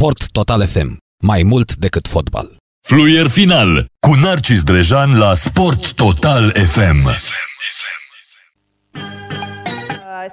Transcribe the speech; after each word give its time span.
Sport 0.00 0.30
Total 0.32 0.66
FM. 0.66 0.96
Mai 1.22 1.42
mult 1.42 1.74
decât 1.74 2.06
fotbal. 2.08 2.56
Fluier 2.88 3.28
final 3.28 3.86
cu 4.06 4.14
Narcis 4.22 4.62
Drejan 4.62 5.18
la 5.18 5.34
Sport 5.34 5.92
Total 5.94 6.50
FM. 6.50 7.08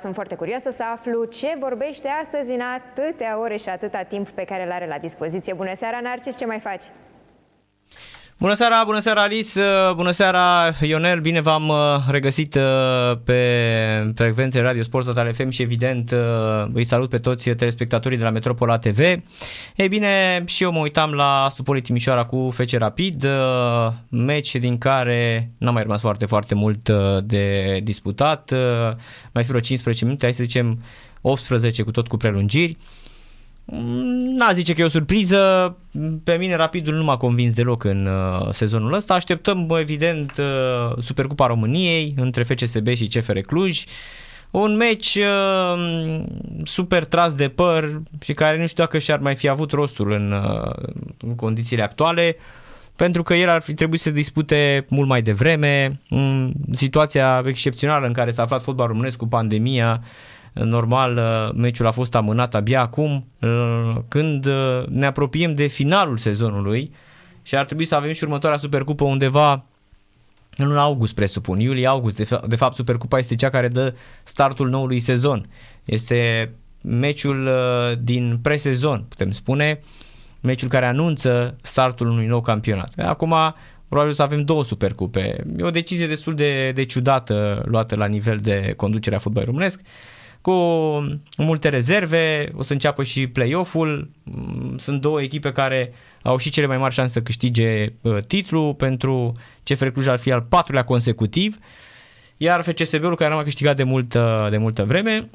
Sunt 0.01 0.13
foarte 0.13 0.35
curioasă 0.35 0.69
să 0.71 0.83
aflu 0.95 1.25
ce 1.25 1.57
vorbește 1.59 2.07
astăzi 2.21 2.51
în 2.51 2.61
atâtea 2.61 3.39
ore 3.39 3.57
și 3.57 3.69
atâta 3.69 4.03
timp 4.03 4.29
pe 4.29 4.43
care 4.43 4.63
îl 4.65 4.71
are 4.71 4.87
la 4.87 4.97
dispoziție. 4.97 5.53
Bună 5.53 5.73
seara, 5.77 5.99
Narcis, 6.01 6.37
ce 6.37 6.45
mai 6.45 6.59
faci? 6.59 6.83
Bună 8.39 8.53
seara, 8.53 8.83
bună 8.85 8.99
seara 8.99 9.21
Alice, 9.21 9.61
bună 9.95 10.11
seara 10.11 10.71
Ionel, 10.81 11.19
bine 11.19 11.41
v-am 11.41 11.67
uh, 11.67 11.77
regăsit 12.09 12.55
uh, 12.55 13.17
pe 13.23 14.11
frecvențe 14.15 14.59
Radio 14.59 14.81
Sport 14.81 15.05
Total 15.05 15.33
FM 15.33 15.49
și 15.49 15.61
evident 15.61 16.11
uh, 16.11 16.65
îi 16.73 16.83
salut 16.83 17.09
pe 17.09 17.17
toți 17.17 17.49
telespectatorii 17.49 18.17
de 18.17 18.23
la 18.23 18.29
Metropola 18.29 18.77
TV. 18.77 18.99
Ei 19.75 19.87
bine, 19.89 20.43
și 20.45 20.63
eu 20.63 20.71
mă 20.71 20.79
uitam 20.79 21.11
la 21.11 21.47
Supoli 21.55 21.81
Timișoara 21.81 22.23
cu 22.23 22.49
FC 22.51 22.71
Rapid, 22.71 23.27
meci 24.09 24.55
din 24.55 24.77
care 24.77 25.51
n-a 25.57 25.71
mai 25.71 25.81
rămas 25.81 26.01
foarte, 26.01 26.25
foarte 26.25 26.55
mult 26.55 26.89
de 27.23 27.79
disputat, 27.83 28.51
mai 29.33 29.43
fi 29.43 29.49
vreo 29.49 29.59
15 29.59 30.05
minute, 30.05 30.25
hai 30.25 30.33
să 30.33 30.43
zicem 30.43 30.83
18 31.21 31.83
cu 31.83 31.91
tot 31.91 32.07
cu 32.07 32.17
prelungiri. 32.17 32.77
N-a 34.37 34.51
zice 34.53 34.73
că 34.73 34.81
e 34.81 34.85
o 34.85 34.87
surpriză, 34.87 35.77
pe 36.23 36.33
mine 36.33 36.55
Rapidul 36.55 36.93
nu 36.93 37.03
m-a 37.03 37.17
convins 37.17 37.53
deloc 37.53 37.83
în 37.83 38.05
uh, 38.05 38.47
sezonul 38.49 38.93
ăsta. 38.93 39.13
Așteptăm, 39.13 39.67
evident, 39.79 40.33
uh, 40.37 40.97
Supercupa 41.03 41.45
României 41.45 42.13
între 42.17 42.43
FCSB 42.43 42.87
și 42.87 43.07
CFR 43.07 43.37
Cluj. 43.37 43.83
Un 44.51 44.75
meci 44.75 45.15
uh, 45.15 46.23
super 46.63 47.05
tras 47.05 47.35
de 47.35 47.47
păr 47.47 48.01
și 48.23 48.33
care 48.33 48.59
nu 48.59 48.67
știu 48.67 48.83
dacă 48.83 48.97
și-ar 48.97 49.19
mai 49.19 49.35
fi 49.35 49.47
avut 49.47 49.71
rostul 49.71 50.11
în, 50.11 50.31
uh, 50.31 50.89
în 51.17 51.35
condițiile 51.35 51.83
actuale, 51.83 52.35
pentru 52.95 53.23
că 53.23 53.33
el 53.33 53.49
ar 53.49 53.61
fi 53.61 53.73
trebuit 53.73 54.01
să 54.01 54.09
dispute 54.09 54.85
mult 54.89 55.07
mai 55.07 55.21
devreme. 55.21 55.99
În 56.09 56.53
situația 56.71 57.43
excepțională 57.45 58.07
în 58.07 58.13
care 58.13 58.31
s-a 58.31 58.41
aflat 58.41 58.61
fotbalul 58.61 58.91
românesc 58.91 59.17
cu 59.17 59.27
pandemia, 59.27 60.01
uh, 60.01 60.07
normal 60.63 61.17
uh, 61.17 61.55
meciul 61.55 61.85
a 61.85 61.91
fost 61.91 62.15
amânat 62.15 62.55
abia 62.55 62.81
acum 62.81 63.27
uh, 63.41 63.95
când 64.07 64.45
uh, 64.45 64.85
ne 64.87 65.05
apropiem 65.05 65.53
de 65.53 65.67
finalul 65.67 66.17
sezonului 66.17 66.91
și 67.43 67.55
ar 67.55 67.65
trebui 67.65 67.85
să 67.85 67.95
avem 67.95 68.11
și 68.11 68.23
următoarea 68.23 68.59
Supercupă 68.59 69.03
undeva 69.03 69.65
în 70.57 70.67
luna 70.67 70.81
august, 70.81 71.13
presupun, 71.13 71.59
iulie-august. 71.59 72.15
De, 72.15 72.25
fa- 72.25 72.47
de 72.47 72.55
fapt, 72.55 72.75
Supercupa 72.75 73.17
este 73.17 73.35
cea 73.35 73.49
care 73.49 73.67
dă 73.67 73.93
startul 74.23 74.69
noului 74.69 74.99
sezon. 74.99 75.45
Este 75.85 76.51
meciul 76.81 77.49
din 78.01 78.39
presezon, 78.41 79.05
putem 79.09 79.31
spune, 79.31 79.79
meciul 80.41 80.69
care 80.69 80.85
anunță 80.85 81.55
startul 81.61 82.09
unui 82.09 82.25
nou 82.25 82.41
campionat. 82.41 82.93
Acum, 82.97 83.35
probabil 83.87 84.13
să 84.13 84.21
avem 84.21 84.43
două 84.43 84.63
supercupe. 84.63 85.45
E 85.57 85.63
o 85.63 85.69
decizie 85.69 86.07
destul 86.07 86.35
de, 86.35 86.71
de 86.75 86.83
ciudată 86.83 87.63
luată 87.65 87.95
la 87.95 88.05
nivel 88.05 88.37
de 88.37 88.73
conducere 88.77 89.15
a 89.15 89.19
fotbalului 89.19 89.53
românesc 89.53 89.81
cu 90.47 91.19
multe 91.37 91.69
rezerve, 91.69 92.51
o 92.55 92.61
să 92.61 92.73
înceapă 92.73 93.03
și 93.03 93.27
play-off-ul, 93.27 94.09
mm, 94.23 94.77
sunt 94.77 95.01
două 95.01 95.21
echipe 95.21 95.51
care 95.51 95.93
au 96.21 96.37
și 96.37 96.49
cele 96.49 96.65
mai 96.67 96.77
mari 96.77 96.93
șanse 96.93 97.13
să 97.13 97.21
câștige 97.21 97.85
uh, 98.01 98.17
titlul, 98.27 98.73
pentru 98.73 99.33
CFR 99.63 99.87
Cluj 99.87 100.07
ar 100.07 100.19
fi 100.19 100.31
al 100.31 100.41
patrulea 100.41 100.83
consecutiv, 100.83 101.57
iar 102.37 102.61
FCSB-ul 102.61 103.15
care 103.15 103.33
nu 103.33 103.37
a 103.39 103.43
câștigat 103.43 103.75
de 103.75 103.83
multă, 103.83 104.47
de 104.49 104.57
multă 104.57 104.83
vreme. 104.83 105.29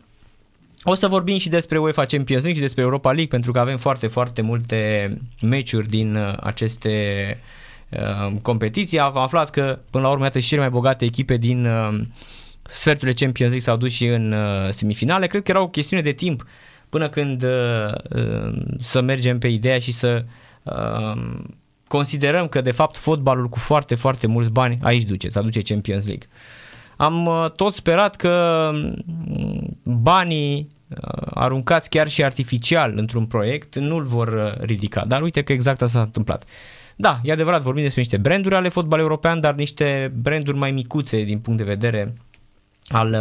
O 0.82 0.94
să 0.94 1.08
vorbim 1.08 1.38
și 1.38 1.48
despre 1.48 1.78
UEFA 1.78 2.04
Champions 2.04 2.42
League 2.42 2.60
și 2.60 2.66
despre 2.66 2.82
Europa 2.82 3.08
League, 3.08 3.30
pentru 3.30 3.52
că 3.52 3.58
avem 3.58 3.76
foarte, 3.76 4.06
foarte 4.06 4.42
multe 4.42 5.10
meciuri 5.42 5.88
din 5.88 6.16
uh, 6.16 6.34
aceste 6.40 6.90
uh, 7.88 8.32
competiții. 8.42 8.98
Am 8.98 9.16
aflat 9.16 9.50
că, 9.50 9.78
până 9.90 10.04
la 10.04 10.10
urmă, 10.10 10.24
iată 10.24 10.38
și 10.38 10.48
cele 10.48 10.60
mai 10.60 10.70
bogate 10.70 11.04
echipe 11.04 11.36
din 11.36 11.66
uh, 11.66 12.00
sferturile 12.62 13.16
Champions 13.16 13.52
League 13.52 13.60
s-au 13.60 13.76
dus 13.76 13.92
și 13.92 14.06
în 14.06 14.32
uh, 14.32 14.70
semifinale. 14.70 15.26
Cred 15.26 15.42
că 15.42 15.50
era 15.50 15.62
o 15.62 15.68
chestiune 15.68 16.02
de 16.02 16.12
timp 16.12 16.46
până 16.88 17.08
când 17.08 17.42
uh, 17.42 17.92
uh, 18.10 18.52
să 18.78 19.00
mergem 19.00 19.38
pe 19.38 19.48
ideea 19.48 19.78
și 19.78 19.92
să 19.92 20.24
considerăm 21.88 22.48
că 22.48 22.60
de 22.60 22.70
fapt 22.70 22.96
fotbalul 22.96 23.48
cu 23.48 23.58
foarte, 23.58 23.94
foarte 23.94 24.26
mulți 24.26 24.50
bani 24.50 24.78
aici 24.82 25.02
duce, 25.02 25.30
să 25.30 25.38
aduce 25.38 25.60
Champions 25.62 26.06
League. 26.06 26.26
Am 26.96 27.28
tot 27.56 27.74
sperat 27.74 28.16
că 28.16 28.70
mm, 28.72 29.76
banii 29.82 30.70
aruncați 31.34 31.88
chiar 31.88 32.08
și 32.08 32.24
artificial 32.24 32.92
într-un 32.96 33.26
proiect 33.26 33.78
nu-l 33.78 34.02
vor 34.02 34.58
ridica, 34.60 35.04
dar 35.04 35.22
uite 35.22 35.42
că 35.42 35.52
exact 35.52 35.82
asta 35.82 35.98
s-a 35.98 36.04
întâmplat. 36.04 36.44
Da, 36.96 37.20
e 37.22 37.32
adevărat, 37.32 37.62
vorbim 37.62 37.82
despre 37.82 38.00
niște 38.00 38.16
branduri 38.16 38.54
ale 38.54 38.68
fotbal 38.68 38.98
european, 38.98 39.40
dar 39.40 39.54
niște 39.54 40.12
branduri 40.14 40.56
mai 40.56 40.70
micuțe 40.70 41.22
din 41.22 41.38
punct 41.38 41.58
de 41.58 41.64
vedere 41.64 42.14
al 42.88 43.12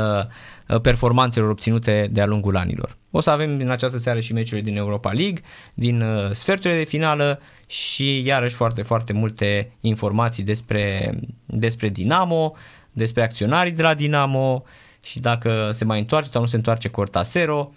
uh, 0.68 0.80
performanțelor 0.82 1.50
obținute 1.50 2.10
de-a 2.12 2.26
lungul 2.26 2.58
anilor. 2.58 2.98
O 3.12 3.20
să 3.20 3.30
avem 3.30 3.60
în 3.60 3.70
această 3.70 3.98
seară 3.98 4.20
și 4.20 4.34
meciurile 4.34 4.70
din 4.70 4.78
Europa 4.78 5.12
League, 5.12 5.42
din 5.74 6.02
uh, 6.02 6.32
sferturile 6.32 6.80
de 6.80 6.86
finală 6.86 7.40
și 7.68 8.26
iarăși 8.26 8.56
foarte, 8.56 8.82
foarte 8.82 9.14
multe 9.14 9.72
informații 9.82 10.44
despre, 10.44 11.12
despre 11.46 11.90
Dinamo, 11.90 12.56
despre 12.92 13.24
acționarii 13.24 13.72
de 13.72 13.82
la 13.82 13.94
Dinamo 13.94 14.64
și 15.04 15.20
dacă 15.20 15.70
se 15.72 15.86
mai 15.86 16.00
întoarce 16.00 16.30
sau 16.30 16.42
nu 16.42 16.48
se 16.48 16.56
întoarce 16.56 16.90
Cortasero 16.90 17.70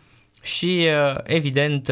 și 0.42 0.88
uh, 0.88 1.20
evident 1.24 1.84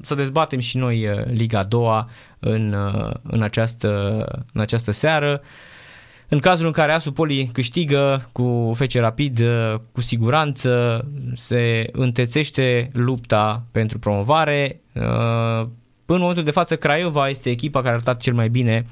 să 0.00 0.14
dezbatem 0.16 0.58
și 0.58 0.76
noi 0.76 1.24
Liga 1.24 1.64
2 1.64 2.06
în, 2.38 2.74
în, 3.22 3.42
această, 3.42 4.24
în 4.52 4.60
această 4.60 4.90
seară. 4.90 5.40
În 6.32 6.38
cazul 6.38 6.66
în 6.66 6.72
care 6.72 6.92
Asupoli 6.92 7.50
câștigă 7.52 8.28
cu 8.32 8.72
FC 8.74 8.92
Rapid, 8.92 9.40
cu 9.92 10.00
siguranță 10.00 11.04
se 11.34 11.88
întețește 11.92 12.90
lupta 12.92 13.64
pentru 13.72 13.98
promovare. 13.98 14.80
În 16.06 16.18
momentul 16.20 16.44
de 16.44 16.50
față, 16.50 16.76
Craiova 16.76 17.28
este 17.28 17.50
echipa 17.50 17.78
care 17.78 17.90
a 17.90 17.94
arătat 17.94 18.20
cel 18.20 18.34
mai 18.34 18.48
bine 18.48 18.86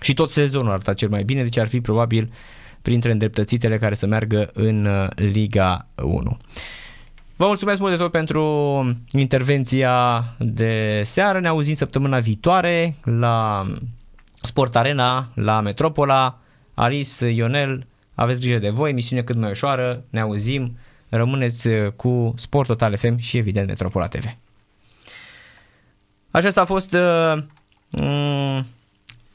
și 0.00 0.14
tot 0.14 0.30
sezonul 0.30 0.68
a 0.68 0.72
arătat 0.72 0.94
cel 0.94 1.08
mai 1.08 1.22
bine, 1.22 1.42
deci 1.42 1.58
ar 1.58 1.68
fi 1.68 1.80
probabil 1.80 2.32
printre 2.82 3.12
îndreptățitele 3.12 3.78
care 3.78 3.94
să 3.94 4.06
meargă 4.06 4.50
în 4.52 4.88
Liga 5.14 5.86
1. 6.02 6.38
Vă 7.36 7.46
mulțumesc 7.46 7.80
mult 7.80 7.92
de 7.96 8.02
tot 8.02 8.10
pentru 8.10 8.42
intervenția 9.12 10.24
de 10.38 11.00
seară. 11.04 11.40
Ne 11.40 11.48
auzim 11.48 11.74
săptămâna 11.74 12.18
viitoare 12.18 12.94
la 13.04 13.66
Sport 14.42 14.76
Arena, 14.76 15.28
la 15.34 15.60
Metropola. 15.60 16.40
Aris, 16.78 17.20
Ionel, 17.20 17.86
aveți 18.14 18.40
grijă 18.40 18.58
de 18.58 18.68
voi, 18.68 18.90
emisiune 18.90 19.22
cât 19.22 19.36
mai 19.36 19.50
ușoară, 19.50 20.04
ne 20.10 20.20
auzim, 20.20 20.76
rămâneți 21.08 21.68
cu 21.96 22.34
Sport 22.36 22.66
Total 22.66 22.96
FM 22.96 23.18
și 23.18 23.36
evident 23.36 23.66
Metropola 23.66 24.06
TV. 24.06 24.24
Aceasta 26.30 26.60
a 26.60 26.64
fost 26.64 26.92
uh, 26.92 27.42
um, 27.90 28.66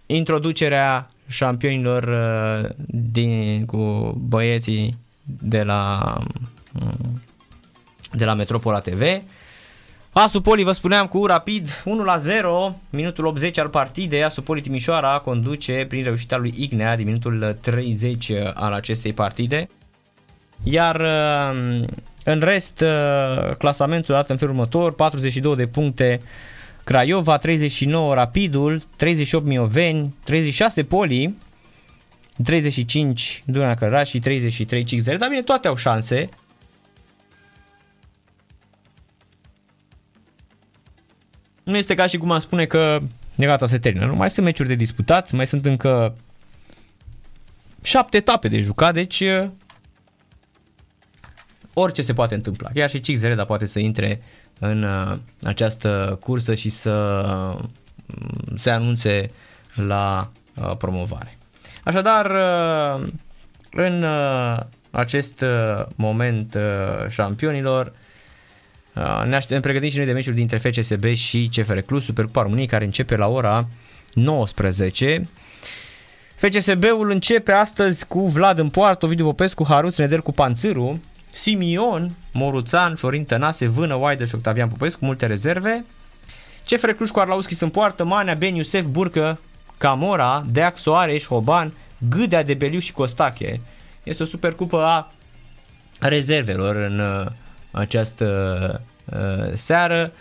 introducerea 0.05 1.09
șampionilor 1.27 2.03
uh, 2.03 2.69
din, 2.87 3.65
cu 3.65 4.13
băieții 4.27 4.97
de 5.23 5.63
la, 5.63 6.17
um, 6.81 7.21
de 8.11 8.25
la 8.25 8.33
Metropola 8.33 8.79
TV. 8.79 9.01
Asupoli, 10.13 10.63
vă 10.63 10.71
spuneam, 10.71 11.07
cu 11.07 11.25
rapid 11.25 11.81
1 11.85 12.03
la 12.03 12.17
0, 12.17 12.75
minutul 12.89 13.25
80 13.25 13.57
al 13.57 13.67
partidei, 13.67 14.23
Asupoli 14.23 14.61
Timișoara 14.61 15.19
conduce 15.19 15.85
prin 15.87 16.03
reușita 16.03 16.37
lui 16.37 16.53
Ignea 16.57 16.95
din 16.95 17.05
minutul 17.05 17.57
30 17.61 18.31
al 18.53 18.73
acestei 18.73 19.13
partide. 19.13 19.69
Iar 20.63 20.95
uh, 20.99 21.83
în 22.23 22.39
rest, 22.39 22.81
uh, 22.81 23.55
clasamentul 23.57 24.13
arată 24.13 24.31
în 24.31 24.37
felul 24.37 24.53
următor, 24.53 24.93
42 24.93 25.55
de 25.55 25.65
puncte 25.65 26.19
Craiova, 26.83 27.37
39 27.37 28.13
Rapidul, 28.13 28.83
38 28.95 29.45
Mioveni, 29.45 30.15
36 30.23 30.83
Poli, 30.83 31.35
35 32.43 33.43
Dunărea 33.45 33.75
Călăraș 33.75 34.09
și 34.09 34.19
33 34.19 34.83
Cixele. 34.83 35.17
Dar 35.17 35.29
bine, 35.29 35.41
toate 35.41 35.67
au 35.67 35.75
șanse. 35.75 36.29
Nu 41.71 41.77
este 41.77 41.95
ca 41.95 42.07
și 42.07 42.17
cum 42.17 42.31
am 42.31 42.39
spune 42.39 42.65
că 42.65 42.99
e 43.35 43.45
gata, 43.45 43.65
se 43.65 43.77
termină. 43.77 44.05
Nu, 44.05 44.15
mai 44.15 44.29
sunt 44.29 44.45
meciuri 44.45 44.67
de 44.67 44.75
disputat, 44.75 45.31
mai 45.31 45.47
sunt 45.47 45.65
încă 45.65 46.15
șapte 47.81 48.17
etape 48.17 48.47
de 48.47 48.61
jucat, 48.61 48.93
deci 48.93 49.23
orice 51.73 52.01
se 52.01 52.13
poate 52.13 52.33
întâmpla. 52.33 52.69
Chiar 52.73 52.89
și 52.89 52.99
Cix 52.99 53.21
Reda 53.21 53.45
poate 53.45 53.65
să 53.65 53.79
intre 53.79 54.21
în 54.59 54.85
această 55.43 56.17
cursă 56.21 56.53
și 56.53 56.69
să 56.69 57.57
se 58.55 58.69
anunțe 58.69 59.25
la 59.73 60.31
promovare. 60.77 61.37
Așadar, 61.83 62.31
în 63.71 64.05
acest 64.91 65.43
moment 65.95 66.57
șampionilor, 67.09 67.85
Uh, 67.85 68.00
ne, 68.93 69.35
aștept, 69.35 69.49
ne 69.49 69.59
pregătim 69.59 69.89
și 69.89 69.97
noi 69.97 70.05
de 70.05 70.11
meciul 70.11 70.33
dintre 70.33 70.57
FCSB 70.57 71.05
și 71.13 71.49
CFR 71.55 71.77
Cluj, 71.77 72.03
Supercupa 72.03 72.41
României, 72.41 72.67
care 72.67 72.85
începe 72.85 73.15
la 73.15 73.27
ora 73.27 73.67
19. 74.13 75.27
FCSB-ul 76.35 77.11
începe 77.11 77.51
astăzi 77.51 78.07
cu 78.07 78.27
Vlad 78.27 78.57
în 78.57 78.69
poartă, 78.69 79.05
Ovidiu 79.05 79.25
Popescu, 79.25 79.65
Haruț 79.67 79.97
Neder 79.97 80.21
cu 80.21 80.31
Panțâru, 80.31 80.99
Simion, 81.31 82.11
Moruțan, 82.33 82.95
Florin 82.95 83.25
Tănase, 83.25 83.67
Vână, 83.67 83.95
Oaideș 83.95 84.27
și 84.27 84.35
Octavian 84.35 84.69
Popescu, 84.69 85.05
multe 85.05 85.25
rezerve. 85.25 85.85
CFR 86.65 86.89
Cluj 86.89 87.09
cu 87.09 87.19
Arlauschi 87.19 87.63
în 87.63 87.69
poartă, 87.69 88.03
Manea, 88.03 88.33
Ben 88.33 88.55
Iusef, 88.55 88.85
Burcă, 88.85 89.39
Camora, 89.77 90.43
Deac, 90.49 90.77
Soares, 90.77 91.27
Hoban, 91.27 91.73
Gâdea 92.09 92.43
de 92.43 92.53
Beliu 92.53 92.79
și 92.79 92.91
Costache. 92.91 93.61
Este 94.03 94.23
o 94.23 94.25
supercupă 94.25 94.81
a 94.83 95.11
rezervelor 95.99 96.75
în 96.75 96.99
uh, 96.99 97.25
această 97.71 98.81
uh, 99.05 99.51
seară. 99.53 100.11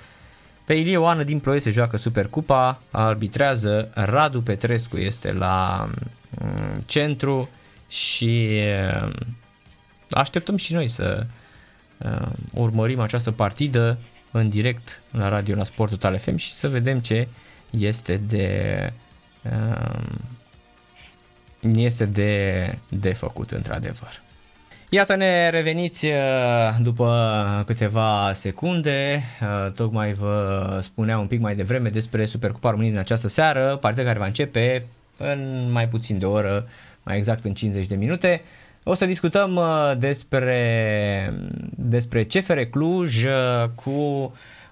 Pe 0.64 0.74
Ilie 0.74 0.96
Oană 0.96 1.22
din 1.22 1.40
Ploiești 1.40 1.66
se 1.66 1.74
joacă 1.74 1.96
Supercupa, 1.96 2.82
arbitrează 2.90 3.90
Radu 3.94 4.42
Petrescu, 4.42 4.96
este 4.96 5.32
la 5.32 5.86
um, 6.40 6.80
centru 6.86 7.48
și 7.88 8.60
uh, 9.04 9.12
așteptăm 10.10 10.56
și 10.56 10.72
noi 10.72 10.88
să 10.88 11.26
uh, 11.98 12.28
urmărim 12.52 13.00
această 13.00 13.30
partidă 13.30 13.98
în 14.30 14.48
direct 14.48 15.02
la 15.10 15.28
radio 15.28 15.54
la 15.54 15.64
Sport 15.64 15.90
Total 15.90 16.18
FM 16.18 16.36
și 16.36 16.52
să 16.52 16.68
vedem 16.68 16.98
ce 16.98 17.28
este 17.70 18.16
de 18.16 18.92
uh, 19.42 20.00
este 21.60 22.04
de, 22.04 22.78
de 22.88 23.12
făcut 23.12 23.50
într-adevăr. 23.50 24.22
Iată 24.92 25.16
ne 25.16 25.48
reveniți 25.48 26.06
uh, 26.06 26.12
după 26.80 27.62
câteva 27.66 28.30
secunde, 28.32 29.22
uh, 29.42 29.72
tocmai 29.72 30.12
vă 30.12 30.78
spuneam 30.82 31.20
un 31.20 31.26
pic 31.26 31.40
mai 31.40 31.54
devreme 31.54 31.88
despre 31.88 32.24
Supercupa 32.24 32.68
României 32.68 32.92
din 32.92 33.00
această 33.00 33.28
seară, 33.28 33.78
partea 33.80 34.04
care 34.04 34.18
va 34.18 34.26
începe 34.26 34.86
în 35.16 35.68
mai 35.72 35.88
puțin 35.88 36.18
de 36.18 36.26
o 36.26 36.30
oră, 36.30 36.68
mai 37.02 37.16
exact 37.16 37.44
în 37.44 37.54
50 37.54 37.86
de 37.86 37.94
minute. 37.94 38.42
O 38.84 38.94
să 38.94 39.06
discutăm 39.06 39.56
uh, 39.56 39.92
despre, 39.98 41.32
despre 41.70 42.24
CFR 42.24 42.60
Cluj 42.60 43.24
cu 43.74 43.90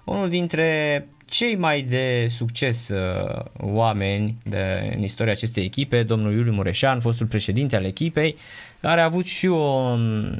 unul 0.05 0.29
dintre 0.29 1.07
cei 1.25 1.55
mai 1.55 1.81
de 1.81 2.25
succes 2.29 2.89
oameni 3.57 4.35
de, 4.43 4.93
în 4.95 5.03
istoria 5.03 5.31
acestei 5.31 5.63
echipe, 5.63 6.03
domnul 6.03 6.33
Iuliu 6.33 6.51
Mureșan, 6.51 6.99
fostul 6.99 7.25
președinte 7.25 7.75
al 7.75 7.85
echipei, 7.85 8.35
care 8.81 9.01
a 9.01 9.05
avut 9.05 9.25
și 9.25 9.47
o 9.47 9.93
mm, 9.95 10.31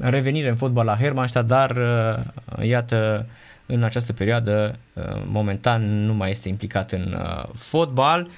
revenire 0.00 0.48
în 0.48 0.56
fotbal 0.56 0.84
la 0.84 0.96
Hermannstadt, 0.96 1.46
dar 1.46 1.70
uh, 1.70 2.66
iată 2.66 3.26
în 3.66 3.82
această 3.82 4.12
perioadă 4.12 4.74
uh, 4.94 5.22
momentan 5.26 6.04
nu 6.04 6.14
mai 6.14 6.30
este 6.30 6.48
implicat 6.48 6.92
în 6.92 7.12
uh, 7.12 7.44
fotbal. 7.54 8.28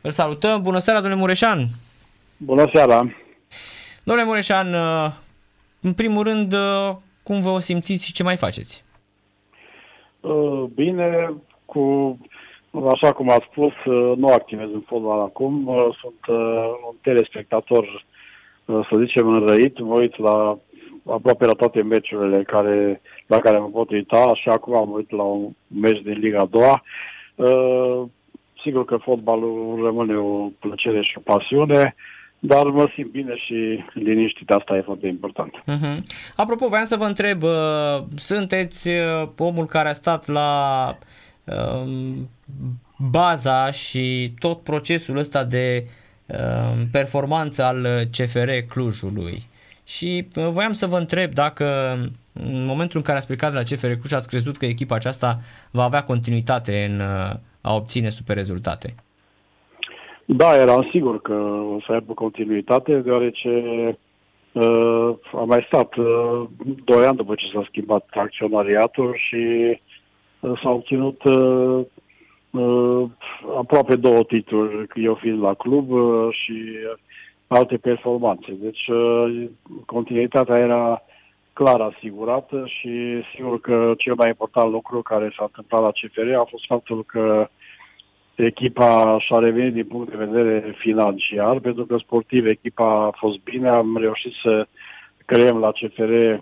Îl 0.00 0.10
salutăm. 0.10 0.62
Bună 0.62 0.78
seara, 0.78 1.00
domnule 1.00 1.20
Mureșan! 1.20 1.66
Bună 2.36 2.70
seara! 2.72 3.14
Domnule 4.04 4.26
Mureșan, 4.26 4.74
în 5.80 5.92
primul 5.92 6.24
rând, 6.24 6.54
cum 7.22 7.40
vă 7.40 7.58
simțiți 7.58 8.06
și 8.06 8.12
ce 8.12 8.22
mai 8.22 8.36
faceți? 8.36 8.84
Bine, 10.74 11.32
cu, 11.64 12.18
așa 12.90 13.12
cum 13.12 13.30
ați 13.30 13.46
spus, 13.50 13.72
nu 14.16 14.26
activez 14.26 14.68
în 14.72 14.82
fotbal 14.86 15.20
acum, 15.20 15.64
sunt 16.00 16.36
un 16.88 16.96
telespectator 17.02 18.04
să 18.66 18.96
zicem, 19.04 19.28
înrăit, 19.28 19.80
mă 19.80 19.94
uit 19.94 20.18
la 20.18 20.58
aproape 21.06 21.44
la 21.46 21.52
toate 21.52 21.82
meciurile 21.82 22.42
care, 22.42 23.00
la 23.26 23.38
care 23.38 23.58
mă 23.58 23.66
pot 23.66 23.90
uita 23.90 24.34
și 24.34 24.48
acum 24.48 24.76
am 24.76 24.92
uit 24.92 25.10
la 25.10 25.22
un 25.22 25.50
meci 25.66 26.02
din 26.02 26.18
Liga 26.18 26.40
a 26.40 26.44
doua. 26.50 26.82
Uh, 27.34 28.02
sigur 28.62 28.84
că 28.84 28.96
fotbalul 28.96 29.80
rămâne 29.84 30.16
o 30.16 30.48
plăcere 30.58 31.02
și 31.02 31.14
o 31.16 31.20
pasiune, 31.20 31.94
dar 32.38 32.66
mă 32.66 32.90
simt 32.94 33.10
bine 33.10 33.36
și 33.36 33.84
liniștit, 33.92 34.50
asta 34.50 34.76
e 34.76 34.80
foarte 34.80 35.06
important. 35.06 35.62
Uh-huh. 35.62 35.98
Apropo, 36.36 36.68
voiam 36.68 36.84
să 36.84 36.96
vă 36.96 37.04
întreb, 37.04 37.42
uh, 37.42 38.02
sunteți 38.16 38.88
uh, 38.88 39.28
omul 39.38 39.66
care 39.66 39.88
a 39.88 39.92
stat 39.92 40.26
la 40.26 40.88
uh, 41.44 41.88
baza 43.10 43.70
și 43.70 44.32
tot 44.38 44.62
procesul 44.62 45.16
ăsta 45.16 45.44
de 45.44 45.82
uh, 45.84 45.88
Um, 45.88 46.03
performanță 46.90 47.62
al 47.62 48.08
CFR 48.10 48.50
Clujului. 48.68 49.42
Și 49.84 50.26
uh, 50.36 50.48
voiam 50.52 50.72
să 50.72 50.86
vă 50.86 50.98
întreb 50.98 51.32
dacă 51.32 51.64
în 52.32 52.64
momentul 52.64 52.96
în 52.96 53.02
care 53.02 53.18
ați 53.18 53.26
plecat 53.26 53.52
de 53.52 53.56
la 53.56 53.62
CFR 53.62 53.92
Cluj 53.92 54.12
ați 54.12 54.28
crezut 54.28 54.56
că 54.56 54.66
echipa 54.66 54.94
aceasta 54.94 55.38
va 55.70 55.82
avea 55.82 56.02
continuitate 56.02 56.84
în 56.84 57.00
uh, 57.00 57.36
a 57.60 57.74
obține 57.74 58.08
super 58.08 58.36
rezultate. 58.36 58.94
Da, 60.24 60.56
eram 60.56 60.88
sigur 60.92 61.20
că 61.20 61.34
o 61.74 61.80
să 61.86 61.92
aibă 61.92 62.12
continuitate, 62.12 62.96
deoarece 62.96 63.48
uh, 64.52 65.14
a 65.32 65.44
mai 65.44 65.64
stat 65.66 65.96
uh, 65.96 66.42
doi 66.84 67.06
ani 67.06 67.16
după 67.16 67.34
ce 67.34 67.44
s-a 67.54 67.64
schimbat 67.68 68.06
acționariatul 68.10 69.16
și 69.28 69.76
uh, 70.40 70.60
s-a 70.62 70.70
obținut 70.70 71.24
uh, 71.24 71.84
uh, 72.54 73.10
aproape 73.56 73.96
două 73.96 74.22
titluri, 74.22 74.86
eu 74.94 75.14
fiind 75.14 75.42
la 75.42 75.54
club 75.54 75.90
uh, 75.90 76.28
și 76.30 76.62
alte 77.46 77.76
performanțe. 77.76 78.52
Deci 78.52 78.86
uh, 78.86 79.48
continuitatea 79.86 80.58
era 80.58 81.02
clar 81.52 81.80
asigurată 81.80 82.64
și 82.66 83.22
sigur 83.34 83.60
că 83.60 83.94
cel 83.98 84.14
mai 84.14 84.28
important 84.28 84.70
lucru 84.70 85.02
care 85.02 85.32
s-a 85.36 85.44
întâmplat 85.44 85.82
la 85.82 85.90
CFR 85.90 86.32
a 86.32 86.46
fost 86.50 86.64
faptul 86.66 87.04
că 87.04 87.48
echipa 88.34 89.18
și-a 89.20 89.38
revenit 89.38 89.72
din 89.72 89.86
punct 89.86 90.10
de 90.10 90.24
vedere 90.24 90.74
financiar, 90.78 91.58
pentru 91.58 91.86
că 91.86 91.96
sportiv 91.96 92.46
echipa 92.46 93.04
a 93.04 93.10
fost 93.16 93.38
bine, 93.42 93.68
am 93.68 93.96
reușit 93.96 94.32
să 94.42 94.66
creăm 95.24 95.58
la 95.58 95.72
CFR 95.72 96.34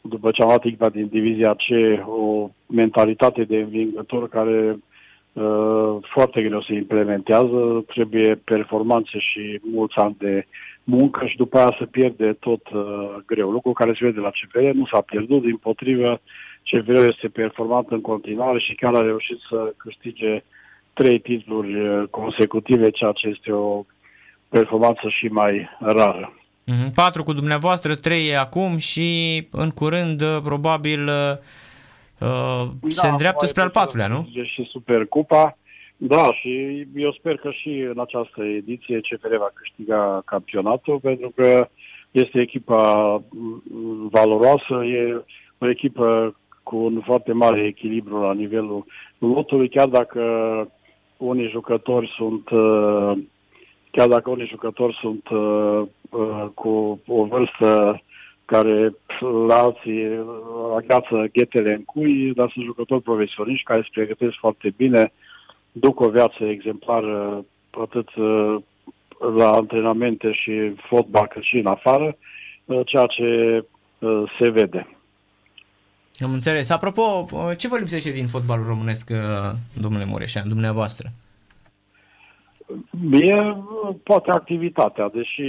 după 0.00 0.30
ce 0.30 0.42
am 0.42 0.48
luat 0.48 0.64
echipa 0.64 0.88
din 0.88 1.06
divizia 1.06 1.54
C 1.54 1.66
o 2.06 2.48
mentalitate 2.66 3.44
de 3.44 3.56
învingător 3.56 4.28
care 4.28 4.76
Uh, 4.76 4.80
foarte 6.14 6.42
greu 6.42 6.62
se 6.62 6.74
implementează, 6.74 7.84
trebuie 7.86 8.40
performanțe 8.44 9.18
și 9.18 9.60
mulți 9.62 9.96
ani 9.96 10.16
de 10.18 10.46
muncă 10.84 11.26
și 11.26 11.36
după 11.36 11.58
aia 11.58 11.76
se 11.78 11.84
pierde 11.84 12.32
tot 12.32 12.68
uh, 12.68 12.82
greu. 13.26 13.50
Lucru 13.50 13.72
care 13.72 13.92
se 13.92 14.04
vede 14.04 14.20
la 14.20 14.30
CFR 14.30 14.58
nu 14.58 14.86
s-a 14.92 15.00
pierdut, 15.00 15.42
din 15.42 15.56
potrivă 15.56 16.20
CFR 16.70 17.08
este 17.08 17.28
performant 17.28 17.90
în 17.90 18.00
continuare 18.00 18.58
și 18.58 18.74
chiar 18.74 18.94
a 18.94 19.00
reușit 19.00 19.38
să 19.48 19.74
câștige 19.76 20.42
trei 20.92 21.18
titluri 21.18 21.80
uh, 21.80 22.08
consecutive, 22.10 22.90
ceea 22.90 23.12
ce 23.12 23.28
este 23.28 23.52
o 23.52 23.84
performanță 24.48 25.08
și 25.08 25.26
mai 25.26 25.68
rară. 25.78 26.32
Mhm. 26.64 26.92
Patru 26.94 27.22
cu 27.22 27.32
dumneavoastră, 27.32 27.94
trei 27.94 28.36
acum 28.36 28.76
și 28.76 29.08
în 29.50 29.70
curând 29.70 30.22
probabil 30.42 31.06
uh, 31.06 31.38
da, 32.18 32.70
se 32.88 33.08
îndreaptă 33.08 33.46
spre 33.46 33.62
al 33.62 33.70
patrulea, 33.70 34.06
nu? 34.06 34.28
Și 34.44 34.68
Supercupa. 34.70 35.56
Da, 35.96 36.32
și 36.32 36.86
eu 36.94 37.12
sper 37.12 37.36
că 37.36 37.50
și 37.50 37.68
în 37.68 37.98
această 38.00 38.44
ediție 38.44 39.00
CFR 39.00 39.36
va 39.36 39.50
câștiga 39.54 40.22
campionatul, 40.24 40.98
pentru 40.98 41.32
că 41.36 41.68
este 42.10 42.40
echipa 42.40 43.22
valoroasă, 44.10 44.84
e 44.84 45.24
o 45.58 45.68
echipă 45.68 46.34
cu 46.62 46.76
un 46.76 47.00
foarte 47.04 47.32
mare 47.32 47.64
echilibru 47.64 48.20
la 48.20 48.32
nivelul 48.32 48.84
lotului, 49.18 49.68
chiar 49.68 49.88
dacă 49.88 50.22
unii 51.16 51.48
jucători 51.48 52.12
sunt 52.16 52.50
uh, 52.50 53.12
chiar 53.90 54.08
dacă 54.08 54.30
unii 54.30 54.46
jucători 54.46 54.98
sunt 55.00 55.28
uh, 55.28 55.82
uh, 56.10 56.46
cu 56.54 57.00
o 57.06 57.24
vârstă 57.24 58.02
care 58.44 58.94
la 59.46 59.58
alții 59.58 60.06
agață 60.76 61.28
ghetele 61.32 61.72
în 61.72 61.84
cui, 61.84 62.32
dar 62.34 62.50
sunt 62.50 62.64
jucători 62.64 63.02
profesioniști 63.02 63.64
care 63.64 63.80
se 63.80 63.88
pregătesc 63.92 64.34
foarte 64.38 64.74
bine, 64.76 65.12
duc 65.72 66.00
o 66.00 66.08
viață 66.08 66.44
exemplară 66.44 67.44
atât 67.70 68.14
uh, 68.14 68.56
la 69.36 69.50
antrenamente 69.50 70.32
și 70.32 70.74
fotbal 70.88 71.26
cât 71.26 71.42
și 71.42 71.56
în 71.56 71.66
afară, 71.66 72.16
uh, 72.64 72.80
ceea 72.84 73.06
ce 73.06 73.64
uh, 73.98 74.22
se 74.40 74.50
vede. 74.50 74.88
Am 76.18 76.32
înțeles. 76.32 76.70
Apropo, 76.70 77.26
ce 77.56 77.68
vă 77.68 77.78
lipsește 77.78 78.10
din 78.10 78.26
fotbalul 78.26 78.66
românesc, 78.66 79.10
domnule 79.80 80.04
Mureșan, 80.04 80.48
dumneavoastră? 80.48 81.08
Mie, 82.90 83.56
poate 84.02 84.30
activitatea, 84.30 85.10
deși 85.14 85.42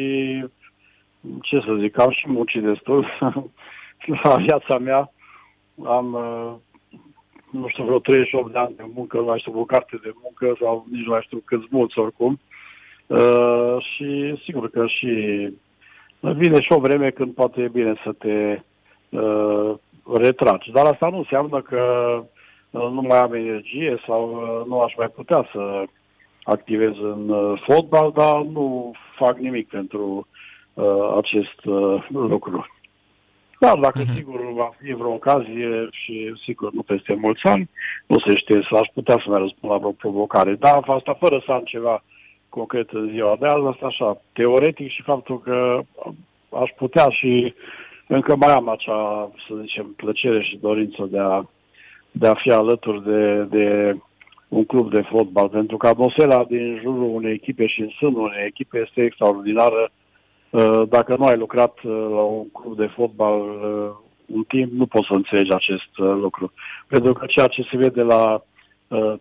ce 1.42 1.60
să 1.66 1.76
zic, 1.80 2.00
am 2.00 2.12
și 2.12 2.30
muncit 2.30 2.62
destul 2.62 3.08
la 4.24 4.36
viața 4.36 4.78
mea. 4.78 5.12
Am, 5.86 6.14
uh, 6.14 6.54
nu 7.52 7.68
știu, 7.68 7.84
vreo 7.84 8.00
38 8.00 8.52
de 8.52 8.58
ani 8.58 8.76
de 8.76 8.84
muncă, 8.94 9.18
nu 9.18 9.24
mai 9.24 9.40
știu, 9.40 9.60
o 9.60 9.66
carte 9.66 10.00
de 10.04 10.14
muncă 10.24 10.58
sau 10.62 10.86
nici 10.92 11.06
nu 11.06 11.12
mai 11.12 11.22
știu 11.22 11.42
câți 11.46 11.68
mulți 11.70 12.00
oricum. 12.00 12.40
Uh, 13.08 13.78
și 13.80 14.40
sigur 14.44 14.70
că 14.70 14.86
și 14.88 15.10
vine 16.20 16.62
și 16.62 16.72
o 16.72 16.80
vreme 16.80 17.10
când 17.10 17.34
poate 17.34 17.62
e 17.62 17.68
bine 17.68 17.94
să 18.04 18.12
te 18.12 18.62
uh, 19.10 19.76
retragi. 20.14 20.72
Dar 20.72 20.86
asta 20.86 21.10
nu 21.10 21.18
înseamnă 21.18 21.62
că 21.62 21.82
uh, 22.70 22.88
nu 22.92 23.02
mai 23.02 23.20
am 23.20 23.34
energie 23.34 24.02
sau 24.08 24.30
uh, 24.30 24.68
nu 24.68 24.82
aș 24.82 24.94
mai 24.98 25.08
putea 25.08 25.50
să 25.52 25.84
activez 26.44 26.94
în 27.02 27.30
uh, 27.30 27.62
fotbal, 27.68 28.12
dar 28.16 28.42
nu 28.42 28.92
fac 29.16 29.38
nimic 29.38 29.68
pentru 29.68 30.28
uh, 30.76 31.16
acest 31.18 31.66
uh, 31.66 32.08
lucru. 32.10 32.66
Dar 33.60 33.78
dacă 33.78 34.02
uh-huh. 34.02 34.16
sigur 34.16 34.54
va 34.54 34.72
fi 34.82 34.94
vreo 34.94 35.14
ocazie 35.14 35.88
și 35.92 36.34
sigur 36.44 36.72
nu 36.72 36.82
peste 36.82 37.14
mulți 37.14 37.46
ani, 37.46 37.70
nu 38.06 38.20
se 38.20 38.36
știe 38.36 38.68
să 38.70 38.78
aș 38.78 38.88
putea 38.94 39.16
să 39.16 39.30
mai 39.30 39.40
răspund 39.40 39.72
la 39.72 39.78
vreo 39.78 39.92
provocare. 39.92 40.54
Dar 40.54 40.84
asta 40.88 41.14
fără 41.20 41.42
să 41.46 41.52
am 41.52 41.64
ceva 41.64 42.04
concret 42.50 42.90
în 42.90 43.10
ziua 43.10 43.36
de 43.40 43.46
azi, 43.46 43.66
asta 43.66 43.86
așa, 43.86 44.22
teoretic 44.34 44.90
și 44.92 45.02
faptul 45.02 45.40
că 45.40 45.82
aș 46.50 46.70
putea 46.78 47.08
și 47.10 47.54
încă 48.08 48.36
mai 48.36 48.54
am 48.54 48.70
acea, 48.70 49.32
să 49.48 49.54
zicem, 49.62 49.94
plăcere 49.96 50.42
și 50.44 50.58
dorință 50.62 51.08
de 51.12 51.20
a, 51.20 51.44
de 52.12 52.28
a 52.28 52.34
fi 52.34 52.52
alături 52.52 53.04
de, 53.04 53.44
de 53.44 53.96
un 54.48 54.66
club 54.66 54.94
de 54.94 55.02
fotbal, 55.02 55.50
pentru 55.50 55.78
că 55.78 55.88
atmosfera 55.88 56.44
din 56.44 56.80
jurul 56.82 57.16
unei 57.16 57.34
echipe 57.34 57.68
și 57.68 57.82
în 57.82 57.90
sânul 57.90 58.22
unei 58.22 58.46
echipe 58.46 58.84
este 58.86 59.04
extraordinară. 59.04 59.82
Uh, 59.82 60.05
dacă 60.90 61.16
nu 61.18 61.26
ai 61.26 61.38
lucrat 61.38 61.78
uh, 61.84 61.92
la 61.92 62.22
un 62.22 62.50
club 62.52 62.78
de 62.78 62.86
fotbal 62.86 63.40
uh, 63.40 63.90
un 64.26 64.44
timp, 64.44 64.72
nu 64.72 64.86
poți 64.86 65.08
să 65.08 65.14
înțelegi 65.14 65.52
acest 65.52 65.98
lucru. 65.98 66.52
Pentru 66.88 67.14
că 67.14 67.26
ceea 67.26 67.48
ce 67.48 67.68
se 67.72 67.78
vede 67.78 68.02
la 68.02 68.44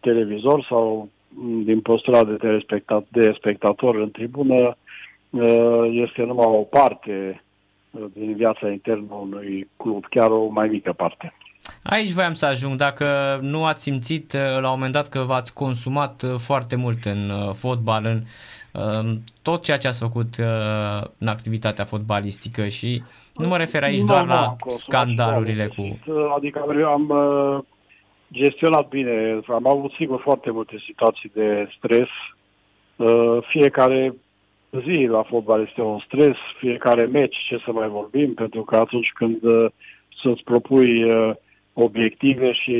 televizor 0.00 0.66
sau 0.68 1.08
mm, 1.28 1.64
din 1.64 1.80
postura 1.80 2.24
de, 2.24 2.64
de 3.08 3.32
spectator 3.36 3.96
în 3.96 4.10
tribună 4.10 4.76
este 5.90 6.22
numai 6.22 6.46
o 6.46 6.62
parte 6.62 7.42
din 8.12 8.34
viața 8.36 8.70
internă 8.70 9.06
a 9.10 9.14
unui 9.14 9.68
club, 9.76 10.06
chiar 10.06 10.30
o 10.30 10.46
mai 10.46 10.68
mică 10.68 10.92
parte. 10.92 11.32
Aici 11.82 12.10
voiam 12.10 12.34
să 12.34 12.46
ajung. 12.46 12.76
Dacă 12.76 13.38
nu 13.42 13.64
ați 13.64 13.82
simțit 13.82 14.32
uh, 14.32 14.40
la 14.40 14.70
un 14.70 14.74
moment 14.74 14.92
dat 14.92 15.08
că 15.08 15.20
v-ați 15.20 15.54
consumat 15.54 16.22
uh, 16.22 16.34
foarte 16.38 16.76
mult 16.76 17.04
în 17.04 17.30
uh, 17.30 17.54
fotbal, 17.54 18.04
în 18.04 18.16
um, 18.16 18.24
tot 19.42 19.62
ceea 19.62 19.78
ce 19.78 19.88
ați 19.88 19.98
făcut 19.98 20.34
în 21.18 21.26
activitatea 21.26 21.84
fotbalistică 21.84 22.68
și 22.68 23.02
nu 23.34 23.48
mă 23.48 23.56
refer 23.56 23.82
aici 23.82 24.00
nu, 24.00 24.06
doar 24.06 24.24
nu, 24.24 24.28
la 24.28 24.56
scandalurile 24.68 25.66
cu... 25.66 25.98
Adică 26.36 26.64
am 26.86 27.12
gestionat 28.32 28.88
bine, 28.88 29.40
am 29.48 29.66
avut 29.66 29.92
sigur 29.92 30.20
foarte 30.20 30.50
multe 30.50 30.82
situații 30.84 31.30
de 31.34 31.68
stres. 31.76 32.08
Fiecare 33.48 34.14
zi 34.70 35.06
la 35.10 35.22
fotbal 35.22 35.66
este 35.68 35.80
un 35.80 35.98
stres, 35.98 36.36
fiecare 36.58 37.04
meci, 37.04 37.36
ce 37.48 37.62
să 37.64 37.72
mai 37.72 37.88
vorbim, 37.88 38.34
pentru 38.34 38.62
că 38.62 38.76
atunci 38.76 39.12
când 39.14 39.40
să-ți 40.22 40.42
propui 40.44 41.04
obiective 41.72 42.52
și 42.52 42.76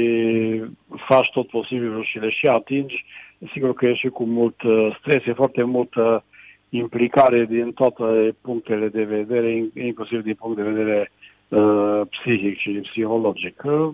faci 1.07 1.31
tot 1.33 1.49
posibilul 1.49 2.05
și 2.05 2.19
le 2.19 2.31
și 2.31 2.47
atingi, 2.47 3.05
sigur 3.53 3.75
că 3.75 3.87
e 3.87 3.95
și 3.95 4.09
cu 4.09 4.25
mult 4.25 4.63
uh, 4.63 4.97
stres, 5.01 5.27
e 5.27 5.33
foarte 5.33 5.63
multă 5.63 6.25
implicare 6.69 7.45
din 7.45 7.73
toate 7.73 8.37
punctele 8.41 8.89
de 8.89 9.03
vedere, 9.03 9.65
inclusiv 9.75 10.23
din 10.23 10.35
punct 10.35 10.57
de 10.57 10.63
vedere 10.63 11.13
uh, 11.49 12.01
psihic 12.11 12.59
și 12.59 12.71
psihologic. 12.71 13.63
Uh, 13.65 13.89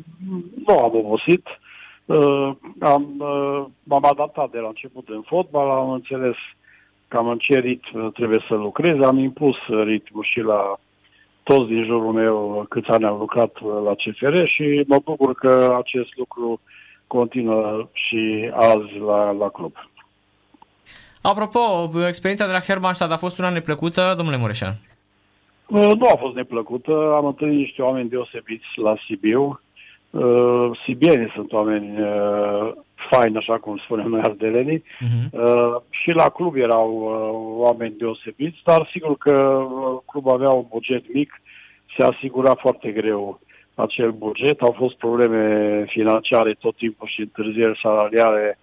nu 0.66 0.78
am 0.78 0.94
obosit, 0.94 1.46
uh, 2.04 2.50
am, 2.80 3.14
uh, 3.18 3.64
m-am 3.82 4.04
adaptat 4.04 4.50
de 4.50 4.58
la 4.58 4.68
început 4.68 5.08
în 5.08 5.22
fotbal, 5.22 5.70
am 5.70 5.90
înțeles 5.90 6.36
cam 7.08 7.28
în 7.28 7.38
ce 7.38 7.58
ritm 7.58 8.12
trebuie 8.12 8.44
să 8.48 8.54
lucrez, 8.54 9.00
am 9.02 9.18
impus 9.18 9.56
ritmul 9.84 10.24
și 10.24 10.40
la 10.40 10.78
toți 11.42 11.68
din 11.68 11.84
jurul 11.84 12.12
meu 12.12 12.66
câți 12.68 12.88
ani 12.88 13.04
am 13.04 13.18
lucrat 13.18 13.60
la 13.84 13.94
CFR 13.94 14.44
și 14.44 14.84
mă 14.86 14.98
bucur 15.04 15.34
că 15.34 15.76
acest 15.78 16.16
lucru 16.16 16.60
continuă 17.16 17.88
și 17.92 18.50
azi 18.52 18.98
la, 19.06 19.30
la 19.30 19.48
club. 19.48 19.72
Apropo, 21.22 21.90
experiența 22.06 22.46
de 22.46 22.52
la 22.52 22.66
Hermannstadt 22.68 23.12
a 23.12 23.16
fost 23.16 23.38
una 23.38 23.50
neplăcută, 23.50 24.14
domnule 24.16 24.36
Mureșan? 24.36 24.74
Uh, 25.66 25.92
nu 25.98 26.06
a 26.06 26.16
fost 26.16 26.34
neplăcută. 26.34 26.92
Am 27.14 27.26
întâlnit 27.26 27.58
niște 27.58 27.82
oameni 27.82 28.08
deosebiți 28.08 28.66
la 28.74 28.94
Sibiu. 29.06 29.60
Uh, 30.10 30.70
sibienii 30.84 31.32
sunt 31.34 31.52
oameni 31.52 32.00
uh, 32.00 32.72
faini, 33.10 33.36
așa 33.36 33.58
cum 33.58 33.76
spunem 33.84 34.08
noi 34.08 34.20
ardelenii. 34.20 34.78
Uh-huh. 34.78 35.30
Uh, 35.30 35.76
și 35.90 36.10
la 36.10 36.28
club 36.28 36.54
erau 36.56 36.90
uh, 36.90 37.66
oameni 37.66 37.94
deosebiți, 37.98 38.58
dar 38.64 38.88
sigur 38.92 39.16
că 39.16 39.32
uh, 39.32 39.98
clubul 40.06 40.32
avea 40.32 40.50
un 40.50 40.64
buget 40.68 41.14
mic, 41.14 41.42
se 41.96 42.02
asigura 42.04 42.54
foarte 42.54 42.90
greu 42.90 43.40
acel 43.80 44.10
buget. 44.10 44.60
Au 44.60 44.74
fost 44.76 44.96
probleme 44.96 45.84
financiare 45.88 46.56
tot 46.58 46.76
timpul 46.76 47.08
și 47.08 47.20
întârzieri 47.20 47.80
salariare 47.82 48.58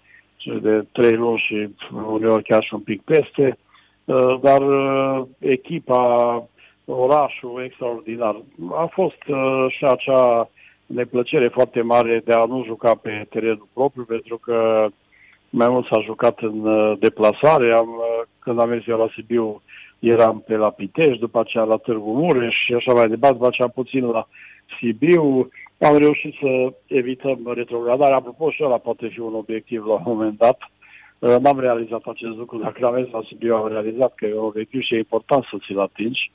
de 0.61 0.85
trei 0.91 1.15
luni 1.15 1.43
și 1.47 1.69
uneori 2.07 2.43
chiar 2.43 2.63
și 2.63 2.73
un 2.73 2.79
pic 2.79 3.01
peste, 3.01 3.57
uh, 4.05 4.39
dar 4.41 4.61
uh, 4.61 5.25
echipa, 5.39 6.43
orașul 6.85 7.61
extraordinar. 7.65 8.35
A 8.71 8.85
fost 8.85 9.27
uh, 9.27 9.65
și 9.69 9.85
acea 9.85 10.49
neplăcere 10.85 11.47
foarte 11.47 11.81
mare 11.81 12.21
de 12.25 12.33
a 12.33 12.45
nu 12.45 12.63
juca 12.65 12.95
pe 12.95 13.25
terenul 13.29 13.67
propriu, 13.73 14.03
pentru 14.03 14.37
că 14.37 14.87
mai 15.49 15.67
mult 15.69 15.85
s-a 15.85 16.01
jucat 16.01 16.39
în 16.39 16.65
uh, 16.65 16.97
deplasare. 16.99 17.75
Am, 17.75 17.87
uh, 17.87 18.27
când 18.39 18.59
am 18.59 18.69
mers 18.69 18.87
eu 18.87 18.97
la 18.97 19.09
Sibiu, 19.13 19.61
eram 19.99 20.43
pe 20.47 20.55
la 20.55 20.69
Pitești, 20.69 21.19
după 21.19 21.39
aceea 21.39 21.63
la 21.63 21.75
Târgu 21.75 22.11
Mureș 22.11 22.55
și 22.65 22.73
așa 22.73 22.93
mai 22.93 23.07
departe, 23.07 23.35
după 23.35 23.47
aceea 23.47 23.67
puțin 23.67 24.05
la 24.05 24.27
Sibiu. 24.79 25.49
Am 25.79 25.97
reușit 25.97 26.33
să 26.41 26.73
evităm 26.87 27.51
retrogradarea. 27.55 28.15
Apropo, 28.15 28.51
și 28.51 28.63
ăla 28.63 28.77
poate 28.77 29.07
fi 29.07 29.19
un 29.19 29.33
obiectiv 29.33 29.85
la 29.85 29.93
un 29.93 30.03
moment 30.05 30.37
dat. 30.37 30.59
Uh, 31.19 31.35
n-am 31.39 31.59
realizat 31.59 32.01
acest 32.05 32.35
lucru. 32.37 32.57
Dacă 32.57 32.85
am 32.85 32.93
mers 32.93 33.11
la 33.11 33.21
Sibiu, 33.27 33.55
am 33.55 33.67
realizat 33.67 34.15
că 34.15 34.25
e 34.25 34.33
un 34.33 34.45
obiectiv 34.45 34.81
și 34.81 34.93
e 34.93 34.97
important 34.97 35.43
să 35.43 35.57
ți-l 35.65 35.79
atingi. 35.79 36.31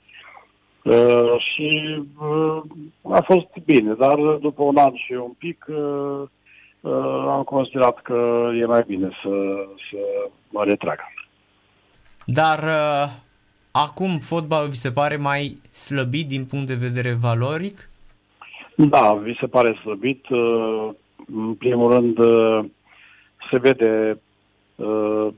Uh, 0.82 1.34
și 1.38 2.00
uh, 2.20 2.62
a 3.02 3.20
fost 3.20 3.48
bine, 3.64 3.94
dar 3.94 4.16
după 4.40 4.62
un 4.62 4.76
an 4.76 4.94
și 4.94 5.12
un 5.12 5.32
pic 5.38 5.64
uh, 5.68 6.22
uh, 6.80 7.24
am 7.28 7.42
considerat 7.42 8.02
că 8.02 8.48
e 8.60 8.64
mai 8.64 8.84
bine 8.86 9.08
să, 9.22 9.30
să 9.90 9.98
mă 10.50 10.64
retrag. 10.64 10.98
Dar 12.24 12.58
uh, 12.58 13.10
acum 13.70 14.18
fotbalul 14.18 14.68
vi 14.68 14.76
se 14.76 14.92
pare 14.92 15.16
mai 15.16 15.56
slăbit 15.70 16.28
din 16.28 16.44
punct 16.44 16.66
de 16.66 16.74
vedere 16.74 17.12
valoric? 17.20 17.90
Da, 18.76 19.14
vi 19.14 19.36
se 19.40 19.46
pare 19.46 19.72
slăbit. 19.82 20.28
Uh, 20.28 20.88
în 21.34 21.54
primul 21.54 21.92
rând 21.92 22.18
uh, 22.18 22.64
se 23.50 23.58
vede 23.58 24.20
uh, 24.76 25.28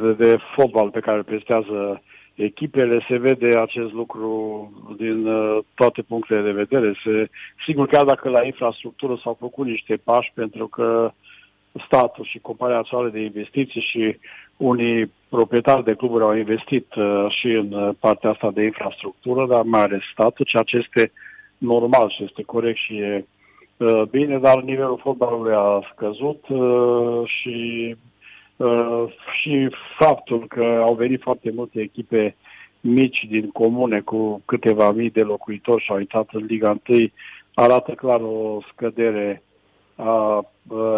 de, 0.00 0.12
de 0.12 0.36
fotbal 0.56 0.90
pe 0.90 1.00
care 1.00 1.16
îl 1.16 1.24
prestează 1.24 2.02
echipele, 2.34 3.04
se 3.08 3.16
vede 3.16 3.58
acest 3.58 3.92
lucru 3.92 4.70
din 4.96 5.26
uh, 5.26 5.58
toate 5.74 6.02
punctele 6.02 6.42
de 6.42 6.50
vedere. 6.50 6.94
Se, 7.04 7.28
sigur, 7.66 7.86
chiar 7.86 8.04
dacă 8.04 8.28
la 8.28 8.44
infrastructură 8.44 9.20
s-au 9.22 9.36
făcut 9.40 9.66
niște 9.66 10.00
pași, 10.04 10.30
pentru 10.34 10.66
că 10.66 11.12
statul 11.86 12.24
și 12.24 12.38
compania 12.38 12.76
națională 12.76 13.08
de 13.08 13.20
investiții 13.20 13.80
și 13.80 14.16
unii 14.56 15.12
proprietari 15.28 15.84
de 15.84 15.94
cluburi 15.94 16.24
au 16.24 16.36
investit 16.36 16.94
uh, 16.94 17.26
și 17.28 17.46
în 17.46 17.72
uh, 17.72 17.94
partea 18.00 18.30
asta 18.30 18.50
de 18.50 18.62
infrastructură, 18.62 19.46
dar 19.46 19.62
mai 19.62 19.82
ales 19.82 20.00
statul, 20.12 20.44
ceea 20.44 20.62
ce 20.62 20.76
este 20.76 21.12
normal 21.64 22.10
și 22.10 22.24
este 22.24 22.42
corect 22.42 22.78
și 22.78 22.96
e 22.96 23.26
uh, 23.76 24.02
bine, 24.10 24.38
dar 24.38 24.62
nivelul 24.62 25.00
fotbalului 25.02 25.54
a 25.54 25.80
scăzut 25.92 26.48
uh, 26.48 27.22
și 27.24 27.96
Uh, 28.56 29.04
și 29.40 29.68
faptul 29.98 30.46
că 30.46 30.82
au 30.86 30.94
venit 30.94 31.20
foarte 31.20 31.50
multe 31.54 31.80
echipe 31.80 32.36
mici 32.80 33.26
din 33.28 33.50
comune 33.50 34.00
cu 34.00 34.42
câteva 34.44 34.90
mii 34.90 35.10
de 35.10 35.22
locuitori 35.22 35.82
și 35.82 35.90
au 35.90 35.98
intrat 35.98 36.28
în 36.32 36.44
Liga 36.44 36.80
1 36.88 37.08
arată 37.54 37.92
clar 37.92 38.20
o 38.20 38.58
scădere 38.72 39.42
a 39.96 40.44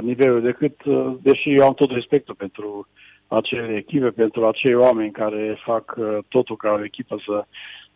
nivelului 0.01 0.43
decât, 0.43 0.85
uh, 0.85 1.13
deși 1.23 1.55
eu 1.55 1.67
am 1.67 1.75
tot 1.75 1.91
respectul 1.91 2.35
pentru 2.35 2.89
acele 3.27 3.77
echipe, 3.77 4.11
pentru 4.11 4.47
acei 4.47 4.75
oameni 4.75 5.11
care 5.11 5.59
fac 5.65 5.95
uh, 5.99 6.19
totul 6.29 6.57
ca 6.57 6.71
o 6.71 6.85
echipă 6.85 7.23
să, 7.27 7.45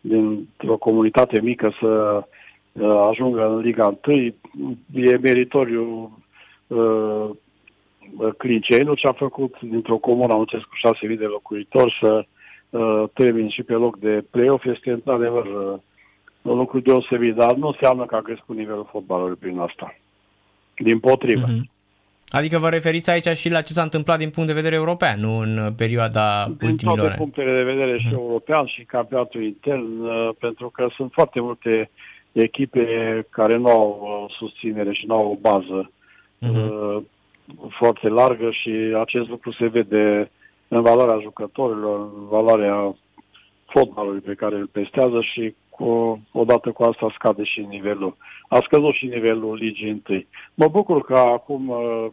dintr-o 0.01 0.77
comunitate 0.77 1.41
mică 1.41 1.73
să 1.79 2.23
ajungă 3.09 3.47
în 3.47 3.57
Liga 3.57 3.97
1, 4.07 4.17
e 4.93 5.17
meritoriu 5.17 6.11
Clincenu 8.37 8.93
ce 8.93 9.07
a 9.07 9.11
făcut 9.11 9.55
dintr-o 9.61 9.97
comună 9.97 10.33
am 10.33 10.43
cu 10.43 11.07
6.000 11.09 11.17
de 11.17 11.25
locuitori 11.25 11.97
să 12.01 12.25
uh, 12.69 13.03
termin 13.13 13.49
și 13.49 13.63
pe 13.63 13.73
loc 13.73 13.99
de 13.99 14.23
play-off 14.29 14.65
este 14.65 14.91
într-adevăr 14.91 15.45
uh, 15.45 15.79
un 16.41 16.57
lucru 16.57 16.79
deosebit, 16.79 17.35
dar 17.35 17.55
nu 17.55 17.67
înseamnă 17.67 18.05
că 18.05 18.15
a 18.15 18.21
crescut 18.21 18.55
nivelul 18.55 18.87
fotbalului 18.91 19.35
prin 19.35 19.59
asta. 19.59 19.95
Din 20.75 20.99
potrivă. 20.99 21.45
Mm-hmm. 21.47 21.69
Adică 22.27 22.57
vă 22.57 22.69
referiți 22.69 23.09
aici 23.09 23.27
și 23.27 23.49
la 23.49 23.61
ce 23.61 23.73
s-a 23.73 23.81
întâmplat 23.81 24.17
din 24.17 24.29
punct 24.29 24.49
de 24.49 24.55
vedere 24.55 24.75
european, 24.75 25.19
nu 25.19 25.37
în 25.37 25.73
perioada 25.77 26.45
din 26.57 26.69
ultimilor 26.69 26.99
ani. 26.99 27.07
Din 27.07 27.17
punctele 27.17 27.55
de 27.55 27.71
vedere 27.71 27.97
și 27.97 28.07
mm-hmm. 28.07 28.11
european 28.11 28.65
și 28.65 28.79
în 28.79 28.85
campionatul 28.85 29.43
intern, 29.43 30.01
uh, 30.01 30.29
pentru 30.39 30.69
că 30.69 30.87
sunt 30.95 31.11
foarte 31.11 31.39
multe 31.39 31.89
echipe 32.31 32.85
care 33.29 33.57
nu 33.57 33.67
au 33.67 33.99
uh, 34.01 34.35
susținere 34.37 34.93
și 34.93 35.05
nu 35.05 35.15
au 35.15 35.31
o 35.31 35.49
bază 35.49 35.91
uh-huh. 36.41 37.03
foarte 37.69 38.09
largă 38.09 38.51
și 38.51 38.69
acest 38.99 39.29
lucru 39.29 39.51
se 39.51 39.67
vede 39.67 40.31
în 40.67 40.81
valoarea 40.81 41.19
jucătorilor, 41.21 41.99
în 41.99 42.27
valoarea 42.27 42.95
fotbalului 43.65 44.19
pe 44.19 44.33
care 44.33 44.55
îl 44.55 44.67
pestează 44.67 45.21
și 45.21 45.55
cu, 45.69 46.21
odată 46.31 46.71
cu 46.71 46.83
asta 46.83 47.13
scade 47.13 47.43
și 47.43 47.59
nivelul. 47.59 48.15
A 48.47 48.59
scăzut 48.65 48.93
și 48.93 49.05
nivelul 49.05 49.55
ligii 49.55 49.89
întâi. 49.89 50.27
Mă 50.53 50.67
bucur 50.67 51.01
că 51.01 51.17
acum 51.17 51.69
uh, 51.69 52.05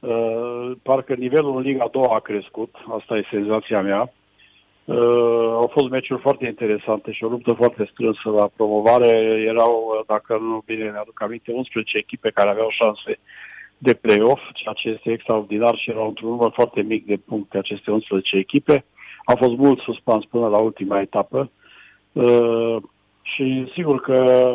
uh, 0.00 0.72
parcă 0.82 1.14
nivelul 1.14 1.56
în 1.56 1.62
Liga 1.62 1.88
2 1.92 2.02
a 2.10 2.18
crescut, 2.18 2.74
asta 2.96 3.16
e 3.16 3.28
senzația 3.30 3.82
mea. 3.82 4.12
Uh, 4.84 4.96
au 5.50 5.70
fost 5.72 5.90
meciuri 5.90 6.20
foarte 6.20 6.46
interesante 6.46 7.12
și 7.12 7.24
o 7.24 7.28
luptă 7.28 7.52
foarte 7.52 7.88
strânsă 7.92 8.30
la 8.30 8.48
promovare. 8.56 9.08
Erau, 9.46 10.04
dacă 10.06 10.38
nu 10.40 10.62
bine 10.66 10.90
ne-aduc 10.90 11.22
aminte, 11.22 11.52
11 11.52 11.98
echipe 11.98 12.30
care 12.30 12.48
aveau 12.48 12.68
șanse 12.70 13.18
de 13.78 13.94
play-off, 13.94 14.40
ceea 14.52 14.74
ce 14.74 14.88
este 14.88 15.10
extraordinar 15.10 15.76
și 15.76 15.90
erau 15.90 16.06
într-un 16.06 16.28
număr 16.28 16.50
foarte 16.54 16.82
mic 16.82 17.06
de 17.06 17.16
puncte 17.16 17.58
aceste 17.58 17.90
11 17.90 18.36
echipe. 18.36 18.84
A 19.24 19.34
fost 19.34 19.56
mult 19.56 19.80
suspans 19.80 20.24
până 20.24 20.48
la 20.48 20.58
ultima 20.58 21.00
etapă 21.00 21.50
uh, 22.12 22.76
și 23.22 23.70
sigur 23.74 24.00
că 24.00 24.50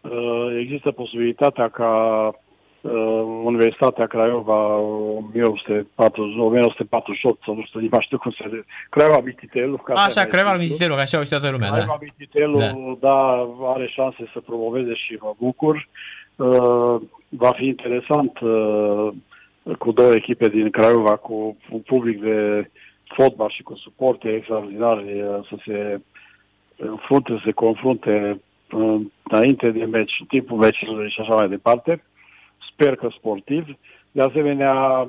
uh, 0.00 0.56
există 0.60 0.90
posibilitatea 0.90 1.68
ca 1.68 2.26
uh, 2.28 2.34
Universitatea 3.44 4.06
Craiova 4.06 4.76
1940, 4.76 6.36
1948 6.36 7.42
sau 7.44 7.54
nu 7.54 7.62
știu, 7.64 7.80
nu 7.80 8.00
știu 8.00 8.18
cum 8.18 8.30
se 8.30 8.64
Craiova 8.90 9.20
Mititelu. 9.24 9.82
Așa, 9.94 10.24
Craiova 10.24 10.56
Mititelu, 10.56 10.94
așa 10.94 11.18
o 11.18 11.22
știu 11.22 11.38
toată 11.38 11.52
lumea. 11.52 11.70
Craiova 11.70 11.98
da. 12.00 12.04
Mititelu, 12.04 12.56
da. 12.56 12.72
da, 13.00 13.48
are 13.74 13.86
șanse 13.86 14.30
să 14.32 14.40
promoveze 14.40 14.94
și 14.94 15.18
mă 15.20 15.34
bucur. 15.38 15.88
Uh, 16.36 17.00
va 17.28 17.52
fi 17.56 17.66
interesant 17.66 18.38
uh, 18.40 19.08
cu 19.78 19.92
două 19.92 20.12
echipe 20.14 20.48
din 20.48 20.70
Craiova, 20.70 21.16
cu 21.16 21.56
un 21.70 21.80
public 21.80 22.20
de 22.20 22.70
fotbal 23.04 23.50
și 23.50 23.62
cu 23.62 23.74
suporte 23.76 24.28
extraordinare 24.28 25.24
uh, 25.28 25.46
să 25.48 25.56
se 25.66 26.00
înfrunte, 26.76 27.32
să 27.32 27.40
se 27.44 27.50
confrunte 27.50 28.40
uh, 28.72 29.00
înainte 29.22 29.70
de 29.70 29.84
meci, 29.84 30.16
în 30.20 30.26
timpul 30.26 30.56
meciului 30.56 31.10
și 31.10 31.20
așa 31.20 31.34
mai 31.34 31.48
departe. 31.48 32.02
Sper 32.74 32.96
că 32.96 33.08
sportiv. 33.10 33.66
De 34.12 34.22
asemenea, 34.22 35.08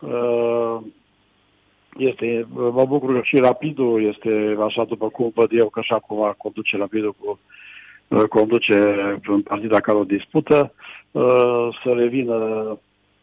uh, 0.00 0.78
este, 1.96 2.46
mă 2.50 2.84
bucur 2.84 3.14
că 3.14 3.20
și 3.22 3.36
Rapidul 3.36 4.04
este 4.04 4.56
așa 4.60 4.84
după 4.84 5.08
cum 5.08 5.32
văd 5.34 5.48
eu 5.50 5.68
că 5.68 5.78
așa 5.78 5.98
cum 5.98 6.34
conduce 6.38 6.76
Rapidul 6.76 7.16
cu 7.18 7.38
conduce 8.28 8.76
în 9.26 9.42
partida 9.42 9.80
care 9.80 9.98
o 9.98 10.04
dispută, 10.04 10.72
să 11.82 11.92
revină 11.94 12.36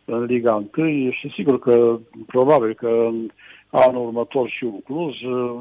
în 0.06 0.24
Liga 0.24 0.64
1 0.78 1.12
și 1.12 1.32
sigur 1.36 1.60
că 1.60 1.98
probabil 2.28 2.74
că 2.74 2.88
în 2.88 3.30
anul 3.70 4.06
următor 4.06 4.50
și 4.50 4.68
Cluj 4.84 5.16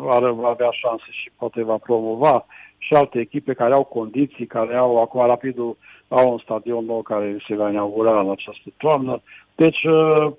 are, 0.08 0.30
va 0.30 0.48
avea 0.48 0.70
șanse 0.70 1.06
și 1.10 1.30
poate 1.38 1.62
va 1.62 1.76
promova 1.76 2.46
și 2.78 2.94
alte 2.94 3.18
echipe 3.18 3.52
care 3.52 3.74
au 3.74 3.84
condiții, 3.84 4.46
care 4.46 4.76
au, 4.76 5.00
acum 5.00 5.26
Rapidul 5.26 5.76
au 6.14 6.32
un 6.32 6.38
stadion 6.38 6.84
nou 6.84 7.02
care 7.02 7.36
se 7.48 7.54
va 7.54 7.70
inaugura 7.70 8.20
în 8.20 8.30
această 8.30 8.68
toamnă. 8.76 9.22
Deci 9.54 9.82
uh, 9.84 10.32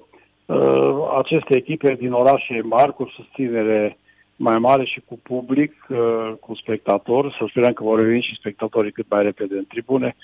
uh, 0.46 1.14
aceste 1.18 1.56
echipe 1.56 1.96
din 2.00 2.12
orașe 2.12 2.62
mari 2.64 2.94
cu 2.94 3.12
susținere 3.16 3.98
mai 4.36 4.58
mare 4.58 4.86
și 4.86 5.02
cu 5.06 5.20
public, 5.24 5.86
uh, 5.90 6.34
cu 6.40 6.56
spectatori, 6.56 7.36
să 7.40 7.46
sperăm 7.50 7.74
că 7.74 7.84
vor 7.84 8.00
reveni 8.00 8.22
și 8.22 8.36
spectatorii 8.40 8.92
cât 8.92 9.06
mai 9.10 9.24
repede 9.24 9.56
în 9.56 9.66
tribune, 9.68 10.16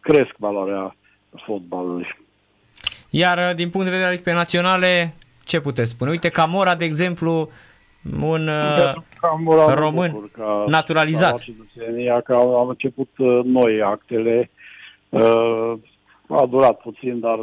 cresc 0.00 0.34
valoarea 0.38 0.96
fotbalului. 1.44 2.06
Iar 3.10 3.54
din 3.54 3.70
punct 3.70 3.86
de 3.86 3.92
vedere 3.92 4.08
al 4.08 4.14
echipei 4.14 4.34
naționale, 4.34 5.14
ce 5.44 5.60
puteți 5.60 5.90
spune? 5.90 6.10
Uite, 6.10 6.28
Camora, 6.28 6.74
de 6.74 6.84
exemplu, 6.84 7.50
un 8.22 8.48
uh, 8.48 8.94
Camora 9.20 9.74
român 9.74 10.10
bucur, 10.10 10.30
ca, 10.30 10.64
naturalizat. 10.68 11.44
Ca, 12.06 12.20
că 12.20 12.34
am 12.34 12.68
început 12.68 13.08
uh, 13.18 13.40
noi 13.44 13.82
actele. 13.82 14.50
Uh, 15.08 15.72
a 16.28 16.46
durat 16.46 16.80
puțin, 16.80 17.20
dar 17.20 17.38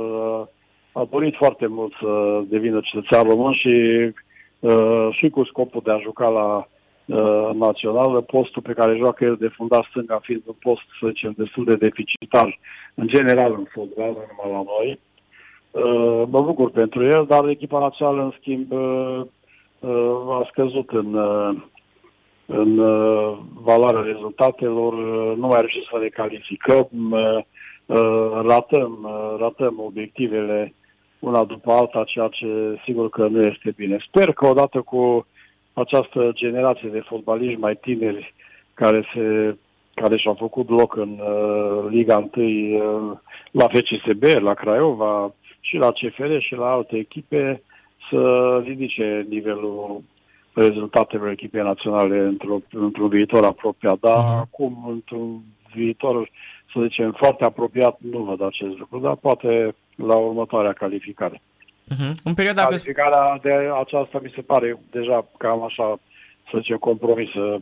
a 0.91 1.07
dorit 1.11 1.35
foarte 1.35 1.67
mult 1.67 1.93
să 1.99 2.41
devină 2.49 2.79
cetățean 2.83 3.29
român 3.29 3.53
și, 3.53 3.75
și 5.11 5.29
cu 5.29 5.43
scopul 5.43 5.81
de 5.83 5.91
a 5.91 5.99
juca 5.99 6.27
la 6.27 6.67
națională, 7.53 8.21
postul 8.21 8.61
pe 8.61 8.73
care 8.73 8.97
joacă 8.97 9.23
el 9.23 9.35
de 9.39 9.47
fundat 9.47 9.85
stânga 9.89 10.19
fiind 10.21 10.41
un 10.45 10.55
post, 10.59 10.81
să 10.99 11.07
zicem, 11.07 11.33
destul 11.37 11.65
de 11.65 11.75
deficitar 11.75 12.59
în 12.93 13.07
general 13.07 13.53
în 13.53 13.65
fotbal, 13.71 14.11
nu 14.11 14.25
numai 14.29 14.57
la 14.57 14.63
noi. 14.77 14.99
Uh, 15.73 16.23
mă 16.29 16.41
bucur 16.41 16.71
pentru 16.71 17.05
el, 17.05 17.25
dar 17.27 17.47
echipa 17.47 17.79
națională, 17.79 18.23
în 18.23 18.33
schimb, 18.39 18.71
uh, 18.71 18.79
uh, 18.79 19.25
a 20.29 20.47
scăzut 20.51 20.89
în, 20.89 21.15
în 22.45 22.75
valoarea 23.53 24.01
rezultatelor, 24.01 24.93
nu 25.35 25.47
mai 25.47 25.59
reușit 25.59 25.83
să 25.91 25.97
ne 26.01 26.07
calificăm, 26.07 26.87
ratăm, 28.45 29.09
ratăm 29.39 29.79
obiectivele 29.79 30.73
una 31.19 31.43
după 31.43 31.71
alta, 31.71 32.03
ceea 32.05 32.27
ce 32.27 32.79
sigur 32.83 33.09
că 33.09 33.27
nu 33.27 33.41
este 33.41 33.73
bine. 33.75 33.97
Sper 34.07 34.33
că 34.33 34.47
odată 34.47 34.81
cu 34.81 35.27
această 35.73 36.31
generație 36.33 36.89
de 36.89 36.99
fotbaliști 36.99 37.59
mai 37.59 37.75
tineri 37.75 38.33
care 38.73 39.09
se 39.13 39.55
care 39.93 40.17
și-au 40.17 40.35
făcut 40.39 40.69
loc 40.69 40.95
în 40.95 41.19
uh, 41.19 41.85
Liga 41.89 42.29
1 42.35 42.45
uh, 42.45 43.17
la 43.51 43.67
FCSB, 43.67 44.23
la 44.23 44.53
Craiova, 44.53 45.33
și 45.59 45.75
la 45.75 45.91
CFR 45.91 46.37
și 46.37 46.55
la 46.55 46.71
alte 46.71 46.97
echipe 46.97 47.61
să 48.13 48.61
ridice 48.65 49.25
nivelul 49.29 50.03
rezultatelor 50.53 51.29
echipei 51.29 51.61
naționale 51.61 52.19
într-o, 52.19 52.59
într-un 52.71 53.07
viitor 53.07 53.45
apropiat. 53.45 53.99
Dar 53.99 54.17
uh-huh. 54.17 54.39
acum, 54.39 54.85
într-un 54.89 55.41
viitor, 55.73 56.29
să 56.73 56.79
zicem, 56.81 57.15
foarte 57.17 57.43
apropiat, 57.43 57.97
nu 58.11 58.19
văd 58.19 58.41
acest 58.41 58.77
lucru, 58.77 58.99
dar 58.99 59.15
poate 59.15 59.75
la 59.95 60.15
următoarea 60.15 60.73
calificare. 60.73 61.41
Uh-huh. 61.91 62.11
În 62.23 62.33
perioada 62.33 62.63
Calificarea 62.63 63.39
de 63.41 63.51
aceasta 63.81 64.19
mi 64.23 64.31
se 64.35 64.41
pare 64.41 64.79
deja 64.91 65.25
cam 65.37 65.63
așa, 65.63 65.99
să 66.51 66.57
zicem, 66.57 66.77
compromisă 66.77 67.61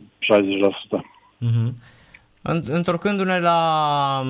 Uh-huh. 0.98 1.72
Întorcându-ne 2.66 3.38
la 3.38 4.22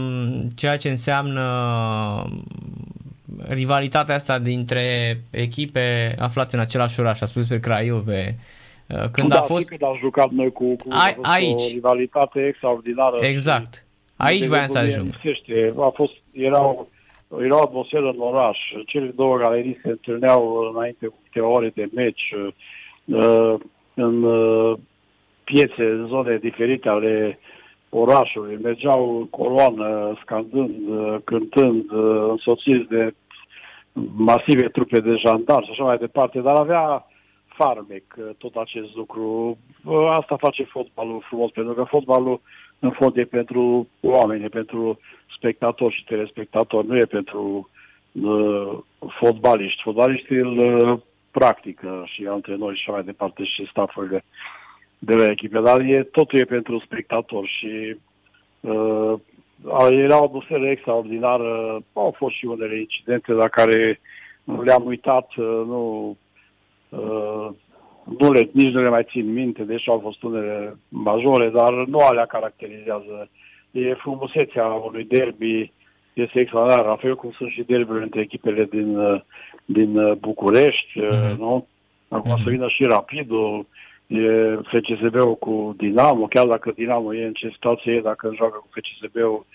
ceea 0.55 0.77
ce 0.77 0.89
înseamnă 0.89 1.45
rivalitatea 3.49 4.15
asta 4.15 4.39
dintre 4.39 5.17
echipe 5.31 6.15
aflate 6.19 6.57
în 6.57 6.63
același 6.63 7.01
oraș, 7.01 7.21
a 7.21 7.25
spus 7.25 7.47
pe 7.47 7.61
Craiove, 7.61 8.37
uh, 8.89 9.09
când 9.13 9.29
da, 9.29 9.39
a 9.39 9.43
fost... 9.43 9.69
când 9.69 9.83
am 9.83 9.97
jucat 10.01 10.31
noi 10.31 10.53
cu, 10.53 10.77
cu 10.77 10.89
a, 10.91 11.15
aici. 11.23 11.61
o 11.61 11.73
rivalitate 11.73 12.47
extraordinară. 12.47 13.17
Exact. 13.21 13.87
Aici 14.17 14.47
voiam 14.47 14.67
să 14.67 14.79
ajung. 14.79 15.15
A 15.77 15.91
fost, 15.95 16.13
erau, 16.33 16.89
era 17.43 17.57
o 17.57 17.63
atmosferă 17.63 18.09
în 18.09 18.21
oraș. 18.21 18.59
Cele 18.87 19.07
două 19.07 19.37
galerii 19.37 19.79
se 19.83 19.89
întâlneau 19.89 20.73
înainte 20.75 21.07
cu 21.07 21.19
câteva 21.23 21.47
ore 21.47 21.73
de 21.75 21.89
meci 21.95 22.35
uh, 23.05 23.55
în 23.95 24.23
uh, 24.23 24.79
piețe, 25.45 26.05
zone 26.09 26.37
diferite 26.37 26.89
ale 26.89 27.39
orașului. 27.89 28.59
Mergeau 28.63 29.27
coloană, 29.31 30.19
scandând, 30.23 30.75
cântând, 31.25 31.85
însoțiți 32.29 32.89
de 32.89 33.15
masive 34.17 34.69
trupe 34.69 35.01
de 35.01 35.15
jandar 35.15 35.65
și 35.65 35.71
așa 35.71 35.85
mai 35.85 35.99
departe, 35.99 36.41
dar 36.41 36.57
avea 36.57 37.07
farmec 37.47 38.15
uh, 38.17 38.25
tot 38.39 38.55
acest 38.55 38.95
lucru. 38.95 39.59
Uh, 39.85 40.11
asta 40.15 40.37
face 40.37 40.65
fotbalul 40.65 41.25
frumos, 41.29 41.51
pentru 41.51 41.75
că 41.75 41.83
fotbalul 41.83 42.41
în 42.79 42.91
fond 42.91 43.17
e 43.17 43.25
pentru 43.25 43.89
oameni, 44.01 44.45
e 44.45 44.49
pentru 44.49 44.99
spectatori 45.37 45.95
și 45.95 46.05
telespectatori, 46.05 46.87
nu 46.87 46.97
e 46.97 47.05
pentru 47.05 47.69
uh, 48.13 48.79
fotbaliști. 49.21 49.83
Fotbaliștii 49.83 50.37
îl 50.37 50.59
uh, 50.59 50.99
practică 51.31 52.03
și 52.07 52.27
antrenori 52.27 52.77
și 52.77 52.83
așa 52.83 52.93
mai 52.93 53.05
departe 53.05 53.45
și 53.45 53.69
staffurile 53.71 54.25
de 54.99 55.15
la 55.15 55.31
echipe, 55.31 55.61
dar 55.61 55.81
e, 55.81 56.03
totul 56.03 56.39
e 56.39 56.45
pentru 56.45 56.79
spectatori 56.79 57.49
și 57.59 57.97
uh, 58.61 59.15
era 59.91 60.21
o 60.21 60.25
atmosferă 60.25 60.69
extraordinară. 60.69 61.83
Au 61.93 62.15
fost 62.17 62.35
și 62.35 62.45
unele 62.45 62.79
incidente 62.79 63.33
la 63.33 63.49
care 63.49 64.01
le-am 64.45 64.87
uitat, 64.87 65.35
uh, 65.37 65.63
nu, 65.67 66.17
uh, 66.89 67.49
nu 68.19 68.33
le, 68.33 68.49
nici 68.53 68.73
nu 68.73 68.83
le 68.83 68.89
mai 68.89 69.07
țin 69.11 69.33
minte, 69.33 69.63
deși 69.63 69.89
au 69.89 69.99
fost 69.99 70.23
unele 70.23 70.77
majore, 70.89 71.49
dar 71.49 71.73
nu 71.73 71.99
alea 71.99 72.27
caracterizează. 72.27 73.29
E 73.71 73.95
frumusețea 73.95 74.67
unui 74.67 75.05
derby, 75.05 75.73
este 76.13 76.41
extraordinar, 76.41 76.87
la 76.87 76.97
fel 76.97 77.17
cum 77.17 77.31
sunt 77.31 77.51
și 77.51 77.63
derby 77.63 77.91
între 77.91 78.21
echipele 78.21 78.65
din, 78.65 79.23
din 79.65 80.19
București, 80.19 81.01
mm-hmm. 81.01 81.37
nu? 81.39 81.67
Acum 82.09 82.31
mm-hmm. 82.31 82.45
să 82.45 82.51
vină 82.51 82.69
și 82.69 82.85
Rapidul, 82.85 83.59
e 83.59 83.67
FCSB-ul 84.63 85.37
cu 85.37 85.75
Dinamo, 85.77 86.27
chiar 86.27 86.47
dacă 86.47 86.73
Dinamo 86.75 87.15
e 87.15 87.27
în 87.27 87.33
ce 87.33 87.49
situație 87.49 87.93
e, 87.93 88.01
dacă 88.01 88.33
joacă 88.37 88.57
cu 88.57 88.69
FCSB-ul, 88.71 89.47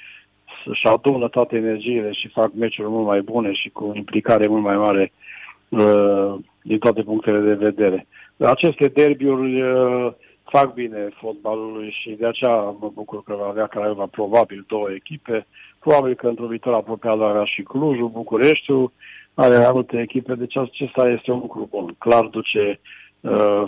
să-și 0.65 0.87
adună 0.87 1.27
toate 1.27 1.55
energiile 1.55 2.11
și 2.11 2.27
fac 2.27 2.53
meciuri 2.53 2.89
mult 2.89 3.05
mai 3.05 3.21
bune 3.21 3.53
și 3.53 3.69
cu 3.69 3.91
implicare 3.95 4.47
mult 4.47 4.63
mai 4.63 4.77
mare 4.77 5.11
uh, 5.69 6.35
din 6.61 6.77
toate 6.77 7.01
punctele 7.01 7.39
de 7.39 7.53
vedere. 7.53 8.07
Aceste 8.37 8.87
derbiuri 8.87 9.61
uh, 9.61 10.13
fac 10.43 10.73
bine 10.73 11.09
fotbalului 11.19 11.95
și 12.01 12.09
de 12.09 12.25
aceea 12.27 12.55
mă 12.55 12.91
bucur 12.93 13.23
că 13.23 13.35
va 13.39 13.47
avea 13.47 13.67
Craiova 13.67 14.05
probabil 14.05 14.65
două 14.67 14.91
echipe. 14.91 15.47
Probabil 15.79 16.15
că 16.15 16.27
într-o 16.27 16.47
viitor 16.47 16.73
apropiat 16.73 17.19
avea 17.21 17.43
și 17.43 17.61
Clujul, 17.61 18.09
Bucureștiul, 18.09 18.91
are 19.33 19.55
alte 19.55 19.99
echipe, 19.99 20.33
deci 20.35 20.57
acesta 20.57 21.09
este 21.09 21.31
un 21.31 21.39
lucru 21.39 21.67
bun. 21.71 21.95
Clar 21.97 22.25
duce 22.25 22.59
uh, 22.69 23.06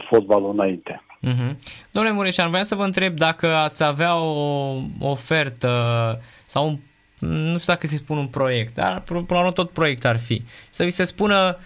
fotbalul 0.10 0.52
înainte. 0.52 1.04
Uh-huh. 1.28 1.56
Domnule 1.92 2.16
Mureșan, 2.16 2.50
vreau 2.50 2.64
să 2.64 2.76
vă 2.76 2.84
întreb 2.84 3.16
dacă 3.16 3.56
ați 3.56 3.84
avea 3.84 4.16
o 4.16 4.76
ofertă 5.00 5.72
sau 6.46 6.68
un, 6.68 6.78
nu 7.30 7.58
știu 7.58 7.74
dacă 7.74 7.88
se 7.88 7.96
spun 7.96 8.18
un 8.18 8.28
proiect, 8.28 8.74
dar 8.74 9.02
până 9.02 9.26
la 9.28 9.40
urmă 9.40 9.52
tot 9.52 9.70
proiect 9.70 10.06
ar 10.06 10.20
fi. 10.20 10.42
Să 10.70 10.84
vi 10.84 10.90
se 10.90 11.04
spună 11.04 11.58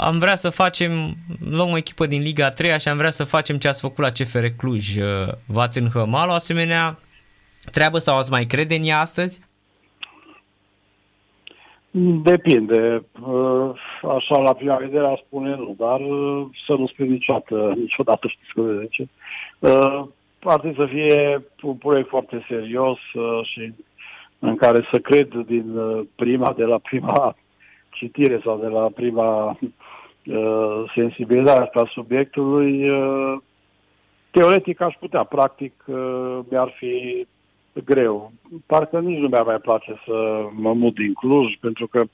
am 0.00 0.18
vrea 0.18 0.36
să 0.36 0.48
facem, 0.48 1.16
luăm 1.50 1.70
o 1.70 1.76
echipă 1.76 2.06
din 2.06 2.22
Liga 2.22 2.48
3 2.48 2.80
și 2.80 2.88
am 2.88 2.96
vrea 2.96 3.10
să 3.10 3.24
facem 3.24 3.58
ce 3.58 3.68
ați 3.68 3.80
făcut 3.80 4.04
la 4.04 4.10
CFR 4.10 4.44
Cluj. 4.56 4.96
Uh, 4.96 5.04
v-ați 5.46 5.78
înhămat 5.78 6.28
o 6.28 6.32
asemenea 6.32 6.98
treabă 7.70 7.98
sau 7.98 8.18
ați 8.18 8.30
mai 8.30 8.44
crede 8.44 8.74
în 8.74 8.84
ea 8.84 9.00
astăzi? 9.00 9.40
Depinde. 12.22 13.02
Uh, 13.26 13.70
așa, 14.16 14.38
la 14.38 14.52
prima 14.52 14.76
vedere, 14.76 15.06
a 15.06 15.20
spune 15.26 15.56
nu, 15.56 15.74
dar 15.78 16.00
uh, 16.00 16.46
să 16.66 16.72
nu 16.72 16.86
spui 16.86 17.08
niciodată, 17.08 17.74
niciodată 17.76 18.28
știți 18.28 18.52
cum 18.54 18.78
de 18.78 18.86
ce. 18.90 19.06
Ar 20.42 20.60
trebui 20.60 20.76
să 20.76 20.86
fie 20.86 21.44
un 21.62 21.74
proiect 21.74 22.08
foarte 22.08 22.44
serios 22.48 22.98
și 23.42 23.72
în 24.38 24.56
care 24.56 24.86
să 24.90 24.98
cred 24.98 25.28
din 25.46 25.80
prima, 26.14 26.52
de 26.56 26.64
la 26.64 26.78
prima 26.78 27.36
citire 27.98 28.40
sau 28.44 28.58
de 28.58 28.66
la 28.66 28.88
prima 28.94 29.58
uh, 30.26 30.92
sensibilizare 30.94 31.60
asupra 31.60 31.90
subiectului, 31.92 32.90
uh, 32.90 33.38
teoretic 34.30 34.80
aș 34.80 34.94
putea, 35.00 35.24
practic 35.24 35.84
uh, 35.86 36.38
mi-ar 36.48 36.74
fi 36.78 37.26
greu. 37.84 38.32
Parcă 38.66 39.00
nici 39.00 39.18
nu 39.18 39.28
mi-ar 39.28 39.44
mai 39.44 39.58
place 39.58 40.00
să 40.06 40.46
mă 40.52 40.72
mut 40.72 40.94
din 40.94 41.12
Cluj, 41.12 41.56
pentru 41.60 41.86
că 41.86 42.04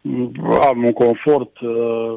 mm, 0.00 0.32
am 0.68 0.84
un 0.84 0.92
confort 0.92 1.60
uh, 1.60 2.14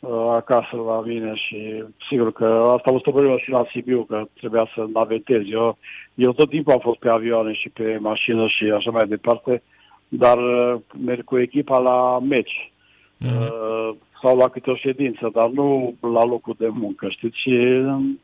uh, 0.00 0.26
acasă 0.30 0.76
la 0.76 1.02
mine 1.06 1.32
și 1.34 1.84
sigur 2.08 2.32
că 2.32 2.44
asta 2.44 2.82
a 2.84 2.90
fost 2.90 3.06
o 3.06 3.10
problemă 3.10 3.36
și 3.36 3.50
la 3.50 3.66
Sibiu, 3.70 4.02
că 4.02 4.24
trebuia 4.34 4.70
să 4.74 4.86
navetez. 4.92 5.42
Eu, 5.46 5.78
eu 6.14 6.32
tot 6.32 6.48
timpul 6.48 6.72
am 6.72 6.78
fost 6.78 6.98
pe 6.98 7.08
avioane 7.08 7.52
și 7.52 7.68
pe 7.68 7.98
mașină 8.00 8.46
și 8.46 8.64
așa 8.64 8.90
mai 8.90 9.06
departe 9.08 9.62
dar 10.14 10.38
uh, 10.38 10.80
merg 11.04 11.24
cu 11.24 11.38
echipa 11.38 11.78
la 11.78 12.18
meci 12.18 12.72
mm-hmm. 13.24 13.96
sau 14.22 14.36
la 14.36 14.48
câte 14.48 14.70
o 14.70 14.76
ședință, 14.76 15.30
dar 15.32 15.48
nu 15.48 15.94
la 16.00 16.24
locul 16.24 16.54
de 16.58 16.68
muncă, 16.68 17.08
știți? 17.08 17.40
Și 17.40 17.50
um, 17.50 18.20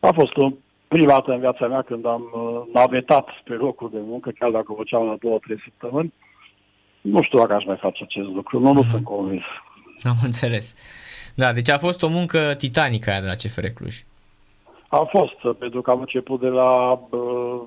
a 0.00 0.12
fost 0.12 0.36
o 0.36 0.50
prima 0.96 1.12
dată 1.12 1.32
în 1.32 1.40
viața 1.40 1.66
mea 1.66 1.82
când 1.82 2.06
am 2.06 2.22
uh, 2.32 2.62
navetat 2.72 3.28
pe 3.44 3.52
locul 3.52 3.90
de 3.92 3.98
muncă, 4.00 4.30
chiar 4.38 4.50
dacă 4.50 4.72
o 4.72 4.74
făceam 4.74 5.06
la 5.06 5.16
două, 5.20 5.38
trei 5.38 5.60
săptămâni. 5.64 6.12
Nu 7.00 7.22
știu 7.22 7.38
dacă 7.38 7.54
aș 7.54 7.64
mai 7.64 7.76
face 7.76 8.02
acest 8.02 8.28
lucru, 8.28 8.58
nu, 8.58 8.70
mm-hmm. 8.70 8.74
nu 8.74 8.80
mhm. 8.80 8.90
sunt 8.90 9.04
convins. 9.04 9.42
Am 10.02 10.16
înțeles. 10.22 10.74
Da, 11.34 11.52
deci 11.52 11.70
a 11.70 11.78
fost 11.78 12.02
o 12.02 12.08
muncă 12.08 12.54
titanică 12.58 13.10
aia 13.10 13.20
de 13.20 13.26
la 13.26 13.34
CFR 13.34 13.66
Cluj. 13.66 14.04
A 14.88 15.08
fost, 15.10 15.58
pentru 15.58 15.80
că 15.82 15.90
am 15.90 16.00
început 16.00 16.40
de 16.40 16.48
la 16.48 16.92
uh, 16.92 17.60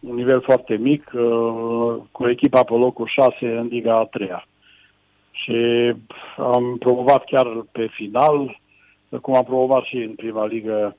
un 0.00 0.14
nivel 0.14 0.40
foarte 0.40 0.76
mic, 0.76 1.10
uh, 1.14 1.96
cu 2.12 2.28
echipa 2.28 2.62
pe 2.62 2.72
locul 2.72 3.06
6 3.06 3.34
în 3.40 3.66
Liga 3.66 3.94
a 3.94 4.04
3 4.04 4.28
Și 5.30 5.56
am 6.36 6.76
promovat 6.78 7.24
chiar 7.24 7.46
pe 7.72 7.88
final, 7.90 8.60
cum 9.20 9.34
am 9.34 9.44
promovat 9.44 9.82
și 9.82 9.96
în 9.96 10.14
prima 10.14 10.46
ligă 10.46 10.96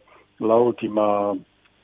la, 0.48 0.56
ultima, 0.56 1.38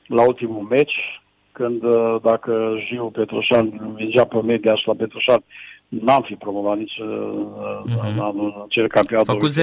la 0.06 0.22
ultimul 0.26 0.62
meci, 0.62 1.20
când 1.52 1.82
uh, 1.82 2.16
dacă 2.22 2.74
Jiu 2.86 3.10
Petroșan 3.10 3.92
vingea 3.94 4.24
pe 4.24 4.42
media 4.42 4.74
și 4.74 4.86
la 4.86 4.94
Petroșan, 4.94 5.42
n-am 5.88 6.22
fi 6.22 6.34
promovat 6.34 6.76
nici 6.76 7.00
uh-huh. 7.02 7.82
în 7.84 8.18
anul 8.18 8.66
cel 8.68 8.88
campionat. 8.88 9.28
A 9.28 9.32
făcut 9.32 9.52
0-0. 9.52 9.54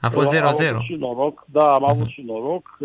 A 0.00 0.08
fost 0.08 0.36
0-0. 0.36 0.38
Am 0.40 0.46
avut 0.46 0.82
și 0.82 0.94
noroc, 0.98 1.44
da, 1.46 1.72
am 1.72 1.82
uh-huh. 1.82 1.90
avut 1.90 2.08
și 2.08 2.22
noroc 2.26 2.78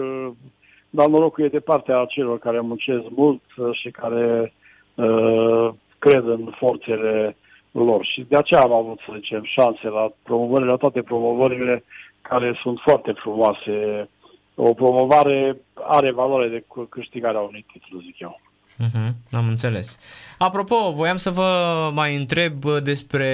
dar 0.94 1.08
norocul 1.08 1.44
e 1.44 1.48
de 1.48 1.60
partea 1.60 2.06
celor 2.10 2.39
care 2.39 2.60
muncesc 2.60 3.04
mult 3.15 3.41
uh, 3.58 3.70
și 3.72 3.89
care 3.89 4.54
uh, 4.96 5.70
cred 6.00 6.28
în 6.28 6.52
forțele 6.58 7.36
lor. 7.72 8.06
Și 8.06 8.26
de 8.30 8.38
aceea 8.38 8.62
am 8.62 8.74
avut, 8.74 9.00
să 9.00 9.13
zicem, 9.15 9.44
șanse 9.44 9.88
la 9.88 10.12
promovările, 10.24 10.70
la 10.70 10.76
toate 10.76 11.02
promovările 11.02 11.84
care 12.22 12.60
sunt 12.62 12.80
foarte 12.80 13.12
frumoase. 13.12 14.10
O 14.55 14.73
promovare 14.73 15.57
are 15.73 16.11
valoare 16.11 16.47
de 16.47 16.65
câștigarea 16.89 17.39
unui 17.39 17.65
titlu, 17.71 17.99
zic 17.99 18.19
eu. 18.19 18.41
Uh-huh, 18.85 19.11
am 19.31 19.47
înțeles. 19.47 19.99
Apropo, 20.37 20.91
voiam 20.91 21.17
să 21.17 21.29
vă 21.29 21.49
mai 21.93 22.15
întreb 22.15 22.65
despre 22.83 23.27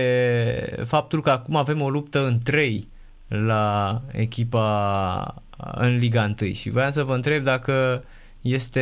faptul 0.86 1.22
că 1.22 1.30
acum 1.30 1.56
avem 1.56 1.82
o 1.82 1.90
luptă 1.90 2.26
în 2.26 2.38
trei 2.44 2.88
la 3.28 3.98
echipa 4.12 5.36
în 5.76 5.98
Liga 5.98 6.34
1 6.42 6.52
și 6.54 6.70
voiam 6.70 6.90
să 6.90 7.04
vă 7.04 7.14
întreb 7.14 7.44
dacă 7.44 8.04
este, 8.42 8.82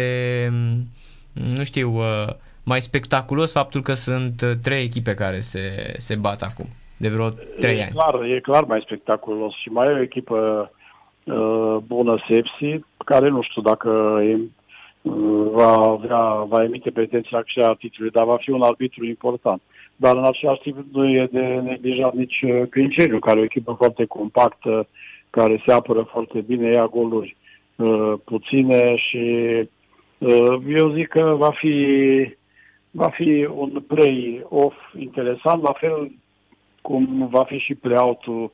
nu 1.33 1.63
știu, 1.63 1.97
uh, 1.97 2.27
mai 2.63 2.81
spectaculos 2.81 3.51
faptul 3.51 3.81
că 3.81 3.93
sunt 3.93 4.41
uh, 4.41 4.51
trei 4.61 4.83
echipe 4.83 5.13
care 5.13 5.39
se, 5.39 5.93
se 5.97 6.15
bat 6.15 6.41
acum, 6.41 6.65
de 6.97 7.09
vreo 7.09 7.29
trei 7.59 7.77
e 7.77 7.83
ani. 7.83 7.91
Clar, 7.91 8.23
e 8.23 8.39
clar 8.39 8.63
mai 8.63 8.81
spectaculos 8.85 9.53
și 9.61 9.69
mai 9.69 9.87
e 9.87 9.91
o 9.91 10.01
echipă 10.01 10.71
uh, 11.25 11.77
bună 11.87 12.17
Sepsi, 12.29 12.83
care 13.05 13.29
nu 13.29 13.41
știu 13.41 13.61
dacă 13.61 14.19
e, 14.23 14.37
uh, 15.01 15.47
va, 15.51 15.71
avea, 15.71 16.45
va 16.47 16.63
emite 16.63 16.91
pretenții 16.91 17.33
la 17.33 17.41
câștigarea 17.41 17.75
titlului, 17.75 18.11
dar 18.11 18.25
va 18.25 18.37
fi 18.37 18.49
un 18.49 18.61
arbitru 18.61 19.05
important. 19.05 19.61
Dar 19.95 20.15
în 20.15 20.25
același 20.25 20.61
timp 20.61 20.77
nu 20.91 21.09
e 21.09 21.27
de 21.31 21.45
neglijat 21.63 22.13
nici 22.13 22.45
Clinceriu, 22.69 23.19
care 23.19 23.37
e 23.37 23.41
o 23.41 23.45
echipă 23.45 23.73
foarte 23.77 24.05
compactă, 24.05 24.87
care 25.29 25.63
se 25.65 25.73
apără 25.73 26.01
foarte 26.01 26.41
bine, 26.41 26.69
ia 26.69 26.87
goluri 26.87 27.35
uh, 27.75 28.13
puține 28.23 28.95
și 28.95 29.53
uh, 30.17 30.57
eu 30.67 30.93
zic 30.93 31.07
că 31.07 31.35
va 31.37 31.51
fi, 31.51 31.75
va 32.91 33.09
fi 33.09 33.47
un 33.55 33.83
play-off 33.87 34.75
interesant, 34.99 35.61
la 35.61 35.73
fel 35.73 36.11
cum 36.81 37.27
va 37.31 37.43
fi 37.43 37.57
și 37.57 37.75
play-out-ul 37.75 38.51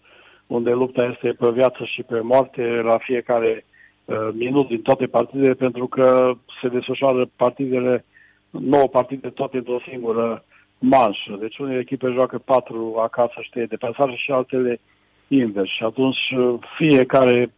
unde 0.51 0.71
lupta 0.71 1.03
este 1.05 1.29
pe 1.39 1.49
viață 1.49 1.83
și 1.83 2.03
pe 2.03 2.19
moarte 2.19 2.61
la 2.61 2.97
fiecare 2.97 3.65
uh, 4.05 4.29
minut 4.33 4.67
din 4.67 4.81
toate 4.81 5.05
partidele, 5.05 5.53
pentru 5.53 5.87
că 5.87 6.33
se 6.61 6.67
desfășoară 6.67 7.29
partidele, 7.35 8.05
nouă 8.49 8.87
partide 8.87 9.29
toate 9.29 9.57
într-o 9.57 9.79
singură 9.89 10.43
manșă. 10.79 11.37
Deci 11.39 11.57
unele 11.57 11.79
echipe 11.79 12.11
joacă 12.13 12.37
patru 12.37 12.95
acasă, 13.01 13.33
știe, 13.41 13.65
de 13.65 13.75
pasare 13.75 14.15
și 14.15 14.31
altele 14.31 14.79
invers. 15.27 15.69
Și 15.69 15.83
atunci 15.83 16.31
uh, 16.37 16.53
fiecare 16.77 17.53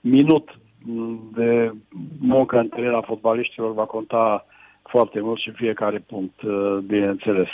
minut 0.00 0.58
de 1.34 1.72
muncă 2.20 2.58
în 2.58 2.68
teren 2.68 2.94
a 2.94 3.00
fotbaliștilor 3.00 3.72
va 3.72 3.84
conta 3.84 4.46
foarte 4.82 5.20
mult 5.20 5.40
și 5.40 5.50
fiecare 5.50 6.04
punct, 6.06 6.42
uh, 6.42 6.76
bineînțeles. 6.86 7.48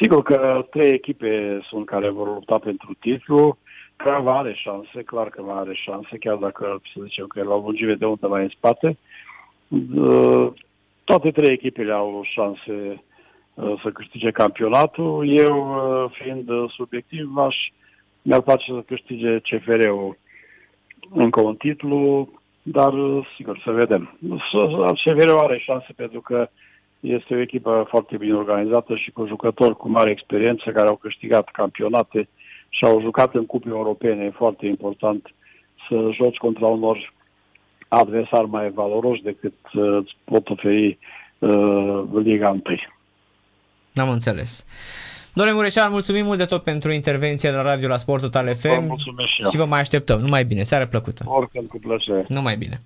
Sigur 0.00 0.22
că 0.22 0.66
trei 0.70 0.90
echipe 0.90 1.60
sunt 1.68 1.86
care 1.86 2.10
vor 2.10 2.26
lupta 2.26 2.58
pentru 2.58 2.96
titlu. 3.00 3.58
Craiova 3.96 4.38
are 4.38 4.54
șanse, 4.54 5.02
clar 5.02 5.28
că 5.28 5.42
mai 5.42 5.58
are 5.58 5.74
șanse, 5.74 6.18
chiar 6.18 6.36
dacă, 6.36 6.80
să 6.94 7.00
zicem, 7.02 7.26
că 7.26 7.38
e 7.38 7.42
la 7.42 7.54
o 7.54 7.60
lungime 7.60 7.94
de 7.94 8.06
undă 8.06 8.28
mai 8.28 8.42
în 8.42 8.48
spate. 8.48 8.98
Uh, 9.68 10.52
toate 11.04 11.30
trei 11.30 11.52
echipele 11.52 11.92
au 11.92 12.22
șanse 12.24 13.02
să 13.54 13.90
câștige 13.94 14.30
campionatul. 14.30 15.28
Eu, 15.38 15.78
fiind 16.12 16.50
subiectiv, 16.68 17.36
aș 17.36 17.56
mi-ar 18.24 18.40
place 18.40 18.72
să 18.72 18.82
câștige 18.86 19.38
CFR-ul 19.38 20.18
încă 21.10 21.40
un 21.40 21.56
titlu, 21.56 22.28
dar 22.62 22.92
sigur 23.36 23.60
să 23.64 23.70
vedem. 23.70 24.18
CFR-ul 25.04 25.38
are 25.38 25.58
șanse 25.58 25.92
pentru 25.96 26.20
că 26.20 26.48
este 27.00 27.34
o 27.34 27.40
echipă 27.40 27.86
foarte 27.88 28.16
bine 28.16 28.34
organizată 28.34 28.96
și 28.96 29.10
cu 29.10 29.26
jucători 29.26 29.76
cu 29.76 29.88
mare 29.88 30.10
experiență 30.10 30.70
care 30.70 30.88
au 30.88 30.96
câștigat 30.96 31.48
campionate 31.48 32.28
și 32.76 32.84
au 32.84 33.00
jucat 33.00 33.34
în 33.34 33.46
cupe 33.46 33.68
europene. 33.68 34.24
E 34.24 34.30
foarte 34.30 34.66
important 34.66 35.34
să 35.88 36.10
joci 36.12 36.36
contra 36.36 36.66
unor 36.66 37.12
adversari 37.88 38.48
mai 38.48 38.70
valoroși 38.70 39.22
decât 39.22 39.54
uh, 39.72 39.98
îți 40.00 40.16
pot 40.24 40.48
oferi 40.48 40.98
uh, 41.38 42.02
Liga 42.22 42.48
1. 42.48 42.62
Am 43.94 44.10
înțeles. 44.10 44.66
Domnule 45.34 45.56
Mureșan, 45.56 45.90
mulțumim 45.90 46.24
mult 46.24 46.38
de 46.38 46.44
tot 46.44 46.62
pentru 46.62 46.92
intervenția 46.92 47.50
de 47.50 47.56
la 47.56 47.62
radio 47.62 47.88
la 47.88 47.96
Sport 47.96 48.22
Total 48.22 48.54
FM. 48.54 48.68
Vă 48.68 48.80
mulțumesc 48.80 49.28
și 49.28 49.42
eu. 49.42 49.50
Și 49.50 49.56
vă 49.56 49.64
mai 49.64 49.80
așteptăm. 49.80 50.20
Numai 50.20 50.44
bine. 50.44 50.62
Seară 50.62 50.86
plăcută. 50.86 51.24
Oricând 51.26 51.68
cu 51.68 51.78
plăcere. 51.78 52.24
Numai 52.28 52.56
bine. 52.56 52.80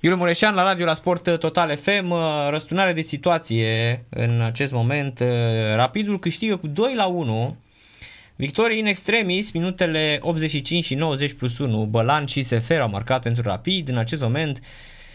Iuliu 0.00 0.18
Mureșan 0.18 0.54
la 0.54 0.62
radio 0.62 0.84
la 0.84 0.94
Sport 0.94 1.38
Total 1.38 1.76
FM, 1.76 2.10
uh, 2.10 2.18
răsturnare 2.50 2.92
de 2.92 3.00
situație 3.00 4.04
în 4.10 4.40
acest 4.40 4.72
moment. 4.72 5.20
Uh, 5.20 5.26
Rapidul 5.74 6.18
câștigă 6.18 6.56
cu 6.56 6.66
2 6.66 6.94
la 6.94 7.06
1. 7.06 7.56
Victorii 8.36 8.80
în 8.80 8.86
extremis, 8.86 9.50
minutele 9.52 10.18
85 10.20 10.84
și 10.84 10.94
90 10.94 11.32
plus 11.32 11.58
1. 11.58 11.84
Bălan 11.84 12.24
și 12.24 12.42
Sefer 12.42 12.80
au 12.80 12.88
marcat 12.88 13.22
pentru 13.22 13.42
Rapid. 13.42 13.88
În 13.88 13.96
acest 13.96 14.22
moment 14.22 14.60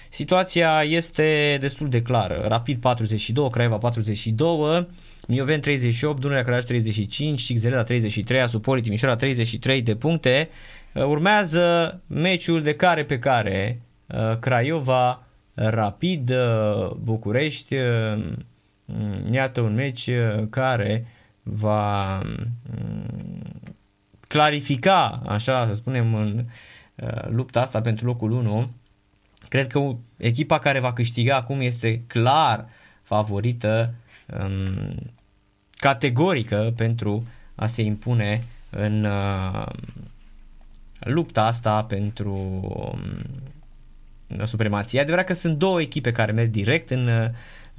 situația 0.10 0.84
este 0.84 1.58
destul 1.60 1.90
de 1.90 2.02
clară. 2.02 2.46
Rapid 2.48 2.80
42, 2.80 3.50
Craiova 3.50 3.78
42, 3.78 4.88
Mioven 5.28 5.60
38, 5.60 6.20
Dunărea 6.20 6.44
Craiova 6.44 6.66
35, 6.66 7.54
Xeleda 7.54 7.84
33, 7.84 8.42
Asupoli 8.42 8.82
Timișoara 8.82 9.16
33 9.16 9.82
de 9.82 9.96
puncte. 9.96 10.50
Uh, 10.94 11.04
Urmează 11.04 12.02
meciul 12.08 12.62
de 12.62 12.76
care 12.76 13.06
pe 13.06 13.20
care 13.20 13.82
Uh, 14.14 14.38
Craiova, 14.40 15.24
Rapid, 15.54 16.30
uh, 16.30 16.92
București, 17.04 17.76
uh, 17.76 18.24
iată 19.32 19.62
un 19.62 19.74
meci 19.74 20.10
care 20.50 21.06
va 21.54 22.18
mm, 22.18 23.52
clarifica, 24.28 25.22
așa 25.28 25.68
să 25.68 25.74
spunem, 25.74 26.16
în 26.16 26.46
lupta 27.30 27.62
asta 27.62 27.82
pentru 27.82 28.06
locul 28.06 28.32
1. 28.32 28.70
Cred 29.48 29.68
că 29.68 29.96
echipa 30.18 30.60
care 30.60 30.80
va 30.80 30.94
câștiga 30.94 31.36
acum 31.36 31.62
este 31.62 32.04
clar 32.08 32.70
favorită 33.04 33.94
um, 34.40 34.96
categorică 35.76 36.74
pentru 36.76 37.28
a 37.56 37.68
se 37.68 37.82
impune 37.82 38.44
în 38.70 39.08
lupta 41.00 41.46
asta 41.46 41.84
pentru 41.84 42.34
um, 44.32 44.46
supremație. 44.46 45.00
E 45.00 45.02
adevărat 45.02 45.26
că 45.26 45.34
sunt 45.34 45.58
două 45.58 45.82
echipe 45.82 46.12
care 46.12 46.32
merg 46.32 46.50
direct 46.50 46.90
în 46.90 47.08
uh, 47.08 47.30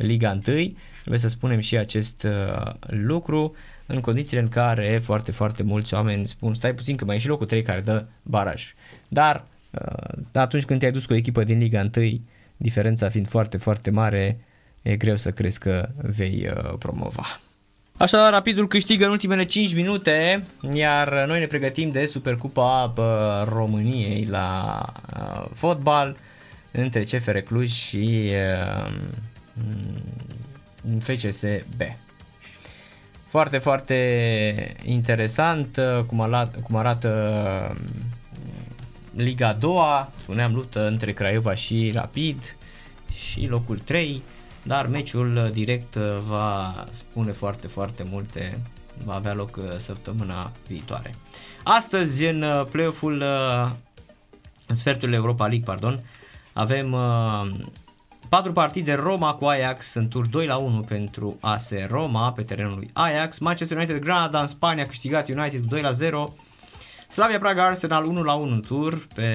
Liga 0.00 0.30
1, 0.30 0.40
trebuie 1.00 1.18
să 1.18 1.28
spunem 1.28 1.60
și 1.60 1.76
acest 1.76 2.22
uh, 2.22 2.72
lucru, 2.86 3.54
în 3.86 4.00
condițiile 4.00 4.42
în 4.42 4.48
care 4.48 5.00
foarte, 5.02 5.32
foarte 5.32 5.62
mulți 5.62 5.94
oameni 5.94 6.28
spun 6.28 6.54
stai 6.54 6.74
puțin 6.74 6.96
că 6.96 7.04
mai 7.04 7.16
e 7.16 7.18
și 7.18 7.28
locul 7.28 7.46
3 7.46 7.62
care 7.62 7.80
dă 7.80 8.04
baraj. 8.22 8.74
Dar 9.08 9.44
uh, 9.70 10.22
atunci 10.32 10.64
când 10.64 10.80
te-ai 10.80 10.92
dus 10.92 11.06
cu 11.06 11.12
o 11.12 11.16
echipă 11.16 11.44
din 11.44 11.58
Liga 11.58 11.88
1, 11.96 12.20
diferența 12.56 13.08
fiind 13.08 13.28
foarte, 13.28 13.56
foarte 13.56 13.90
mare, 13.90 14.40
e 14.82 14.96
greu 14.96 15.16
să 15.16 15.30
crezi 15.30 15.58
că 15.58 15.88
vei 15.96 16.50
promova. 16.78 17.40
Așa, 17.96 18.30
Rapidul 18.30 18.68
câștigă 18.68 19.04
în 19.04 19.10
ultimele 19.10 19.44
5 19.44 19.74
minute, 19.74 20.42
iar 20.72 21.24
noi 21.26 21.38
ne 21.38 21.46
pregătim 21.46 21.90
de 21.90 22.04
Supercupa 22.04 22.94
României 23.48 24.26
la 24.30 24.84
fotbal 25.54 26.16
între 26.72 27.02
CFR 27.04 27.36
Cluj 27.36 27.70
și 27.70 28.30
uh, 30.84 31.02
FCSB. 31.02 31.80
Foarte, 33.28 33.58
foarte 33.58 34.76
interesant 34.84 35.76
uh, 35.76 36.02
cum 36.04 36.20
arată, 36.20 36.58
cum 36.58 36.76
arată 36.76 37.08
um, 37.70 37.78
Liga 39.14 39.48
a 39.48 39.52
doua, 39.52 40.10
spuneam 40.20 40.54
luptă 40.54 40.86
între 40.86 41.12
Craiova 41.12 41.54
și 41.54 41.90
Rapid 41.94 42.56
și 43.14 43.46
locul 43.46 43.78
3, 43.78 44.22
dar 44.62 44.86
meciul 44.86 45.50
direct 45.52 45.94
uh, 45.94 46.18
va 46.26 46.84
spune 46.90 47.32
foarte, 47.32 47.66
foarte 47.66 48.06
multe, 48.10 48.58
va 49.04 49.14
avea 49.14 49.34
loc 49.34 49.56
uh, 49.56 49.76
săptămâna 49.76 50.52
viitoare. 50.66 51.14
Astăzi 51.64 52.24
în 52.24 52.66
play-off-ul, 52.70 53.24
în 54.66 54.74
sfertul 54.74 55.12
Europa 55.12 55.46
League, 55.46 55.64
pardon, 55.64 56.00
avem 56.52 56.92
uh, 56.92 57.50
patru 58.30 58.52
partide 58.52 58.94
Roma 58.94 59.34
cu 59.34 59.44
Ajax 59.44 59.94
în 59.94 60.08
tur 60.08 60.26
2 60.26 60.46
la 60.46 60.56
1 60.56 60.80
pentru 60.80 61.36
AS 61.40 61.72
Roma 61.86 62.32
pe 62.32 62.42
terenul 62.42 62.74
lui 62.76 62.90
Ajax. 62.92 63.38
Manchester 63.38 63.76
United 63.76 63.98
Granada 63.98 64.40
în 64.40 64.46
Spania 64.46 64.82
a 64.82 64.86
câștigat 64.86 65.28
United 65.28 65.60
2 65.60 65.80
la 65.80 65.90
0. 65.90 66.34
Slavia 67.08 67.38
Praga 67.38 67.64
Arsenal 67.64 68.04
1 68.04 68.22
la 68.22 68.32
1 68.32 68.52
în 68.52 68.60
tur 68.60 69.06
pe 69.14 69.28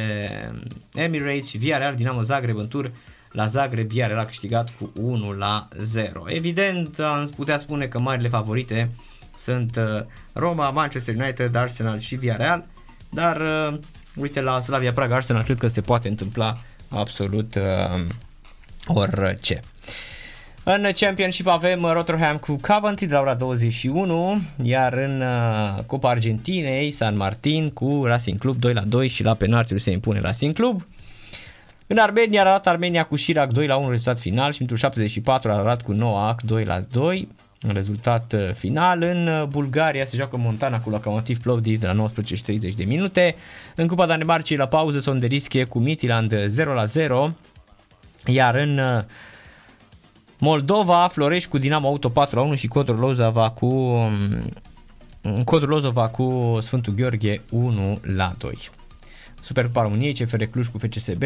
Emirates 0.93 1.47
și 1.47 1.57
Villarreal 1.57 1.95
Dinamo 1.95 2.21
Zagreb 2.21 2.57
în 2.57 2.67
tur 2.67 2.91
la 3.31 3.45
Zagreb 3.45 3.87
Villarreal 3.87 4.19
a 4.19 4.25
câștigat 4.25 4.69
cu 4.79 4.91
1 5.01 5.31
la 5.31 5.67
0. 5.79 6.23
Evident, 6.25 6.99
am 6.99 7.29
putea 7.35 7.57
spune 7.57 7.85
că 7.85 7.99
marile 7.99 8.27
favorite 8.27 8.91
sunt 9.37 9.75
uh, 9.75 10.05
Roma, 10.33 10.69
Manchester 10.69 11.15
United, 11.15 11.55
Arsenal 11.55 11.99
și 11.99 12.15
Villarreal, 12.15 12.65
dar 13.09 13.41
uh, 13.41 13.79
uite 14.15 14.41
la 14.41 14.59
Slavia 14.59 14.91
Praga 14.91 15.15
Arsenal 15.15 15.43
cred 15.43 15.57
că 15.57 15.67
se 15.67 15.81
poate 15.81 16.07
întâmpla 16.07 16.53
absolut 16.89 17.55
uh, 17.55 18.05
orice. 18.87 19.59
În 20.63 20.87
Championship 20.95 21.47
avem 21.47 21.81
Rotterdam 21.93 22.37
cu 22.37 22.55
Coventry 22.61 23.05
de 23.05 23.13
la 23.13 23.19
ora 23.19 23.33
21, 23.33 24.41
iar 24.63 24.93
în 24.93 25.21
uh, 25.21 25.83
Copa 25.85 26.09
Argentinei 26.09 26.91
San 26.91 27.17
Martin 27.17 27.69
cu 27.69 28.01
Racing 28.05 28.39
Club 28.39 28.55
2 28.55 28.73
la 28.73 28.81
2 28.81 29.07
și 29.07 29.23
la 29.23 29.33
penaltiuri 29.33 29.81
se 29.81 29.91
impune 29.91 30.19
Racing 30.19 30.53
Club. 30.53 30.85
În 31.87 31.97
Armenia 31.97 32.43
a 32.43 32.45
arătat 32.45 32.67
Armenia 32.67 33.03
cu 33.03 33.15
Chirac 33.15 33.51
2 33.51 33.67
la 33.67 33.75
1 33.75 33.89
rezultat 33.89 34.19
final 34.19 34.51
și 34.51 34.57
pentru 34.57 34.75
74 34.75 35.51
a 35.51 35.53
arătat 35.53 35.81
cu 35.81 35.91
Noac 35.91 36.41
2 36.41 36.63
la 36.63 36.79
2 36.91 37.27
rezultat 37.73 38.33
uh, 38.33 38.53
final. 38.53 39.01
În 39.01 39.27
uh, 39.27 39.43
Bulgaria 39.47 40.05
se 40.05 40.17
joacă 40.17 40.37
Montana 40.37 40.79
cu 40.79 40.89
Lokomotiv 40.89 41.37
Plovdiv 41.37 41.79
de 41.79 41.87
la 41.87 41.93
19 41.93 42.35
și 42.35 42.43
30 42.43 42.73
de 42.73 42.83
minute. 42.83 43.35
În 43.75 43.87
Cupa 43.87 44.05
Danemarcei 44.05 44.57
la 44.57 44.67
pauză 44.67 44.99
Sonderische 44.99 45.63
cu 45.63 45.79
Midtjylland 45.79 46.45
0 46.45 46.73
la 46.73 46.85
0. 46.85 47.33
Iar 48.25 48.55
în 48.55 48.77
uh, 48.77 49.03
Moldova, 50.39 51.07
Florești 51.07 51.49
cu 51.49 51.57
Dinamo 51.57 51.87
Auto 51.87 52.09
4 52.09 52.35
la 52.35 52.45
1 52.45 52.55
și 52.55 52.67
Codru 52.67 52.95
Lozova 52.95 53.49
cu 53.49 53.65
um, 53.65 54.53
Codru 55.43 55.69
Lozova 55.69 56.07
cu 56.07 56.57
Sfântul 56.61 56.93
Gheorghe 56.93 57.41
1 57.51 57.99
la 58.01 58.33
2. 58.37 58.69
Supercupa 59.41 59.81
României, 59.81 60.13
CFR 60.13 60.43
Cluj 60.43 60.67
cu 60.67 60.77
FCSB 60.77 61.23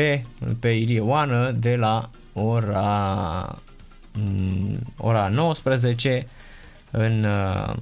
pe 0.59 0.69
Ilie 0.69 0.99
Oană 0.99 1.51
de 1.51 1.75
la 1.75 2.09
ora 2.33 3.61
Mm, 4.13 4.79
ora 4.97 5.27
19 5.27 6.27
în 6.91 7.23
uh, 7.23 7.75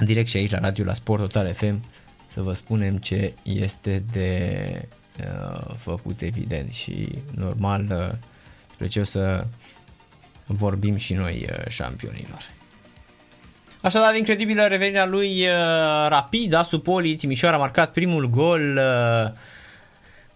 direct 0.00 0.28
și 0.28 0.36
aici 0.36 0.50
la 0.50 0.58
radio 0.58 0.84
la 0.84 0.94
Sport 0.94 1.20
Total 1.20 1.52
FM 1.52 1.80
să 2.26 2.42
vă 2.42 2.52
spunem 2.52 2.96
ce 2.96 3.32
este 3.42 4.04
de 4.12 4.58
uh, 4.82 5.03
făcut 5.78 6.20
evident 6.20 6.72
și 6.72 7.08
normal 7.34 7.86
uh, 7.90 8.16
spre 8.72 8.86
ce 8.86 9.00
o 9.00 9.04
să 9.04 9.46
vorbim 10.46 10.96
și 10.96 11.14
noi 11.14 11.46
uh, 11.50 11.68
șampionilor. 11.68 12.52
Așadar, 13.80 14.14
incredibilă 14.14 14.66
revenirea 14.66 15.06
lui 15.06 15.46
uh, 15.46 16.08
rapid, 16.08 16.52
Asupoli, 16.52 17.16
Timișoara 17.16 17.56
a 17.56 17.58
marcat 17.58 17.92
primul 17.92 18.30
gol 18.30 18.76
uh, 18.76 19.32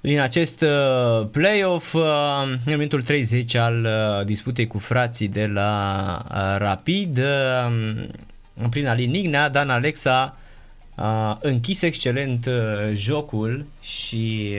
din 0.01 0.21
acest 0.21 0.61
uh, 0.61 1.27
playoff 1.31 1.95
uh, 1.95 2.03
în 2.45 2.59
momentul 2.71 3.03
30 3.03 3.55
al 3.55 3.85
uh, 3.85 4.27
disputei 4.27 4.67
cu 4.67 4.79
frații 4.79 5.29
de 5.29 5.47
la 5.47 6.57
Rapid 6.59 7.21
prin 8.71 8.87
Alin 8.87 9.15
Ignea, 9.15 9.49
Dan 9.49 9.71
Alexa 9.71 10.38
a 11.01 11.39
închis 11.43 11.83
excelent 11.83 12.49
jocul 12.93 13.67
și 13.81 14.55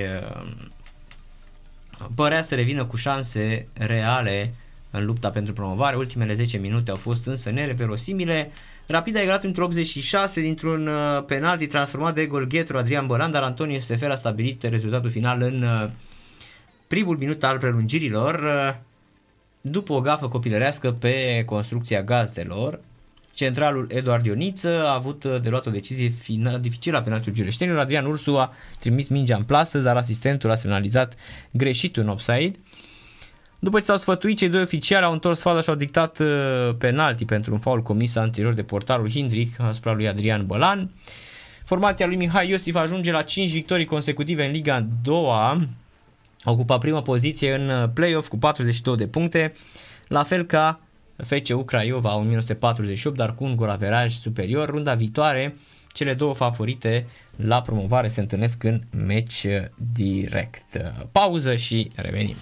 părea 2.16 2.42
să 2.42 2.56
revină 2.56 2.86
cu 2.86 2.96
șanse 2.96 3.68
reale 3.74 4.54
în 4.92 5.06
lupta 5.06 5.30
pentru 5.30 5.54
promovare. 5.54 5.96
Ultimele 5.96 6.34
10 6.34 6.58
minute 6.58 6.92
au 6.92 6.98
fost 6.98 7.26
însă 7.26 7.50
nereverosimile. 7.50 8.52
Rapid 8.88 9.16
a 9.16 9.22
egalat 9.22 9.44
într 9.44 9.62
86 9.62 10.42
dintr-un 10.42 10.88
uh, 10.88 11.24
penalti 11.26 11.68
transformat 11.68 12.16
de 12.16 12.26
golghetul 12.26 12.78
Adrian 12.78 13.06
Bălan, 13.06 13.32
dar 13.32 13.44
Antonio 13.44 13.80
Sefer 13.80 14.12
a 14.12 14.16
stabilit 14.16 14.64
rezultatul 14.64 15.10
final 15.10 15.42
în 15.42 15.64
uh, 15.64 15.90
primul 16.88 17.18
minut 17.18 17.44
al 17.44 17.58
prelungirilor 17.58 18.34
uh, 18.34 18.76
după 19.62 19.94
o 19.94 20.02
gafă 20.02 20.28
copilărească 20.28 20.92
pe 20.92 21.44
construcția 21.46 22.04
gazdelor. 22.04 22.80
Centralul 23.40 23.88
Eduard 23.92 24.26
Ioniță 24.26 24.86
a 24.88 24.94
avut 24.94 25.26
de 25.26 25.50
luat 25.50 25.66
o 25.66 25.72
decizie 25.72 26.08
final, 26.08 26.60
dificilă 26.60 26.98
la 26.98 27.04
penaltul 27.04 27.34
giureștenilor. 27.34 27.80
Adrian 27.80 28.06
Ursu 28.06 28.38
a 28.38 28.54
trimis 28.80 29.08
mingea 29.08 29.36
în 29.36 29.44
plasă, 29.44 29.80
dar 29.80 29.96
asistentul 29.96 30.52
a 30.52 30.56
semnalizat 30.56 31.14
greșit 31.52 31.96
un 31.96 32.08
offside. 32.08 32.52
După 33.60 33.80
ce 33.80 33.86
s-au 33.86 33.98
sfătuit, 33.98 34.38
cei 34.38 34.50
doi 34.50 34.62
oficiali 34.62 35.06
au 35.06 35.12
întors 35.12 35.42
faza 35.42 35.62
și 35.62 35.70
au 35.70 35.76
dictat 35.76 36.20
uh, 36.20 36.28
penalti 36.78 37.26
pentru 37.26 37.54
un 37.54 37.60
faul 37.60 37.82
comis 37.82 38.16
anterior 38.16 38.54
de 38.54 38.64
portarul 38.64 39.10
Hindrick 39.10 39.60
asupra 39.60 39.94
lui 39.94 40.08
Adrian 40.08 40.46
Bălan. 40.46 40.92
Formația 41.66 42.06
lui 42.06 42.16
Mihai 42.16 42.50
Iosif 42.50 42.76
ajunge 42.76 43.12
la 43.12 43.22
5 43.22 43.52
victorii 43.52 43.86
consecutive 43.86 44.46
în 44.46 44.52
Liga 44.52 44.88
2 45.04 45.70
ocupa 46.44 46.78
prima 46.78 47.02
poziție 47.02 47.54
în 47.54 47.70
uh, 47.70 47.90
play-off 47.94 48.28
cu 48.28 48.38
42 48.38 48.96
de 48.96 49.08
puncte, 49.08 49.54
la 50.08 50.24
fel 50.24 50.44
ca 50.44 50.80
FCU 51.26 51.64
Craiova 51.64 52.16
1948, 52.16 53.18
dar 53.18 53.36
cu 53.36 53.44
un 53.44 53.56
golaveraj 53.56 54.14
superior. 54.14 54.70
Runda 54.70 54.94
viitoare, 54.94 55.56
cele 55.94 56.14
două 56.14 56.34
favorite 56.34 57.08
la 57.36 57.62
promovare 57.62 58.08
se 58.08 58.20
întâlnesc 58.20 58.64
în 58.64 58.82
meci 59.06 59.46
direct. 59.94 60.66
Pauză 61.12 61.56
și 61.56 61.92
revenim. 61.96 62.36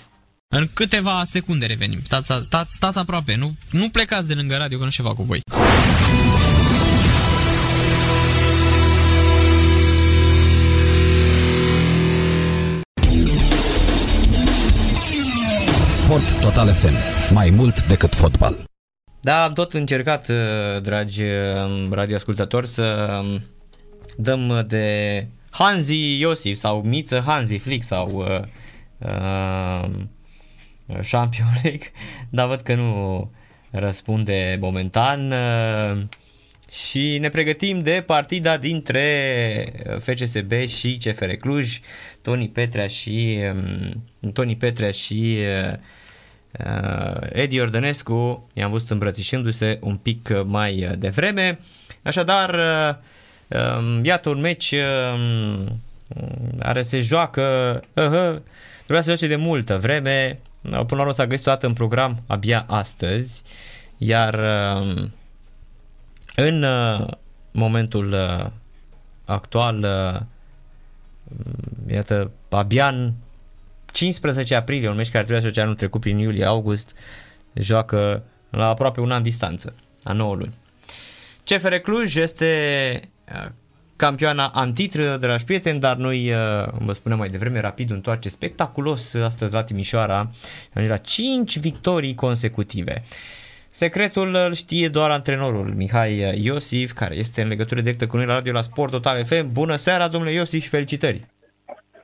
În 0.47 0.67
câteva 0.73 1.23
secunde 1.25 1.65
revenim. 1.65 1.99
Stați, 2.03 2.31
stați, 2.41 2.75
stați 2.75 2.97
aproape, 2.97 3.35
nu, 3.35 3.55
nu 3.71 3.89
plecați 3.89 4.27
de 4.27 4.33
lângă 4.33 4.55
radio 4.55 4.77
că 4.77 4.83
nu 4.83 4.89
ceva 4.89 5.13
cu 5.13 5.23
voi. 5.23 5.41
Sport 16.17 16.41
Total 16.41 16.73
FM. 16.73 17.33
Mai 17.33 17.49
mult 17.49 17.87
decât 17.87 18.15
fotbal. 18.15 18.63
Da, 19.21 19.43
am 19.43 19.53
tot 19.53 19.73
încercat, 19.73 20.29
uh, 20.29 20.81
dragi 20.81 21.23
uh, 21.23 21.89
radioascultători, 21.91 22.67
să 22.67 23.17
um, 23.21 23.41
dăm 24.15 24.65
de 24.67 25.27
Hanzi 25.49 26.19
Iosif 26.19 26.57
sau 26.57 26.81
Miță 26.81 27.23
Hanzi 27.25 27.57
Flick 27.57 27.83
sau 27.83 28.09
uh, 28.09 28.41
uh, 28.97 29.89
Champion 31.09 31.47
League, 31.63 31.91
dar 32.29 32.47
văd 32.47 32.61
că 32.61 32.75
nu 32.75 33.31
răspunde 33.71 34.57
momentan. 34.61 35.31
Uh, 35.31 36.03
și 36.71 37.17
ne 37.19 37.29
pregătim 37.29 37.81
de 37.81 38.03
partida 38.05 38.57
dintre 38.57 39.73
FCSB 39.99 40.51
și 40.51 40.97
CFR 40.97 41.29
Cluj, 41.29 41.79
Toni 42.21 42.49
Petrea 42.49 42.87
și 42.87 43.39
um, 44.21 44.31
Toni 44.31 44.55
Petrea 44.55 44.91
și 44.91 45.37
uh, 45.39 45.77
Edi 47.29 47.59
Ordănescu 47.59 48.49
i-am 48.53 48.71
văzut 48.71 48.89
îmbrățișându-se 48.89 49.79
un 49.81 49.95
pic 49.95 50.43
mai 50.45 50.95
devreme. 50.97 51.59
Așadar, 52.03 52.53
uh, 52.53 52.95
um, 53.59 54.03
iată 54.03 54.29
un 54.29 54.39
meci 54.39 54.71
um, 54.71 55.81
care 56.59 56.81
se 56.81 56.99
joacă, 56.99 57.41
uh, 57.93 58.41
trebuia 58.77 59.01
să 59.01 59.07
joace 59.07 59.27
de 59.27 59.35
multă 59.35 59.77
vreme, 59.77 60.39
până 60.61 60.85
la 60.89 60.99
urmă 60.99 61.11
s-a 61.11 61.27
găsit 61.27 61.45
toată 61.45 61.65
în 61.65 61.73
program 61.73 62.23
abia 62.27 62.65
astăzi, 62.67 63.43
iar 63.97 64.33
uh, 64.33 65.03
în 66.35 66.63
uh, 66.63 67.07
momentul 67.51 68.11
uh, 68.13 68.45
actual, 69.25 69.77
uh, 69.77 70.19
iată, 71.87 72.31
abia 72.49 72.87
în 72.87 73.13
15 73.97 74.55
aprilie, 74.55 74.89
un 74.89 74.95
meci 74.95 75.11
care 75.11 75.23
trebuia 75.23 75.39
să 75.39 75.45
joace 75.45 75.61
anul 75.61 75.75
trecut 75.75 76.01
prin 76.01 76.17
iulie-august, 76.17 76.97
joacă 77.53 78.23
la 78.49 78.67
aproape 78.67 78.99
un 78.99 79.11
an 79.11 79.23
distanță, 79.23 79.75
a 80.03 80.13
9 80.13 80.35
luni. 80.35 80.53
CFR 81.43 81.73
Cluj 81.73 82.15
este 82.15 82.51
campioana 83.95 84.51
antitră, 84.53 85.17
dragi 85.17 85.43
prieteni, 85.43 85.79
dar 85.79 85.95
noi, 85.95 86.33
vă 86.71 86.91
spunem 86.91 87.17
mai 87.17 87.27
devreme, 87.27 87.59
rapid 87.59 87.91
întoarce 87.91 88.29
spectaculos 88.29 89.13
astăzi 89.13 89.53
la 89.53 89.63
Timișoara, 89.63 90.29
la 90.73 90.97
5 90.97 91.59
victorii 91.59 92.15
consecutive. 92.15 93.03
Secretul 93.69 94.35
îl 94.35 94.53
știe 94.53 94.87
doar 94.87 95.09
antrenorul 95.09 95.73
Mihai 95.75 96.43
Iosif, 96.43 96.91
care 96.91 97.15
este 97.15 97.41
în 97.41 97.47
legătură 97.47 97.81
directă 97.81 98.07
cu 98.07 98.15
noi 98.15 98.25
la 98.25 98.33
radio 98.33 98.51
la 98.51 98.61
Sport 98.61 98.91
Total 98.91 99.25
FM. 99.25 99.51
Bună 99.51 99.75
seara, 99.75 100.07
domnule 100.07 100.33
Iosif, 100.33 100.61
și 100.61 100.69
felicitări! 100.69 101.25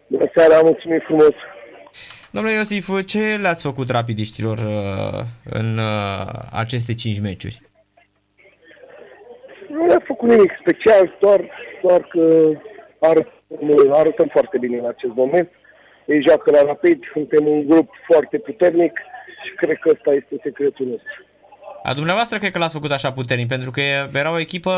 Bună 0.07 0.29
seara, 0.35 0.61
mulțumim 0.61 0.99
frumos! 1.05 1.33
Domnule 2.35 2.55
Iosif, 2.55 2.87
ce 3.05 3.37
le-ați 3.41 3.63
făcut 3.63 3.89
rapidiștilor 3.89 4.57
uh, 4.57 5.23
în 5.49 5.77
uh, 5.77 6.27
aceste 6.51 6.93
5 6.93 7.19
meciuri? 7.19 7.61
Nu 9.69 9.85
le-am 9.85 10.03
făcut 10.05 10.29
nimic 10.29 10.51
special, 10.59 11.17
doar, 11.19 11.41
doar 11.81 12.01
că 12.01 12.51
arătăm, 12.99 13.91
arătăm 13.91 14.27
foarte 14.31 14.57
bine 14.57 14.77
în 14.77 14.85
acest 14.85 15.13
moment. 15.15 15.49
Ei 16.05 16.23
joacă 16.27 16.51
la 16.51 16.61
rapid, 16.61 17.03
suntem 17.13 17.47
un 17.47 17.67
grup 17.67 17.89
foarte 18.11 18.37
puternic 18.37 18.93
și 19.45 19.53
cred 19.55 19.77
că 19.77 19.89
ăsta 19.89 20.11
este 20.13 20.35
secretul 20.43 20.85
nostru. 20.85 21.25
A 21.83 21.93
dumneavoastră 21.93 22.37
cred 22.37 22.51
că 22.51 22.57
l-ați 22.57 22.73
făcut 22.73 22.91
așa 22.91 23.11
puternic, 23.11 23.47
pentru 23.47 23.71
că 23.71 23.81
era 24.13 24.31
o 24.31 24.39
echipă 24.39 24.73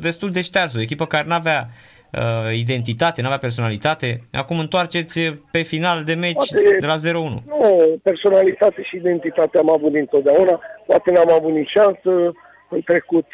destul 0.00 0.30
de 0.30 0.40
ștearsă, 0.40 0.78
o 0.78 0.82
echipă 0.82 1.06
care 1.06 1.26
nu 1.26 1.34
avea 1.34 1.68
uh, 2.12 2.54
identitate, 2.54 3.20
nu 3.20 3.26
avea 3.26 3.38
personalitate. 3.38 4.20
Acum 4.32 4.58
întoarceți 4.58 5.20
pe 5.50 5.62
final 5.62 6.04
de 6.04 6.14
meci 6.14 6.32
poate, 6.32 6.76
de 6.80 6.86
la 6.86 6.96
0-1. 6.96 7.02
Nu, 7.12 8.00
personalitate 8.02 8.82
și 8.82 8.96
identitate 8.96 9.58
am 9.58 9.70
avut 9.70 9.92
dintotdeauna, 9.92 10.60
poate 10.86 11.10
n-am 11.12 11.32
avut 11.32 11.52
nici 11.52 11.70
șansă 11.70 12.32
în 12.68 12.80
trecut. 12.84 13.26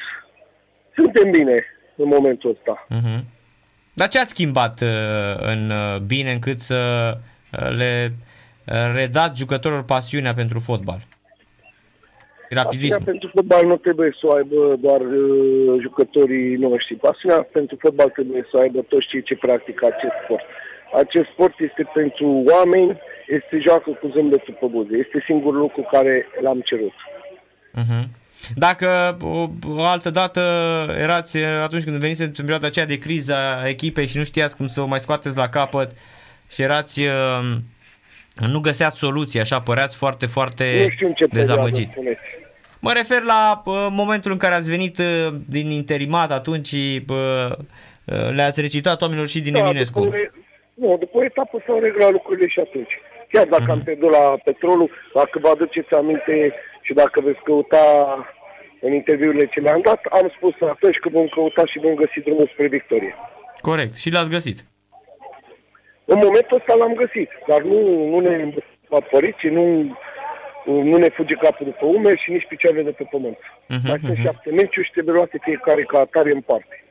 Suntem 0.95 1.31
bine 1.31 1.65
în 1.97 2.09
momentul 2.09 2.51
ăsta. 2.51 2.87
Uh-huh. 2.95 3.25
Dar 3.93 4.09
ce 4.09 4.19
ați 4.19 4.31
schimbat 4.31 4.81
uh, 4.81 4.89
în 5.37 5.71
uh, 5.71 6.01
bine 6.01 6.33
încât 6.33 6.61
să 6.61 7.13
uh, 7.53 7.77
le 7.77 8.13
uh, 8.13 8.75
redați 8.95 9.39
jucătorilor 9.39 9.85
pasiunea 9.85 10.35
pentru 10.35 10.59
fotbal? 10.59 11.07
Rapidism. 12.49 12.89
Pasiunea 12.89 13.13
pentru 13.13 13.29
fotbal 13.35 13.67
nu 13.67 13.77
trebuie 13.77 14.11
să 14.21 14.27
o 14.27 14.35
aibă 14.35 14.77
doar 14.81 15.01
uh, 15.01 15.81
jucătorii 15.81 16.57
noștri. 16.57 16.95
Pasiunea 16.95 17.43
pentru 17.53 17.77
fotbal 17.81 18.09
trebuie 18.09 18.43
să 18.51 18.55
o 18.57 18.61
aibă 18.61 18.81
toți 18.89 19.07
cei 19.07 19.23
ce 19.23 19.37
practică 19.37 19.87
acest 19.87 20.17
sport. 20.25 20.45
Acest 21.03 21.29
sport 21.33 21.55
este 21.69 21.91
pentru 21.95 22.27
oameni, 22.55 22.99
este 23.27 23.63
joacă 23.67 23.91
cu 24.01 24.07
zâmbetul 24.15 24.57
pe 24.61 24.67
buze. 24.67 24.97
Este 24.97 25.25
singurul 25.27 25.61
lucru 25.61 25.89
care 25.93 26.27
l-am 26.41 26.61
cerut. 26.61 26.97
Uh-huh. 27.81 28.05
Dacă 28.55 29.17
o, 29.23 29.49
o 29.69 29.85
altă 29.85 30.11
dată 30.11 30.41
erați 30.99 31.39
atunci 31.39 31.85
când 31.85 31.97
veniți 31.97 32.23
în 32.23 32.31
perioada 32.37 32.67
aceea 32.67 32.87
de 32.87 32.99
criză 32.99 33.35
a 33.35 33.69
echipei 33.69 34.07
și 34.07 34.17
nu 34.17 34.25
știați 34.25 34.57
cum 34.57 34.67
să 34.67 34.81
o 34.81 34.87
mai 34.87 35.01
scoateți 35.01 35.37
la 35.37 35.49
capăt 35.49 35.91
și 36.51 36.63
erați 36.63 37.01
uh, 37.01 37.57
nu 38.47 38.61
găseați 38.61 38.99
soluții, 38.99 39.41
așa 39.41 39.61
păreați 39.61 39.97
foarte, 39.97 40.27
foarte 40.27 40.81
nu 40.83 40.91
știu 40.91 41.13
ce 41.17 41.27
dezamăgit. 41.27 41.91
Mă 42.81 42.93
refer 42.93 43.23
la 43.23 43.63
uh, 43.65 43.87
momentul 43.91 44.33
în 44.33 44.39
care 44.39 44.55
ați 44.55 44.71
venit 44.71 44.99
uh, 44.99 45.29
din 45.49 45.71
interimat, 45.71 46.31
atunci 46.31 46.73
uh, 46.73 47.51
uh, 48.05 48.31
le-ați 48.35 48.61
recitat 48.61 49.03
oamenilor 49.03 49.29
și 49.29 49.41
din 49.41 49.53
da, 49.53 49.59
Eminescu. 49.59 50.01
După, 50.01 50.17
nu, 50.75 50.97
după 50.99 51.19
o 51.19 51.25
etapă 51.25 51.63
s-au 51.67 51.79
reglat 51.81 52.11
lucrurile 52.11 52.49
și 52.49 52.61
atunci. 52.61 52.93
Chiar 53.33 53.47
dacă 53.47 53.65
uh-huh. 53.65 53.77
am 53.77 53.83
pierdut 53.83 54.11
la 54.11 54.37
petrolul, 54.45 54.91
dacă 55.15 55.39
vă 55.43 55.49
aduceți 55.49 55.95
aminte 55.95 56.55
și 56.83 56.93
dacă 56.93 57.21
veți 57.21 57.43
căuta 57.45 57.85
în 58.81 58.93
interviurile 58.93 59.47
ce 59.47 59.61
le-am 59.61 59.81
dat, 59.85 60.01
am 60.11 60.33
spus 60.37 60.55
atunci 60.69 60.99
că 60.99 61.09
vom 61.13 61.27
căuta 61.27 61.63
și 61.67 61.79
vom 61.79 61.95
găsi 61.95 62.21
drumul 62.25 62.51
spre 62.53 62.67
victorie. 62.67 63.15
Corect. 63.61 63.95
Și 63.95 64.11
l-ați 64.11 64.31
găsit. 64.31 64.59
În 66.13 66.19
momentul 66.27 66.57
ăsta 66.61 66.75
l-am 66.75 66.95
găsit, 67.03 67.31
dar 67.49 67.61
nu, 67.63 67.79
nu 68.13 68.19
ne 68.21 68.55
apărit 68.91 69.37
și 69.37 69.47
nu, 69.47 69.65
nu 70.91 70.97
ne 70.97 71.09
fuge 71.09 71.35
capul 71.35 71.67
după 71.67 71.85
umeri 71.85 72.23
și 72.25 72.31
nici 72.31 72.47
picioarele 72.49 72.83
de 72.83 72.91
pe 72.91 73.05
pământ. 73.11 73.39
Uh-huh, 73.39 73.89
Mai 73.89 73.99
sunt 74.05 74.17
uh-huh. 74.17 74.23
șapte 74.23 74.51
meciuri 74.51 74.87
și 74.87 74.93
trebuie 74.93 75.15
luate 75.15 75.39
fiecare 75.43 75.83
ca 75.83 76.01
atare 76.01 76.31
în 76.33 76.41
parte. 76.41 76.85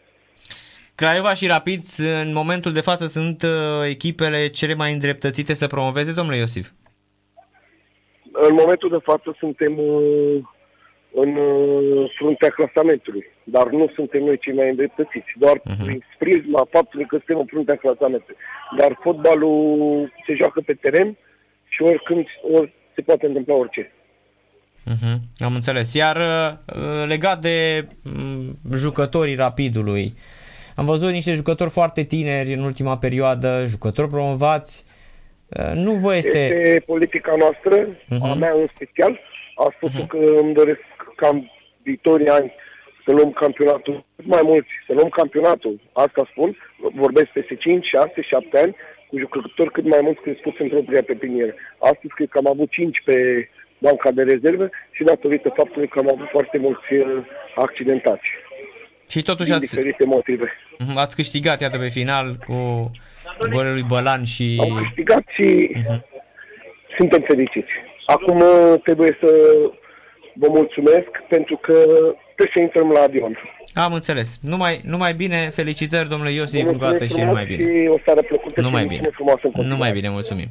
Craiova 0.95 1.33
și 1.33 1.47
Rapid 1.47 1.81
în 1.97 2.33
momentul 2.33 2.71
de 2.71 2.81
față 2.81 3.05
sunt 3.05 3.41
uh, 3.43 3.49
echipele 3.87 4.47
cele 4.47 4.73
mai 4.73 4.93
îndreptățite 4.93 5.53
să 5.53 5.67
promoveze, 5.67 6.11
domnule 6.13 6.37
Iosif? 6.37 6.67
În 8.31 8.53
momentul 8.53 8.89
de 8.89 9.01
față 9.03 9.35
suntem 9.39 9.77
uh, 9.77 10.43
în 11.23 11.35
uh, 11.35 12.11
fruntea 12.17 12.49
clasamentului. 12.49 13.25
Dar 13.43 13.67
nu 13.69 13.91
suntem 13.95 14.23
noi 14.23 14.37
cei 14.37 14.53
mai 14.53 14.69
îndreptățiți, 14.69 15.31
doar 15.37 15.57
uh-huh. 15.57 15.83
prin 15.83 16.03
prisma 16.17 16.67
faptului 16.69 17.05
că 17.05 17.15
suntem 17.15 17.37
în 17.37 17.45
fruntea 17.45 17.75
clasamentului. 17.75 18.41
Dar 18.77 18.99
fotbalul 19.01 20.13
se 20.25 20.33
joacă 20.35 20.61
pe 20.65 20.73
teren 20.73 21.17
și 21.67 21.81
oricând 21.81 22.25
ori 22.53 22.73
se 22.95 23.01
poate 23.01 23.25
întâmpla 23.25 23.55
orice. 23.55 23.91
Uh-huh. 24.91 25.17
Am 25.37 25.53
înțeles. 25.53 25.93
Iar 25.93 26.15
uh, 26.15 27.07
legat 27.07 27.39
de 27.39 27.87
um, 28.05 28.75
jucătorii 28.75 29.35
rapidului, 29.35 30.13
am 30.75 30.85
văzut 30.85 31.11
niște 31.11 31.33
jucători 31.33 31.69
foarte 31.69 32.03
tineri 32.03 32.53
în 32.53 32.63
ultima 32.63 32.97
perioadă, 32.97 33.65
jucători 33.67 34.09
promovați. 34.09 34.85
Uh, 35.47 35.71
nu 35.73 35.93
vă 35.93 36.15
este... 36.15 36.39
Este 36.39 36.83
politica 36.85 37.35
noastră, 37.39 37.87
uh-huh. 37.87 38.31
a 38.31 38.33
mea 38.33 38.53
în 38.53 38.67
special. 38.75 39.19
A 39.55 39.73
spus 39.75 39.91
uh-huh. 39.91 40.07
că 40.07 40.17
îmi 40.41 40.53
doresc 40.53 40.79
ca 41.21 41.27
în 41.27 41.39
viitorii 41.83 42.33
ani 42.39 42.49
să 43.05 43.11
luăm 43.11 43.31
campionatul 43.31 44.05
cât 44.15 44.25
mai 44.35 44.41
mulți, 44.43 44.71
să 44.87 44.91
luăm 44.93 45.09
campionatul, 45.09 45.75
asta 45.93 46.27
spun, 46.31 46.49
vorbesc 47.03 47.29
peste 47.37 47.55
5, 47.55 47.85
6, 47.85 48.21
7 48.21 48.57
ani, 48.63 48.75
cu 49.07 49.17
jucători 49.17 49.71
cât 49.71 49.85
mai 49.93 49.99
mulți 50.01 50.21
crescuți 50.21 50.61
în 50.61 50.69
propria 50.69 51.03
pepinieră. 51.11 51.53
Astăzi 51.91 52.13
cred 52.17 52.29
că 52.29 52.37
am 52.37 52.49
avut 52.53 52.69
5 52.71 53.01
pe 53.05 53.17
banca 53.77 54.11
de 54.11 54.23
rezervă 54.23 54.69
și 54.91 55.03
datorită 55.03 55.53
faptului 55.55 55.87
că 55.87 55.99
am 55.99 56.09
avut 56.15 56.29
foarte 56.29 56.57
mulți 56.57 56.93
uh, 56.93 57.23
accidentați. 57.55 58.27
Și 59.09 59.21
totuși 59.21 59.51
ați, 59.51 59.59
diferite 59.59 60.05
motive. 60.05 60.53
Mhm, 60.79 60.97
ați 60.97 61.15
câștigat, 61.15 61.61
iată, 61.61 61.77
pe 61.77 61.87
final 61.87 62.35
cu 62.47 62.55
golul 63.49 63.73
lui 63.73 63.85
Bălan 63.87 64.23
și... 64.23 64.57
Am 64.61 64.83
câștigat 64.83 65.23
și 65.27 65.75
uh-huh. 65.75 65.99
suntem 66.97 67.21
fericiți. 67.27 67.71
Acum 68.05 68.37
uh, 68.37 68.73
trebuie 68.83 69.17
să 69.21 69.31
vă 70.39 70.47
mulțumesc 70.49 71.09
pentru 71.29 71.57
că 71.57 71.73
trebuie 72.35 72.53
să 72.53 72.59
intrăm 72.59 72.91
la 72.91 72.99
avion. 73.01 73.37
Am 73.73 73.93
înțeles. 73.93 74.37
Numai, 74.41 74.81
numai 74.83 75.13
bine, 75.13 75.49
felicitări 75.53 76.09
domnule 76.09 76.31
Iosif, 76.31 76.65
încă 76.65 76.85
o 76.85 76.89
dată 76.89 77.05
și 77.05 77.21
numai 77.21 77.45
bine. 77.45 77.63
Și 77.63 77.87
o 77.87 77.97
seară 78.05 78.21
plăcută 78.21 78.61
Numai 78.61 78.81
și 78.81 78.87
bine. 78.87 79.09
frumoasă 79.11 79.39
în 79.43 79.51
continuare. 79.51 79.73
Numai 79.73 79.91
bine, 79.91 80.09
mulțumim. 80.09 80.47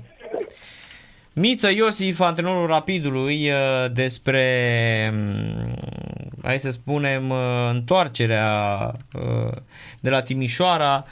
Miță 1.32 1.70
Iosif, 1.70 2.20
antrenorul 2.20 2.66
Rapidului, 2.66 3.48
uh, 3.50 3.90
despre, 3.92 4.44
mm, 5.12 5.74
hai 6.42 6.58
să 6.60 6.70
spunem, 6.70 7.30
uh, 7.30 7.36
întoarcerea 7.72 8.48
uh, 9.14 9.52
de 10.00 10.10
la 10.10 10.20
Timișoara, 10.22 11.04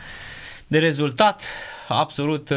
de 0.66 0.79
rezultat 0.79 1.43
absolut 1.89 2.53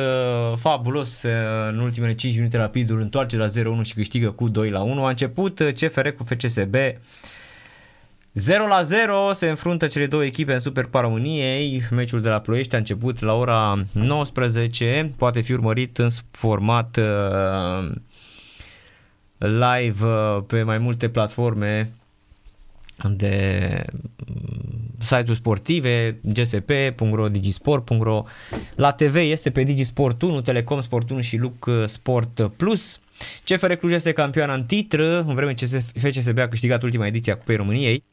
fabulos 0.55 1.23
în 1.69 1.79
ultimele 1.79 2.15
5 2.15 2.35
minute 2.35 2.57
Rapidul 2.57 3.01
întoarce 3.01 3.37
la 3.37 3.47
0-1 3.47 3.49
și 3.81 3.93
câștigă 3.93 4.31
cu 4.31 4.49
2 4.49 4.69
la 4.69 4.81
1. 4.81 5.05
A 5.05 5.09
început 5.09 5.61
CFR 5.75 6.07
cu 6.07 6.23
FCSB 6.23 6.75
0 8.37 8.67
la 8.67 8.81
0 8.81 9.33
se 9.33 9.49
înfruntă 9.49 9.87
cele 9.87 10.05
două 10.07 10.25
echipe 10.25 10.53
în 10.53 10.59
Supercupa 10.59 11.01
României. 11.01 11.81
Meciul 11.91 12.21
de 12.21 12.29
la 12.29 12.39
Ploiești 12.39 12.75
a 12.75 12.77
început 12.77 13.19
la 13.19 13.33
ora 13.33 13.83
19. 13.91 15.11
Poate 15.17 15.41
fi 15.41 15.53
urmărit 15.53 15.97
în 15.97 16.09
format 16.31 16.97
uh, 16.97 17.91
live 19.37 20.05
uh, 20.05 20.43
pe 20.47 20.63
mai 20.63 20.77
multe 20.77 21.09
platforme 21.09 21.91
de 23.03 23.85
mm, 24.25 24.95
site-uri 24.97 25.35
sportive, 25.35 26.19
gsp.ro, 26.21 27.27
digisport.ro 27.27 28.23
La 28.75 28.91
TV 28.91 29.15
este 29.15 29.49
pe 29.49 29.63
Digisport 29.63 30.21
1, 30.21 30.41
Telecom 30.41 30.81
Sport 30.81 31.09
1 31.09 31.21
și 31.21 31.37
Luc 31.37 31.69
Sport 31.85 32.51
Plus. 32.57 32.99
CFR 33.45 33.73
Cluj 33.73 33.93
este 33.93 34.11
campioan 34.11 34.49
în 34.49 34.65
titră, 34.65 35.19
în 35.19 35.35
vreme 35.35 35.53
ce 35.53 35.65
FCSB 35.95 36.37
a 36.37 36.47
câștigat 36.47 36.83
ultima 36.83 37.07
ediție 37.07 37.31
a 37.31 37.37
Cupei 37.37 37.55
României. 37.55 38.03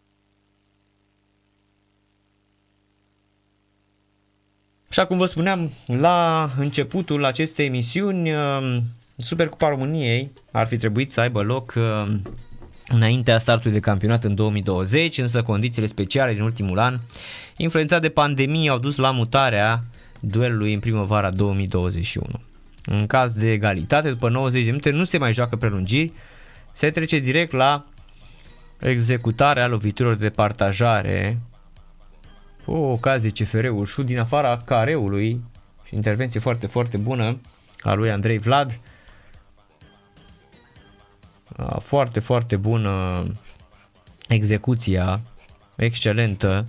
Așa 4.88 5.06
cum 5.06 5.18
vă 5.18 5.26
spuneam 5.26 5.70
la 5.86 6.50
începutul 6.58 7.24
acestei 7.24 7.66
emisiuni, 7.66 8.32
um, 8.32 8.82
Supercupa 9.16 9.68
României 9.68 10.30
ar 10.50 10.66
fi 10.66 10.76
trebuit 10.76 11.10
să 11.10 11.20
aibă 11.20 11.42
loc 11.42 11.74
um, 11.76 12.22
înaintea 12.88 13.38
startului 13.38 13.72
de 13.72 13.80
campionat 13.80 14.24
în 14.24 14.34
2020, 14.34 15.18
însă 15.18 15.42
condițiile 15.42 15.86
speciale 15.86 16.32
din 16.32 16.42
ultimul 16.42 16.78
an, 16.78 16.98
influențate 17.56 18.00
de 18.00 18.08
pandemie, 18.08 18.70
au 18.70 18.78
dus 18.78 18.96
la 18.96 19.10
mutarea 19.10 19.84
duelului 20.20 20.74
în 20.74 20.80
primăvara 20.80 21.30
2021. 21.30 22.26
În 22.84 23.06
caz 23.06 23.32
de 23.32 23.50
egalitate, 23.50 24.08
după 24.08 24.28
90 24.28 24.64
de 24.64 24.70
minute, 24.70 24.90
nu 24.90 25.04
se 25.04 25.18
mai 25.18 25.32
joacă 25.32 25.56
prelungiri, 25.56 26.12
se 26.72 26.90
trece 26.90 27.18
direct 27.18 27.52
la 27.52 27.84
executarea 28.80 29.66
loviturilor 29.66 30.16
de 30.16 30.30
partajare 30.30 31.38
o 32.64 32.76
ocazie 32.76 33.30
CFR-ul, 33.30 33.86
șut 33.86 34.06
din 34.06 34.18
afara 34.18 34.56
careului 34.56 35.40
și 35.84 35.94
intervenție 35.94 36.40
foarte, 36.40 36.66
foarte 36.66 36.96
bună 36.96 37.40
a 37.80 37.94
lui 37.94 38.10
Andrei 38.10 38.38
Vlad. 38.38 38.78
Foarte, 41.78 42.20
foarte 42.20 42.56
bună 42.56 43.26
execuția, 44.28 45.20
excelentă. 45.76 46.66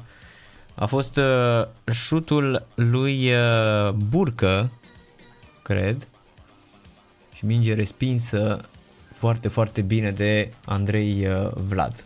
A 0.76 0.86
fost 0.86 1.18
uh, 1.18 1.66
șutul 1.92 2.66
lui 2.76 3.32
uh, 3.32 3.90
Burcă, 3.90 4.72
cred, 5.62 6.08
și 7.34 7.46
minge 7.46 7.74
respinsă 7.74 8.60
foarte, 9.14 9.48
foarte 9.48 9.82
bine 9.82 10.12
de 10.12 10.54
Andrei 10.66 11.28
uh, 11.28 11.52
Vlad. 11.54 12.04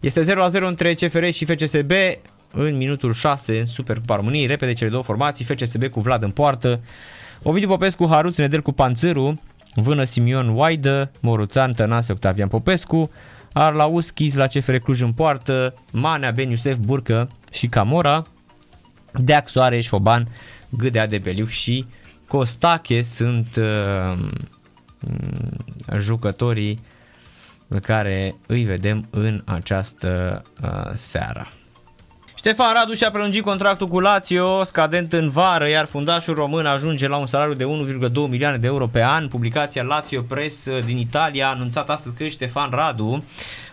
Este 0.00 0.22
0 0.22 0.40
la 0.40 0.48
0 0.48 0.66
între 0.66 0.94
CFR 0.94 1.24
și 1.30 1.44
FCSB 1.44 1.90
în 2.52 2.76
minutul 2.76 3.12
6 3.12 3.58
în 3.58 3.64
Supercupa 3.64 4.16
României. 4.16 4.46
Repede 4.46 4.72
cele 4.72 4.90
două 4.90 5.02
formații, 5.02 5.44
FCSB 5.44 5.88
cu 5.88 6.00
Vlad 6.00 6.22
în 6.22 6.30
poartă, 6.30 6.80
Ovidiu 7.42 7.68
Popescu, 7.68 8.06
Haruț 8.08 8.36
Nedel 8.36 8.62
cu 8.62 8.72
Panțâru, 8.72 9.40
Vână 9.76 10.04
Simion 10.04 10.48
Waidă, 10.48 11.10
Moruțan, 11.20 11.72
Tănase, 11.72 12.12
Octavian 12.12 12.48
Popescu, 12.48 13.10
Arlauschis 13.52 14.34
la 14.34 14.46
CFR 14.46 14.74
Cluj 14.74 15.00
în 15.00 15.12
poartă, 15.12 15.74
Manea, 15.92 16.30
Ben 16.30 16.50
Iusef, 16.50 16.76
Burcă 16.76 17.28
și 17.52 17.66
Camora, 17.66 18.22
Deac 19.12 19.48
Soare, 19.48 19.80
Șoban, 19.80 20.28
Gâdea 20.68 21.06
de 21.06 21.18
Beliu 21.18 21.46
și 21.46 21.86
Costache 22.28 23.02
sunt 23.02 23.56
uh, 23.56 24.18
jucătorii 25.98 26.78
pe 27.68 27.78
care 27.78 28.34
îi 28.46 28.64
vedem 28.64 29.06
în 29.10 29.42
această 29.44 30.42
uh, 30.62 30.92
seară. 30.94 31.48
Ștefan 32.46 32.72
Radu 32.72 32.92
și-a 32.92 33.10
prelungit 33.10 33.42
contractul 33.42 33.88
cu 33.88 34.00
Lazio, 34.00 34.64
scadent 34.64 35.12
în 35.12 35.28
vară, 35.28 35.68
iar 35.68 35.84
fundașul 35.84 36.34
român 36.34 36.66
ajunge 36.66 37.08
la 37.08 37.16
un 37.16 37.26
salariu 37.26 37.54
de 37.54 37.64
1,2 37.64 38.10
milioane 38.28 38.56
de 38.56 38.66
euro 38.66 38.86
pe 38.86 39.02
an. 39.02 39.28
Publicația 39.28 39.82
Lazio 39.82 40.22
Press 40.22 40.68
din 40.84 40.96
Italia 40.96 41.46
a 41.46 41.50
anunțat 41.50 41.90
astăzi 41.90 42.14
că 42.14 42.26
Ștefan 42.26 42.70
Radu 42.70 43.24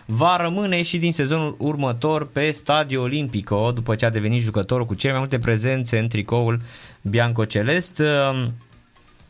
va 0.04 0.36
rămâne 0.40 0.82
și 0.82 0.98
din 0.98 1.12
sezonul 1.12 1.56
următor 1.58 2.30
pe 2.30 2.50
Stadio 2.50 3.02
Olimpico, 3.02 3.72
după 3.72 3.94
ce 3.94 4.06
a 4.06 4.10
devenit 4.10 4.42
jucătorul 4.42 4.86
cu 4.86 4.94
cele 4.94 5.12
mai 5.12 5.20
multe 5.20 5.38
prezențe 5.38 5.98
în 5.98 6.08
tricoul 6.08 6.60
bianco-celest. 7.02 8.02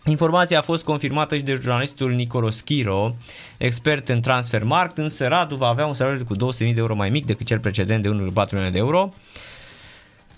Informația 0.07 0.59
a 0.59 0.63
fost 0.63 0.85
confirmată 0.85 1.37
și 1.37 1.43
de 1.43 1.55
jurnalistul 1.55 2.13
Nicolo 2.13 2.51
Schiro, 2.51 3.17
expert 3.57 4.09
în 4.09 4.21
transfermarkt, 4.21 4.99
însă 4.99 5.27
Radu 5.27 5.57
va 5.57 5.67
avea 5.67 5.87
un 5.87 5.95
salariu 5.95 6.25
cu 6.25 6.37
200.000 6.37 6.59
de 6.59 6.73
euro 6.77 6.95
mai 6.95 7.09
mic 7.09 7.27
decât 7.27 7.47
cel 7.47 7.59
precedent 7.59 8.03
de 8.03 8.09
1,4 8.09 8.13
milioane 8.15 8.71
de 8.71 8.79
euro. 8.79 9.13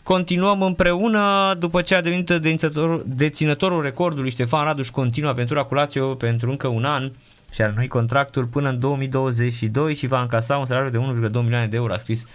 Continuăm 0.03 0.63
împreună 0.63 1.55
după 1.59 1.83
ce 1.83 1.95
a 1.95 2.01
devenit 2.01 2.31
deținătorul, 2.31 3.03
deținătorul 3.07 3.83
recordului 3.83 4.31
Ștefan 4.31 4.65
Radu 4.65 4.83
și 4.83 4.91
continuă 4.91 5.31
aventura 5.31 5.63
cu 5.63 5.75
Lazio 5.75 6.15
pentru 6.15 6.51
încă 6.51 6.67
un 6.67 6.85
an 6.85 7.13
și 7.53 7.63
a 7.63 7.67
renoi 7.67 7.89
contractul 7.89 8.45
până 8.45 8.69
în 8.69 8.81
2022 8.81 9.95
și 9.95 10.07
va 10.07 10.21
încasa 10.21 10.57
un 10.57 10.67
salariu 10.67 10.91
de 10.91 11.29
1,2 11.29 11.33
milioane 11.33 11.67
de 11.67 11.77
euro, 11.77 11.93
a 11.93 11.97
scris 11.97 12.27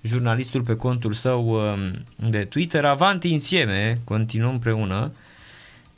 jurnalistul 0.00 0.62
pe 0.62 0.76
contul 0.76 1.12
său 1.12 1.48
um, 1.48 2.28
de 2.30 2.44
Twitter. 2.44 2.84
Avanti 2.84 3.32
insieme, 3.32 4.00
continuăm 4.04 4.50
împreună. 4.50 5.12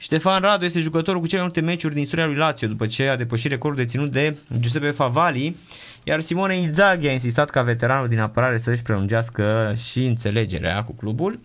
Ștefan 0.03 0.41
Radu 0.41 0.65
este 0.65 0.81
jucătorul 0.81 1.21
cu 1.21 1.27
cele 1.27 1.41
mai 1.41 1.51
multe 1.55 1.71
meciuri 1.71 1.95
din 1.95 2.03
istoria 2.03 2.27
lui 2.27 2.35
Lazio 2.35 2.69
după 2.69 2.87
ce 2.87 3.09
a 3.09 3.17
depășit 3.17 3.51
recordul 3.51 3.85
deținut 3.85 4.11
de 4.11 4.37
Giuseppe 4.59 4.91
Favali, 4.91 5.57
iar 6.05 6.21
Simone 6.21 6.57
Inzaghi 6.57 7.07
a 7.07 7.13
insistat 7.13 7.51
ca 7.51 7.63
veteranul 7.63 8.09
din 8.09 8.19
apărare 8.19 8.59
să 8.59 8.71
își 8.71 8.83
prelungească 8.83 9.75
și 9.91 10.05
înțelegerea 10.05 10.85
cu 10.85 10.93
clubul. 10.93 11.41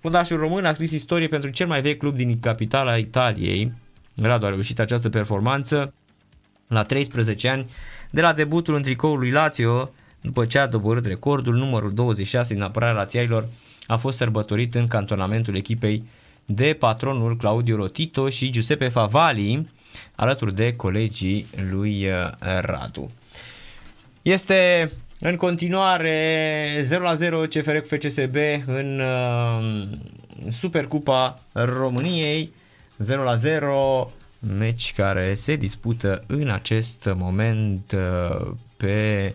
Fundașul 0.00 0.38
român 0.38 0.64
a 0.64 0.72
scris 0.72 0.90
istorie 0.90 1.28
pentru 1.28 1.50
cel 1.50 1.66
mai 1.66 1.80
vechi 1.80 1.98
club 1.98 2.16
din 2.16 2.40
capitala 2.40 2.96
Italiei. 2.96 3.72
Radu 4.22 4.46
a 4.46 4.48
reușit 4.48 4.80
această 4.80 5.08
performanță 5.08 5.94
la 6.68 6.82
13 6.82 7.48
ani 7.48 7.70
de 8.10 8.20
la 8.20 8.32
debutul 8.32 8.74
în 8.74 8.82
tricoul 8.82 9.18
lui 9.18 9.30
Lazio, 9.30 9.90
după 10.20 10.46
ce 10.46 10.58
a 10.58 10.66
doborât 10.66 11.06
recordul, 11.06 11.54
numărul 11.54 11.92
26 11.92 12.54
din 12.54 12.62
apărarea 12.62 12.94
lațiailor 12.94 13.48
a 13.86 13.96
fost 13.96 14.16
sărbătorit 14.16 14.74
în 14.74 14.86
cantonamentul 14.86 15.56
echipei 15.56 16.04
de 16.46 16.76
patronul 16.78 17.36
Claudio 17.36 17.76
Rotito 17.76 18.28
și 18.28 18.50
Giuseppe 18.50 18.88
Favali, 18.88 19.68
alături 20.14 20.54
de 20.54 20.76
colegii 20.76 21.46
lui 21.70 22.06
uh, 22.06 22.30
Radu. 22.60 23.10
Este 24.22 24.90
în 25.20 25.36
continuare 25.36 26.66
0-0 26.82 27.48
CFR 27.48 27.76
cu 27.76 27.86
FCSB 27.86 28.36
în 28.66 29.00
uh, 29.00 29.88
Supercupa 30.48 31.42
României 31.52 32.52
0-0 33.02 33.06
meci 34.38 34.92
care 34.92 35.34
se 35.34 35.56
dispută 35.56 36.24
în 36.26 36.50
acest 36.50 37.10
moment 37.14 37.92
uh, 37.92 38.50
pe 38.76 39.34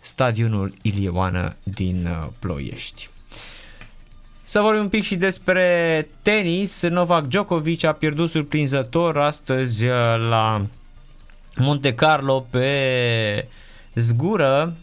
stadionul 0.00 0.74
Ilieoană 0.82 1.56
din 1.62 2.08
Ploiești. 2.38 3.11
Să 4.52 4.60
vorbim 4.60 4.82
un 4.82 4.88
pic 4.88 5.02
și 5.02 5.16
despre 5.16 6.08
tenis. 6.22 6.82
Novak 6.82 7.26
Djokovic 7.26 7.84
a 7.84 7.92
pierdut 7.92 8.30
surprinzător 8.30 9.18
astăzi 9.18 9.84
uh, 9.84 9.92
la 10.28 10.66
Monte 11.56 11.94
Carlo 11.94 12.46
pe 12.50 13.48
zgură. 13.94 14.76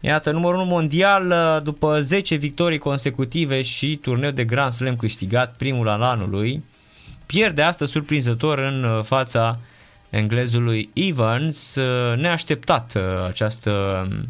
Iată, 0.00 0.30
numărul 0.30 0.60
1 0.60 0.68
mondial 0.68 1.30
uh, 1.30 1.62
după 1.62 2.00
10 2.00 2.34
victorii 2.34 2.78
consecutive 2.78 3.62
și 3.62 3.96
turneu 3.96 4.30
de 4.30 4.44
Grand 4.44 4.72
Slam 4.72 4.96
câștigat, 4.96 5.56
primul 5.56 5.88
al 5.88 6.02
anului. 6.02 6.64
Pierde 7.26 7.62
astăzi 7.62 7.90
surprinzător 7.90 8.58
în 8.58 8.84
uh, 8.84 9.04
fața 9.04 9.58
englezului 10.10 10.90
Evans. 10.92 11.76
Neașteptat 12.16 12.96
această 13.26 14.04
um, 14.10 14.28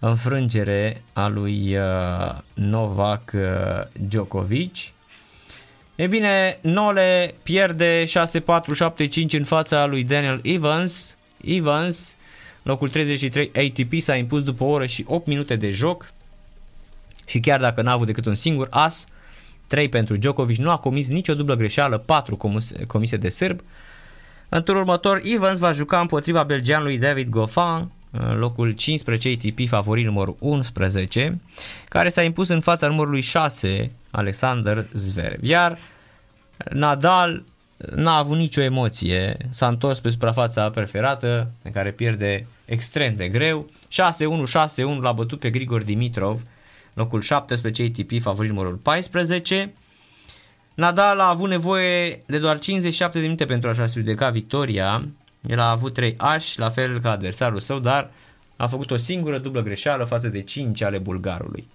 înfrângere 0.00 1.02
a 1.12 1.28
lui 1.28 1.76
uh, 1.76 2.38
Novak 2.54 3.32
uh, 3.34 3.40
Djokovic. 4.08 4.74
E 5.94 6.06
bine, 6.06 6.58
Nole 6.60 7.34
pierde 7.42 8.04
6-4-7-5 8.04 8.08
în 9.30 9.44
fața 9.44 9.86
lui 9.86 10.04
Daniel 10.04 10.40
Evans. 10.42 11.16
Evans 11.44 12.16
locul 12.62 12.88
33 12.88 13.50
ATP 13.54 14.00
s-a 14.00 14.14
impus 14.14 14.42
după 14.42 14.64
o 14.64 14.66
oră 14.66 14.86
și 14.86 15.04
8 15.06 15.26
minute 15.26 15.56
de 15.56 15.70
joc 15.70 16.12
și 17.26 17.40
chiar 17.40 17.60
dacă 17.60 17.82
n-a 17.82 17.92
avut 17.92 18.06
decât 18.06 18.26
un 18.26 18.34
singur 18.34 18.66
as, 18.70 19.06
3 19.66 19.88
pentru 19.88 20.16
Djokovic, 20.16 20.56
nu 20.56 20.70
a 20.70 20.76
comis 20.76 21.08
nicio 21.08 21.34
dublă 21.34 21.54
greșeală, 21.54 21.98
4 21.98 22.36
comise 22.86 23.16
de 23.16 23.28
sârb. 23.28 23.60
În 24.48 24.62
turul 24.62 24.80
următor, 24.80 25.20
Evans 25.24 25.58
va 25.58 25.72
juca 25.72 26.00
împotriva 26.00 26.42
belgianului 26.42 26.98
David 26.98 27.28
Goffin, 27.28 27.90
locul 28.34 28.70
15 28.70 29.28
ATP 29.28 29.68
favorit 29.68 30.04
numărul 30.04 30.36
11, 30.38 31.40
care 31.88 32.08
s-a 32.08 32.22
impus 32.22 32.48
în 32.48 32.60
fața 32.60 32.86
numărului 32.86 33.20
6, 33.20 33.90
Alexander 34.10 34.86
Zverev. 34.92 35.44
Iar 35.44 35.78
Nadal 36.70 37.44
n-a 37.94 38.16
avut 38.16 38.36
nicio 38.36 38.62
emoție, 38.62 39.36
s-a 39.50 39.68
întors 39.68 40.00
pe 40.00 40.10
suprafața 40.10 40.70
preferată, 40.70 41.50
în 41.62 41.72
care 41.72 41.90
pierde 41.90 42.46
extrem 42.64 43.14
de 43.14 43.28
greu. 43.28 43.70
6-1, 43.88 44.96
6-1 44.96 45.00
l-a 45.00 45.12
bătut 45.12 45.38
pe 45.38 45.50
Grigor 45.50 45.82
Dimitrov, 45.82 46.42
locul 46.94 47.20
17 47.20 47.82
ATP, 47.82 48.20
favorit 48.20 48.50
numărul 48.50 48.74
14. 48.74 49.72
Nadal 50.74 51.20
a 51.20 51.28
avut 51.28 51.48
nevoie 51.48 52.22
de 52.26 52.38
doar 52.38 52.58
57 52.58 53.18
de 53.18 53.24
minute 53.24 53.44
pentru 53.44 53.68
a-și 53.68 53.92
judeca 53.92 54.30
victoria. 54.30 55.04
El 55.46 55.58
a 55.58 55.70
avut 55.70 55.94
3 55.94 56.14
aș, 56.18 56.56
la 56.56 56.70
fel 56.70 57.00
ca 57.00 57.10
adversarul 57.10 57.58
său, 57.58 57.78
dar 57.78 58.10
a 58.56 58.66
făcut 58.66 58.90
o 58.90 58.96
singură 58.96 59.38
dublă 59.38 59.62
greșeală 59.62 60.04
față 60.04 60.28
de 60.28 60.42
5 60.42 60.82
ale 60.82 60.98
bulgarului. 60.98 61.68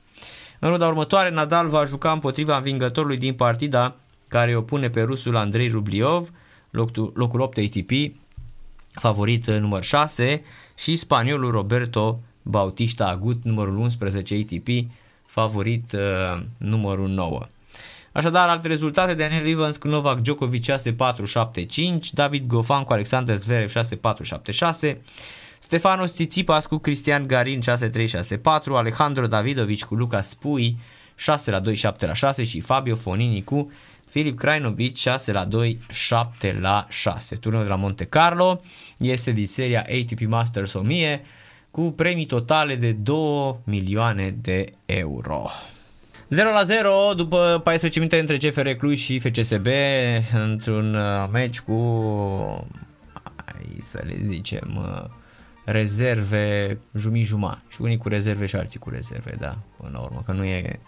În 0.59 0.69
runda 0.69 0.87
următoare, 0.87 1.29
Nadal 1.29 1.67
va 1.67 1.85
juca 1.85 2.11
împotriva 2.11 2.57
învingătorului 2.57 3.17
din 3.17 3.33
partida 3.33 3.95
care 4.27 4.55
o 4.55 4.61
pune 4.61 4.89
pe 4.89 5.01
rusul 5.01 5.35
Andrei 5.35 5.67
Rubliov, 5.67 6.29
locul, 6.69 7.11
locul 7.15 7.39
8 7.39 7.57
ATP, 7.57 8.15
favorit 8.93 9.47
număr 9.47 9.83
6, 9.83 10.41
și 10.75 10.95
spaniolul 10.95 11.51
Roberto 11.51 12.19
Bautista 12.41 13.07
Agut, 13.07 13.43
numărul 13.43 13.77
11 13.77 14.35
ATP, 14.35 14.67
favorit 15.25 15.91
uh, 15.91 16.41
numărul 16.57 17.07
9. 17.07 17.47
Așadar, 18.15 18.49
alte 18.49 18.67
rezultate, 18.67 19.13
Daniel 19.13 19.47
Evans 19.47 19.77
cu 19.77 19.87
Novak 19.87 20.19
Djokovic 20.19 20.63
6-4-7-5, 20.63 22.09
David 22.11 22.47
Gofan 22.47 22.83
cu 22.83 22.93
Alexander 22.93 23.37
Zverev 23.37 23.71
6-4-7-6, 24.89 24.97
Stefanos 25.59 26.11
Tsitsipas 26.11 26.65
cu 26.65 26.77
Cristian 26.77 27.27
Garin 27.27 27.61
6-3-6-4, 27.61 27.61
Alejandro 28.73 29.27
Davidovic 29.27 29.83
cu 29.83 29.95
Lucas 29.95 30.33
Pui 30.33 30.77
6 31.15 31.51
la 31.51 31.59
2, 31.59 31.75
7 31.75 32.05
la 32.05 32.13
6 32.13 32.43
și 32.43 32.59
Fabio 32.59 32.95
Fonini 32.95 33.43
cu 33.43 33.71
Filip 34.07 34.37
Krajinovic 34.37 34.95
6 34.95 35.31
la 35.31 35.45
2, 35.45 35.79
7 35.89 36.57
la 36.61 36.85
6. 36.89 37.35
Turnul 37.35 37.63
de 37.63 37.69
la 37.69 37.75
Monte 37.75 38.05
Carlo 38.05 38.61
este 38.97 39.31
din 39.31 39.47
seria 39.47 39.79
ATP 39.79 40.21
Masters 40.27 40.73
1000 40.73 41.21
cu 41.71 41.81
premii 41.91 42.25
totale 42.25 42.75
de 42.75 42.91
2 42.91 43.55
milioane 43.63 44.35
de 44.41 44.69
euro. 44.85 45.49
0 46.35 46.51
la 46.51 46.63
0 46.63 47.13
după 47.15 47.61
14 47.63 47.99
minute 47.99 48.19
între 48.19 48.37
CFR 48.37 48.69
Cluj 48.69 48.99
și 48.99 49.19
FCSB 49.19 49.67
într-un 50.33 50.95
uh, 50.95 51.29
meci 51.31 51.59
cu 51.59 52.67
hai 53.45 53.77
să 53.81 54.03
le 54.05 54.13
zicem 54.21 54.75
uh, 54.77 55.09
rezerve 55.65 56.77
jumii-juma 56.93 57.61
și 57.69 57.81
unii 57.81 57.97
cu 57.97 58.07
rezerve 58.07 58.45
și 58.45 58.55
alții 58.55 58.79
cu 58.79 58.89
rezerve, 58.89 59.35
da, 59.39 59.57
până 59.77 59.89
la 59.93 59.99
urmă, 59.99 60.21
că 60.25 60.31
nu 60.31 60.43
e 60.43 60.79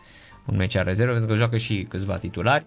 un 0.45 0.55
meci 0.55 0.75
a 0.75 0.81
rezerve, 0.81 1.11
pentru 1.11 1.29
că 1.29 1.35
joacă 1.35 1.57
și 1.57 1.85
câțiva 1.89 2.17
titulari. 2.17 2.65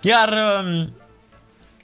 Iar 0.00 0.32
um, 0.64 0.92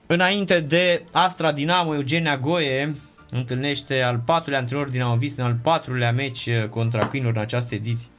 înainte 0.06 0.60
de 0.60 1.04
Astra 1.12 1.52
Dinamo, 1.52 1.94
Eugenia 1.94 2.36
Goie 2.36 2.94
întâlnește 3.34 4.00
al 4.00 4.22
patrulea 4.24 4.58
antrenor 4.58 4.88
dinamovist 4.88 5.38
în 5.38 5.44
al 5.44 5.58
patrulea 5.62 6.12
meci 6.12 6.46
uh, 6.46 6.68
contra 6.68 7.06
Câinilor 7.06 7.34
în 7.34 7.40
această 7.40 7.74
ediție. 7.74 8.10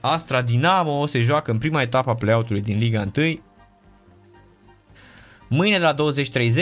Astra 0.00 0.42
Dinamo 0.42 1.06
se 1.06 1.20
joacă 1.20 1.50
în 1.50 1.58
prima 1.58 1.82
etapă 1.82 2.10
a 2.10 2.14
play-out-ului 2.14 2.62
din 2.62 2.78
Liga 2.78 3.08
1. 3.16 3.40
Mâine 5.48 5.78
de 5.78 5.84
la 5.84 5.94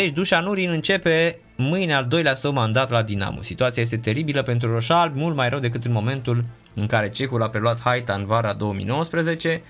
20.30, 0.09 0.12
Dușa 0.12 0.41
Nurin 0.41 0.70
începe 0.70 1.39
mâine 1.57 1.95
al 1.95 2.07
doilea 2.07 2.35
său 2.35 2.53
mandat 2.53 2.91
la 2.91 3.03
Dinamo. 3.03 3.43
Situația 3.43 3.82
este 3.82 3.97
teribilă 3.97 4.43
pentru 4.43 4.72
Roșalb, 4.72 5.16
mult 5.16 5.37
mai 5.37 5.49
rău 5.49 5.59
decât 5.59 5.85
în 5.85 5.93
momentul 5.93 6.45
în 6.74 6.87
care 6.87 7.11
cehul 7.11 7.43
a 7.43 7.49
preluat 7.49 7.80
Haita 7.80 8.14
în 8.14 8.26
vara 8.26 8.53
2019 8.53 9.62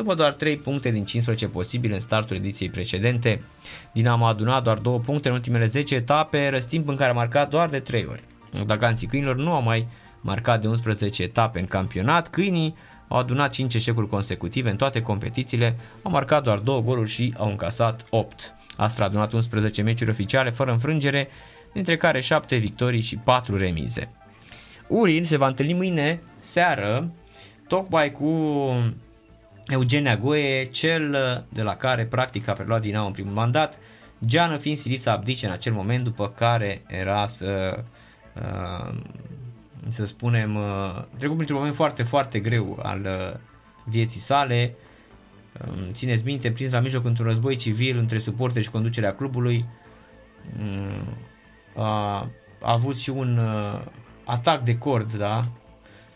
după 0.00 0.14
doar 0.14 0.32
3 0.32 0.56
puncte 0.56 0.90
din 0.90 1.04
15 1.04 1.48
posibile 1.48 1.94
în 1.94 2.00
startul 2.00 2.36
ediției 2.36 2.70
precedente. 2.70 3.42
Dinamo 3.92 4.24
a 4.24 4.28
adunat 4.28 4.62
doar 4.62 4.78
2 4.78 5.00
puncte 5.04 5.28
în 5.28 5.34
ultimele 5.34 5.66
10 5.66 5.94
etape, 5.94 6.48
răstimp 6.48 6.88
în 6.88 6.96
care 6.96 7.10
a 7.10 7.14
marcat 7.14 7.50
doar 7.50 7.68
de 7.68 7.78
3 7.78 8.06
ori. 8.10 8.22
Daganții 8.66 9.06
câinilor 9.06 9.36
nu 9.36 9.52
au 9.52 9.62
mai 9.62 9.86
marcat 10.20 10.60
de 10.60 10.68
11 10.68 11.22
etape 11.22 11.58
în 11.58 11.66
campionat, 11.66 12.28
câinii 12.28 12.74
au 13.08 13.18
adunat 13.18 13.52
5 13.52 13.74
eșecuri 13.74 14.08
consecutive 14.08 14.70
în 14.70 14.76
toate 14.76 15.02
competițiile, 15.02 15.76
au 16.02 16.10
marcat 16.10 16.42
doar 16.42 16.58
2 16.58 16.82
goluri 16.82 17.10
și 17.10 17.34
au 17.36 17.48
încasat 17.48 18.06
8. 18.10 18.54
Astra 18.76 19.04
a 19.04 19.08
adunat 19.08 19.32
11 19.32 19.82
meciuri 19.82 20.10
oficiale 20.10 20.50
fără 20.50 20.70
înfrângere, 20.70 21.28
dintre 21.72 21.96
care 21.96 22.20
7 22.20 22.56
victorii 22.56 23.00
și 23.00 23.16
4 23.16 23.56
remize. 23.56 24.10
Urin 24.86 25.24
se 25.24 25.36
va 25.36 25.46
întâlni 25.46 25.74
mâine 25.74 26.20
seară, 26.38 27.10
tocmai 27.68 28.12
cu 28.12 28.28
Eugenia 29.70 30.16
Goe, 30.16 30.64
cel 30.64 31.12
uh, 31.12 31.42
de 31.48 31.62
la 31.62 31.76
care 31.76 32.06
practic 32.06 32.48
a 32.48 32.52
preluat 32.52 32.80
din 32.80 32.94
nou 32.94 33.06
în 33.06 33.12
primul 33.12 33.32
mandat, 33.32 33.78
Geană 34.24 34.56
fiind 34.56 34.76
silit 34.76 35.00
să 35.00 35.10
abdice 35.10 35.46
în 35.46 35.52
acel 35.52 35.72
moment, 35.72 36.04
după 36.04 36.28
care 36.28 36.82
era 36.86 37.26
să, 37.26 37.84
uh, 38.34 38.94
să 39.88 40.04
spunem, 40.04 40.56
uh, 40.56 41.02
trecut 41.16 41.34
printr-un 41.34 41.58
moment 41.58 41.76
foarte, 41.76 42.02
foarte 42.02 42.38
greu 42.38 42.78
al 42.82 43.08
vieții 43.84 44.20
sale. 44.20 44.74
Um, 45.68 45.92
țineți 45.92 46.24
minte, 46.24 46.50
prins 46.50 46.72
la 46.72 46.80
mijloc 46.80 47.04
într-un 47.04 47.26
război 47.26 47.56
civil 47.56 47.98
între 47.98 48.18
suporteri 48.18 48.64
și 48.64 48.70
conducerea 48.70 49.14
clubului, 49.14 49.64
um, 50.60 51.82
a, 51.82 52.16
a 52.60 52.72
avut 52.72 52.96
și 52.96 53.10
un 53.10 53.40
atac 54.24 54.62
de 54.62 54.78
cord, 54.78 55.14
da? 55.14 55.44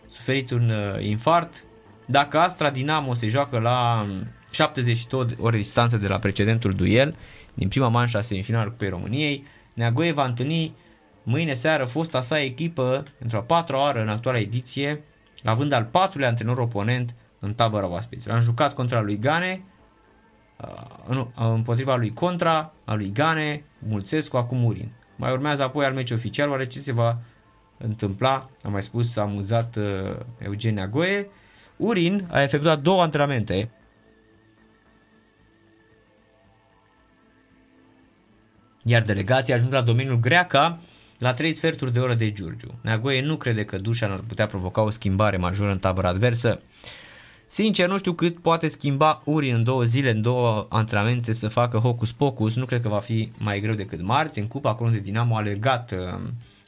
suferit 0.09 0.51
un 0.51 0.73
infart, 1.01 1.64
dacă 2.07 2.39
Astra 2.39 2.71
Dinamo 2.71 3.15
se 3.15 3.27
joacă 3.27 3.59
la 3.59 4.07
72 4.51 5.27
ore 5.41 5.57
distanță 5.57 5.97
de 5.97 6.09
la 6.09 6.19
precedentul 6.19 6.75
duel, 6.75 7.17
din 7.55 7.69
prima 7.69 7.89
manșă 7.89 8.17
a 8.17 8.21
semifinală 8.21 8.71
Cupei 8.71 8.89
României, 8.89 9.45
Neagoe 9.75 10.13
va 10.13 10.25
întâlni 10.25 10.75
mâine 11.23 11.53
seară 11.53 11.85
fosta 11.85 12.21
sa 12.21 12.41
echipă 12.41 13.03
într-o 13.19 13.39
a 13.39 13.43
patra 13.43 13.79
oară 13.79 14.03
în 14.03 14.09
actuala 14.09 14.39
ediție, 14.39 15.05
având 15.45 15.73
al 15.73 15.85
patrulea 15.85 16.29
antrenor 16.29 16.59
oponent 16.59 17.15
în 17.39 17.55
tabăra 17.55 17.89
oaspeților. 17.89 18.37
Am 18.37 18.43
jucat 18.43 18.75
contra 18.75 19.01
lui 19.01 19.19
Gane, 19.19 19.65
uh, 20.61 21.15
nu, 21.15 21.33
împotriva 21.35 21.97
lui 21.97 22.13
Contra, 22.13 22.73
a 22.85 22.95
lui 22.95 23.13
Gane, 23.13 23.65
Mulțescu, 23.79 24.37
acum 24.37 24.59
Murin. 24.59 24.91
Mai 25.17 25.33
urmează 25.33 25.63
apoi 25.63 25.85
al 25.85 25.93
meci 25.93 26.11
oficial, 26.11 26.51
oare 26.51 26.67
ce 26.67 26.79
se 26.79 26.93
va 26.93 27.19
întâmpla, 27.79 28.51
am 28.63 28.73
mai 28.73 28.83
spus, 28.83 29.11
s-a 29.11 29.23
amuzat 29.23 29.77
uh, 29.77 30.17
Eugenia 30.39 30.87
Goe, 30.87 31.29
Urin 31.77 32.27
a 32.31 32.43
efectuat 32.43 32.81
două 32.81 33.03
antrenamente 33.03 33.70
iar 38.85 39.03
delegația 39.03 39.55
a 39.55 39.59
ajuns 39.59 39.72
la 39.72 39.81
domeniul 39.81 40.20
Greaca 40.20 40.79
la 41.18 41.33
3 41.33 41.53
sferturi 41.53 41.93
de 41.93 42.01
oră 42.01 42.14
de 42.14 42.33
Giurgiu. 42.33 42.75
Neagoie 42.81 43.22
nu 43.22 43.37
crede 43.37 43.64
că 43.64 43.77
Dușan 43.77 44.11
ar 44.11 44.20
putea 44.27 44.47
provoca 44.47 44.83
o 44.83 44.91
schimbare 44.91 45.37
majoră 45.37 45.70
în 45.70 45.79
tabăra 45.79 46.09
adversă. 46.09 46.61
Sincer, 47.47 47.89
nu 47.89 47.99
știu 47.99 48.12
cât 48.12 48.39
poate 48.39 48.68
schimba 48.68 49.22
Urin 49.25 49.55
în 49.55 49.64
două 49.64 49.85
zile, 49.85 50.11
în 50.11 50.22
două 50.22 50.66
antrenamente 50.68 51.33
să 51.33 51.49
facă 51.49 51.79
hocus 51.79 52.12
pocus. 52.12 52.55
Nu 52.57 52.64
cred 52.64 52.81
că 52.81 52.89
va 52.89 52.99
fi 52.99 53.31
mai 53.39 53.61
greu 53.61 53.75
decât 53.75 54.01
marți. 54.03 54.39
În 54.39 54.47
cupa, 54.47 54.70
acolo 54.70 54.89
unde 54.89 55.01
Dinamo 55.01 55.35
a 55.35 55.39
alergat, 55.39 55.93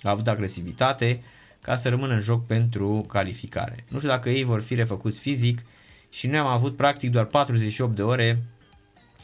a 0.03 0.11
avut 0.11 0.29
agresivitate 0.29 1.23
ca 1.67 1.77
să 1.77 1.89
rămână 1.89 2.15
în 2.15 2.21
joc 2.21 2.47
pentru 2.47 3.05
calificare. 3.09 3.85
Nu 3.89 3.97
știu 3.97 4.09
dacă 4.09 4.31
ei 4.31 4.45
vor 4.45 4.63
fi 4.63 4.75
refăcuți 4.75 5.21
fizic 5.21 5.65
și 6.11 6.27
noi 6.27 6.39
am 6.39 6.47
avut 6.47 6.77
practic 6.77 7.11
doar 7.11 7.25
48 7.25 7.97
de 7.97 8.03
ore 8.03 8.43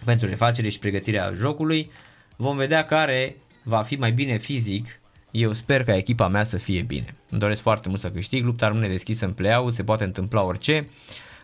pentru 0.04 0.28
refacere 0.28 0.68
și 0.68 0.78
pregătirea 0.78 1.32
jocului. 1.32 1.90
Vom 2.36 2.56
vedea 2.56 2.84
care 2.84 3.36
va 3.62 3.82
fi 3.82 3.96
mai 3.96 4.12
bine 4.12 4.38
fizic. 4.38 5.00
Eu 5.30 5.52
sper 5.52 5.84
ca 5.84 5.96
echipa 5.96 6.28
mea 6.28 6.44
să 6.44 6.56
fie 6.56 6.82
bine. 6.82 7.14
Îmi 7.30 7.40
doresc 7.40 7.62
foarte 7.62 7.88
mult 7.88 8.00
să 8.00 8.10
câștig, 8.10 8.44
lupta 8.44 8.66
rămâne 8.66 8.88
deschisă 8.88 9.24
în 9.24 9.32
play 9.32 9.68
se 9.70 9.84
poate 9.84 10.04
întâmpla 10.04 10.42
orice. 10.42 10.88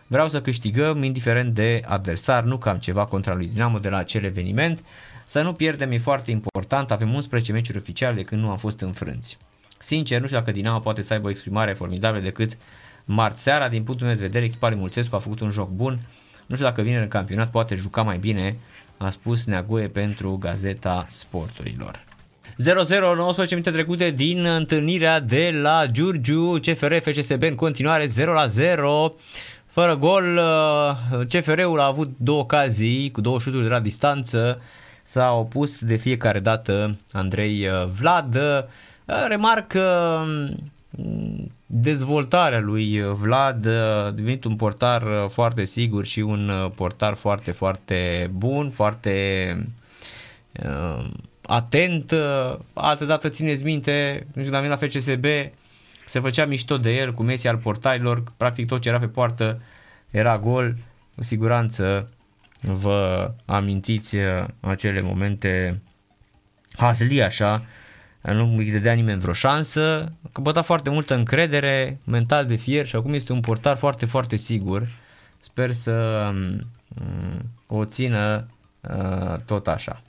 Vreau 0.07 0.29
să 0.29 0.41
câștigăm 0.41 1.03
indiferent 1.03 1.53
de 1.53 1.81
adversar, 1.85 2.43
nu 2.43 2.57
că 2.57 2.69
am 2.69 2.77
ceva 2.77 3.05
contra 3.05 3.33
lui 3.33 3.47
Dinamo 3.47 3.79
de 3.79 3.89
la 3.89 3.97
acel 3.97 4.23
eveniment. 4.23 4.83
Să 5.25 5.41
nu 5.41 5.53
pierdem, 5.53 5.91
e 5.91 5.97
foarte 5.97 6.31
important, 6.31 6.91
avem 6.91 7.13
11 7.13 7.51
meciuri 7.51 7.77
oficiale 7.77 8.15
de 8.15 8.21
când 8.21 8.41
nu 8.41 8.49
am 8.49 8.57
fost 8.57 8.81
înfrânți. 8.81 9.37
Sincer, 9.79 10.19
nu 10.19 10.25
știu 10.25 10.37
dacă 10.37 10.51
Dinamo 10.51 10.79
poate 10.79 11.01
să 11.01 11.13
aibă 11.13 11.27
o 11.27 11.29
exprimare 11.29 11.73
formidabilă 11.73 12.23
decât 12.23 12.57
marți 13.05 13.41
seara. 13.41 13.69
Din 13.69 13.83
punctul 13.83 14.07
meu 14.07 14.15
de 14.15 14.21
vedere, 14.25 14.45
echipa 14.45 14.69
lui 14.69 14.77
Mulțescu 14.77 15.15
a 15.15 15.19
făcut 15.19 15.39
un 15.39 15.49
joc 15.49 15.69
bun. 15.69 15.99
Nu 16.45 16.55
știu 16.55 16.67
dacă 16.67 16.81
vine 16.81 16.97
în 16.97 17.07
campionat 17.07 17.51
poate 17.51 17.75
juca 17.75 18.01
mai 18.01 18.17
bine 18.17 18.57
a 18.97 19.09
spus 19.09 19.45
Neagoe 19.45 19.87
pentru 19.87 20.37
Gazeta 20.37 21.05
Sporturilor. 21.09 22.07
0-0, 22.59 23.15
19 23.15 23.55
minute 23.55 23.71
trecute 23.71 24.11
din 24.11 24.45
întâlnirea 24.45 25.19
de 25.19 25.59
la 25.61 25.85
Giurgiu, 25.91 26.59
CFR 26.59 26.93
FCSB 26.95 27.41
în 27.41 27.55
continuare 27.55 28.07
0-0. 28.07 28.11
Fără 29.65 29.95
gol, 29.95 30.37
uh, 30.37 31.25
CFR-ul 31.27 31.79
a 31.79 31.85
avut 31.85 32.11
două 32.17 32.39
ocazii 32.39 33.11
cu 33.11 33.21
două 33.21 33.39
șuturi 33.39 33.63
de 33.63 33.69
la 33.69 33.79
distanță. 33.79 34.61
S-a 35.03 35.31
opus 35.31 35.83
de 35.83 35.95
fiecare 35.95 36.39
dată 36.39 36.97
Andrei 37.11 37.67
uh, 37.67 37.89
Vlad. 37.99 38.37
Uh, 39.09 39.25
remarc 39.27 39.73
dezvoltarea 41.65 42.59
lui 42.59 43.01
Vlad 43.01 43.65
a 43.65 44.11
devenit 44.11 44.43
un 44.43 44.55
portar 44.55 45.03
foarte 45.29 45.65
sigur 45.65 46.05
și 46.05 46.19
un 46.19 46.71
portar 46.75 47.13
foarte, 47.13 47.51
foarte 47.51 48.29
bun, 48.33 48.69
foarte 48.69 49.55
uh, 50.63 51.05
atent. 51.41 52.13
Altă 52.73 53.05
dată 53.05 53.29
țineți 53.29 53.63
minte, 53.63 54.27
nu 54.33 54.43
știu, 54.43 54.53
la 54.53 54.75
FCSB 54.75 55.25
se 56.05 56.19
făcea 56.19 56.45
mișto 56.45 56.77
de 56.77 56.91
el 56.91 57.13
cu 57.13 57.23
Messi 57.23 57.47
al 57.47 57.57
portarilor, 57.57 58.23
practic 58.37 58.67
tot 58.67 58.81
ce 58.81 58.89
era 58.89 58.99
pe 58.99 59.07
poartă 59.07 59.61
era 60.09 60.37
gol, 60.37 60.75
cu 61.15 61.23
siguranță 61.23 62.09
vă 62.61 63.31
amintiți 63.45 64.17
acele 64.59 65.01
momente 65.01 65.81
hazli 66.77 67.23
așa, 67.23 67.63
nu 68.33 68.57
îi 68.57 68.71
dădea 68.71 68.93
nimeni 68.93 69.19
vreo 69.19 69.33
șansă, 69.33 70.11
a 70.25 70.29
căpătat 70.31 70.65
foarte 70.65 70.89
multă 70.89 71.13
încredere, 71.13 71.97
mental 72.05 72.45
de 72.45 72.55
fier 72.55 72.85
și 72.85 72.95
acum 72.95 73.13
este 73.13 73.33
un 73.33 73.39
portar 73.39 73.77
foarte, 73.77 74.05
foarte 74.05 74.35
sigur. 74.35 74.87
Sper 75.39 75.71
să 75.71 76.27
um, 76.31 76.67
o 77.67 77.85
țină 77.85 78.47
uh, 78.81 79.37
tot 79.45 79.67
așa. 79.67 80.01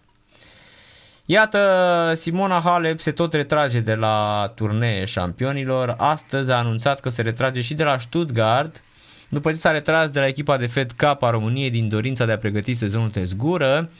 Iată, 1.25 2.13
Simona 2.15 2.61
Halep 2.65 3.01
se 3.01 3.11
tot 3.11 3.33
retrage 3.33 3.81
de 3.81 3.95
la 3.95 4.53
turnee 4.55 5.05
șampionilor. 5.05 5.95
Astăzi 5.99 6.51
a 6.51 6.57
anunțat 6.57 7.01
că 7.01 7.09
se 7.09 7.23
retrage 7.23 7.61
și 7.61 7.75
de 7.75 7.85
la 7.85 7.99
Stuttgart, 7.99 8.83
după 9.29 9.51
ce 9.51 9.57
s-a 9.57 9.71
retras 9.71 10.11
de 10.11 10.19
la 10.19 10.27
echipa 10.27 10.57
de 10.57 10.67
Fed 10.67 10.93
Cup 10.93 11.23
a 11.23 11.31
României 11.31 11.71
din 11.71 11.89
dorința 11.89 12.25
de 12.25 12.33
a 12.33 12.39
pregăti 12.39 12.75
sezonul 12.75 13.09
de 13.09 13.25
zgură. 13.25 13.91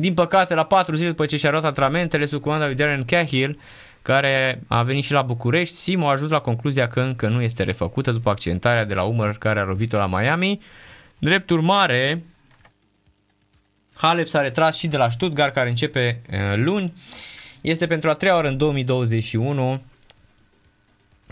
Din 0.00 0.14
păcate, 0.14 0.54
la 0.54 0.64
patru 0.64 0.94
zile 0.94 1.08
după 1.08 1.26
ce 1.26 1.36
și-a 1.36 1.50
luat 1.50 1.64
antrenamentele 1.64 2.26
sub 2.26 2.40
comanda 2.40 2.66
lui 2.66 2.74
Darren 2.74 3.04
Cahill, 3.04 3.58
care 4.02 4.62
a 4.66 4.82
venit 4.82 5.04
și 5.04 5.12
la 5.12 5.22
București, 5.22 5.76
Simo 5.76 6.08
a 6.08 6.10
ajuns 6.10 6.30
la 6.30 6.38
concluzia 6.38 6.88
că 6.88 7.00
încă 7.00 7.28
nu 7.28 7.42
este 7.42 7.62
refăcută 7.62 8.10
după 8.12 8.30
accentarea 8.30 8.84
de 8.84 8.94
la 8.94 9.02
umăr 9.02 9.36
care 9.38 9.60
a 9.60 9.64
lovit-o 9.64 9.96
la 9.96 10.06
Miami. 10.06 10.60
Drept 11.18 11.50
urmare, 11.50 12.24
Halep 13.94 14.26
s-a 14.26 14.40
retras 14.40 14.76
și 14.76 14.86
de 14.86 14.96
la 14.96 15.10
Stuttgart, 15.10 15.52
care 15.52 15.68
începe 15.68 16.20
uh, 16.30 16.38
luni. 16.56 16.92
Este 17.60 17.86
pentru 17.86 18.10
a 18.10 18.14
treia 18.14 18.36
oră 18.36 18.48
în 18.48 18.56
2021, 18.56 19.82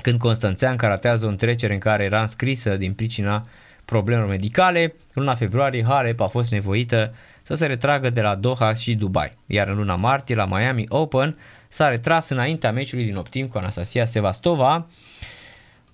când 0.03 0.19
Constanțean 0.19 0.77
caratează 0.77 1.27
o 1.27 1.29
întrecere 1.29 1.73
în 1.73 1.79
care 1.79 2.05
era 2.05 2.21
înscrisă 2.21 2.77
din 2.77 2.93
pricina 2.93 3.47
problemelor 3.85 4.29
medicale. 4.29 4.95
Luna 5.13 5.35
februarie, 5.35 5.85
Halep 5.85 6.21
a 6.21 6.27
fost 6.27 6.51
nevoită 6.51 7.15
să 7.47 7.55
se 7.55 7.67
retragă 7.67 8.11
de 8.11 8.21
la 8.21 8.35
Doha 8.35 8.75
și 8.75 8.95
Dubai, 8.95 9.33
iar 9.47 9.69
în 9.69 9.77
luna 9.77 9.95
martie 9.95 10.35
la 10.35 10.45
Miami 10.45 10.85
Open 10.89 11.39
s-a 11.69 11.89
retras 11.89 12.29
înaintea 12.29 12.73
meciului 12.73 13.05
din 13.05 13.17
optim 13.17 13.47
cu 13.47 13.59
Anastasia 13.59 14.05
Sevastova. 14.05 14.87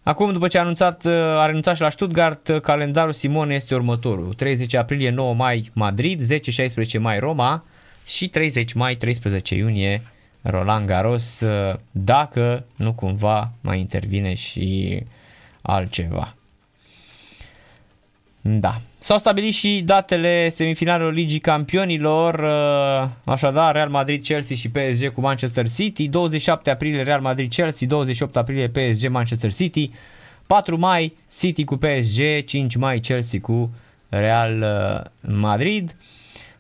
Acum, 0.03 0.33
după 0.33 0.49
ce 0.49 0.59
a, 0.59 0.61
anunțat, 0.61 1.05
a 1.37 1.47
renunțat 1.47 1.75
și 1.77 1.81
la 1.81 1.91
Stuttgart, 1.91 2.59
calendarul 2.63 3.13
Simone 3.13 3.55
este 3.55 3.75
următorul. 3.75 4.35
30 4.35 4.75
aprilie, 4.75 5.11
9 5.11 5.35
mai 5.35 5.71
Madrid, 5.73 6.41
10-16 6.97 6.99
mai 6.99 7.19
Roma 7.19 7.65
și 8.07 8.29
30 8.29 8.73
mai, 8.73 8.95
13 8.95 9.55
iunie 9.55 10.03
Roland 10.43 10.87
Garros, 10.87 11.43
dacă 11.91 12.65
nu 12.77 12.93
cumva 12.93 13.53
mai 13.61 13.79
intervine 13.79 14.35
și 14.35 15.03
altceva. 15.63 16.35
Da. 18.43 18.81
S-au 18.99 19.19
stabilit 19.19 19.55
și 19.55 19.83
datele 19.85 20.49
semifinalelor 20.49 21.13
Ligii 21.13 21.39
Campionilor, 21.39 22.35
uh, 22.35 23.09
așadar 23.25 23.75
Real 23.75 23.89
Madrid, 23.89 24.23
Chelsea 24.23 24.57
și 24.57 24.69
PSG 24.69 25.13
cu 25.13 25.21
Manchester 25.21 25.69
City, 25.69 26.09
27 26.09 26.71
aprilie 26.71 27.03
Real 27.03 27.21
Madrid, 27.21 27.51
Chelsea, 27.51 27.89
28 27.89 28.37
aprilie 28.37 28.69
PSG, 28.69 29.09
Manchester 29.09 29.53
City, 29.53 29.91
4 30.47 30.79
mai 30.79 31.17
City 31.39 31.65
cu 31.65 31.77
PSG, 31.77 32.45
5 32.45 32.77
mai 32.77 32.99
Chelsea 32.99 33.41
cu 33.41 33.71
Real 34.09 34.61
uh, 34.61 35.31
Madrid. 35.33 35.97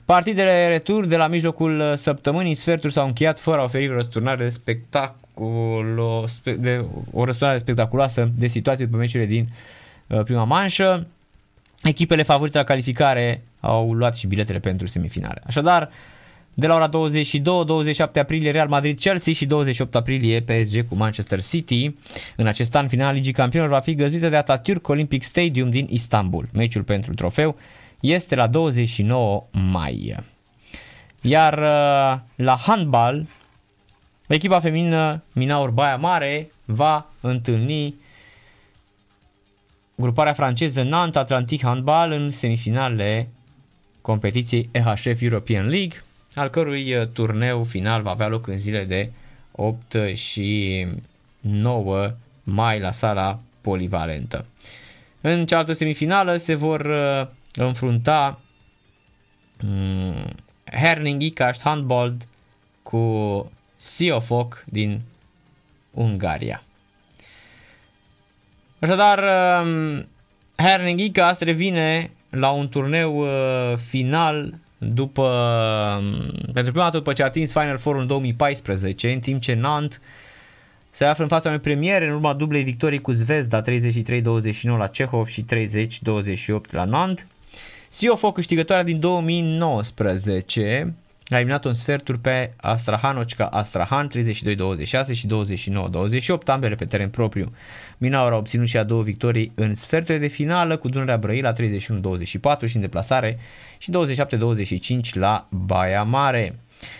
Partidele 0.04 0.68
retur 0.68 1.06
de 1.06 1.16
la 1.16 1.26
mijlocul 1.26 1.96
săptămânii, 1.96 2.54
sferturi 2.54 2.92
s-au 2.92 3.06
încheiat 3.06 3.40
fără 3.40 3.60
a 3.60 3.62
oferi 3.62 3.90
o 3.90 3.94
răsturnare 3.94 4.44
de 4.44 4.50
spectaculo, 4.50 6.24
de, 6.58 6.84
o 7.12 7.24
răsturnare 7.24 7.58
spectaculoasă 7.58 8.30
de 8.36 8.46
situații 8.46 8.84
după 8.84 8.96
meciurile 8.96 9.28
din 9.28 9.48
uh, 10.06 10.22
prima 10.22 10.44
manșă. 10.44 11.06
Echipele 11.82 12.22
favorite 12.22 12.58
la 12.58 12.64
calificare 12.64 13.42
au 13.60 13.92
luat 13.92 14.16
și 14.16 14.26
biletele 14.26 14.58
pentru 14.58 14.86
semifinale. 14.86 15.42
Așadar, 15.46 15.90
de 16.54 16.66
la 16.66 16.74
ora 16.74 16.88
22-27 16.88 16.92
aprilie 18.14 18.50
Real 18.50 18.68
Madrid-Chelsea 18.68 19.32
și 19.32 19.46
28 19.46 19.94
aprilie 19.94 20.40
PSG 20.40 20.88
cu 20.88 20.94
Manchester 20.94 21.42
City. 21.42 21.94
În 22.36 22.46
acest 22.46 22.74
an, 22.74 22.88
finala 22.88 23.12
Ligii 23.12 23.32
Campionilor 23.32 23.74
va 23.74 23.80
fi 23.80 23.94
găzduită 23.94 24.28
de 24.28 24.42
Atatürk 24.42 24.82
Olympic 24.82 25.22
Stadium 25.22 25.70
din 25.70 25.86
Istanbul. 25.90 26.48
Meciul 26.52 26.82
pentru 26.82 27.14
trofeu 27.14 27.56
este 28.00 28.34
la 28.34 28.46
29 28.46 29.46
mai. 29.50 30.16
Iar 31.20 31.58
uh, 31.58 32.20
la 32.34 32.56
handbal, 32.66 33.26
echipa 34.26 34.60
feminină 34.60 35.22
Minaur 35.32 35.70
Baia 35.70 35.96
Mare 35.96 36.50
va 36.64 37.10
întâlni 37.20 37.94
gruparea 39.94 40.32
franceză 40.32 40.82
Nantes 40.82 41.20
Atlantic 41.20 41.62
Handball 41.62 42.12
în 42.12 42.30
semifinale 42.30 43.28
competiției 44.00 44.68
EHF 44.72 45.20
European 45.20 45.68
League, 45.68 46.02
al 46.34 46.48
cărui 46.48 46.94
uh, 46.94 47.06
turneu 47.06 47.64
final 47.64 48.02
va 48.02 48.10
avea 48.10 48.28
loc 48.28 48.46
în 48.46 48.58
zile 48.58 48.84
de 48.84 49.10
8 49.52 49.96
și 50.14 50.86
9 51.40 52.10
mai 52.42 52.80
la 52.80 52.90
sala 52.90 53.38
polivalentă. 53.60 54.46
În 55.20 55.46
cealaltă 55.46 55.72
semifinală 55.72 56.36
se 56.36 56.54
vor 56.54 56.80
uh, 56.80 57.28
înfrunta 57.54 58.40
um, 59.64 60.24
Herning 60.64 61.22
Ikaș 61.22 61.58
Handball 61.58 62.16
cu 62.82 63.52
Siofok 63.76 64.64
din 64.68 65.00
Ungaria. 65.90 66.62
Așadar, 68.82 69.18
um, 69.62 70.08
Herning 70.56 71.00
Icas 71.00 71.38
revine 71.38 72.10
la 72.30 72.50
un 72.50 72.68
turneu 72.68 73.16
uh, 73.16 73.76
final 73.76 74.54
după, 74.78 75.22
um, 75.98 76.32
pentru 76.52 76.72
prima 76.72 76.84
dată 76.84 76.96
după 76.96 77.12
ce 77.12 77.22
a 77.22 77.24
atins 77.24 77.52
Final 77.52 77.78
Four 77.78 77.96
în 77.96 78.06
2014, 78.06 79.12
în 79.12 79.18
timp 79.18 79.40
ce 79.40 79.54
Nant 79.54 80.00
se 80.90 81.04
află 81.04 81.22
în 81.22 81.28
fața 81.28 81.48
unei 81.48 81.60
premiere 81.60 82.06
în 82.06 82.12
urma 82.12 82.34
dublei 82.34 82.62
victorii 82.62 83.00
cu 83.00 83.12
Zvezda 83.12 83.62
33-29 83.62 83.64
la 84.62 84.86
Cehov 84.86 85.26
și 85.26 85.44
30-28 85.54 86.70
la 86.70 86.84
Nant. 86.84 87.26
Siofo 87.88 88.32
câștigătoarea 88.32 88.84
din 88.84 89.00
2019 89.00 90.94
a 91.34 91.36
eliminat 91.36 91.64
un 91.64 91.74
sferturi 91.74 92.18
pe 92.18 92.52
Astrahanocca 92.56 93.46
Astrahan 93.46 94.08
32-26 94.08 94.12
și 95.12 95.26
29-28, 95.26 96.46
ambele 96.46 96.74
pe 96.74 96.84
teren 96.84 97.10
propriu. 97.10 97.52
Minaur 97.98 98.32
a 98.32 98.36
obținut 98.36 98.68
și 98.68 98.76
a 98.76 98.82
două 98.82 99.02
victorii 99.02 99.52
în 99.54 99.74
sferturile 99.74 100.26
de 100.26 100.32
finală 100.32 100.76
cu 100.76 100.88
Dunărea 100.88 101.16
Brăila 101.16 101.52
31-24 101.52 101.56
și 102.66 102.76
în 102.76 102.80
deplasare 102.80 103.38
și 103.78 103.90
27-25 103.90 105.12
la 105.12 105.48
Baia 105.50 106.02
Mare. 106.02 106.52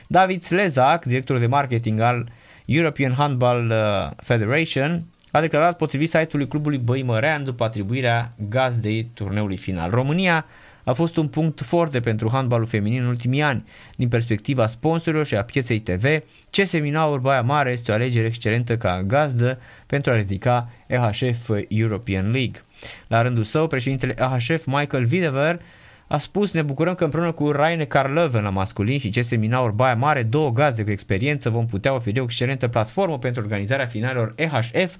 David 0.07 0.43
Slezac, 0.43 1.05
directorul 1.05 1.41
de 1.41 1.47
marketing 1.47 2.01
al 2.01 2.29
European 2.67 3.13
Handball 3.13 3.71
uh, 3.71 4.11
Federation, 4.17 5.05
a 5.31 5.41
declarat 5.41 5.77
potrivit 5.77 6.09
site-ului 6.09 6.49
clubului 6.49 6.79
Băimărean 6.79 7.45
după 7.45 7.65
atribuirea 7.65 8.33
gazdei 8.49 9.11
turneului 9.15 9.57
final. 9.57 9.91
România 9.91 10.47
a 10.85 10.93
fost 10.93 11.17
un 11.17 11.29
punct 11.29 11.61
foarte 11.61 12.01
pentru 12.01 12.29
handbalul 12.33 12.67
feminin 12.67 13.03
în 13.03 13.09
ultimii 13.09 13.43
ani. 13.43 13.65
Din 13.97 14.09
perspectiva 14.09 14.67
sponsorilor 14.67 15.27
și 15.27 15.35
a 15.35 15.43
pieței 15.43 15.79
TV, 15.79 16.05
CS 16.51 16.73
Minaur 16.73 17.19
Baia 17.19 17.43
Mare 17.43 17.71
este 17.71 17.91
o 17.91 17.95
alegere 17.95 18.27
excelentă 18.27 18.77
ca 18.77 19.03
gazdă 19.03 19.59
pentru 19.87 20.11
a 20.11 20.17
ridica 20.17 20.71
EHF 20.87 21.51
European 21.69 22.31
League. 22.31 22.63
La 23.07 23.23
rândul 23.23 23.45
său, 23.45 23.67
președintele 23.67 24.15
EHF 24.19 24.65
Michael 24.67 25.05
Videver 25.05 25.61
a 26.07 26.19
spus 26.19 26.53
ne 26.53 26.63
bucurăm 26.63 26.95
că 26.95 27.05
împreună 27.05 27.33
cu 27.33 27.51
Raine 27.51 27.85
Karlöven 27.85 28.43
la 28.43 28.51
masculin 28.51 28.99
și 28.99 29.09
CS 29.11 29.37
Minaur 29.37 29.71
Baia 29.71 29.95
Mare, 29.95 30.23
două 30.23 30.51
gazde 30.51 30.85
cu 30.85 30.91
experiență, 30.91 31.51
vom 31.51 31.67
putea 31.67 31.95
oferi 31.95 32.21
o 32.21 32.23
excelentă 32.23 32.69
platformă 32.69 33.19
pentru 33.19 33.43
organizarea 33.43 33.87
finalelor 33.87 34.33
EHF 34.37 34.97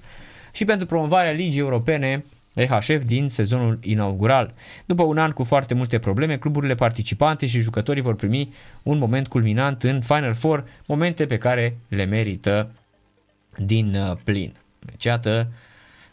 și 0.51 0.65
pentru 0.65 0.85
promovarea 0.85 1.31
ligii 1.31 1.59
europene 1.59 2.23
EHF 2.53 3.05
din 3.05 3.29
sezonul 3.29 3.79
inaugural. 3.81 4.53
După 4.85 5.03
un 5.03 5.17
an 5.17 5.31
cu 5.31 5.43
foarte 5.43 5.73
multe 5.73 5.99
probleme, 5.99 6.37
cluburile 6.37 6.75
participante 6.75 7.45
și 7.45 7.59
jucătorii 7.59 8.01
vor 8.01 8.15
primi 8.15 8.53
un 8.83 8.97
moment 8.97 9.27
culminant 9.27 9.83
în 9.83 10.01
Final 10.01 10.33
Four, 10.33 10.65
momente 10.87 11.25
pe 11.25 11.37
care 11.37 11.77
le 11.87 12.05
merită 12.05 12.69
din 13.57 13.95
uh, 13.95 14.17
plin. 14.23 14.55
Deci, 14.79 15.03
iată, 15.03 15.47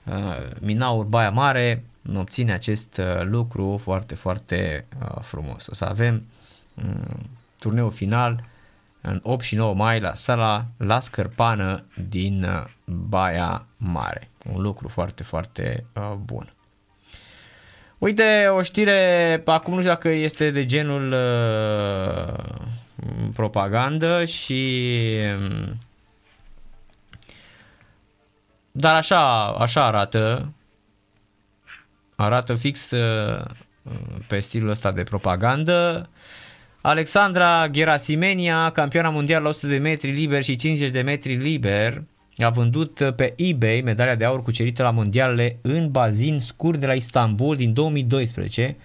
uh, 0.05 0.15
Minaur 0.61 1.05
Baia 1.05 1.31
Mare 1.31 1.85
obține 2.17 2.53
acest 2.53 2.97
uh, 2.97 3.23
lucru 3.23 3.79
foarte, 3.83 4.15
foarte 4.15 4.85
frumos. 5.21 5.67
O 5.67 5.75
să 5.75 5.85
avem 5.85 6.23
turneul 7.59 7.91
final 7.91 8.45
în 9.01 9.21
8 9.23 9.45
și 9.45 9.55
9 9.55 9.75
mai 9.75 10.01
la 10.01 10.15
sala 10.15 10.67
La 10.77 11.01
Scărpană 11.01 11.85
din 12.09 12.47
Baia 12.85 13.67
Mare. 13.77 14.30
Un 14.53 14.61
lucru 14.61 14.89
foarte, 14.89 15.23
foarte 15.23 15.85
bun. 16.25 16.53
Uite, 17.99 18.47
o 18.51 18.63
știre, 18.63 19.43
acum 19.45 19.75
nu 19.75 19.79
știu 19.79 19.93
dacă 19.93 20.09
este 20.09 20.51
de 20.51 20.67
genul 20.67 21.13
uh, 21.13 22.35
propagandă 23.35 24.25
și 24.25 24.93
um, 25.39 25.79
dar 28.73 28.95
așa, 28.95 29.47
așa 29.47 29.85
arată. 29.85 30.53
Arată 32.15 32.55
fix 32.55 32.91
uh, 32.91 33.45
pe 34.27 34.41
stilul 34.41 34.69
ăsta 34.69 34.93
de 34.93 35.03
propagandă. 35.03 36.09
Alexandra 36.81 37.69
Gerasimenia, 37.69 38.71
campioana 38.71 39.11
mondială 39.11 39.43
la 39.43 39.49
100 39.49 39.67
de 39.67 39.79
metri 39.79 40.11
liber 40.11 40.43
și 40.43 40.57
50 40.57 40.91
de 40.91 41.01
metri 41.01 41.35
liber, 41.35 42.03
a 42.37 42.51
vândut 42.51 43.13
pe 43.17 43.35
eBay 43.37 43.81
medalia 43.85 44.15
de 44.15 44.25
aur 44.25 44.43
cucerită 44.43 44.83
la 44.83 44.91
mondialele 44.91 45.59
în 45.63 45.91
bazin 45.91 46.41
scurt 46.41 46.79
de 46.79 46.87
la 46.87 46.95
Istanbul 46.95 47.57
din 47.57 47.73
2012 47.73 48.77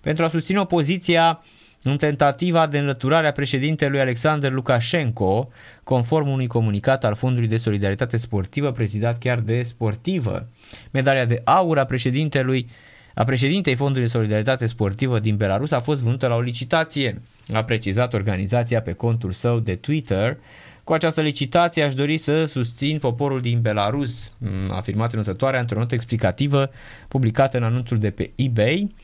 pentru 0.00 0.24
a 0.24 0.28
susține 0.28 0.58
opoziția 0.60 1.42
în 1.82 1.96
tentativa 1.96 2.66
de 2.66 2.78
înlăturare 2.78 3.28
a 3.28 3.32
președintelui 3.32 4.00
Alexander 4.00 4.52
Lukashenko, 4.52 5.48
conform 5.82 6.28
unui 6.28 6.46
comunicat 6.46 7.04
al 7.04 7.14
Fondului 7.14 7.48
de 7.48 7.56
Solidaritate 7.56 8.16
Sportivă, 8.16 8.72
prezidat 8.72 9.18
chiar 9.18 9.38
de 9.40 9.62
sportivă. 9.62 10.48
Medalia 10.90 11.24
de 11.24 11.40
aur 11.44 11.78
a 11.78 11.84
președintelui 11.84 12.68
a 13.14 13.24
președintei 13.24 13.74
Fondului 13.74 14.02
de 14.02 14.10
Solidaritate 14.10 14.66
Sportivă 14.66 15.18
din 15.18 15.36
Belarus 15.36 15.70
a 15.70 15.80
fost 15.80 16.00
vândută 16.00 16.26
la 16.26 16.34
o 16.34 16.40
licitație, 16.40 17.22
a 17.52 17.64
precizat 17.64 18.14
organizația 18.14 18.82
pe 18.82 18.92
contul 18.92 19.32
său 19.32 19.58
de 19.58 19.74
Twitter. 19.74 20.36
Cu 20.84 20.92
această 20.92 21.20
licitație 21.20 21.82
aș 21.82 21.94
dori 21.94 22.18
să 22.18 22.44
susțin 22.44 22.98
poporul 22.98 23.40
din 23.40 23.60
Belarus, 23.60 24.32
a 24.68 24.76
afirmat 24.76 25.12
înătătoarea 25.12 25.60
într-o 25.60 25.78
notă 25.78 25.94
explicativă 25.94 26.70
publicată 27.08 27.56
în 27.56 27.62
anunțul 27.62 27.98
de 27.98 28.10
pe 28.10 28.32
eBay. 28.34 28.94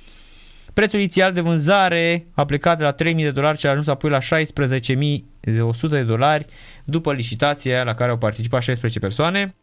Prețul 0.72 0.98
inițial 0.98 1.32
de 1.32 1.40
vânzare 1.40 2.26
a 2.34 2.44
plecat 2.44 2.78
de 2.78 2.84
la 2.84 2.94
3.000 2.94 3.16
de 3.16 3.30
dolari 3.30 3.58
și 3.58 3.66
a 3.66 3.70
ajuns 3.70 3.86
apoi 3.86 4.10
la 4.10 4.18
16.100 4.18 5.22
de 5.88 6.02
dolari 6.02 6.46
după 6.84 7.12
licitația 7.12 7.84
la 7.84 7.94
care 7.94 8.10
au 8.10 8.18
participat 8.18 8.62
16 8.62 8.98
persoane. 8.98 9.54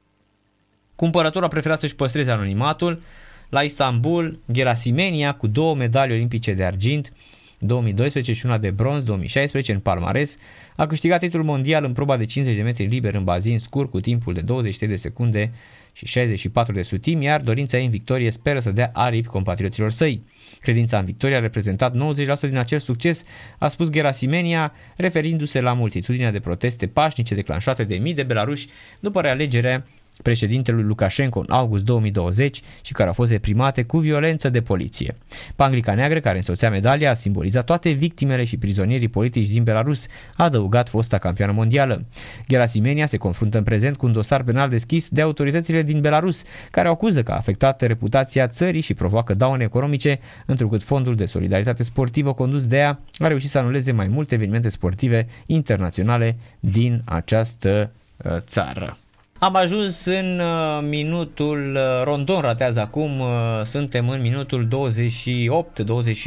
Cumpărătorul 0.95 1.47
a 1.47 1.51
preferat 1.51 1.80
să-și 1.80 1.95
păstreze 1.95 2.32
anonimatul. 2.32 3.01
La 3.49 3.61
Istanbul, 3.61 4.39
Gerasimenia 4.51 5.34
cu 5.34 5.47
două 5.47 5.76
medalii 5.76 6.15
olimpice 6.15 6.53
de 6.53 6.63
argint, 6.63 7.13
2012 7.60 8.34
și 8.34 8.45
una 8.45 8.58
de 8.58 8.70
bronz 8.70 9.03
2016 9.03 9.72
în 9.72 9.80
palmares, 9.80 10.38
a 10.76 10.88
câștigat 10.88 11.20
titlul 11.20 11.43
mondial 11.43 11.84
în 11.84 11.93
proba 11.93 12.18
de 12.18 12.26
50 12.26 12.55
de 12.55 12.62
metri 12.62 12.86
liber 12.86 13.14
în 13.14 13.24
bazin 13.24 13.60
scurt 13.60 13.89
cu 13.89 13.99
timpul 13.99 14.34
de 14.34 14.41
23 14.41 14.89
de 14.89 15.01
secunde 15.01 15.51
și 15.93 16.05
64 16.05 16.74
de 16.74 16.82
sutimi, 16.82 17.24
iar 17.24 17.41
dorința 17.41 17.78
ei 17.78 17.86
în 17.86 17.91
victorie 17.91 18.32
speră 18.32 18.60
să 18.60 18.72
dea 18.72 18.89
aripi 18.93 19.28
compatrioților 19.28 19.91
săi. 19.91 20.22
Credința 20.60 20.99
în 20.99 21.05
victorie 21.05 21.36
a 21.36 21.39
reprezentat 21.39 21.95
90% 21.95 22.39
din 22.39 22.58
acest 22.58 22.86
succes, 22.86 23.24
a 23.58 23.68
spus 23.68 23.89
Gerasimenia, 23.89 24.74
referindu-se 24.95 25.62
la 25.62 25.74
multitudinea 25.74 26.32
de 26.32 26.39
proteste 26.39 26.88
pașnice 26.88 27.36
declanșate 27.36 27.84
de 27.84 27.95
mii 27.95 28.14
de 28.14 28.24
belaruși 28.24 28.68
după 28.99 29.22
realegerea 29.22 29.86
președintelui 30.22 30.84
Lukashenko 30.84 31.39
în 31.39 31.45
august 31.49 31.84
2020 31.84 32.61
și 32.82 32.93
care 32.93 33.07
au 33.07 33.13
fost 33.13 33.32
reprimate 33.32 33.84
cu 33.84 33.97
violență 33.97 34.49
de 34.49 34.61
poliție. 34.61 35.13
Panglica 35.55 35.93
neagră, 35.93 36.20
care 36.20 36.38
însoțea 36.38 36.70
medalia, 36.70 37.11
a 37.11 37.13
simbolizat 37.13 37.65
toate 37.65 37.89
victimele 37.89 38.43
și 38.43 38.57
prizonierii 38.57 39.07
politici 39.07 39.47
din 39.47 39.63
Belarus, 39.63 40.05
a 40.36 40.43
adăugat 40.43 40.89
fosta 40.89 41.18
campioană 41.18 41.51
mondială. 41.51 42.05
Gerasimenia 42.47 43.05
se 43.05 43.18
confruntă 43.18 43.57
în 43.57 43.63
prezent 43.63 43.97
cu 43.97 44.05
un 44.05 44.11
dosar 44.11 44.43
penal 44.43 44.70
deschis 44.70 45.09
de 45.09 45.22
autoritățile 45.22 45.82
din 45.82 46.01
Belarus, 46.01 46.43
care 46.72 46.88
o 46.88 46.91
acuză 46.91 47.24
că 47.24 47.32
a 47.32 47.36
afectat 47.36 47.82
reputația 47.82 48.47
țării 48.47 48.82
și 48.82 48.93
provoacă 48.93 49.34
daune 49.34 49.63
economice, 49.63 50.20
întrucât 50.45 50.84
fondul 50.84 51.15
de 51.15 51.26
solidaritate 51.26 51.84
sportivă 51.84 52.34
condus 52.34 52.68
de 52.68 52.78
ea 52.78 52.99
a 53.18 53.28
reușit 53.28 53.49
să 53.49 53.57
anuleze 53.57 53.91
mai 53.91 54.07
multe 54.07 54.36
evenimente 54.36 54.70
sportive 54.70 55.28
internaționale 55.45 56.38
din 56.59 57.01
această 57.05 57.91
uh, 58.18 58.38
țară. 58.39 58.97
Am 59.40 59.56
ajuns 59.56 60.06
în 60.06 60.40
uh, 60.40 60.80
minutul, 60.82 61.76
uh, 61.76 62.04
Rondon 62.04 62.42
ratează 62.42 62.80
acum, 62.80 63.20
uh, 63.20 63.28
suntem 63.64 64.10
în 64.10 64.22
minutul 64.22 64.68
28-29 64.68 64.70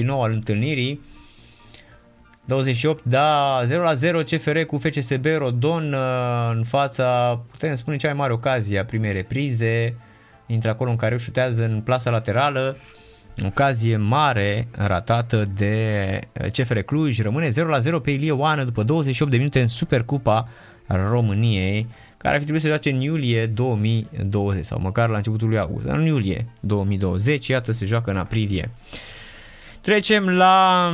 al 0.06 0.30
întâlnirii. 0.30 1.00
28, 2.44 3.04
da, 3.04 3.62
0 3.64 3.82
la 3.82 3.94
0 3.94 4.22
CFR 4.22 4.58
cu 4.58 4.78
FCSB 4.78 5.24
Rodon 5.38 5.94
în 6.50 6.64
fața, 6.64 7.40
putem 7.50 7.74
spune, 7.74 7.96
cea 7.96 8.08
mai 8.08 8.16
mare 8.16 8.32
ocazie 8.32 8.78
a 8.78 8.84
primei 8.84 9.12
reprize. 9.12 9.96
Intră 10.46 10.70
acolo 10.70 10.90
în 10.90 10.96
care 10.96 11.18
șutează 11.18 11.64
în 11.64 11.80
plasa 11.80 12.10
laterală. 12.10 12.76
Ocazie 13.46 13.96
mare 13.96 14.68
ratată 14.70 15.48
de 15.54 16.18
CFR 16.52 16.78
Cluj. 16.78 17.20
Rămâne 17.20 17.48
0 17.48 17.68
la 17.68 17.78
0 17.78 18.00
pe 18.00 18.10
Ilie 18.10 18.32
Oană 18.32 18.64
după 18.64 18.82
28 18.82 19.30
de 19.30 19.36
minute 19.36 19.60
în 19.60 19.66
Supercupa 19.66 20.48
României 20.86 21.86
care 22.22 22.34
ar 22.34 22.38
fi 22.40 22.42
trebuit 22.42 22.62
să 22.62 22.68
joace 22.68 22.90
în 22.90 23.00
iulie 23.00 23.46
2020 23.46 24.64
sau 24.64 24.80
măcar 24.80 25.08
la 25.08 25.16
începutul 25.16 25.48
lui 25.48 25.58
august. 25.58 25.86
În 25.86 26.06
iulie 26.06 26.46
2020, 26.60 27.46
iată, 27.46 27.72
se 27.72 27.84
joacă 27.84 28.10
în 28.10 28.16
aprilie. 28.16 28.70
Trecem 29.80 30.28
la 30.28 30.88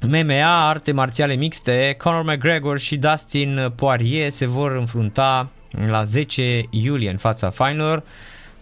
MMA, 0.00 0.22
mm, 0.22 0.40
arte 0.42 0.92
marțiale 0.92 1.34
mixte. 1.34 1.94
Conor 1.98 2.22
McGregor 2.22 2.78
și 2.78 2.96
Dustin 2.96 3.72
Poirier 3.76 4.30
se 4.30 4.46
vor 4.46 4.72
înfrunta 4.72 5.50
la 5.86 6.04
10 6.04 6.62
iulie 6.70 7.10
în 7.10 7.16
fața 7.16 7.50
finalor. 7.50 8.02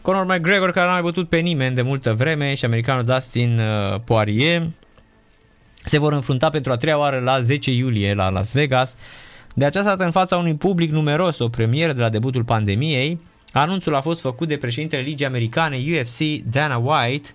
Conor 0.03 0.25
McGregor, 0.25 0.71
care 0.71 0.87
n-a 0.87 0.93
mai 0.93 1.03
bătut 1.03 1.29
pe 1.29 1.39
nimeni 1.39 1.75
de 1.75 1.83
multă 1.83 2.15
vreme, 2.15 2.55
și 2.55 2.65
americanul 2.65 3.05
Dustin 3.05 3.59
uh, 3.59 4.01
Poirier 4.05 4.63
se 5.85 5.99
vor 5.99 6.13
înfrunta 6.13 6.51
pentru 6.51 6.73
a 6.73 6.77
treia 6.77 6.99
oară 6.99 7.19
la 7.19 7.41
10 7.41 7.73
iulie 7.73 8.15
la 8.15 8.29
Las 8.29 8.53
Vegas 8.53 8.97
de 9.55 9.65
această 9.65 9.89
dată 9.89 10.05
în 10.05 10.11
fața 10.11 10.37
unui 10.37 10.55
public 10.55 10.91
numeros, 10.91 11.39
o 11.39 11.49
premieră 11.49 11.93
de 11.93 12.01
la 12.01 12.09
debutul 12.09 12.45
pandemiei, 12.45 13.21
anunțul 13.53 13.95
a 13.95 14.01
fost 14.01 14.21
făcut 14.21 14.49
de 14.49 14.57
președintele 14.57 15.03
Ligii 15.03 15.27
Americane 15.27 15.77
UFC, 15.77 16.43
Dana 16.51 16.77
White. 16.77 17.29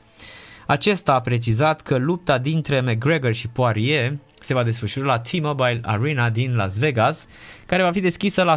Acesta 0.66 1.13
a 1.13 1.22
precizat 1.22 1.82
că 1.82 1.97
lupta 1.97 2.38
dintre 2.38 2.82
McGregor 2.82 3.34
și 3.34 3.47
Poirier 3.47 4.18
se 4.39 4.53
va 4.53 4.63
desfășura 4.63 5.05
la 5.05 5.20
T-Mobile 5.20 5.80
Arena 5.84 6.30
din 6.30 6.55
Las 6.55 6.78
Vegas, 6.78 7.28
care 7.66 7.84
va 7.84 7.91
fi 7.91 7.99
deschisă 7.99 8.43
la 8.43 8.55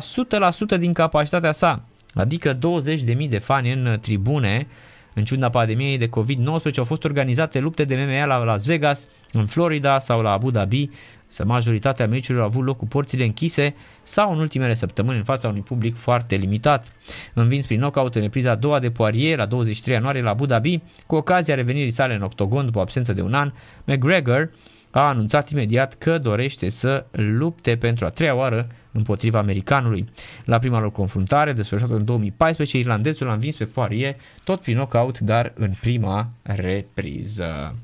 100% 0.77 0.79
din 0.79 0.93
capacitatea 0.93 1.53
sa, 1.53 1.83
adică 2.15 2.59
20.000 2.59 3.29
de 3.29 3.39
fani 3.39 3.73
în 3.73 3.99
tribune. 4.01 4.67
În 5.15 5.25
ciuda 5.25 5.51
pandemiei 5.51 5.99
de 5.99 6.09
COVID-19 6.09 6.77
au 6.77 6.85
fost 6.85 7.05
organizate 7.05 7.59
lupte 7.59 7.85
de 7.85 7.95
MMA 7.95 8.25
la 8.25 8.45
Las 8.45 8.65
Vegas, 8.65 9.07
în 9.33 9.47
Florida 9.47 9.99
sau 9.99 10.23
la 10.23 10.31
Abu 10.31 10.51
Dhabi, 10.51 10.91
să 11.29 11.45
majoritatea 11.45 12.07
meciurilor 12.07 12.43
au 12.43 12.49
avut 12.49 12.65
loc 12.65 12.77
cu 12.77 12.87
porțile 12.87 13.25
închise 13.25 13.75
sau 14.03 14.33
în 14.33 14.39
ultimele 14.39 14.75
săptămâni 14.75 15.19
în 15.19 15.25
fața 15.25 15.49
unui 15.49 15.61
public 15.61 15.97
foarte 15.97 16.35
limitat. 16.37 16.93
Învins 17.35 17.67
prin 17.67 17.79
knockout 17.79 18.15
în 18.15 18.23
repriza 18.23 18.51
a 18.51 18.55
doua 18.55 18.79
de 18.79 18.91
Poirier 18.91 19.39
la 19.39 19.47
23 19.47 19.95
ianuarie 19.95 20.23
la 20.23 20.31
Abu 20.31 20.47
Dhabi, 20.47 20.81
cu 21.07 21.15
ocazia 21.15 21.55
revenirii 21.55 21.93
sale 21.93 22.15
în 22.15 22.23
octogon 22.23 22.65
după 22.65 22.81
absență 22.81 23.13
de 23.13 23.23
un 23.23 23.35
an, 23.35 23.53
McGregor 23.85 24.51
a 24.91 25.09
anunțat 25.09 25.51
imediat 25.51 25.95
că 25.95 26.19
dorește 26.19 26.69
să 26.69 27.05
lupte 27.11 27.77
pentru 27.77 28.05
a 28.05 28.11
treia 28.11 28.35
oară 28.35 28.67
împotriva 28.93 29.39
americanului. 29.39 30.05
La 30.45 30.59
prima 30.59 30.81
lor 30.81 30.93
confruntare, 30.93 31.53
desfășurată 31.53 31.95
în 31.95 32.05
2014, 32.05 32.79
irlandezul 32.79 33.29
a 33.29 33.33
învins 33.33 33.57
pe 33.57 33.65
Poirier 33.65 34.17
tot 34.45 34.61
prin 34.61 34.75
knockout, 34.75 35.19
dar 35.19 35.53
în 35.55 35.73
prima 35.81 36.29
repriză. 36.43 37.75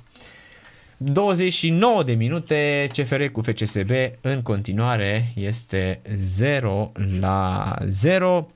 29 0.96 2.02
de 2.02 2.12
minute, 2.12 2.88
CFR 2.92 3.24
cu 3.24 3.40
FCSB 3.42 3.90
în 4.20 4.42
continuare 4.42 5.32
este 5.34 6.00
0 6.16 6.92
la 7.20 7.76
0 7.86 8.50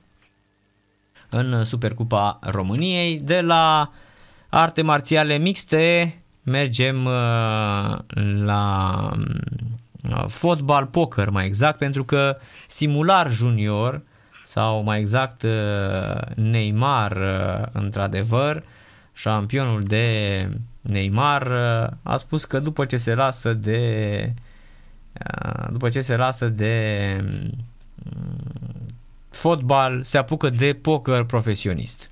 în 1.28 1.64
Supercupa 1.64 2.38
României. 2.42 3.18
De 3.18 3.40
la 3.40 3.92
arte 4.48 4.82
marțiale 4.82 5.38
mixte 5.38 6.14
mergem 6.42 7.04
uh, 7.04 7.98
la 8.44 9.10
uh, 10.10 10.24
fotbal 10.28 10.86
poker 10.86 11.30
mai 11.30 11.46
exact 11.46 11.78
pentru 11.78 12.04
că 12.04 12.38
Simular 12.66 13.30
Junior 13.30 14.02
sau 14.44 14.82
mai 14.82 15.00
exact 15.00 15.46
Neymar, 16.34 17.18
într-adevăr, 17.72 18.62
șampionul 19.12 19.82
de 19.82 20.48
Neymar, 20.88 21.50
a 22.02 22.16
spus 22.16 22.44
că 22.44 22.58
după 22.58 22.84
ce 22.84 22.96
se 22.96 23.14
lasă 23.14 23.52
de 23.52 24.32
după 25.70 25.88
ce 25.88 26.00
se 26.00 26.16
lasă 26.16 26.48
de 26.48 27.16
mm, 27.22 27.50
fotbal, 29.30 30.02
se 30.02 30.18
apucă 30.18 30.50
de 30.50 30.72
poker 30.72 31.22
profesionist. 31.22 32.10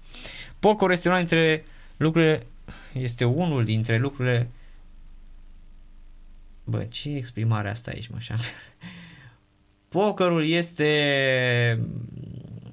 Poker 0.58 0.90
este 0.90 1.08
una 1.08 1.16
dintre 1.16 1.64
lucrurile, 1.96 2.46
este 2.92 3.24
unul 3.24 3.64
dintre 3.64 3.98
lucrurile 3.98 4.48
Bă, 6.64 6.84
ce 6.84 7.10
exprimare 7.10 7.68
asta 7.68 7.90
aici, 7.90 8.08
mă, 8.08 8.16
așa? 8.18 8.34
Pokerul 9.88 10.46
este 10.46 10.90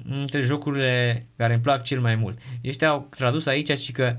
între 0.09 0.41
jocurile 0.41 1.25
care 1.35 1.53
îmi 1.53 1.61
plac 1.61 1.83
cel 1.83 2.01
mai 2.01 2.15
mult. 2.15 2.39
Ăștia 2.65 2.89
au 2.89 3.07
tradus 3.09 3.45
aici 3.45 3.79
și 3.79 3.91
că 3.91 4.17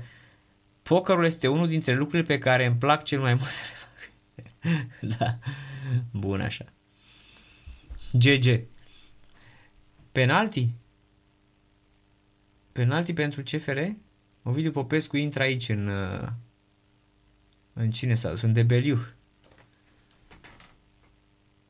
pokerul 0.87 1.25
este 1.25 1.47
unul 1.47 1.67
dintre 1.67 1.93
lucrurile 1.93 2.27
pe 2.27 2.37
care 2.37 2.65
îmi 2.65 2.77
plac 2.77 3.03
cel 3.03 3.19
mai 3.19 3.33
mult 3.33 3.49
să 3.49 3.63
le 3.69 3.75
fac. 3.75 3.93
da, 5.17 5.39
bun 6.11 6.41
așa. 6.41 6.65
GG. 8.11 8.67
Penalti? 10.11 10.73
Penalti 12.71 13.13
pentru 13.13 13.41
CFR? 13.41 13.79
Ovidiu 14.43 14.71
Popescu 14.71 15.17
intră 15.17 15.43
aici 15.43 15.69
în... 15.69 15.87
Uh, 15.87 16.27
în 17.73 17.91
cine 17.91 18.15
sau 18.15 18.35
Sunt 18.35 18.53
de 18.53 18.63
Beliuh. 18.63 19.05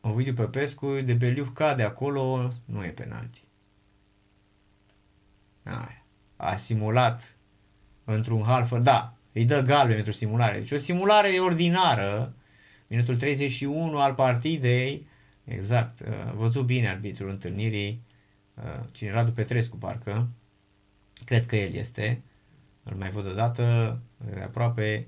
Ovidiu 0.01 0.33
Popescu, 0.33 0.99
de 1.01 1.13
Beliuh 1.13 1.47
cade 1.53 1.83
acolo, 1.83 2.53
nu 2.65 2.83
e 2.83 2.89
penalti. 2.89 3.43
Aia. 5.63 6.05
A 6.35 6.55
simulat 6.55 7.34
într-un 8.05 8.43
half, 8.43 8.79
da, 8.81 9.13
îi 9.33 9.45
dă 9.45 9.61
galben 9.61 9.95
pentru 9.95 10.11
simulare. 10.11 10.57
Deci 10.57 10.71
o 10.71 10.77
simulare 10.77 11.27
ordinară, 11.27 12.33
minutul 12.87 13.17
31 13.17 13.99
al 13.99 14.13
partidei, 14.13 15.07
exact, 15.43 15.99
uh, 15.99 16.33
văzut 16.33 16.65
bine 16.65 16.89
arbitrul 16.89 17.29
întâlnirii, 17.29 18.01
uh, 18.53 18.85
cine 18.91 19.11
Radu 19.11 19.31
Petrescu 19.31 19.77
parcă, 19.77 20.27
cred 21.25 21.45
că 21.45 21.55
el 21.55 21.73
este, 21.73 22.21
îl 22.83 22.95
mai 22.95 23.09
văd 23.09 23.27
odată, 23.27 23.99
aproape 24.43 25.07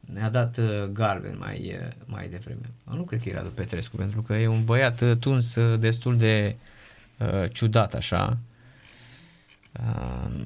ne-a 0.00 0.30
dat 0.30 0.56
uh, 0.56 0.84
galben 0.92 1.36
mai, 1.38 1.78
mai 2.04 2.28
devreme. 2.28 2.70
Nu 2.84 3.02
cred 3.02 3.20
că 3.22 3.28
e 3.28 3.32
Radu 3.32 3.48
Petrescu, 3.48 3.96
pentru 3.96 4.22
că 4.22 4.34
e 4.34 4.46
un 4.46 4.64
băiat 4.64 5.18
tuns 5.18 5.58
destul 5.76 6.16
de 6.16 6.56
uh, 7.18 7.50
ciudat 7.52 7.94
așa. 7.94 8.38
Uh, 9.72 10.44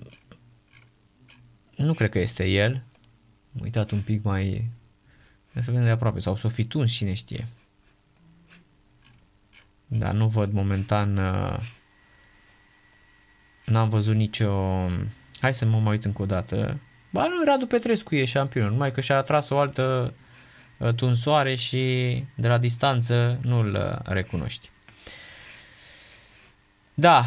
nu 1.84 1.94
cred 1.94 2.10
că 2.10 2.18
este 2.18 2.44
el. 2.44 2.82
Am 3.54 3.60
uitat 3.62 3.90
un 3.90 4.00
pic 4.00 4.22
mai... 4.22 4.70
Să 5.54 5.70
vedem 5.70 5.84
de 5.84 5.90
aproape. 5.90 6.20
Sau 6.20 6.36
să 6.36 6.48
fi 6.48 6.64
tuns, 6.64 6.92
cine 6.92 7.12
știe. 7.12 7.48
Dar 9.86 10.12
nu 10.12 10.28
văd 10.28 10.52
momentan... 10.52 11.16
Uh, 11.16 11.58
n-am 13.66 13.88
văzut 13.88 14.14
nicio... 14.14 14.86
Hai 15.40 15.54
să 15.54 15.64
mă 15.64 15.78
mai 15.78 15.92
uit 15.92 16.04
încă 16.04 16.22
o 16.22 16.26
dată. 16.26 16.80
Ba 17.12 17.26
nu, 17.26 17.44
Radu 17.44 17.66
Petrescu 17.66 18.14
e 18.14 18.24
șampion, 18.24 18.70
numai 18.70 18.92
că 18.92 19.00
și-a 19.00 19.16
atras 19.16 19.48
o 19.48 19.58
altă 19.58 20.14
uh, 20.78 20.94
tunsoare 20.94 21.54
și 21.54 22.24
de 22.34 22.48
la 22.48 22.58
distanță 22.58 23.38
nu-l 23.42 23.74
uh, 23.74 24.12
recunoști. 24.12 24.70
Da, 26.94 27.24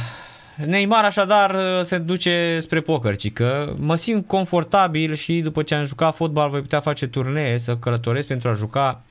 Neymar 0.56 1.04
așadar 1.04 1.84
se 1.84 1.98
duce 1.98 2.58
spre 2.62 2.82
poker, 2.82 3.16
ci 3.16 3.34
că 3.34 3.74
mă 3.78 3.96
simt 3.96 4.28
confortabil 4.28 5.14
și 5.14 5.42
după 5.42 5.64
ce 5.64 5.76
am 5.76 5.86
jucat 5.86 6.16
fotbal 6.16 6.50
voi 6.50 6.62
putea 6.62 6.80
face 6.80 7.08
turnee, 7.08 7.58
să 7.58 7.78
călătoresc 7.78 8.28
pentru 8.28 8.50
a 8.50 8.54
juca 8.54 9.02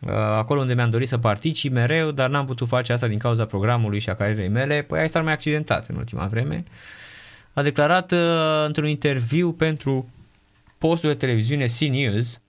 uh, 0.00 0.10
acolo 0.12 0.60
unde 0.60 0.74
mi-am 0.74 0.90
dorit 0.90 1.08
să 1.08 1.18
particip 1.18 1.72
mereu, 1.72 2.10
dar 2.10 2.30
n-am 2.30 2.46
putut 2.46 2.68
face 2.68 2.92
asta 2.92 3.06
din 3.06 3.18
cauza 3.18 3.44
programului 3.44 3.98
și 3.98 4.10
a 4.10 4.14
carierei 4.14 4.48
mele, 4.48 4.82
păi 4.82 5.00
ai 5.00 5.08
stat 5.08 5.24
mai 5.24 5.32
accidentat 5.32 5.86
în 5.88 5.96
ultima 5.96 6.26
vreme. 6.26 6.64
A 7.52 7.62
declarat 7.62 8.12
uh, 8.12 8.18
într-un 8.66 8.88
interviu 8.88 9.52
pentru 9.52 10.08
postul 10.78 11.08
de 11.08 11.16
televiziune 11.16 11.66
C-News 11.78 12.40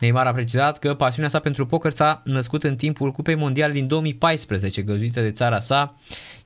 Neymar 0.00 0.26
a 0.26 0.32
precizat 0.32 0.78
că 0.78 0.94
pasiunea 0.94 1.30
sa 1.30 1.38
pentru 1.38 1.66
poker 1.66 1.92
s-a 1.92 2.22
născut 2.24 2.64
în 2.64 2.76
timpul 2.76 3.12
Cupei 3.12 3.34
Mondiale 3.34 3.72
din 3.72 3.86
2014, 3.86 4.82
găzduită 4.82 5.20
de 5.20 5.30
țara 5.30 5.60
sa, 5.60 5.94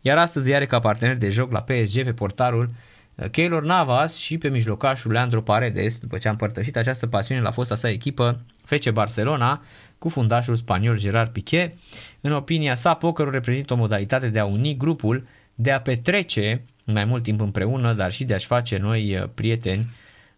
iar 0.07 0.19
astăzi 0.19 0.55
are 0.55 0.67
ca 0.67 0.79
partener 0.79 1.17
de 1.17 1.29
joc 1.29 1.53
la 1.53 1.63
PSG 1.63 2.05
pe 2.05 2.13
portarul 2.13 2.71
uh, 3.15 3.31
Keylor 3.31 3.63
Navas 3.63 4.17
și 4.17 4.39
pe 4.39 4.49
mijlocașul 4.49 5.13
Leandro 5.13 5.41
Paredes, 5.41 5.99
după 5.99 6.19
ce 6.19 6.29
a 6.29 6.31
împărtășit 6.31 6.77
această 6.77 7.07
pasiune 7.07 7.41
la 7.41 7.51
fosta 7.51 7.75
sa 7.75 7.91
echipă 7.91 8.41
FC 8.65 8.91
Barcelona 8.91 9.63
cu 9.99 10.09
fundașul 10.09 10.57
spaniol 10.57 10.99
Gerard 10.99 11.31
Piqué. 11.31 11.75
În 12.21 12.33
opinia 12.33 12.75
sa, 12.75 12.95
pokerul 12.95 13.33
reprezintă 13.33 13.73
o 13.73 13.77
modalitate 13.77 14.29
de 14.29 14.39
a 14.39 14.45
uni 14.45 14.77
grupul, 14.77 15.27
de 15.55 15.73
a 15.73 15.81
petrece 15.81 16.63
mai 16.85 17.05
mult 17.05 17.23
timp 17.23 17.41
împreună, 17.41 17.93
dar 17.93 18.13
și 18.13 18.25
de 18.25 18.35
a-și 18.35 18.47
face 18.47 18.79
noi 18.79 19.17
uh, 19.17 19.29
prieteni, 19.35 19.87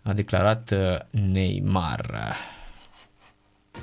a 0.03 0.13
declarat 0.13 0.71
uh, 0.71 0.99
Neymar. 1.11 2.35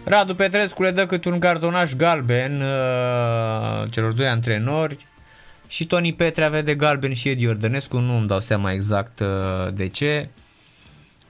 Radu 0.06 0.36
Petrescu 0.36 0.84
le 0.84 0.92
dă 0.92 1.06
cât 1.06 1.26
un 1.26 1.40
cartonaș 1.40 1.94
galben 1.94 2.62
uh, 2.62 3.90
celor 3.90 4.12
doi 4.14 4.28
antrenori 4.28 5.12
și 5.68 5.86
Toni 5.86 6.14
Petrea 6.14 6.50
vede 6.50 6.76
galben 6.76 7.14
și 7.14 7.30
Edi 7.30 7.48
Ordănescu, 7.48 7.98
nu 7.98 8.18
îmi 8.18 8.28
dau 8.28 8.40
seama 8.40 8.72
exact 8.72 9.20
uh, 9.20 9.74
de 9.74 9.88
ce, 9.88 10.30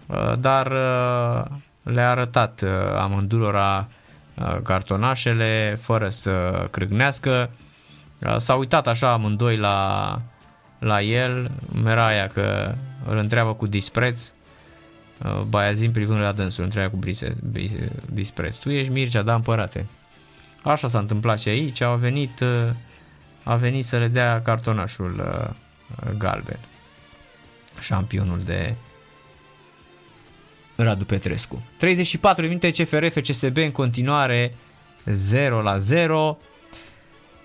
uh, 0.06 0.34
dar 0.40 0.66
uh, 0.66 1.46
le-a 1.84 2.10
arătat 2.10 2.62
uh, 2.62 2.70
amândurora 2.98 3.88
uh, 4.36 4.58
cartonașele 4.64 5.78
fără 5.80 6.10
să 6.10 6.68
crâgnească. 6.72 7.50
Uh, 8.20 8.38
s-a 8.38 8.56
uitat 8.56 8.88
așa 8.88 9.12
amândoi 9.12 9.58
la, 9.58 10.20
la 10.80 11.02
el, 11.02 11.52
Meraia 11.84 12.28
că 12.28 12.74
îl 13.06 13.18
întreabă 13.18 13.54
cu 13.54 13.68
dispreț 13.68 14.32
Uh, 15.26 15.42
Baiazin 15.42 15.92
privând 15.92 16.20
la 16.20 16.32
dânsul, 16.32 16.64
întreabă 16.64 16.90
cu 16.90 16.96
brise, 16.96 17.36
brise, 17.52 17.92
dispreț. 18.14 18.58
Tu 18.58 18.70
ești 18.70 18.92
Mircea, 18.92 19.22
da, 19.22 19.34
împărate. 19.34 19.86
Așa 20.64 20.88
s-a 20.88 21.00
întâmplat 21.00 21.40
și 21.40 21.50
aici, 21.50 21.82
a 21.82 21.96
venit, 21.96 22.40
uh, 22.40 22.70
a 23.44 23.56
venit 23.56 23.86
să 23.86 23.98
le 23.98 24.08
dea 24.08 24.42
cartonașul 24.42 25.14
uh, 25.20 26.12
galben. 26.18 26.60
Șampionul 27.80 28.40
de 28.46 28.76
Radu 30.76 31.06
Petrescu. 31.06 31.62
34 31.78 32.46
minute 32.46 32.72
CFR 32.72 33.06
FCSB 33.08 33.58
în 33.58 33.72
continuare 33.72 34.56
0 35.06 35.62
la 35.62 35.78
0. 35.78 36.38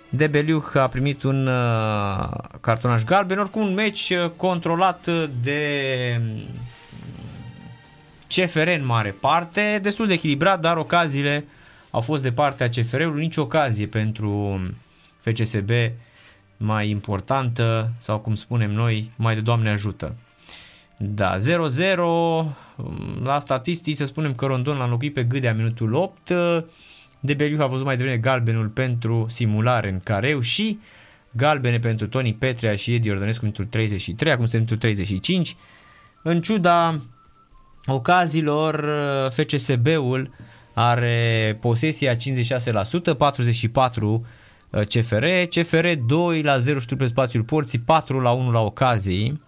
Debeliuc 0.09 0.74
a 0.74 0.86
primit 0.86 1.22
un 1.22 1.46
uh, 1.46 2.28
cartonaș 2.61 3.03
galben, 3.03 3.38
oricum 3.38 3.62
un 3.62 3.74
meci 3.74 4.12
controlat 4.36 5.09
de 5.42 5.61
CFR 8.28 8.68
în 8.68 8.84
mare 8.84 9.11
parte, 9.20 9.78
destul 9.82 10.07
de 10.07 10.12
echilibrat, 10.12 10.61
dar 10.61 10.76
ocaziile 10.76 11.44
au 11.90 12.01
fost 12.01 12.22
de 12.22 12.32
partea 12.32 12.68
CFR-ului, 12.68 13.22
nici 13.22 13.36
ocazie 13.36 13.86
pentru 13.86 14.61
FCSB 15.30 15.70
mai 16.56 16.88
importantă 16.88 17.92
sau 17.98 18.18
cum 18.18 18.34
spunem 18.34 18.70
noi, 18.70 19.10
mai 19.16 19.34
de 19.34 19.40
Doamne 19.40 19.70
ajută. 19.70 20.16
Da, 20.98 21.36
0-0 21.36 21.40
la 23.22 23.38
statistici 23.38 23.96
să 23.96 24.04
spunem 24.04 24.34
că 24.34 24.46
Rondon 24.46 24.76
l-a 24.76 24.84
înlocuit 24.84 25.14
pe 25.14 25.24
Gâdea 25.24 25.54
minutul 25.54 25.94
8, 25.94 26.32
Debeliu 27.20 27.62
a 27.62 27.66
văzut 27.66 27.84
mai 27.84 27.96
devreme 27.96 28.18
galbenul 28.18 28.68
pentru 28.68 29.26
simulare 29.28 29.88
în 29.88 30.00
careu 30.00 30.40
și 30.40 30.78
galbene 31.30 31.78
pentru 31.78 32.06
Toni 32.06 32.34
Petrea 32.34 32.76
și 32.76 32.94
Edi 32.94 33.10
Ordănescu 33.10 33.44
minutul 33.44 33.64
33, 33.64 34.32
acum 34.32 34.46
suntem 34.46 34.60
minutul 34.60 34.88
35. 34.88 35.56
În 36.22 36.40
ciuda 36.40 37.00
ocazilor 37.86 38.74
uh, 38.74 39.30
FCSB-ul 39.30 40.30
are 40.74 41.58
posesia 41.60 42.14
56%, 42.14 42.18
44 43.18 44.26
CFR, 44.70 45.24
CFR 45.48 45.86
2 46.06 46.42
la 46.42 46.58
0 46.58 46.78
șuturi 46.78 47.00
pe 47.00 47.06
spațiul 47.06 47.42
porții, 47.42 47.78
4 47.78 48.20
la 48.20 48.30
1 48.30 48.50
la 48.50 48.60
ocazii, 48.60 49.40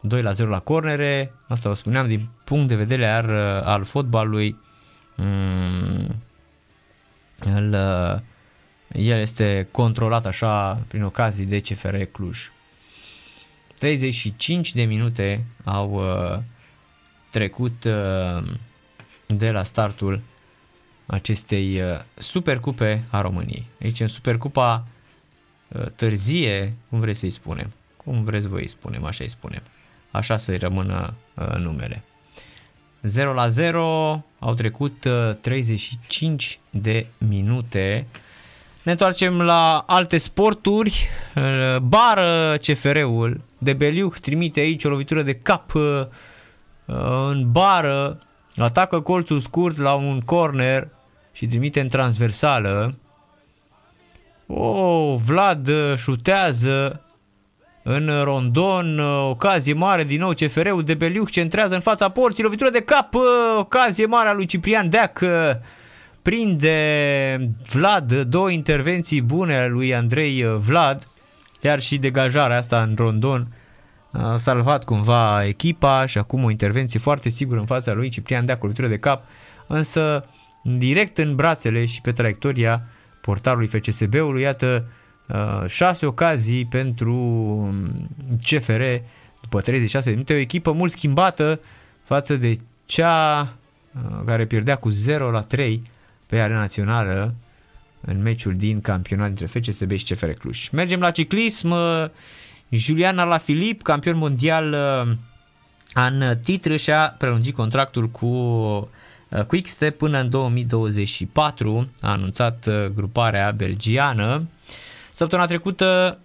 2 0.00 0.22
la 0.22 0.32
0 0.32 0.50
la 0.50 0.58
cornere, 0.58 1.32
asta 1.48 1.68
vă 1.68 1.74
spuneam 1.74 2.06
din 2.08 2.28
punct 2.44 2.68
de 2.68 2.74
vedere 2.74 3.06
al, 3.06 3.28
uh, 3.28 3.66
al 3.66 3.84
fotbalului, 3.84 4.58
mm, 5.16 6.22
el, 7.44 7.74
uh, 7.74 8.20
el 8.92 9.20
este 9.20 9.68
controlat 9.70 10.26
așa 10.26 10.72
prin 10.88 11.02
ocazii 11.02 11.46
de 11.46 11.60
CFR 11.60 11.96
Cluj. 11.96 12.50
35 13.78 14.74
de 14.74 14.82
minute 14.82 15.44
au 15.64 15.92
uh, 15.92 16.38
trecut 17.30 17.84
uh, 17.84 18.52
de 19.26 19.50
la 19.50 19.62
startul 19.62 20.20
acestei 21.06 21.80
uh, 21.80 22.00
Supercupe 22.14 23.04
a 23.10 23.20
României. 23.20 23.66
Aici 23.82 24.00
în 24.00 24.08
Supercupa 24.08 24.86
târzie, 25.96 26.74
cum 26.88 27.00
vreți 27.00 27.18
să-i 27.18 27.30
spunem, 27.30 27.72
cum 27.96 28.24
vreți 28.24 28.48
voi 28.48 28.68
să 28.68 28.74
spunem, 28.78 29.04
așa 29.04 29.24
îi 29.24 29.30
spunem, 29.30 29.62
așa 30.10 30.36
să-i 30.36 30.56
rămână 30.56 31.14
numele. 31.58 32.02
0 33.02 33.32
la 33.32 33.48
0, 33.48 34.24
au 34.38 34.54
trecut 34.54 35.06
35 35.40 36.58
de 36.70 37.06
minute. 37.18 38.06
Ne 38.82 38.90
întoarcem 38.90 39.42
la 39.42 39.84
alte 39.86 40.18
sporturi. 40.18 41.08
Bară 41.82 42.56
CFR-ul 42.56 43.40
de 43.58 43.72
Beliuc 43.72 44.18
trimite 44.18 44.60
aici 44.60 44.84
o 44.84 44.88
lovitură 44.88 45.22
de 45.22 45.34
cap 45.34 45.72
în 47.30 47.50
bară, 47.50 48.20
atacă 48.56 49.00
colțul 49.00 49.40
scurt 49.40 49.76
la 49.76 49.94
un 49.94 50.20
corner 50.20 50.88
și 51.36 51.46
trimite 51.46 51.80
în 51.80 51.88
transversală. 51.88 52.98
Oh, 54.46 55.14
Vlad 55.24 55.70
șutează 55.96 57.00
în 57.82 58.22
rondon, 58.22 58.98
ocazie 59.30 59.72
mare 59.72 60.04
din 60.04 60.20
nou 60.20 60.32
CFR-ul 60.32 60.84
de 60.84 60.94
Beliuc 60.94 61.30
centrează 61.30 61.74
în 61.74 61.80
fața 61.80 62.08
porții, 62.08 62.42
lovitură 62.42 62.70
de 62.70 62.80
cap, 62.80 63.14
ocazie 63.58 64.06
mare 64.06 64.28
a 64.28 64.32
lui 64.32 64.46
Ciprian 64.46 64.90
Deac, 64.90 65.20
prinde 66.22 67.50
Vlad, 67.72 68.12
două 68.12 68.50
intervenții 68.50 69.22
bune 69.22 69.56
ale 69.56 69.68
lui 69.68 69.94
Andrei 69.94 70.56
Vlad, 70.58 71.08
iar 71.60 71.80
și 71.80 71.98
degajarea 71.98 72.56
asta 72.56 72.82
în 72.82 72.94
rondon 72.98 73.46
a 74.10 74.36
salvat 74.36 74.84
cumva 74.84 75.46
echipa 75.46 76.06
și 76.06 76.18
acum 76.18 76.44
o 76.44 76.50
intervenție 76.50 77.00
foarte 77.00 77.28
sigură 77.28 77.60
în 77.60 77.66
fața 77.66 77.92
lui 77.92 78.08
Ciprian 78.08 78.44
Deac, 78.44 78.62
lovitură 78.62 78.86
de 78.86 78.98
cap, 78.98 79.22
însă 79.66 80.24
direct 80.66 81.18
în 81.18 81.34
brațele 81.34 81.86
și 81.86 82.00
pe 82.00 82.12
traiectoria 82.12 82.82
portarului 83.20 83.66
FCSB-ului, 83.66 84.42
iată 84.42 84.84
Uh, 85.26 85.68
șase 85.68 86.06
ocazii 86.06 86.66
pentru 86.66 87.14
um, 87.14 88.06
CFR 88.42 88.82
după 89.40 89.60
36 89.60 90.04
de 90.04 90.10
minute, 90.10 90.34
o 90.34 90.36
echipă 90.36 90.72
mult 90.72 90.90
schimbată 90.90 91.60
față 92.04 92.36
de 92.36 92.56
cea 92.84 93.40
uh, 93.40 94.22
care 94.26 94.46
pierdea 94.46 94.76
cu 94.76 94.88
0 94.88 95.30
la 95.30 95.40
3 95.40 95.90
pe 96.26 96.40
arena 96.40 96.58
națională 96.58 97.34
în 98.00 98.22
meciul 98.22 98.56
din 98.56 98.80
campionat 98.80 99.26
dintre 99.26 99.46
FCSB 99.46 99.92
și 99.92 100.04
CFR 100.04 100.30
Cluj. 100.30 100.68
Mergem 100.68 101.00
la 101.00 101.10
ciclism. 101.10 101.70
Uh, 101.70 102.04
Julian 102.68 103.18
Alaphilippe, 103.18 103.82
campion 103.82 104.16
mondial 104.16 104.74
în 105.94 106.38
titru 106.42 106.76
și-a 106.76 107.14
prelungit 107.18 107.54
contractul 107.54 108.08
cu 108.08 108.26
Quickstep 109.46 109.98
până 109.98 110.20
în 110.20 110.30
2024, 110.30 111.88
a 112.00 112.10
anunțat 112.10 112.68
gruparea 112.94 113.50
belgiană. 113.50 114.48
Săptămâna 115.12 115.48
trecută 115.48 116.18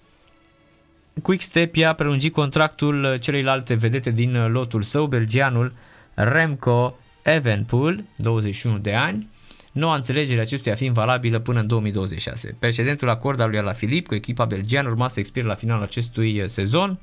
Quickstep 1.21 1.75
i-a 1.75 1.93
prelungit 1.93 2.33
contractul 2.33 3.17
celeilalte 3.17 3.73
vedete 3.73 4.11
din 4.11 4.51
lotul 4.51 4.81
său, 4.81 5.05
belgianul 5.05 5.73
Remco 6.13 6.97
Evenpool, 7.23 8.03
21 8.15 8.77
de 8.77 8.93
ani. 8.93 9.29
Noua 9.71 9.95
înțelegere 9.95 10.41
acestuia 10.41 10.75
fiind 10.75 10.93
valabilă 10.93 11.39
până 11.39 11.59
în 11.59 11.67
2026. 11.67 12.55
Precedentul 12.59 13.09
acord 13.09 13.39
al 13.39 13.49
lui 13.49 13.61
la 13.61 13.73
Filip 13.73 14.07
cu 14.07 14.15
echipa 14.15 14.45
belgiană 14.45 14.89
urma 14.89 15.07
să 15.07 15.19
expire 15.19 15.45
la 15.45 15.53
finalul 15.53 15.83
acestui 15.83 16.49
sezon. 16.49 16.99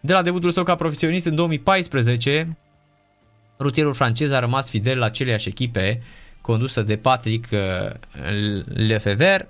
De 0.00 0.12
la 0.12 0.22
debutul 0.22 0.50
său 0.50 0.64
ca 0.64 0.74
profesionist 0.74 1.26
în 1.26 1.34
2014, 1.34 2.56
rutierul 3.58 3.94
francez 3.94 4.30
a 4.30 4.38
rămas 4.38 4.68
fidel 4.68 4.98
la 4.98 5.04
aceleași 5.04 5.48
echipe 5.48 6.02
condusă 6.40 6.82
de 6.82 6.96
Patrick 6.96 7.48
uh, 7.52 7.60
Lefever. 8.64 9.46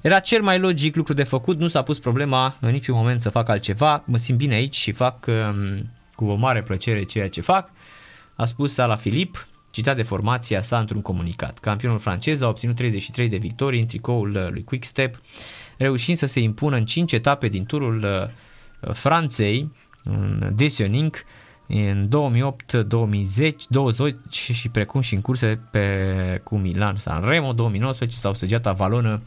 Era 0.00 0.18
cel 0.18 0.42
mai 0.42 0.58
logic 0.58 0.96
lucru 0.96 1.12
de 1.12 1.22
făcut, 1.22 1.58
nu 1.58 1.68
s-a 1.68 1.82
pus 1.82 1.98
problema 1.98 2.56
în 2.60 2.70
niciun 2.70 2.96
moment 2.96 3.20
să 3.20 3.30
fac 3.30 3.48
altceva, 3.48 4.02
mă 4.06 4.16
simt 4.16 4.38
bine 4.38 4.54
aici 4.54 4.76
și 4.76 4.92
fac 4.92 5.26
um, 5.26 5.90
cu 6.14 6.24
o 6.24 6.34
mare 6.34 6.62
plăcere 6.62 7.02
ceea 7.02 7.28
ce 7.28 7.40
fac, 7.40 7.70
a 8.34 8.44
spus 8.44 8.76
la 8.76 8.96
Filip, 8.96 9.46
citat 9.70 9.96
de 9.96 10.02
formația 10.02 10.62
sa 10.62 10.78
într-un 10.78 11.02
comunicat. 11.02 11.58
Campionul 11.58 11.98
francez 11.98 12.40
a 12.40 12.48
obținut 12.48 12.76
33 12.76 13.28
de 13.28 13.36
victorii 13.36 13.80
în 13.80 13.86
tricoul 13.86 14.36
uh, 14.36 14.48
lui 14.50 14.64
Quickstep, 14.64 15.20
reușind 15.78 16.16
să 16.16 16.26
se 16.26 16.40
impună 16.40 16.76
în 16.76 16.84
5 16.84 17.12
etape 17.12 17.48
din 17.48 17.64
turul 17.64 18.30
uh, 18.82 18.92
Franței, 18.92 19.72
în 20.04 20.52
Desioning, 20.54 21.24
în 21.68 22.08
2008, 22.08 22.72
2010, 22.72 23.66
20 23.68 24.16
și 24.30 24.68
precum 24.68 25.00
și 25.00 25.14
în 25.14 25.20
curse 25.20 25.60
pe, 25.70 26.40
cu 26.44 26.56
Milan, 26.56 26.96
San 26.96 27.24
Remo 27.28 27.52
2019 27.52 28.18
sau 28.18 28.34
Săgeata 28.34 28.72
Valonă 28.72 29.22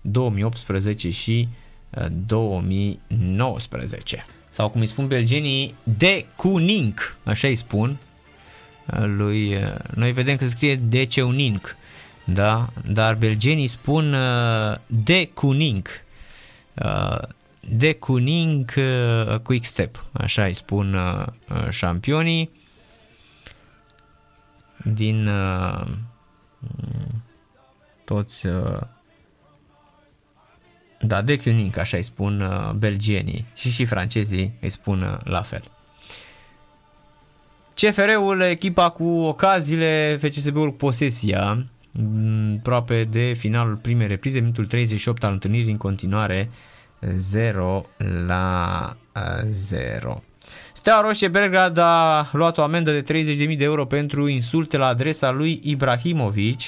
2018 0.00 1.10
și 1.10 1.48
2019. 2.26 4.16
Uh, 4.16 4.22
sau 4.50 4.68
cum 4.68 4.80
îi 4.80 4.86
spun 4.86 5.06
belgenii, 5.06 5.74
de 5.82 6.26
Kuning, 6.36 7.16
așa 7.24 7.48
îi 7.48 7.56
spun. 7.56 7.96
Uh, 8.92 9.04
lui, 9.06 9.54
uh, 9.54 9.62
noi 9.94 10.12
vedem 10.12 10.36
că 10.36 10.44
se 10.44 10.50
scrie 10.50 10.76
de 10.76 11.04
Ceuning, 11.04 11.76
da? 12.24 12.68
dar 12.90 13.14
belgenii 13.14 13.68
spun 13.68 14.16
de 14.86 15.30
Kuning. 15.34 15.88
De 17.68 17.92
Kuning 17.92 18.74
Quick 19.42 19.64
Step, 19.64 20.04
așa 20.12 20.44
îi 20.44 20.54
spun 20.54 20.96
șampionii. 21.70 22.50
Din 24.84 25.28
toți 28.04 28.46
da, 31.06 31.22
de 31.22 31.38
Cuning, 31.38 31.78
așa 31.78 31.96
îi 31.96 32.02
spun 32.02 32.40
uh, 32.40 32.70
belgienii. 32.72 33.44
Și 33.54 33.70
și 33.70 33.84
francezii 33.84 34.52
îi 34.60 34.68
spun 34.68 35.02
uh, 35.02 35.16
la 35.24 35.42
fel. 35.42 35.62
CFR-ul, 37.74 38.40
echipa 38.40 38.90
cu 38.90 39.04
ocaziile, 39.04 40.16
FCSB-ul 40.20 40.70
cu 40.70 40.76
posesia, 40.76 41.64
mm, 41.92 42.56
aproape 42.58 43.04
de 43.04 43.32
finalul 43.32 43.76
primei 43.76 44.06
reprize, 44.06 44.40
minutul 44.40 44.66
38 44.66 45.24
al 45.24 45.32
întâlnirii 45.32 45.70
în 45.70 45.76
continuare 45.76 46.50
0 47.14 47.86
la 48.26 48.96
0. 49.48 50.22
Steaua 50.72 51.00
Roșie 51.00 51.28
Belgrad 51.28 51.76
a 51.76 52.28
luat 52.32 52.58
o 52.58 52.62
amendă 52.62 53.00
de 53.00 53.22
30.000 53.50 53.56
de 53.56 53.64
euro 53.64 53.84
pentru 53.84 54.28
insulte 54.28 54.76
la 54.76 54.86
adresa 54.86 55.30
lui 55.30 55.60
Ibrahimovic 55.62 56.60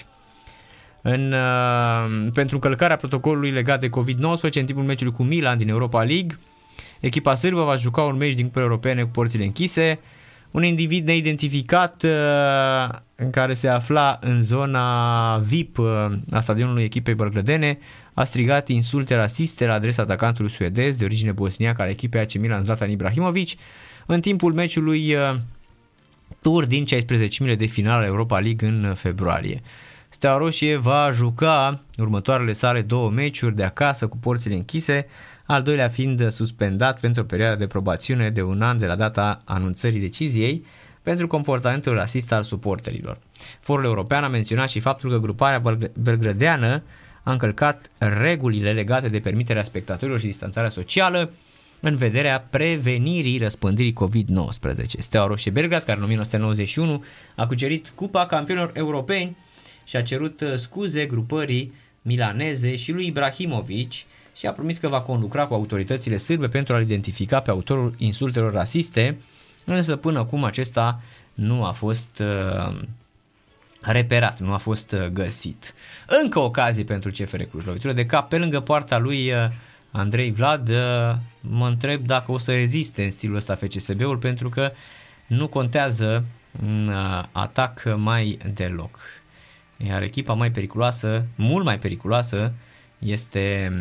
în, 1.03 1.33
uh, 1.33 2.31
pentru 2.33 2.55
încălcarea 2.55 2.97
protocolului 2.97 3.51
legat 3.51 3.81
de 3.81 3.89
COVID-19 3.89 4.53
în 4.53 4.65
timpul 4.65 4.85
meciului 4.85 5.13
cu 5.13 5.23
Milan 5.23 5.59
din 5.59 5.69
Europa 5.69 6.03
League. 6.03 6.39
Echipa 7.01 7.35
sârbă 7.35 7.65
va 7.65 7.77
juca 7.77 8.03
un 8.03 8.17
meci 8.17 8.35
din 8.35 8.45
cupele 8.45 8.65
europene 8.65 9.03
cu 9.03 9.09
porțile 9.09 9.45
închise. 9.45 10.01
Un 10.51 10.63
individ 10.63 11.07
neidentificat 11.07 12.03
uh, 12.03 12.99
în 13.15 13.31
care 13.31 13.55
se 13.55 13.69
afla 13.69 14.19
în 14.21 14.41
zona 14.41 15.39
VIP 15.39 15.79
uh, 15.79 15.87
a 16.31 16.41
stadionului 16.41 16.85
echipei 16.85 17.15
bărgrădene 17.15 17.79
a 18.19 18.25
strigat 18.25 18.69
insulte 18.69 19.15
rasiste 19.15 19.67
la 19.67 19.73
adresa 19.73 20.03
atacantului 20.03 20.51
suedez 20.51 20.97
de 20.97 21.05
origine 21.05 21.33
bosniacă 21.33 21.83
al 21.83 21.89
echipei 21.89 22.21
AC 22.21 22.33
Milan 22.35 22.63
Zlatan 22.63 22.91
Ibrahimovic 22.91 23.59
în 24.07 24.21
timpul 24.21 24.53
meciului 24.53 25.15
uh, 25.15 25.35
tur 26.43 26.65
din 26.65 26.87
16 26.87 27.55
de 27.55 27.67
final 27.67 28.05
Europa 28.05 28.39
League 28.39 28.69
în 28.69 28.95
februarie. 28.95 29.61
Steaua 30.09 30.39
Roșie 30.39 30.77
va 30.77 31.11
juca 31.13 31.81
următoarele 31.99 32.53
sale 32.53 32.83
două 32.83 33.11
meciuri 33.11 33.55
de 33.55 33.65
acasă 33.65 34.07
cu 34.07 34.17
porțile 34.17 34.55
închise, 34.55 35.07
al 35.45 35.63
doilea 35.63 35.89
fiind 35.89 36.31
suspendat 36.31 37.01
pentru 37.01 37.23
o 37.23 37.25
perioadă 37.25 37.57
de 37.57 37.67
probațiune 37.67 38.31
de 38.31 38.43
un 38.43 38.63
an 38.63 38.79
de 38.79 38.87
la 38.87 38.97
data 38.97 39.43
anunțării 39.45 40.01
deciziei 40.01 40.65
pentru 41.03 41.27
comportamentul 41.27 41.95
rasist 41.95 42.33
al 42.33 42.43
suporterilor. 42.43 43.19
Forul 43.61 43.85
european 43.85 44.25
a 44.25 44.29
menționat 44.29 44.69
și 44.69 44.81
faptul 44.81 45.11
că 45.11 45.19
gruparea 45.19 45.63
belgrădeană 46.01 46.83
a 47.27 47.33
încălcat 47.33 47.91
regulile 47.99 48.73
legate 48.73 49.09
de 49.09 49.21
permiterea 49.21 49.65
spectatorilor 49.65 50.21
și 50.21 50.27
distanțarea 50.27 50.71
socială 50.71 51.33
în 51.81 51.97
vederea 51.97 52.47
prevenirii 52.51 53.39
răspândirii 53.39 53.95
COVID-19. 54.05 54.85
Steaua 54.99 55.27
Roșie 55.27 55.51
Belgrad, 55.51 55.83
care 55.83 55.99
în 55.99 56.05
1991 56.05 57.05
a 57.35 57.47
cucerit 57.47 57.93
Cupa 57.95 58.27
Campionilor 58.27 58.71
Europeni, 58.75 59.37
și 59.87 59.97
a 59.97 60.03
cerut 60.03 60.41
uh, 60.41 60.55
scuze 60.55 61.07
grupării 61.07 61.73
milaneze 62.03 62.77
și 62.77 62.93
lui 62.93 63.07
Ibrahimovic 63.07 63.93
și 64.37 64.47
a 64.47 64.53
promis 64.53 64.79
că 64.79 64.89
va 64.89 65.01
conlucra 65.01 65.47
cu 65.47 65.55
autoritățile 65.55 66.17
sârbe 66.17 66.49
pentru 66.49 66.75
a 66.75 66.81
identifica 66.81 67.41
pe 67.41 67.51
autorul 67.51 67.95
insultelor 67.99 68.53
rasiste, 68.53 69.19
însă 69.65 69.97
până 69.97 70.19
acum 70.19 70.45
acesta 70.45 71.01
nu 71.35 71.65
a 71.65 71.71
fost 71.71 72.21
uh, 72.21 72.79
reperat, 73.93 74.41
nu 74.41 74.53
a 74.53 74.57
fost 74.57 74.93
uh, 74.93 75.07
găsit. 75.07 75.75
Încă 76.23 76.39
ocazie 76.39 76.85
pentru 76.85 77.11
CFR 77.11 77.43
Cluj, 77.43 77.65
lovitură 77.65 77.93
de 77.93 78.07
cap 78.07 78.29
pe 78.29 78.37
lângă 78.37 78.61
poarta 78.61 78.99
lui 78.99 79.33
uh, 79.33 79.39
Andrei 79.91 80.33
Vlad, 80.33 80.69
uh, 80.69 80.77
mă 81.41 81.67
întreb 81.67 82.07
dacă 82.07 82.33
o 82.33 82.39
să 82.39 82.53
reziste 82.53 83.05
în 83.05 83.11
stilul 83.11 83.37
ăsta 83.37 83.55
FCSB-ul 83.55 84.17
pentru 84.17 84.49
că 84.49 84.73
nu 85.27 85.49
contează 85.49 86.25
în 86.63 86.89
uh, 86.89 87.25
atac 87.33 87.95
mai 87.97 88.39
deloc. 88.55 88.99
Iar 89.77 90.03
echipa 90.03 90.33
mai 90.33 90.51
periculoasă, 90.51 91.27
mult 91.35 91.65
mai 91.65 91.79
periculoasă, 91.79 92.53
este 92.99 93.73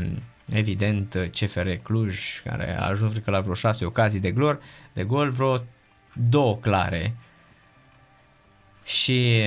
evident 0.52 1.30
CFR 1.32 1.70
Cluj, 1.84 2.42
care 2.44 2.78
a 2.80 2.88
ajuns 2.88 3.12
cred 3.12 3.24
că 3.24 3.32
la 3.32 3.40
vreo 3.40 3.54
șase 3.54 3.86
ocazii 3.86 4.20
de, 4.20 4.32
glor, 4.32 4.60
de 4.94 5.04
gol, 5.04 5.30
vreo 5.30 5.58
două 6.14 6.58
clare. 6.58 7.16
Și 8.86 9.42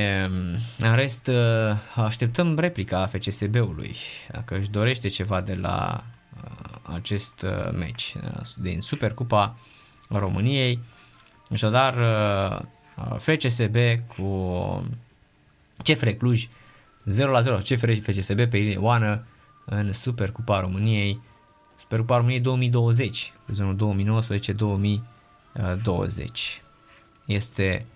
în 0.78 0.94
rest 0.94 1.30
așteptăm 1.94 2.58
replica 2.58 3.06
FCSB-ului, 3.06 3.96
dacă 4.32 4.58
își 4.58 4.70
dorește 4.70 5.08
ceva 5.08 5.40
de 5.40 5.54
la 5.54 6.04
acest 6.82 7.46
meci 7.72 8.14
din 8.56 8.80
Supercupa 8.80 9.58
României. 10.08 10.80
Așadar, 11.50 11.94
FCSB 13.18 13.76
cu 14.16 14.90
CFR 15.84 16.08
Cluj 16.08 16.48
0 17.04 17.30
la 17.30 17.40
0, 17.40 17.56
CFR 17.56 17.92
și 17.92 18.00
FCSB 18.00 18.44
pe 18.44 18.56
Ioană 18.56 19.26
în 19.64 19.92
Supercupa 19.92 20.60
României, 20.60 21.20
Supercupa 21.76 22.16
României 22.16 22.40
2020, 22.40 23.32
sezonul 23.46 24.06
2019-2020. 25.56 26.62
Este 27.26 27.86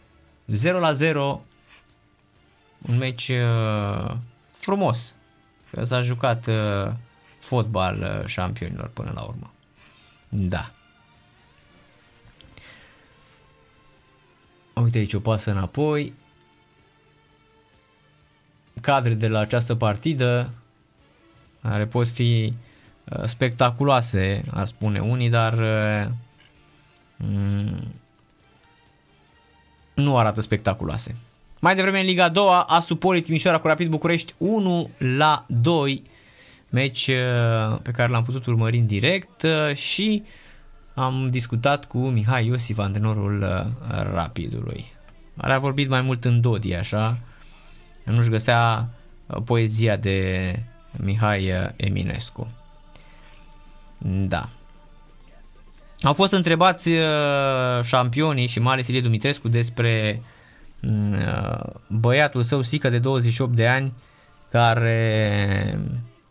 0 0.53 0.79
la 0.79 0.93
0, 0.93 1.45
un 2.89 2.97
meci 2.97 3.29
uh, 3.29 4.15
frumos, 4.51 5.15
că 5.71 5.85
s-a 5.85 6.03
jucat 6.03 6.47
uh, 6.47 6.93
fotbal 7.39 7.99
uh, 7.99 8.27
șampionilor 8.27 8.89
până 8.89 9.11
la 9.15 9.23
urmă. 9.23 9.53
Da. 10.29 10.71
Uite 14.75 14.99
aici 14.99 15.13
o 15.13 15.21
pasă 15.21 15.51
înapoi. 15.51 16.13
Cadre 18.81 19.15
de 19.15 19.29
la 19.29 19.39
această 19.39 19.75
partidă 19.75 20.51
care 21.63 21.87
pot 21.87 22.09
fi 22.09 22.55
uh, 23.05 23.25
spectaculoase, 23.25 24.45
ar 24.51 24.67
spune 24.67 25.01
unii, 25.01 25.31
dar 25.31 25.53
uh, 25.53 26.13
mm, 27.17 27.95
nu 29.95 30.17
arată 30.17 30.41
spectaculoase. 30.41 31.17
Mai 31.61 31.75
devreme 31.75 32.01
în 32.01 32.07
Liga 32.07 32.29
2, 32.29 32.65
Asu 32.67 32.97
Poli 32.97 33.21
Timișoara 33.21 33.59
cu 33.59 33.67
Rapid 33.67 33.89
București 33.89 34.35
1 34.39 34.91
la 34.99 35.45
2, 35.49 36.03
meci 36.69 37.07
uh, 37.07 37.79
pe 37.83 37.91
care 37.91 38.13
l-am 38.13 38.23
putut 38.23 38.47
urmări 38.47 38.77
în 38.77 38.87
direct 38.87 39.47
și 39.75 40.23
am 40.95 41.29
discutat 41.31 41.85
cu 41.85 41.99
Mihai 41.99 42.47
Iosif, 42.47 42.79
antrenorul 42.79 43.67
Rapidului. 44.13 44.85
a 45.37 45.59
vorbit 45.59 45.89
mai 45.89 46.01
mult 46.01 46.25
în 46.25 46.41
Dodi, 46.41 46.75
așa, 46.75 47.19
nu-și 48.05 48.29
găsea 48.29 48.89
poezia 49.45 49.97
de 49.97 50.59
Mihai 50.97 51.73
Eminescu. 51.77 52.49
Da. 54.05 54.49
Au 56.03 56.13
fost 56.13 56.33
întrebați 56.33 56.91
uh, 56.91 57.83
șampionii 57.83 58.47
și 58.47 58.61
mai 58.61 58.73
ales 58.73 58.89
Ilie 58.89 59.01
Dumitrescu 59.01 59.49
despre 59.49 60.23
mm, 60.81 61.13
uh, 61.13 61.73
băiatul 61.87 62.43
său, 62.43 62.63
Sică 62.63 62.89
de 62.89 62.99
28 62.99 63.55
de 63.55 63.69
ani, 63.69 63.93
care 64.51 65.79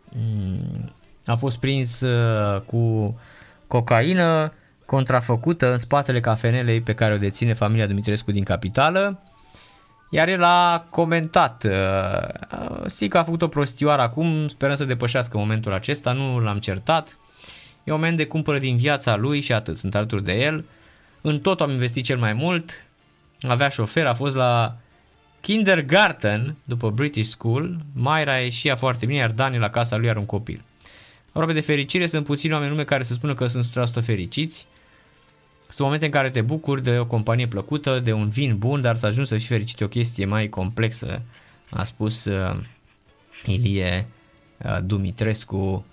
mm, 0.10 0.94
a 1.26 1.36
fost 1.36 1.58
prins 1.58 2.02
uh, 2.02 2.62
cu 2.62 3.16
cocaină 3.68 4.54
contrafăcută 4.86 5.72
în 5.72 5.78
spatele 5.78 6.20
cafenelei 6.20 6.82
pe 6.82 6.94
care 6.94 7.14
o 7.14 7.18
deține 7.18 7.54
familia 7.54 7.88
Dumitrescu 7.88 8.32
din 8.32 8.44
capitală. 8.44 9.24
Iar 10.10 10.28
el 10.28 10.44
a 10.44 10.86
comentat, 10.90 11.64
uh, 11.64 12.86
Sica 12.86 13.20
a 13.20 13.24
făcut 13.24 13.42
o 13.42 13.48
prostioară 13.48 14.02
acum, 14.02 14.48
sperăm 14.48 14.76
să 14.76 14.86
depășească 14.86 15.38
momentul 15.38 15.74
acesta, 15.74 16.12
nu 16.12 16.40
l-am 16.40 16.60
certat. 16.60 17.18
E 17.84 17.92
un 17.92 17.98
moment 17.98 18.18
de 18.18 18.26
cumpără 18.26 18.58
din 18.58 18.78
viața 18.78 19.16
lui 19.16 19.42
și 19.42 19.54
atât, 19.54 19.78
sunt 19.78 19.96
alături 19.96 20.24
de 20.24 20.34
el. 20.34 20.66
În 21.22 21.40
tot 21.40 21.62
am 21.62 21.72
investit 21.72 22.04
cel 22.04 22.18
mai 22.18 22.34
mult, 22.34 22.86
avea 23.42 23.70
șofer, 23.70 24.06
a 24.06 24.14
fost 24.14 24.36
la 24.36 24.78
kindergarten 25.42 26.56
după 26.64 26.90
British 26.90 27.30
School, 27.30 27.78
Mayra 27.94 28.38
ieșia 28.38 28.76
foarte 28.76 29.06
bine, 29.06 29.18
iar 29.18 29.32
Dani 29.32 29.58
la 29.58 29.70
casa 29.70 29.98
lui 29.98 30.10
are 30.10 30.20
un 30.20 30.26
copil. 30.26 30.62
Aproape 31.30 31.54
de 31.54 31.60
fericire 31.60 32.06
sunt 32.06 32.26
puțini 32.26 32.54
oameni 32.54 32.72
lume 32.72 32.84
care 32.84 33.04
să 33.04 33.14
spună 33.14 33.36
că 33.36 33.48
sunt 33.48 33.90
100% 34.00 34.04
fericiți, 34.04 34.68
sunt 35.60 35.80
momente 35.80 36.06
în 36.06 36.12
care 36.12 36.30
te 36.30 36.42
bucuri 36.42 36.84
de 36.84 36.98
o 36.98 37.06
companie 37.06 37.48
plăcută, 37.48 38.00
de 38.00 38.12
un 38.14 38.30
vin 38.30 38.58
bun, 38.58 38.82
dar 38.82 38.96
să 38.96 39.06
ajungi 39.06 39.30
să 39.30 39.38
fii 39.38 39.46
fericit 39.46 39.80
e 39.80 39.84
o 39.84 39.88
chestie 39.88 40.26
mai 40.26 40.50
complexă, 40.50 41.22
a 41.70 41.84
spus 41.84 42.26
uh, 42.26 42.58
Ilie 43.46 44.08
uh, 44.58 44.78
Dumitrescu 44.84 45.86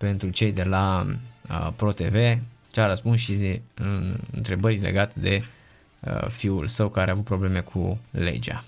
pentru 0.00 0.28
cei 0.28 0.52
de 0.52 0.64
la 0.64 1.06
uh, 1.48 1.68
ProTV, 1.76 2.38
ce 2.70 2.80
a 2.80 2.86
răspuns 2.86 3.20
și 3.20 3.32
de 3.32 3.62
uh, 3.80 4.14
întrebări 4.32 4.78
legate 4.78 5.20
de 5.20 5.42
uh, 6.00 6.28
fiul 6.28 6.66
său 6.66 6.88
care 6.88 7.08
a 7.08 7.12
avut 7.12 7.24
probleme 7.24 7.60
cu 7.60 7.98
legea 8.10 8.64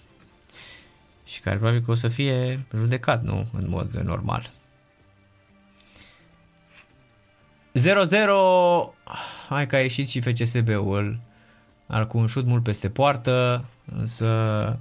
și 1.25 1.41
care 1.41 1.57
probabil 1.57 1.81
că 1.81 1.91
o 1.91 1.95
să 1.95 2.09
fie 2.09 2.67
judecat, 2.75 3.23
nu, 3.23 3.47
în 3.53 3.69
mod 3.69 3.93
normal. 3.93 4.51
0-0, 7.79 7.81
hai 9.49 9.67
că 9.67 9.77
a 9.77 9.81
ieșit 9.81 10.09
și 10.09 10.21
FCSB-ul, 10.21 11.19
ar 11.87 12.07
cu 12.07 12.19
un 12.19 12.27
șut 12.27 12.47
mult 12.47 12.63
peste 12.63 12.89
poartă, 12.91 13.65
însă 13.97 14.79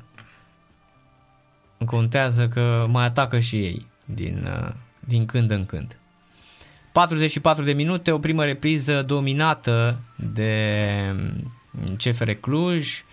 contează 1.86 2.47
că 2.47 2.86
mai 2.89 3.06
atacă 3.06 3.39
și 3.39 3.56
ei 3.56 3.86
din, 4.06 4.47
din 4.99 5.26
când 5.26 5.52
în 5.52 5.66
când. 5.66 6.01
44 6.91 7.63
de 7.63 7.73
minute, 7.73 8.11
o 8.11 8.19
primă 8.19 8.45
repriză 8.45 9.03
dominată 9.03 9.99
de 10.15 11.15
CFR 11.97 12.31
Cluj, 12.31 13.03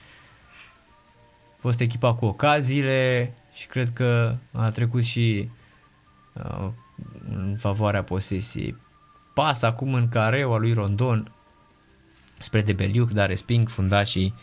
a 1.51 1.61
fost 1.61 1.81
echipa 1.81 2.15
cu 2.15 2.25
ocaziile 2.25 3.35
și 3.53 3.67
cred 3.67 3.91
că 3.91 4.37
a 4.53 4.69
trecut 4.69 5.05
și 5.05 5.49
uh, 6.33 6.69
în 7.29 7.57
favoarea 7.59 8.03
posesiei 8.03 8.77
pas 9.35 9.63
acum 9.63 9.95
în 9.95 10.09
careu 10.09 10.53
al 10.53 10.61
lui 10.61 10.73
Rondon 10.73 11.33
spre 12.39 12.61
Debeliuc, 12.61 13.11
dar 13.11 13.29
resping 13.29 13.69
fundașii 13.69 14.35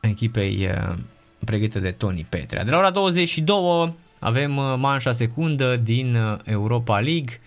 echipei 0.00 0.66
uh, 0.66 0.96
pregătită 1.44 1.78
de 1.78 1.90
Tony 1.90 2.26
Petrea. 2.28 2.64
De 2.64 2.70
la 2.70 2.78
ora 2.78 2.90
22 2.90 3.94
avem 4.20 4.56
uh, 4.56 4.74
manșa 4.76 5.12
secundă 5.12 5.76
din 5.76 6.14
uh, 6.14 6.38
Europa 6.44 7.00
League. 7.00 7.40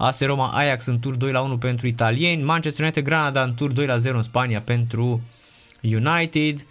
AS 0.00 0.20
Roma 0.20 0.48
Ajax 0.48 0.86
în 0.86 0.98
tur 0.98 1.14
2 1.14 1.32
la 1.32 1.40
1 1.40 1.58
pentru 1.58 1.86
italieni, 1.86 2.42
Manchester 2.42 2.84
United 2.84 3.04
Granada 3.04 3.42
în 3.42 3.54
tur 3.54 3.72
2 3.72 3.86
la 3.86 3.98
0 3.98 4.16
în 4.16 4.22
Spania 4.22 4.60
pentru 4.60 5.20
United. 5.82 6.66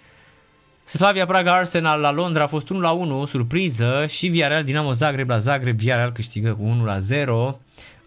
Slavia 0.84 1.25
Praga 1.25 1.53
Arsenal 1.53 1.99
la 1.99 2.11
Londra 2.11 2.43
a 2.43 2.47
fost 2.47 2.69
1 2.69 2.80
la 2.80 2.91
1, 2.91 3.19
o 3.19 3.25
surpriză 3.25 4.05
și 4.05 4.28
Villarreal 4.28 4.63
Dinamo 4.63 4.93
Zagreb 4.93 5.30
la 5.30 5.39
Zagreb, 5.39 5.78
Villarreal 5.78 6.11
câștigă 6.11 6.53
cu 6.53 6.63
1 6.63 6.86
la 6.86 6.99
0. 6.99 7.59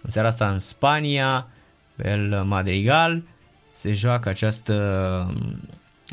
În 0.03 0.11
seara 0.11 0.29
asta 0.29 0.49
în 0.49 0.59
Spania, 0.59 1.47
El 2.05 2.43
Madrigal, 2.45 3.23
se 3.73 3.93
joacă 3.93 4.29
această 4.29 4.75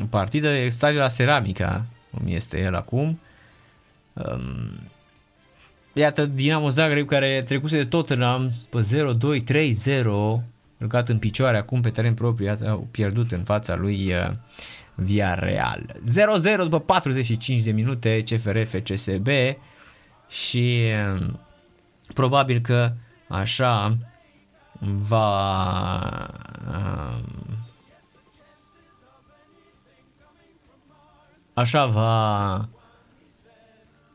um, 0.00 0.08
partidă. 0.08 0.68
Stadiul 0.68 1.00
la 1.00 1.08
Ceramica, 1.08 1.84
cum 2.10 2.26
este 2.26 2.60
el 2.60 2.74
acum. 2.74 3.20
Um, 4.12 4.70
iată 5.98 6.26
Dinamo 6.26 6.68
Zagreb 6.68 7.06
care 7.06 7.42
trecuse 7.46 7.76
de 7.76 7.84
Tottenham 7.84 8.50
pe 8.70 8.86
0-2, 9.36 9.42
3-0, 9.92 10.04
jucat 10.80 11.08
în 11.08 11.18
picioare 11.18 11.58
acum 11.58 11.80
pe 11.80 11.90
teren 11.90 12.14
propriu, 12.14 12.46
iată, 12.46 12.68
au 12.68 12.88
pierdut 12.90 13.32
în 13.32 13.44
fața 13.44 13.74
lui 13.74 14.12
uh, 14.12 14.30
Villarreal. 14.94 15.80
0-0 16.56 16.56
după 16.56 16.80
45 16.80 17.62
de 17.62 17.70
minute 17.70 18.22
CFR 18.22 18.58
FCSB 18.64 19.28
și 20.28 20.84
um, 21.18 21.40
probabil 22.14 22.60
că 22.60 22.92
așa 23.28 23.96
va 24.80 25.50
așa 31.54 31.86
va 31.86 32.68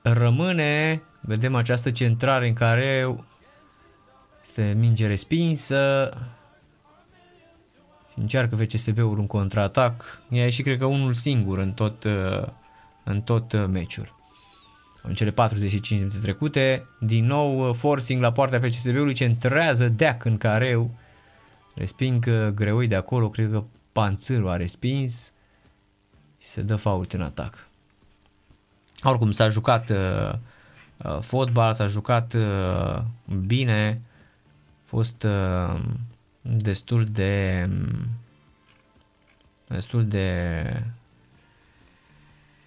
rămâne, 0.01 1.01
vedem 1.25 1.55
această 1.55 1.91
centrare 1.91 2.47
în 2.47 2.53
care 2.53 3.17
este 4.41 4.75
minge 4.77 5.07
respinsă 5.07 6.09
și 8.11 8.19
încearcă 8.19 8.55
FCSB-ul 8.55 9.17
un 9.17 9.27
contraatac. 9.27 10.21
E 10.29 10.49
și 10.49 10.61
cred 10.61 10.77
că 10.77 10.85
unul 10.85 11.13
singur 11.13 11.57
în 11.57 11.71
tot, 11.71 12.03
în 13.03 13.21
tot 13.21 13.67
meciul 13.67 14.21
în 15.03 15.13
cele 15.13 15.31
45 15.31 15.99
minute 15.99 16.17
trecute. 16.17 16.87
Din 16.99 17.25
nou 17.25 17.67
uh, 17.69 17.75
forcing 17.75 18.21
la 18.21 18.31
poarta 18.31 18.59
FCSB-ului, 18.59 19.13
centrează 19.13 19.87
Deac 19.89 20.25
în 20.25 20.37
careu. 20.37 20.91
Resping 21.75 22.25
uh, 22.27 22.47
greoi 22.47 22.87
de 22.87 22.95
acolo, 22.95 23.29
cred 23.29 23.51
că 23.51 23.63
Panțârul 23.91 24.49
a 24.49 24.55
respins 24.55 25.33
și 26.37 26.47
se 26.47 26.61
dă 26.61 26.75
fault 26.75 27.13
în 27.13 27.21
atac. 27.21 27.67
Oricum 29.03 29.31
s-a 29.31 29.49
jucat 29.49 29.89
uh, 29.89 30.33
uh, 31.03 31.17
fotbal, 31.19 31.73
s-a 31.73 31.87
jucat 31.87 32.33
uh, 32.33 33.01
bine, 33.45 34.01
a 34.83 34.85
fost 34.85 35.23
uh, 35.23 35.81
destul 36.41 37.05
de 37.05 37.69
destul 39.67 40.07
de 40.07 40.83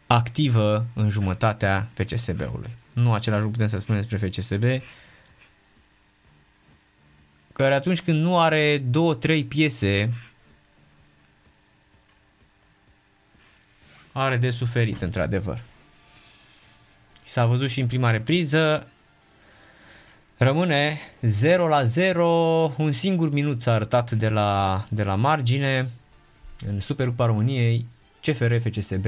activă 0.06 0.86
în 0.94 1.08
jumătatea 1.08 1.88
FCSB-ului. 1.94 2.70
Nu 2.92 3.12
același 3.12 3.42
lucru 3.42 3.50
putem 3.50 3.66
să 3.66 3.78
spunem 3.78 4.00
despre 4.00 4.28
FCSB, 4.28 4.82
care 7.52 7.74
atunci 7.74 8.02
când 8.02 8.22
nu 8.22 8.38
are 8.38 8.78
două, 8.78 9.14
trei 9.14 9.44
piese, 9.44 10.12
are 14.12 14.36
de 14.36 14.50
suferit, 14.50 15.00
într-adevăr. 15.00 15.62
S-a 17.26 17.46
văzut 17.46 17.70
și 17.70 17.80
în 17.80 17.86
prima 17.86 18.10
repriză, 18.10 18.86
rămâne 20.36 20.98
0 21.20 21.68
la 21.68 21.82
0, 21.82 22.26
un 22.78 22.92
singur 22.92 23.32
minut 23.32 23.62
s-a 23.62 23.72
arătat 23.72 24.10
de 24.10 24.28
la, 24.28 24.84
de 24.88 25.02
la 25.02 25.14
margine, 25.14 25.90
în 26.66 26.80
Supercupa 26.80 27.26
României, 27.26 27.86
CFR 28.20 28.54
FCSB 28.54 29.06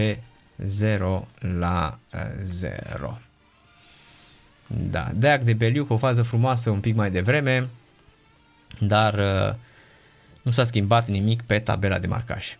0 0.56 1.28
la 1.38 1.98
0. 2.40 3.18
Da, 4.66 5.10
Deac 5.14 5.42
de 5.42 5.52
Beliu 5.52 5.84
cu 5.84 5.92
o 5.92 5.96
fază 5.96 6.22
frumoasă 6.22 6.70
un 6.70 6.80
pic 6.80 6.94
mai 6.94 7.10
devreme, 7.10 7.68
dar 8.80 9.14
uh, 9.14 9.54
nu 10.42 10.50
s-a 10.50 10.64
schimbat 10.64 11.08
nimic 11.08 11.42
pe 11.42 11.58
tabela 11.58 11.98
de 11.98 12.06
marcaj. 12.06 12.58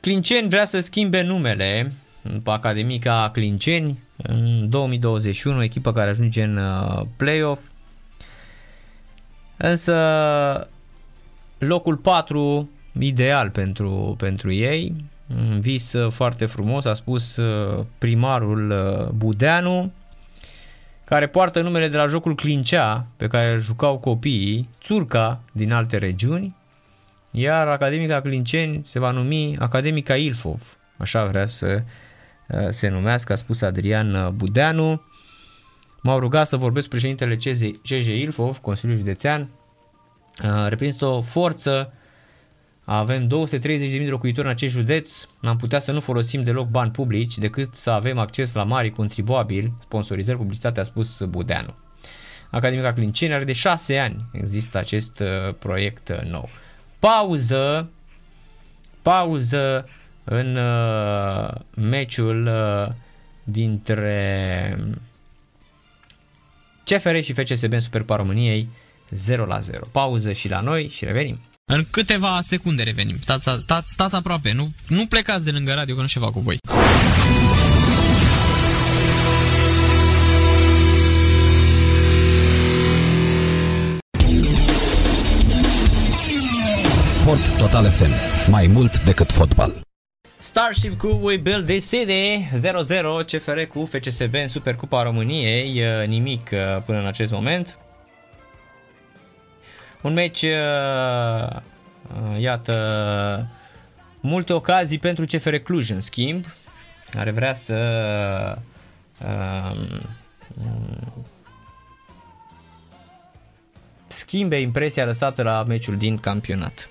Clinceni 0.00 0.48
vrea 0.48 0.64
să 0.64 0.80
schimbe 0.80 1.22
numele 1.22 1.92
după 2.32 2.50
Academica 2.50 3.30
Clinceni 3.32 3.98
în 4.16 4.68
2021, 4.68 5.62
echipă 5.62 5.92
care 5.92 6.10
ajunge 6.10 6.42
în 6.42 6.56
uh, 6.56 7.02
play-off. 7.16 7.60
Însă 9.56 10.68
locul 11.58 11.96
4 11.96 12.70
ideal 12.98 13.50
pentru, 13.50 14.14
pentru 14.18 14.52
ei, 14.52 14.94
un 15.40 15.60
vis 15.60 15.92
uh, 15.92 16.12
foarte 16.12 16.46
frumos, 16.46 16.84
a 16.84 16.94
spus 16.94 17.38
primarul 17.98 18.74
Budeanu, 19.14 19.92
care 21.04 21.26
poartă 21.26 21.60
numele 21.60 21.88
de 21.88 21.96
la 21.96 22.06
jocul 22.06 22.34
Clincea, 22.34 23.06
pe 23.16 23.26
care 23.26 23.52
îl 23.52 23.60
jucau 23.60 23.98
copiii, 23.98 24.68
Țurca 24.82 25.40
din 25.52 25.72
alte 25.72 25.98
regiuni, 25.98 26.56
iar 27.30 27.68
Academica 27.68 28.20
Clinceni 28.20 28.82
se 28.86 28.98
va 28.98 29.10
numi 29.10 29.56
Academica 29.58 30.16
Ilfov, 30.16 30.76
așa 30.96 31.24
vrea 31.24 31.46
să 31.46 31.66
uh, 31.66 31.82
se 32.68 32.88
numească, 32.88 33.32
a 33.32 33.36
spus 33.36 33.62
Adrian 33.62 34.36
Budeanu. 34.36 35.02
M-au 36.00 36.18
rugat 36.18 36.48
să 36.48 36.56
vorbesc 36.56 36.84
cu 36.84 36.90
președintele 36.90 37.36
CJ 37.82 38.06
Ilfov, 38.06 38.58
Consiliul 38.58 38.98
Județean, 38.98 39.48
uh, 40.42 40.66
reprezintă 40.68 41.06
o 41.06 41.20
forță 41.20 41.92
avem 42.84 43.26
230.000 43.26 43.28
de 44.04 44.08
locuitori 44.08 44.46
în 44.46 44.52
acest 44.52 44.72
județ, 44.72 45.26
am 45.42 45.56
putea 45.56 45.78
să 45.78 45.92
nu 45.92 46.00
folosim 46.00 46.42
deloc 46.42 46.68
bani 46.68 46.90
publici 46.90 47.38
decât 47.38 47.74
să 47.74 47.90
avem 47.90 48.18
acces 48.18 48.52
la 48.52 48.64
mari 48.64 48.90
contribuabili, 48.90 49.72
sponsorizări, 49.80 50.38
publicitate, 50.38 50.80
a 50.80 50.82
spus 50.82 51.22
Budeanu. 51.22 51.74
Academica 52.50 52.92
Clinceni 52.92 53.32
are 53.32 53.44
de 53.44 53.52
6 53.52 53.98
ani 53.98 54.24
există 54.32 54.78
acest 54.78 55.20
uh, 55.20 55.54
proiect 55.58 56.08
uh, 56.08 56.30
nou. 56.30 56.48
Pauză, 56.98 57.90
pauză 59.02 59.88
în 60.24 60.56
uh, 60.56 61.48
meciul 61.74 62.46
uh, 62.46 62.94
dintre 63.44 64.78
CFR 66.84 67.16
și 67.20 67.32
FCSB 67.32 67.72
în 67.72 67.80
Superpa 67.80 68.16
României 68.16 68.68
0 69.10 69.44
la 69.44 69.58
0. 69.58 69.86
Pauză 69.92 70.32
și 70.32 70.48
la 70.48 70.60
noi 70.60 70.88
și 70.88 71.04
revenim. 71.04 71.40
În 71.64 71.84
câteva 71.90 72.40
secunde 72.42 72.82
revenim. 72.82 73.16
Stați, 73.20 73.48
stați, 73.58 73.92
stați 73.92 74.14
aproape, 74.14 74.52
nu, 74.52 74.72
nu 74.88 75.06
plecați 75.06 75.44
de 75.44 75.50
lângă 75.50 75.72
radio 75.72 75.94
că 75.94 76.00
nu 76.00 76.06
ceva 76.06 76.30
cu 76.30 76.40
voi. 76.40 76.56
Sport 87.12 87.56
Total 87.58 87.90
FM. 87.90 88.50
Mai 88.50 88.66
mult 88.66 89.04
decât 89.04 89.32
fotbal. 89.32 89.84
Starship 90.44 90.98
cu 90.98 91.06
We 91.06 91.36
Build 91.36 91.66
This 91.66 91.88
City 91.88 92.48
0-0 92.52 93.24
CFR 93.26 93.60
cu 93.60 93.84
FCSB 93.84 94.34
în 94.34 94.48
Supercupa 94.48 95.02
României 95.02 95.82
nimic 96.06 96.50
uh, 96.52 96.82
până 96.86 96.98
în 96.98 97.06
acest 97.06 97.32
moment 97.32 97.78
un 100.02 100.12
meci, 100.12 100.42
uh, 100.42 100.50
uh, 101.50 102.40
iată, 102.40 103.46
multe 104.20 104.52
ocazii 104.52 104.98
pentru 104.98 105.24
CFR 105.24 105.54
Cluj, 105.54 105.90
în 105.90 106.00
schimb, 106.00 106.44
care 107.10 107.30
vrea 107.30 107.54
să 107.54 108.58
uh, 109.20 109.76
schimbe 114.06 114.60
impresia 114.60 115.04
lăsată 115.04 115.42
la 115.42 115.62
meciul 115.62 115.96
din 115.96 116.18
campionat. 116.18 116.88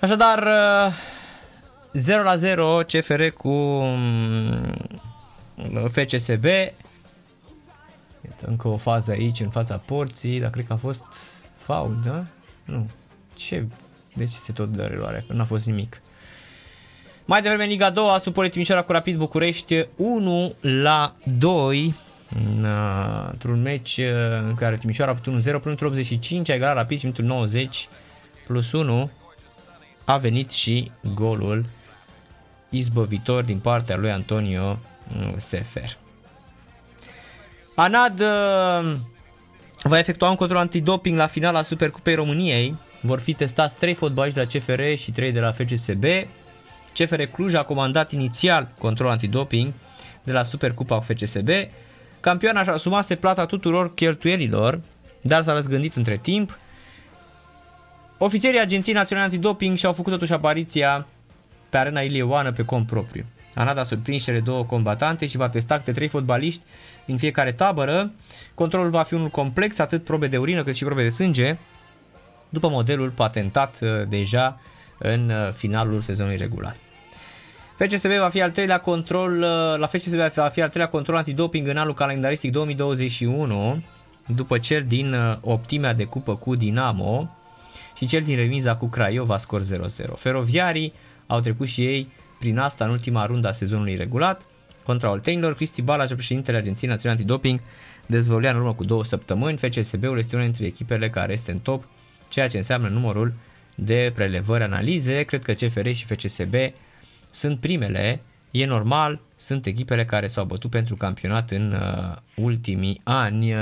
Așadar, 0.00 0.48
0 1.92 2.22
la 2.22 2.36
0 2.36 2.82
CFR 2.86 3.26
cu 3.26 3.48
um, 3.48 4.74
FCSB 5.90 6.44
Iată, 8.24 8.46
încă 8.46 8.68
o 8.68 8.76
fază 8.76 9.10
aici, 9.10 9.40
în 9.40 9.50
fața 9.50 9.76
porții, 9.76 10.40
dar 10.40 10.50
cred 10.50 10.66
că 10.66 10.72
a 10.72 10.76
fost 10.76 11.02
faul, 11.56 11.98
da? 12.04 12.24
Nu. 12.64 12.90
Ce? 13.34 13.66
De 14.14 14.24
ce 14.24 14.36
se 14.36 14.52
tot 14.52 14.68
dă 14.68 14.84
reluare? 14.84 15.24
Că 15.26 15.32
nu 15.32 15.40
a 15.40 15.44
fost 15.44 15.66
nimic. 15.66 16.00
Mai 17.24 17.42
devreme, 17.42 17.64
Liga 17.64 17.90
2, 17.90 18.04
Supole 18.20 18.48
Timișoara 18.48 18.82
cu 18.82 18.92
Rapid 18.92 19.16
București 19.16 19.86
1 19.96 20.54
la 20.60 21.14
2 21.38 21.94
într-un 23.30 23.62
meci 23.62 23.96
uh, 23.96 24.06
în 24.46 24.54
care 24.54 24.76
Timișoara 24.76 25.10
a 25.10 25.14
avut 25.14 25.42
1-0 25.42 25.62
până 25.62 25.76
85, 25.82 26.48
a 26.48 26.54
egalat 26.54 26.74
Rapid 26.74 26.98
și 26.98 27.12
în 27.16 27.26
90 27.26 27.88
plus 28.46 28.72
1 28.72 29.10
a 30.04 30.16
venit 30.16 30.50
și 30.50 30.90
golul 31.14 31.64
izbăvitor 32.72 33.44
din 33.44 33.58
partea 33.58 33.96
lui 33.96 34.10
Antonio 34.10 34.78
uh, 35.16 35.32
Sefer. 35.36 35.96
Anad 37.74 38.20
uh, 38.20 38.96
va 39.82 39.98
efectua 39.98 40.28
un 40.28 40.36
control 40.36 40.60
antidoping 40.60 41.16
la 41.16 41.26
finala 41.26 41.62
Supercupei 41.62 42.14
României. 42.14 42.76
Vor 43.00 43.20
fi 43.20 43.32
testați 43.32 43.78
3 43.78 43.94
fotbaliști 43.94 44.38
de 44.38 44.48
la 44.50 44.58
CFR 44.58 44.82
și 45.02 45.10
3 45.10 45.32
de 45.32 45.40
la 45.40 45.52
FCSB. 45.52 46.04
CFR 46.94 47.22
Cluj 47.22 47.54
a 47.54 47.62
comandat 47.62 48.12
inițial 48.12 48.70
control 48.78 49.10
antidoping 49.10 49.72
de 50.22 50.32
la 50.32 50.42
Supercupa 50.42 50.96
cu 50.98 51.02
FCSB. 51.02 51.48
Campioana 52.20 52.62
și-a 52.62 52.72
asumase 52.72 53.14
plata 53.14 53.46
tuturor 53.46 53.94
cheltuielilor, 53.94 54.80
dar 55.20 55.42
s-a 55.42 55.52
răzgândit 55.52 55.94
între 55.94 56.16
timp. 56.16 56.58
Ofițerii 58.18 58.60
Agenției 58.60 58.94
Naționale 58.94 59.26
Antidoping 59.26 59.76
și-au 59.76 59.92
făcut 59.92 60.12
totuși 60.12 60.32
apariția 60.32 61.06
pe 61.72 61.78
arena 61.78 62.00
Ilie 62.00 62.22
Oană 62.22 62.52
pe 62.52 62.64
cont 62.64 62.86
propriu. 62.86 63.24
Anad 63.54 63.78
a 63.78 63.84
surprins 63.84 64.24
cele 64.24 64.40
două 64.40 64.64
combatante 64.64 65.26
și 65.26 65.36
va 65.36 65.48
testa 65.48 65.76
câte 65.76 65.92
trei 65.92 66.08
fotbaliști 66.08 66.60
din 67.04 67.16
fiecare 67.16 67.52
tabără. 67.52 68.10
Controlul 68.54 68.90
va 68.90 69.02
fi 69.02 69.14
unul 69.14 69.28
complex, 69.28 69.78
atât 69.78 70.04
probe 70.04 70.26
de 70.26 70.36
urină 70.36 70.62
cât 70.62 70.74
și 70.74 70.84
probe 70.84 71.02
de 71.02 71.08
sânge, 71.08 71.56
după 72.48 72.68
modelul 72.68 73.10
patentat 73.10 73.78
uh, 73.82 73.88
deja 74.08 74.60
în 74.98 75.30
uh, 75.30 75.52
finalul 75.52 76.00
sezonului 76.00 76.36
regulat. 76.36 76.76
FCSB 77.76 78.10
va 78.10 78.28
fi 78.28 78.42
al 78.42 78.50
treilea 78.50 78.80
control, 78.80 79.42
uh, 79.42 79.78
la 79.78 79.86
FCSB 79.86 80.18
va 80.34 80.48
fi 80.48 80.62
al 80.62 80.68
treilea 80.68 80.90
control 80.90 81.16
antidoping 81.16 81.68
în 81.68 81.76
anul 81.76 81.94
calendaristic 81.94 82.52
2021, 82.52 83.82
după 84.26 84.58
cel 84.58 84.84
din 84.88 85.38
optimea 85.40 85.94
de 85.94 86.04
cupă 86.04 86.36
cu 86.36 86.54
Dinamo 86.54 87.36
și 87.96 88.06
cel 88.06 88.22
din 88.22 88.36
remiza 88.36 88.76
cu 88.76 88.86
Craiova 88.86 89.38
scor 89.38 89.62
0-0. 89.62 89.64
Feroviarii 90.16 90.92
au 91.32 91.40
trecut 91.40 91.66
și 91.66 91.84
ei 91.84 92.08
prin 92.38 92.58
asta 92.58 92.84
în 92.84 92.90
ultima 92.90 93.26
rundă 93.26 93.48
a 93.48 93.52
sezonului 93.52 93.94
regulat. 93.94 94.46
Contra 94.82 95.10
oltenilor, 95.10 95.54
Cristi 95.54 95.82
Balaj, 95.82 96.12
președintele 96.12 96.56
Agenției 96.56 96.90
Naționale 96.90 97.18
Antidoping, 97.18 97.60
dezvăluia 98.06 98.50
în 98.50 98.56
urmă 98.56 98.74
cu 98.74 98.84
două 98.84 99.04
săptămâni. 99.04 99.56
FCSB-ul 99.56 100.18
este 100.18 100.34
una 100.34 100.44
dintre 100.44 100.66
echipele 100.66 101.10
care 101.10 101.32
este 101.32 101.50
în 101.50 101.58
top, 101.58 101.88
ceea 102.28 102.48
ce 102.48 102.56
înseamnă 102.56 102.88
numărul 102.88 103.32
de 103.74 104.10
prelevări 104.14 104.62
analize. 104.62 105.22
Cred 105.22 105.42
că 105.42 105.52
CFR 105.52 105.88
și 105.88 106.04
FCSB 106.04 106.54
sunt 107.30 107.60
primele, 107.60 108.20
e 108.50 108.66
normal, 108.66 109.20
sunt 109.36 109.66
echipele 109.66 110.04
care 110.04 110.26
s-au 110.26 110.44
bătut 110.44 110.70
pentru 110.70 110.96
campionat 110.96 111.50
în 111.50 111.72
uh, 111.72 112.16
ultimii 112.36 113.00
ani. 113.04 113.54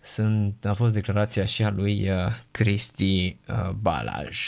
Sunt, 0.00 0.64
a 0.64 0.72
fost 0.72 0.94
declarația 0.94 1.44
și 1.44 1.64
a 1.64 1.70
lui 1.70 2.10
uh, 2.10 2.32
Cristi 2.50 3.36
uh, 3.48 3.70
Balaj. 3.70 4.38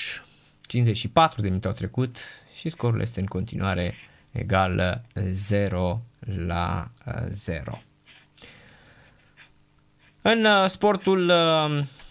54 0.70 1.40
de 1.40 1.48
minute 1.48 1.66
au 1.66 1.72
trecut 1.72 2.18
și 2.58 2.68
scorul 2.68 3.00
este 3.00 3.20
în 3.20 3.26
continuare 3.26 3.94
egal 4.30 5.04
0 5.30 6.00
la 6.46 6.90
0. 7.28 7.82
În 10.22 10.46
sportul 10.68 11.32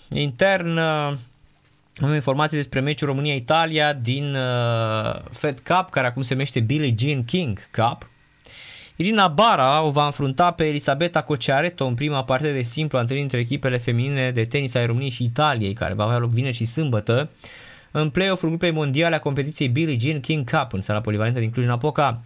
intern 0.09 0.77
am 0.77 2.13
informații 2.13 2.57
despre 2.57 2.79
meciul 2.79 3.07
România-Italia 3.07 3.93
din 3.93 4.35
Fed 5.31 5.59
Cup, 5.59 5.89
care 5.89 6.07
acum 6.07 6.21
se 6.21 6.33
numește 6.33 6.59
Billie 6.59 6.95
Jean 6.97 7.25
King 7.25 7.59
Cup. 7.71 8.09
Irina 8.95 9.27
Bara 9.27 9.81
o 9.81 9.91
va 9.91 10.05
înfrunta 10.05 10.51
pe 10.51 10.67
Elisabeta 10.67 11.21
Cociareto 11.21 11.85
în 11.85 11.95
prima 11.95 12.23
parte 12.23 12.51
de 12.51 12.61
simplu 12.61 12.97
a 12.97 13.01
întâlnirii 13.01 13.31
între 13.31 13.53
echipele 13.53 13.77
feminine 13.77 14.31
de 14.31 14.45
tenis 14.45 14.75
ale 14.75 14.85
României 14.85 15.11
și 15.11 15.23
Italiei, 15.23 15.73
care 15.73 15.93
va 15.93 16.03
avea 16.03 16.17
loc 16.17 16.29
vineri 16.29 16.55
și 16.55 16.65
sâmbătă, 16.65 17.29
în 17.91 18.09
play-off-ul 18.09 18.49
grupei 18.49 18.71
mondiale 18.71 19.15
a 19.15 19.19
competiției 19.19 19.67
Billie 19.67 19.97
Jean 19.99 20.19
King 20.19 20.49
Cup 20.49 20.73
în 20.73 20.81
sala 20.81 21.01
polivalentă 21.01 21.39
din 21.39 21.49
Cluj-Napoca. 21.49 22.21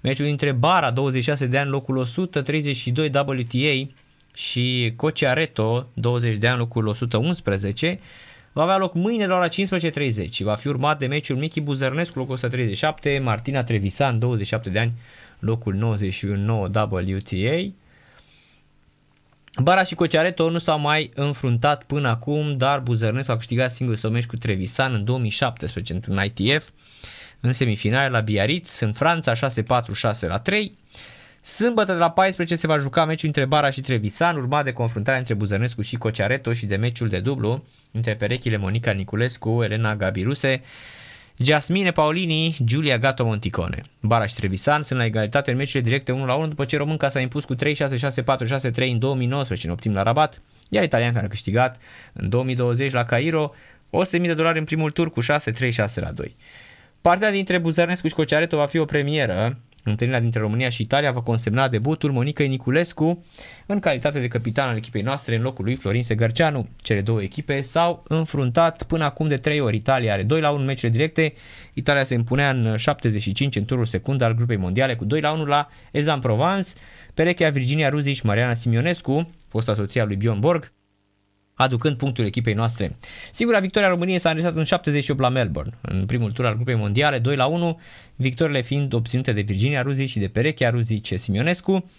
Meciul 0.00 0.26
dintre 0.26 0.52
Bara, 0.52 0.90
26 0.90 1.46
de 1.46 1.58
ani, 1.58 1.70
locul 1.70 1.96
132 1.96 3.10
WTA 3.14 3.90
și 4.34 4.92
Cociareto, 4.96 5.86
20 5.94 6.36
de 6.36 6.48
ani, 6.48 6.58
locul 6.58 6.86
111, 6.86 8.00
va 8.52 8.62
avea 8.62 8.76
loc 8.76 8.94
mâine 8.94 9.26
la 9.26 9.36
ora 9.36 9.48
15.30 9.48 10.30
și 10.30 10.42
va 10.42 10.54
fi 10.54 10.68
urmat 10.68 10.98
de 10.98 11.06
meciul 11.06 11.36
Michi 11.36 11.60
Buzărnescu, 11.60 12.18
locul 12.18 12.32
137, 12.32 13.20
Martina 13.22 13.62
Trevisan, 13.62 14.18
27 14.18 14.70
de 14.70 14.78
ani, 14.78 14.92
locul 15.38 15.74
99 15.74 16.66
WTA. 16.66 17.72
Bara 19.60 19.84
și 19.84 19.94
Cociareto 19.94 20.50
nu 20.50 20.58
s-au 20.58 20.78
mai 20.78 21.10
înfruntat 21.14 21.82
până 21.82 22.08
acum, 22.08 22.56
dar 22.56 22.80
Buzărnescu 22.80 23.32
a 23.32 23.36
câștigat 23.36 23.70
singur 23.70 23.96
să 23.96 24.08
meci 24.08 24.26
cu 24.26 24.36
Trevisan 24.36 24.94
în 24.94 25.04
2017 25.04 25.92
într-un 25.92 26.22
ITF 26.24 26.68
în 27.40 27.52
semifinale 27.52 28.08
la 28.08 28.20
Biarritz, 28.20 28.80
în 28.80 28.92
Franța 28.92 29.32
6-4-6 29.34 29.38
la 30.20 30.38
3. 30.38 30.78
Sâmbătă 31.40 31.92
de 31.92 31.98
la 31.98 32.10
14 32.10 32.56
se 32.56 32.66
va 32.66 32.78
juca 32.78 33.04
meciul 33.04 33.26
între 33.26 33.44
Bara 33.44 33.70
și 33.70 33.80
Trevisan, 33.80 34.36
urmat 34.36 34.64
de 34.64 34.72
confruntarea 34.72 35.18
între 35.18 35.34
Buzărnescu 35.34 35.82
și 35.82 35.96
Cociareto 35.96 36.52
și 36.52 36.66
de 36.66 36.76
meciul 36.76 37.08
de 37.08 37.20
dublu 37.20 37.64
între 37.90 38.14
perechile 38.14 38.56
Monica 38.56 38.90
Niculescu, 38.90 39.62
Elena 39.62 39.96
Gabiruse, 39.96 40.62
Jasmine 41.36 41.90
Paulini, 41.90 42.56
Giulia 42.64 42.98
Gato 42.98 43.24
Monticone. 43.24 43.82
Baraș 44.00 44.28
și 44.28 44.34
Trevisan 44.34 44.82
sunt 44.82 44.98
la 44.98 45.04
egalitate 45.04 45.50
în 45.50 45.56
meciurile 45.56 45.84
directe 45.84 46.12
1 46.12 46.24
la 46.24 46.34
1 46.34 46.48
după 46.48 46.64
ce 46.64 46.76
românca 46.76 47.08
s-a 47.08 47.20
impus 47.20 47.44
cu 47.44 47.54
3-6-6-4-6-3 47.54 47.58
în 48.74 48.98
2019 48.98 49.66
în 49.66 49.72
optim 49.72 49.92
la 49.92 50.02
Rabat, 50.02 50.42
iar 50.68 50.84
italian 50.84 51.12
care 51.12 51.24
a 51.24 51.28
câștigat 51.28 51.80
în 52.12 52.28
2020 52.28 52.92
la 52.92 53.04
Cairo 53.04 53.54
100.000 54.16 54.20
de 54.20 54.34
dolari 54.34 54.58
în 54.58 54.64
primul 54.64 54.90
tur 54.90 55.10
cu 55.10 55.22
6-3-6 55.22 55.24
la 55.94 56.10
2. 56.10 56.36
Partea 57.00 57.30
dintre 57.30 57.58
Buzărnescu 57.58 58.08
și 58.08 58.14
Cociareto 58.14 58.56
va 58.56 58.66
fi 58.66 58.78
o 58.78 58.84
premieră 58.84 59.58
Întâlnirea 59.84 60.20
dintre 60.20 60.40
România 60.40 60.68
și 60.68 60.82
Italia 60.82 61.12
va 61.12 61.20
consemna 61.20 61.68
debutul 61.68 62.12
Monica 62.12 62.44
Niculescu 62.44 63.24
în 63.66 63.80
calitate 63.80 64.20
de 64.20 64.28
capitan 64.28 64.68
al 64.68 64.76
echipei 64.76 65.02
noastre 65.02 65.36
în 65.36 65.42
locul 65.42 65.64
lui 65.64 65.76
Florin 65.76 66.02
Segarceanu. 66.02 66.68
Cele 66.82 67.00
două 67.00 67.22
echipe 67.22 67.60
s-au 67.60 68.04
înfruntat 68.08 68.82
până 68.82 69.04
acum 69.04 69.28
de 69.28 69.36
3 69.36 69.60
ori. 69.60 69.76
Italia 69.76 70.12
are 70.12 70.22
2 70.22 70.40
la 70.40 70.50
1 70.50 70.64
meciurile 70.64 70.98
directe. 70.98 71.34
Italia 71.74 72.02
se 72.02 72.14
impunea 72.14 72.50
în 72.50 72.76
75 72.76 73.56
în 73.56 73.64
turul 73.64 73.84
secund 73.84 74.20
al 74.20 74.34
grupei 74.34 74.56
mondiale 74.56 74.96
cu 74.96 75.04
2 75.04 75.20
la 75.20 75.32
1 75.32 75.44
la 75.44 75.68
Ezan 75.90 76.20
Provence. 76.20 76.70
Perechea 77.14 77.50
Virginia 77.50 77.88
Ruzi 77.88 78.12
și 78.12 78.26
Mariana 78.26 78.54
Simionescu, 78.54 79.30
fosta 79.48 79.74
soția 79.74 80.04
lui 80.04 80.16
Bjorn 80.16 80.40
Borg, 80.40 80.72
aducând 81.54 81.96
punctul 81.96 82.24
echipei 82.24 82.54
noastre. 82.54 82.96
Singura 83.32 83.58
victoria 83.58 83.88
României 83.88 84.18
s-a 84.18 84.28
înregistrat 84.28 84.58
în 84.60 84.64
78 84.64 85.20
la 85.20 85.28
Melbourne, 85.28 85.72
în 85.80 86.06
primul 86.06 86.32
tur 86.32 86.46
al 86.46 86.54
grupei 86.54 86.74
mondiale, 86.74 87.18
2 87.18 87.36
la 87.36 87.46
1, 87.46 87.80
victorile 88.16 88.60
fiind 88.62 88.92
obținute 88.92 89.32
de 89.32 89.40
Virginia 89.40 89.82
Ruzi 89.82 90.04
și 90.04 90.18
de 90.18 90.28
Perechea 90.28 90.70
Ruzi 90.70 91.00
Simionescu. 91.14 91.90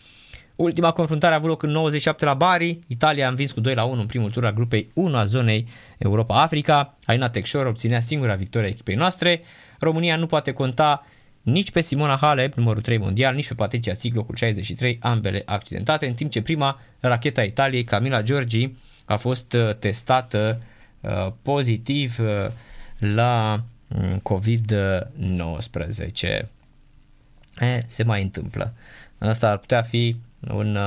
Ultima 0.56 0.92
confruntare 0.92 1.34
a 1.34 1.38
avut 1.38 1.50
loc 1.50 1.64
în 1.64 1.70
97 1.70 2.26
la 2.26 2.34
Bari, 2.34 2.80
Italia 2.88 3.26
a 3.26 3.30
învins 3.30 3.52
cu 3.52 3.60
2 3.60 3.74
la 3.74 3.84
1 3.84 4.00
în 4.00 4.06
primul 4.06 4.30
tur 4.30 4.46
al 4.46 4.54
grupei 4.54 4.92
1 4.94 5.18
a 5.18 5.26
zonei 5.26 5.68
Europa-Africa, 5.98 6.98
Aina 7.06 7.30
Texor 7.30 7.66
obținea 7.66 8.02
singura 8.02 8.36
victoria 8.36 8.70
echipei 8.70 8.96
noastre, 8.96 9.42
România 9.80 10.16
nu 10.16 10.26
poate 10.26 10.52
conta 10.52 11.06
nici 11.42 11.72
pe 11.72 11.82
Simona 11.82 12.18
Halep, 12.22 12.54
numărul 12.54 12.82
3 12.82 12.98
mondial, 12.98 13.36
nici 13.36 13.48
pe 13.48 13.54
Patricia 13.54 13.94
Țig, 13.94 14.16
locul 14.16 14.36
63, 14.36 14.98
ambele 15.02 15.44
accidentate, 15.46 16.08
în 16.08 16.14
timp 16.14 16.32
ce 16.32 16.42
prima 16.42 16.80
racheta 17.00 17.44
Italiei, 17.44 17.84
Camila 17.84 18.22
Giorgi, 18.22 18.72
a 19.06 19.16
fost 19.16 19.54
uh, 19.54 19.76
testată 19.76 20.62
uh, 21.02 21.32
pozitiv 21.42 22.20
uh, 22.20 22.48
la 22.98 23.64
mm, 23.88 24.18
COVID-19. 24.18 26.46
E, 27.60 27.80
se 27.86 28.04
mai 28.04 28.22
întâmplă. 28.22 28.74
Asta 29.18 29.52
ar 29.52 29.58
putea 29.58 29.82
fi 29.82 30.16
un 30.54 30.78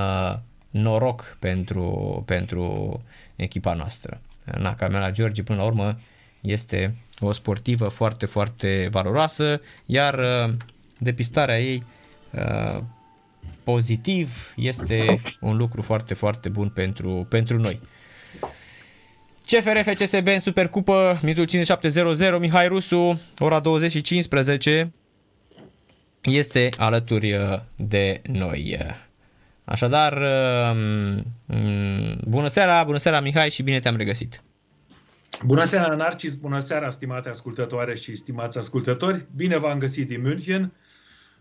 noroc 0.70 1.36
pentru, 1.38 2.22
pentru 2.26 3.02
echipa 3.36 3.74
noastră. 3.74 4.20
Na, 4.58 4.74
Camila 4.74 5.10
George, 5.10 5.42
până 5.42 5.58
la 5.58 5.64
urmă, 5.64 5.98
este 6.40 6.94
o 7.20 7.32
sportivă 7.32 7.88
foarte, 7.88 8.26
foarte 8.26 8.88
valoroasă, 8.90 9.60
iar 9.86 10.20
depistarea 10.98 11.60
ei 11.60 11.84
pozitiv 13.64 14.52
este 14.56 15.20
un 15.40 15.56
lucru 15.56 15.82
foarte, 15.82 16.14
foarte 16.14 16.48
bun 16.48 16.68
pentru, 16.68 17.26
pentru 17.28 17.58
noi. 17.58 17.80
CFR 19.46 19.90
FCSB 19.90 20.26
în 20.26 20.40
Supercupă, 20.40 21.18
minutul 21.22 21.44
5700, 21.44 22.38
Mihai 22.38 22.68
Rusu, 22.68 23.20
ora 23.38 23.60
20 23.60 23.90
și 23.90 24.00
15, 24.00 24.92
este 26.22 26.68
alături 26.76 27.32
uh, 27.32 27.58
de 27.76 28.20
noi. 28.22 28.78
Așadar, 29.64 30.12
uh, 30.12 30.76
mm, 31.46 32.18
bună 32.28 32.48
seara, 32.48 32.84
bună 32.84 32.98
seara 32.98 33.20
Mihai 33.20 33.50
și 33.50 33.62
bine 33.62 33.80
te-am 33.80 33.96
regăsit. 33.96 34.42
Bună 35.44 35.64
seara 35.64 35.94
Narcis, 35.94 36.34
bună 36.34 36.58
seara 36.58 36.90
stimate 36.90 37.28
ascultătoare 37.28 37.94
și 37.94 38.14
stimați 38.14 38.58
ascultători. 38.58 39.26
Bine 39.36 39.58
v-am 39.58 39.78
găsit 39.78 40.08
din 40.08 40.20
München, 40.20 40.72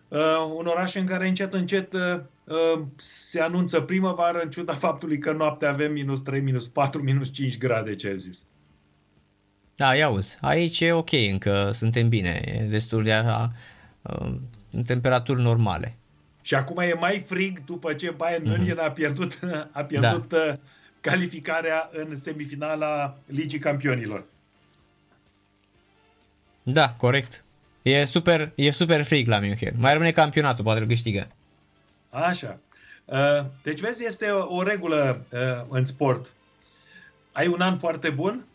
uh, 0.07 0.19
un 0.57 0.65
oraș 0.65 0.95
în 0.95 1.05
care 1.05 1.27
încet 1.27 1.53
încet 1.53 1.93
Ă, 1.93 2.29
se 2.95 3.39
anunță 3.39 3.81
primăvară 3.81 4.39
în 4.39 4.49
ciuda 4.49 4.73
faptului 4.73 5.17
că 5.17 5.31
noaptea 5.31 5.69
avem 5.69 5.91
minus 5.91 6.21
3, 6.21 6.41
minus 6.41 6.67
4, 6.67 7.01
minus 7.01 7.31
5 7.31 7.57
grade 7.57 7.95
Celsius. 7.95 8.45
Da, 9.75 9.95
ia 9.95 10.09
uzi, 10.09 10.37
aici 10.41 10.79
e 10.79 10.91
ok 10.91 11.11
încă, 11.11 11.71
suntem 11.73 12.09
bine, 12.09 12.41
e 12.45 12.63
destul 12.63 13.03
de 13.03 13.13
a, 13.13 13.23
a, 13.31 13.51
în 14.71 14.83
temperaturi 14.83 15.41
normale. 15.41 15.95
Și 16.41 16.55
acum 16.55 16.77
e 16.77 16.93
mai 16.99 17.23
frig 17.25 17.63
după 17.63 17.93
ce 17.93 18.09
Bayern 18.09 18.43
mm-hmm. 18.43 18.57
München 18.57 18.77
a 18.77 18.91
pierdut, 18.91 19.39
a 19.71 19.83
pierdut 19.83 20.29
da. 20.29 20.37
Ă, 20.37 20.59
calificarea 21.01 21.89
în 21.93 22.15
semifinala 22.15 23.17
Ligii 23.25 23.59
Campionilor. 23.59 24.25
Da, 26.63 26.93
corect. 26.97 27.43
E 27.81 28.05
super, 28.05 28.51
e 28.55 28.69
super 28.69 29.03
frig 29.03 29.27
la 29.27 29.39
München. 29.39 29.73
Mai 29.77 29.91
rămâne 29.91 30.11
campionatul, 30.11 30.63
poate 30.63 30.79
îl 30.79 30.87
câștigă. 30.87 31.27
Așa. 32.15 32.59
Uh, 33.05 33.45
deci, 33.63 33.79
vezi, 33.79 34.05
este 34.05 34.29
o, 34.29 34.55
o 34.55 34.63
regulă 34.63 35.25
uh, 35.31 35.65
în 35.69 35.85
sport. 35.85 36.33
Ai 37.31 37.47
un 37.47 37.61
an 37.61 37.77
foarte 37.77 38.09
bun, 38.09 38.45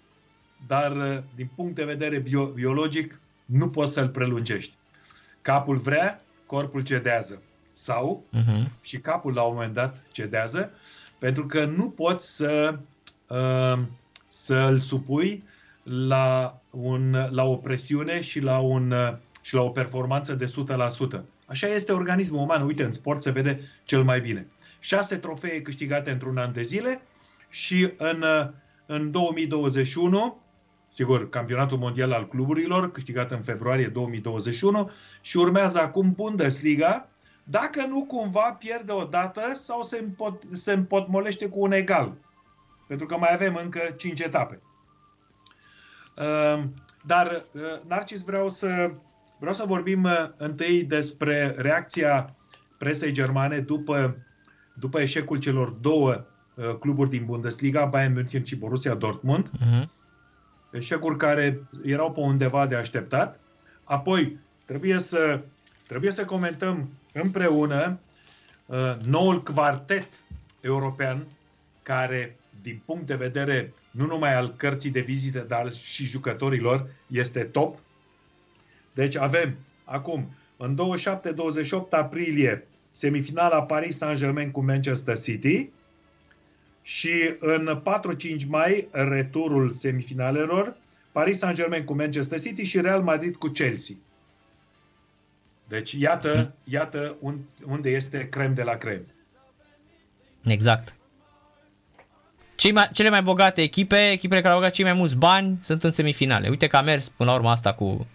dar 0.66 0.96
uh, 0.96 1.18
din 1.34 1.50
punct 1.54 1.74
de 1.74 1.84
vedere 1.84 2.18
bio- 2.18 2.52
biologic 2.54 3.20
nu 3.44 3.70
poți 3.70 3.92
să-l 3.92 4.08
prelungești. 4.08 4.74
Capul 5.42 5.76
vrea, 5.76 6.20
corpul 6.46 6.82
cedează. 6.82 7.42
Sau, 7.72 8.24
uh-huh. 8.36 8.80
și 8.82 8.98
capul 8.98 9.34
la 9.34 9.42
un 9.42 9.54
moment 9.54 9.74
dat 9.74 10.02
cedează, 10.12 10.70
pentru 11.18 11.46
că 11.46 11.64
nu 11.64 11.90
poți 11.90 12.36
să, 12.36 12.78
să-l 14.26 14.78
supui 14.78 15.44
la, 15.82 16.60
un, 16.70 17.28
la 17.30 17.44
o 17.44 17.56
presiune 17.56 18.20
și 18.20 18.40
la, 18.40 18.58
un, 18.58 18.94
și 19.42 19.54
la 19.54 19.62
o 19.62 19.68
performanță 19.68 20.34
de 20.34 20.44
100%. 21.16 21.20
Așa 21.50 21.66
este 21.66 21.92
organismul 21.92 22.40
uman. 22.40 22.62
Uite, 22.62 22.84
în 22.84 22.92
sport 22.92 23.22
se 23.22 23.30
vede 23.30 23.60
cel 23.84 24.02
mai 24.02 24.20
bine. 24.20 24.46
Șase 24.78 25.16
trofee 25.16 25.62
câștigate 25.62 26.10
într-un 26.10 26.36
an 26.36 26.52
de 26.52 26.62
zile 26.62 27.02
și 27.48 27.92
în, 27.96 28.24
în 28.86 29.10
2021, 29.10 30.40
sigur, 30.88 31.28
campionatul 31.28 31.78
mondial 31.78 32.12
al 32.12 32.28
cluburilor, 32.28 32.92
câștigat 32.92 33.30
în 33.30 33.40
februarie 33.40 33.86
2021 33.86 34.90
și 35.20 35.36
urmează 35.36 35.80
acum 35.80 36.12
Bundesliga, 36.12 37.08
dacă 37.44 37.86
nu 37.86 38.04
cumva 38.04 38.56
pierde 38.58 38.92
o 38.92 39.04
dată 39.04 39.40
sau 39.54 39.82
se, 39.82 39.98
împot, 39.98 40.42
se 40.52 40.72
împotmolește 40.72 41.48
cu 41.48 41.60
un 41.60 41.72
egal. 41.72 42.16
Pentru 42.86 43.06
că 43.06 43.16
mai 43.16 43.32
avem 43.32 43.58
încă 43.62 43.94
5 43.96 44.20
etape. 44.20 44.60
Ehm, 46.16 46.74
dar, 47.06 47.44
Narcis, 47.86 48.22
vreau 48.22 48.48
să 48.48 48.90
Vreau 49.40 49.54
să 49.54 49.64
vorbim 49.66 50.04
uh, 50.04 50.28
întâi 50.36 50.84
despre 50.84 51.54
reacția 51.56 52.34
presei 52.78 53.12
germane 53.12 53.58
după, 53.58 54.16
după 54.74 55.00
eșecul 55.00 55.38
celor 55.38 55.68
două 55.68 56.24
uh, 56.54 56.74
cluburi 56.80 57.10
din 57.10 57.24
Bundesliga, 57.24 57.84
Bayern 57.84 58.12
München 58.12 58.44
și 58.44 58.56
Borussia 58.56 58.94
Dortmund. 58.94 59.48
Uh-huh. 59.48 59.84
Eșecuri 60.70 61.16
care 61.16 61.68
erau 61.84 62.12
pe 62.12 62.20
undeva 62.20 62.66
de 62.66 62.74
așteptat. 62.74 63.40
Apoi, 63.84 64.38
trebuie 64.64 64.98
să 64.98 65.40
trebuie 65.86 66.10
să 66.10 66.24
comentăm 66.24 66.88
împreună 67.12 67.98
uh, 68.66 68.96
noul 69.04 69.42
quartet 69.42 70.08
european 70.60 71.26
care, 71.82 72.36
din 72.62 72.82
punct 72.84 73.06
de 73.06 73.14
vedere 73.14 73.72
nu 73.90 74.06
numai 74.06 74.34
al 74.34 74.54
cărții 74.56 74.90
de 74.90 75.00
vizită, 75.00 75.44
dar 75.48 75.72
și 75.72 76.04
jucătorilor, 76.04 76.90
este 77.06 77.40
top. 77.40 77.78
Deci 78.94 79.16
avem 79.16 79.56
acum, 79.84 80.34
în 80.56 80.78
27-28 81.86 81.90
aprilie, 81.90 82.66
semifinala 82.90 83.62
Paris 83.62 83.96
Saint-Germain 83.96 84.50
cu 84.50 84.64
Manchester 84.64 85.18
City 85.18 85.68
și 86.82 87.34
în 87.40 87.82
4-5 88.42 88.46
mai, 88.48 88.88
returul 88.90 89.70
semifinalelor, 89.70 90.76
Paris 91.12 91.38
Saint-Germain 91.38 91.84
cu 91.84 91.94
Manchester 91.94 92.40
City 92.40 92.62
și 92.62 92.80
Real 92.80 93.02
Madrid 93.02 93.36
cu 93.36 93.46
Chelsea. 93.46 93.96
Deci, 95.68 95.92
iată, 95.92 96.54
iată 96.64 97.16
unde 97.66 97.90
este 97.90 98.28
crem 98.28 98.54
de 98.54 98.62
la 98.62 98.74
crem. 98.74 99.06
Exact. 100.44 100.94
Cei 102.54 102.72
mai, 102.72 102.88
cele 102.92 103.08
mai 103.08 103.22
bogate 103.22 103.62
echipe, 103.62 104.10
echipele 104.10 104.40
care 104.40 104.52
au 104.52 104.58
băgat 104.58 104.74
cei 104.74 104.84
mai 104.84 104.92
mulți 104.92 105.16
bani, 105.16 105.58
sunt 105.62 105.84
în 105.84 105.90
semifinale. 105.90 106.48
Uite 106.48 106.66
că 106.66 106.76
a 106.76 106.82
mers 106.82 107.08
până 107.08 107.30
la 107.30 107.36
urmă 107.36 107.50
asta 107.50 107.72
cu 107.72 108.06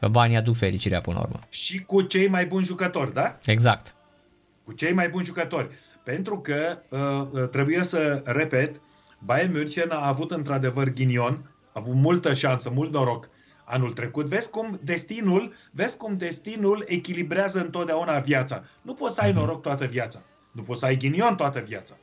că 0.00 0.08
banii 0.08 0.36
aduc 0.36 0.56
fericirea 0.56 1.00
până 1.00 1.16
la 1.16 1.22
urmă. 1.22 1.38
Și 1.48 1.82
cu 1.82 2.02
cei 2.02 2.28
mai 2.28 2.46
buni 2.46 2.64
jucători, 2.64 3.12
da? 3.12 3.38
Exact. 3.44 3.94
Cu 4.64 4.72
cei 4.72 4.92
mai 4.92 5.08
buni 5.08 5.24
jucători. 5.24 5.68
Pentru 6.04 6.40
că, 6.40 6.78
uh, 6.88 7.40
uh 7.40 7.48
trebuie 7.48 7.82
să 7.82 8.22
repet, 8.24 8.80
Bayern 9.18 9.52
München 9.52 9.90
a 9.90 10.06
avut 10.06 10.30
într-adevăr 10.30 10.88
ghinion, 10.88 11.50
a 11.66 11.80
avut 11.80 11.94
multă 11.94 12.34
șansă, 12.34 12.70
mult 12.70 12.92
noroc 12.92 13.28
anul 13.64 13.92
trecut. 13.92 14.26
Vezi 14.26 14.50
cum 14.50 14.80
destinul, 14.82 15.54
vezi 15.70 15.96
cum 15.96 16.16
destinul 16.16 16.84
echilibrează 16.86 17.60
întotdeauna 17.60 18.18
viața. 18.18 18.64
Nu 18.82 18.94
poți 18.94 19.14
să 19.14 19.20
ai 19.20 19.30
mhm. 19.30 19.38
noroc 19.38 19.62
toată 19.62 19.84
viața. 19.84 20.22
Nu 20.52 20.62
poți 20.62 20.80
să 20.80 20.86
ai 20.86 20.96
ghinion 20.96 21.36
toată 21.36 21.60
viața. 21.60 21.96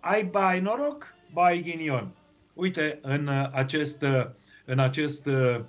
Ai 0.00 0.24
bai 0.24 0.60
noroc, 0.60 1.14
bai 1.32 1.62
ghinion. 1.62 2.14
Uite, 2.54 2.98
în 3.02 3.30
acest, 3.52 4.04
în 4.64 4.78
acest 4.78 5.26
uh, 5.26 5.34
uh, 5.34 5.60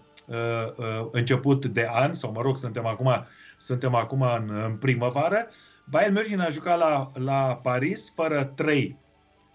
început 1.11 1.65
de 1.65 1.88
an, 1.91 2.14
sau 2.14 2.31
mă 2.31 2.41
rog, 2.41 2.57
suntem 2.57 2.85
acum, 2.85 3.26
suntem 3.57 3.95
acum 3.95 4.22
în, 4.22 4.49
în 4.64 4.76
primăvară, 4.77 5.47
Bayern 5.89 6.14
München 6.14 6.39
a 6.39 6.49
jucat 6.49 6.77
la, 6.77 7.11
la 7.14 7.60
Paris 7.64 8.11
fără 8.15 8.43
trei 8.43 8.97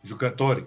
jucători 0.02 0.66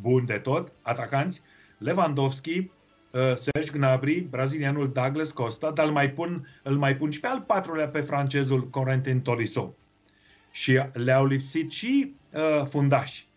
buni 0.00 0.26
de 0.26 0.38
tot, 0.38 0.72
atacanți, 0.82 1.42
Lewandowski, 1.78 2.58
uh, 2.58 3.34
Serge 3.34 3.72
Gnabry, 3.72 4.20
brazilianul 4.20 4.92
Douglas 4.92 5.32
Costa, 5.32 5.70
dar 5.70 5.86
îl 5.86 5.92
mai 5.92 6.10
pun, 6.10 6.48
îl 6.62 6.76
mai 6.76 6.96
pun 6.96 7.10
și 7.10 7.20
pe 7.20 7.26
al 7.26 7.40
patrulea 7.40 7.88
pe 7.88 8.00
francezul 8.00 8.68
Corentin 8.68 9.20
Tolisso. 9.20 9.74
Și 10.50 10.82
le-au 10.92 11.26
lipsit 11.26 11.70
și 11.70 12.14
uh, 12.32 12.66
fundași. 12.68 13.28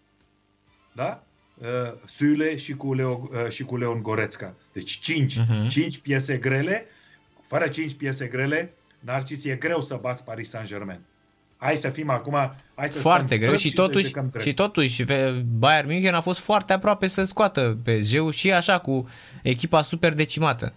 Da? 0.93 1.23
Uh, 1.57 1.67
Sule 2.05 2.55
și 2.55 2.75
cu, 2.75 2.93
Leo, 2.93 3.21
uh, 3.31 3.49
și 3.49 3.63
cu 3.63 3.77
Leon 3.77 4.01
Goretzka. 4.01 4.55
Deci 4.75 4.99
cinci, 4.99 5.39
uh-huh. 5.39 5.67
cinci 5.67 5.97
piese 5.97 6.37
grele. 6.37 6.85
Fără 7.41 7.67
cinci 7.67 7.93
piese 7.93 8.27
grele, 8.27 8.73
Narcis, 8.99 9.45
e 9.45 9.55
greu 9.55 9.81
să 9.81 9.97
bați 10.01 10.23
Paris 10.23 10.49
Saint-Germain. 10.49 10.99
Hai 11.57 11.75
să 11.75 11.89
fim 11.89 12.09
acum, 12.09 12.33
hai 12.75 12.89
să 12.89 12.99
Foarte 12.99 13.37
greu 13.37 13.55
și, 13.55 13.69
și 13.69 13.75
totuși, 13.75 14.13
și 14.39 14.53
totuși 14.53 15.03
Bayern 15.57 15.87
München 15.87 16.13
a 16.13 16.21
fost 16.21 16.39
foarte 16.39 16.73
aproape 16.73 17.07
să 17.07 17.23
scoată 17.23 17.77
pe 17.83 18.01
Jeu 18.01 18.29
și 18.29 18.51
așa 18.51 18.79
cu 18.79 19.09
echipa 19.41 19.81
super 19.81 20.13
decimată. 20.13 20.73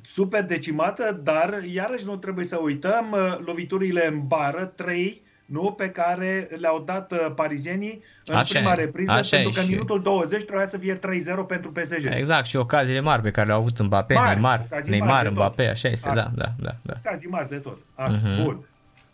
Super 0.00 0.44
decimată, 0.44 1.20
dar 1.22 1.62
iarăși 1.72 2.04
nu 2.04 2.16
trebuie 2.16 2.44
să 2.44 2.58
uităm 2.62 3.10
uh, 3.10 3.38
loviturile 3.44 4.06
în 4.06 4.26
bară, 4.26 4.64
3 4.64 5.22
nu, 5.50 5.72
pe 5.72 5.88
care 5.88 6.48
le-au 6.58 6.80
dat 6.80 7.12
uh, 7.12 7.32
parizienii 7.34 8.02
în 8.24 8.36
așa 8.36 8.58
prima 8.58 8.74
repriză, 8.74 9.12
așa 9.12 9.36
pentru 9.36 9.52
că 9.52 9.60
în 9.60 9.66
minutul 9.68 10.02
20 10.02 10.44
trebuia 10.44 10.66
să 10.66 10.78
fie 10.78 10.98
3-0 10.98 10.98
pentru 11.46 11.72
PSG. 11.72 12.06
Exact, 12.10 12.46
și 12.46 12.56
ocaziile 12.56 13.00
mari 13.00 13.22
pe 13.22 13.30
care 13.30 13.46
le-au 13.46 13.58
avut 13.58 13.82
Mbappé, 13.82 14.14
mari, 14.14 14.28
Neymar, 14.34 14.66
Neymar 14.86 15.28
Mbappé, 15.30 15.68
așa 15.68 15.88
este, 15.88 16.08
așa. 16.08 16.16
da, 16.16 16.30
da, 16.34 16.52
da, 16.58 16.76
da. 16.82 16.94
Ocazii 17.04 17.28
mari 17.28 17.48
de 17.48 17.58
tot. 17.58 17.78
Așa, 17.94 18.20
uh-huh. 18.20 18.44
bun. 18.44 18.66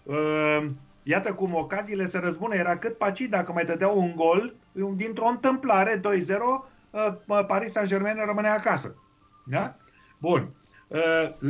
Uh, 0.02 0.66
iată 1.02 1.32
cum 1.32 1.54
ocaziile 1.54 2.04
se 2.04 2.18
răzbună, 2.18 2.54
era 2.54 2.76
cât 2.76 2.98
paci 2.98 3.20
dacă 3.20 3.52
mai 3.52 3.64
dădeau 3.64 3.98
un 3.98 4.12
gol, 4.14 4.54
dintr-o 4.96 5.26
întâmplare, 5.26 6.00
2-0, 6.00 6.02
uh, 6.90 7.44
Paris 7.46 7.72
Saint-Germain 7.72 8.16
rămâne 8.26 8.48
acasă. 8.48 8.94
Da? 9.44 9.76
Bun. 10.18 10.48
Uh, 10.88 10.98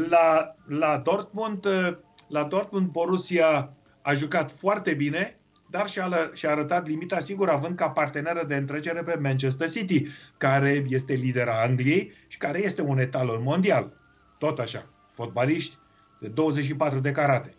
la, 0.08 0.54
la 0.68 1.00
Dortmund, 1.04 1.64
uh, 1.64 1.96
la 2.28 2.44
Dortmund 2.44 2.86
Borussia 2.86 3.70
a 4.06 4.14
jucat 4.14 4.50
foarte 4.50 4.94
bine, 4.94 5.38
dar 5.70 5.88
și-a, 5.88 6.30
și-a 6.34 6.50
arătat 6.50 6.86
limita, 6.86 7.20
sigur, 7.20 7.48
având 7.48 7.76
ca 7.76 7.90
parteneră 7.90 8.44
de 8.48 8.54
întrecere 8.54 9.02
pe 9.02 9.18
Manchester 9.20 9.70
City, 9.70 10.06
care 10.36 10.84
este 10.88 11.12
lidera 11.12 11.62
Angliei 11.62 12.12
și 12.26 12.38
care 12.38 12.62
este 12.62 12.82
un 12.82 12.98
etalon 12.98 13.42
mondial. 13.42 13.92
Tot 14.38 14.58
așa, 14.58 14.86
fotbaliști 15.12 15.76
de 16.20 16.28
24 16.28 16.98
de 16.98 17.10
carate. 17.10 17.54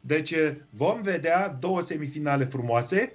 Deci 0.00 0.34
vom 0.70 1.02
vedea 1.02 1.48
două 1.48 1.80
semifinale 1.80 2.44
frumoase. 2.44 3.12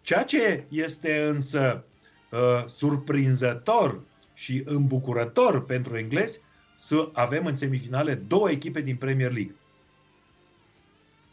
Ceea 0.00 0.22
ce 0.22 0.64
este 0.68 1.22
însă 1.22 1.84
uh, 2.30 2.64
surprinzător 2.66 4.00
și 4.34 4.62
îmbucurător 4.64 5.64
pentru 5.64 5.96
englezi, 5.96 6.40
să 6.76 7.08
avem 7.12 7.46
în 7.46 7.54
semifinale 7.54 8.14
două 8.14 8.50
echipe 8.50 8.80
din 8.80 8.96
Premier 8.96 9.32
League. 9.32 9.54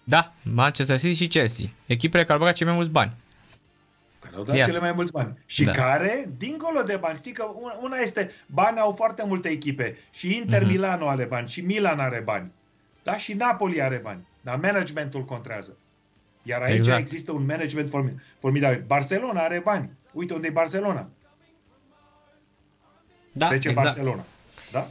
Da, 0.04 0.34
Manchester 0.42 1.00
City 1.00 1.14
și 1.14 1.28
Chelsea. 1.28 1.66
Echipele 1.86 2.24
care 2.24 2.34
au 2.34 2.40
băgat 2.40 2.56
cei 2.56 2.66
mai 2.66 2.76
mulți 2.76 2.92
bani. 2.92 3.16
Care 4.20 4.36
au 4.36 4.44
dat 4.44 4.56
Iată. 4.56 4.70
cele 4.70 4.82
mai 4.82 4.92
mulți 4.92 5.12
bani. 5.12 5.38
Și 5.46 5.64
da. 5.64 5.72
care, 5.72 6.30
dincolo 6.38 6.82
de 6.82 6.98
bani, 6.98 7.18
știi 7.18 7.32
că 7.32 7.46
una 7.82 7.98
este, 7.98 8.32
bani 8.46 8.80
au 8.80 8.92
foarte 8.92 9.24
multe 9.26 9.50
echipe. 9.50 9.98
Și 10.12 10.36
Inter 10.36 10.64
mm-hmm. 10.64 10.68
Milano 10.68 11.08
are 11.08 11.26
bani, 11.26 11.48
și 11.48 11.62
Milan 11.62 12.00
are 12.00 12.22
bani. 12.26 12.52
Da? 13.04 13.18
Și 13.18 13.34
Napoli 13.34 13.82
are 13.82 13.98
bani. 13.98 14.28
Dar 14.42 14.60
managementul 14.60 15.26
contrează. 15.26 15.78
Iar 16.44 16.62
aici 16.62 16.78
exact. 16.78 17.00
există 17.00 17.32
un 17.32 17.46
management 17.46 17.90
formidabil. 18.40 18.84
Barcelona 18.88 19.42
are 19.42 19.62
bani. 19.64 19.90
Uite 20.14 20.34
unde 20.34 20.48
e 20.48 20.52
Barcelona. 20.52 21.10
Da, 23.32 23.48
ce 23.48 23.54
exact. 23.56 23.76
Barcelona. 23.76 24.24
Da? 24.72 24.88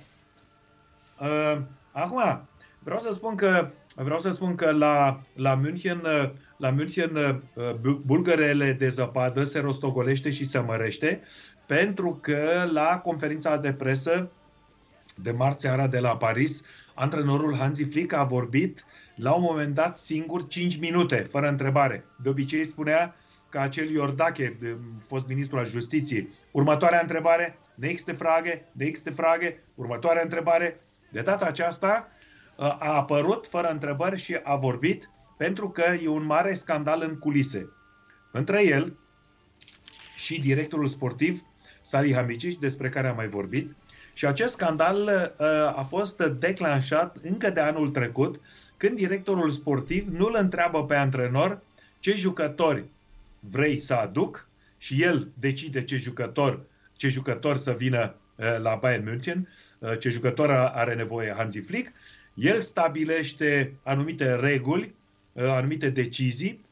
Uh, 1.18 1.60
acum, 1.92 2.48
vreau 2.78 3.00
să 3.00 3.12
spun 3.12 3.34
că 3.34 3.70
vreau 3.96 4.20
să 4.20 4.30
spun 4.30 4.54
că 4.54 4.70
la, 4.70 5.22
la 5.34 5.54
München, 5.54 6.02
la 6.56 6.70
München 6.70 7.16
uh, 7.16 7.74
bulgărele 8.04 8.72
de 8.72 8.88
zăpadă 8.88 9.44
se 9.44 9.60
rostogolește 9.60 10.30
și 10.30 10.46
se 10.46 10.58
mărește 10.58 11.22
pentru 11.66 12.18
că 12.20 12.68
la 12.72 12.98
conferința 12.98 13.56
de 13.56 13.72
presă 13.72 14.30
de 15.14 15.30
marți 15.30 15.62
seara 15.62 15.86
de 15.86 15.98
la 15.98 16.16
Paris, 16.16 16.62
antrenorul 16.94 17.56
Hansi 17.56 17.84
Flick 17.84 18.12
a 18.12 18.24
vorbit 18.24 18.84
la 19.16 19.32
un 19.32 19.42
moment 19.42 19.74
dat 19.74 19.98
singur 19.98 20.46
5 20.46 20.78
minute, 20.78 21.16
fără 21.16 21.48
întrebare. 21.48 22.04
De 22.22 22.28
obicei 22.28 22.64
spunea 22.64 23.16
că 23.48 23.58
acel 23.58 23.90
Iordache, 23.90 24.58
fost 25.06 25.26
ministru 25.26 25.58
al 25.58 25.66
justiției, 25.66 26.28
următoarea 26.50 27.00
întrebare, 27.00 27.58
nächste 27.74 28.12
Frage, 28.12 28.62
nächste 28.72 29.10
Frage, 29.10 29.56
următoarea 29.74 30.22
întrebare. 30.22 30.80
De 31.10 31.20
data 31.20 31.46
aceasta, 31.46 32.08
a 32.62 32.94
apărut 32.94 33.46
fără 33.46 33.68
întrebări 33.68 34.20
și 34.20 34.38
a 34.42 34.56
vorbit 34.56 35.10
pentru 35.36 35.70
că 35.70 35.94
e 36.02 36.08
un 36.08 36.24
mare 36.24 36.54
scandal 36.54 37.02
în 37.02 37.18
culise. 37.18 37.68
Între 38.32 38.66
el 38.66 38.96
și 40.16 40.40
directorul 40.40 40.86
sportiv 40.86 41.42
Sali 41.80 42.14
Hamicic, 42.14 42.58
despre 42.58 42.88
care 42.88 43.08
am 43.08 43.16
mai 43.16 43.28
vorbit, 43.28 43.74
și 44.12 44.26
acest 44.26 44.52
scandal 44.52 44.96
uh, 45.06 45.46
a 45.78 45.86
fost 45.88 46.22
declanșat 46.22 47.16
încă 47.22 47.50
de 47.50 47.60
anul 47.60 47.90
trecut, 47.90 48.40
când 48.76 48.96
directorul 48.96 49.50
sportiv 49.50 50.08
nu 50.08 50.26
îl 50.26 50.36
întreabă 50.38 50.84
pe 50.84 50.94
antrenor 50.94 51.60
ce 51.98 52.14
jucători 52.14 52.84
vrei 53.40 53.80
să 53.80 53.94
aduc 53.94 54.48
și 54.78 55.02
el 55.02 55.28
decide 55.38 55.84
ce 55.84 55.96
jucător, 55.96 56.60
ce 56.96 57.08
jucător 57.08 57.56
să 57.56 57.72
vină 57.72 58.14
uh, 58.36 58.58
la 58.58 58.74
Bayern 58.74 59.04
München, 59.04 59.48
uh, 59.78 59.98
ce 59.98 60.08
jucător 60.08 60.50
are 60.50 60.94
nevoie 60.94 61.34
Hansi 61.36 61.60
Flick 61.60 61.92
el 62.34 62.60
stabilește 62.60 63.74
anumite 63.82 64.34
reguli, 64.34 64.94
uh, 65.32 65.42
anumite 65.42 65.90
decizii. 65.90 66.64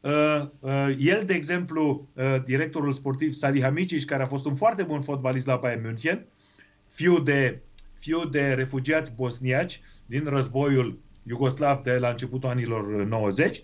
Uh, 0.00 0.46
uh, 0.60 0.96
el, 0.98 1.22
de 1.26 1.34
exemplu, 1.34 2.08
directorul 2.44 2.92
sportiv 2.92 3.32
Salihamidzic, 3.32 4.04
care 4.04 4.22
a 4.22 4.26
fost 4.26 4.44
un 4.44 4.54
foarte 4.54 4.82
bun 4.82 5.00
fotbalist 5.00 5.46
la 5.46 5.56
Bayern 5.56 5.82
München, 5.82 6.26
fiu 6.88 7.18
de, 7.18 7.58
fiu 7.94 8.24
de 8.24 8.52
refugiați 8.52 9.14
bosniaci 9.14 9.80
din 10.06 10.24
războiul 10.24 10.98
iugoslav 11.22 11.82
de 11.82 11.96
la 11.96 12.08
începutul 12.08 12.48
anilor 12.48 13.04
90, 13.04 13.62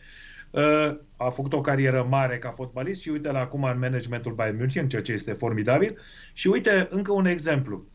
a 1.16 1.28
făcut 1.30 1.52
o 1.52 1.60
carieră 1.60 2.06
mare 2.10 2.38
ca 2.38 2.50
fotbalist 2.50 3.00
și 3.00 3.08
uite 3.08 3.30
la 3.30 3.38
acum 3.38 3.62
în 3.62 3.78
managementul 3.78 4.32
Bayern 4.32 4.56
München, 4.56 4.88
ceea 4.88 5.02
ce 5.02 5.12
este 5.12 5.32
formidabil. 5.32 5.98
Și 6.32 6.48
uite 6.48 6.88
încă 6.90 7.12
un 7.12 7.26
exemplu. 7.26 7.86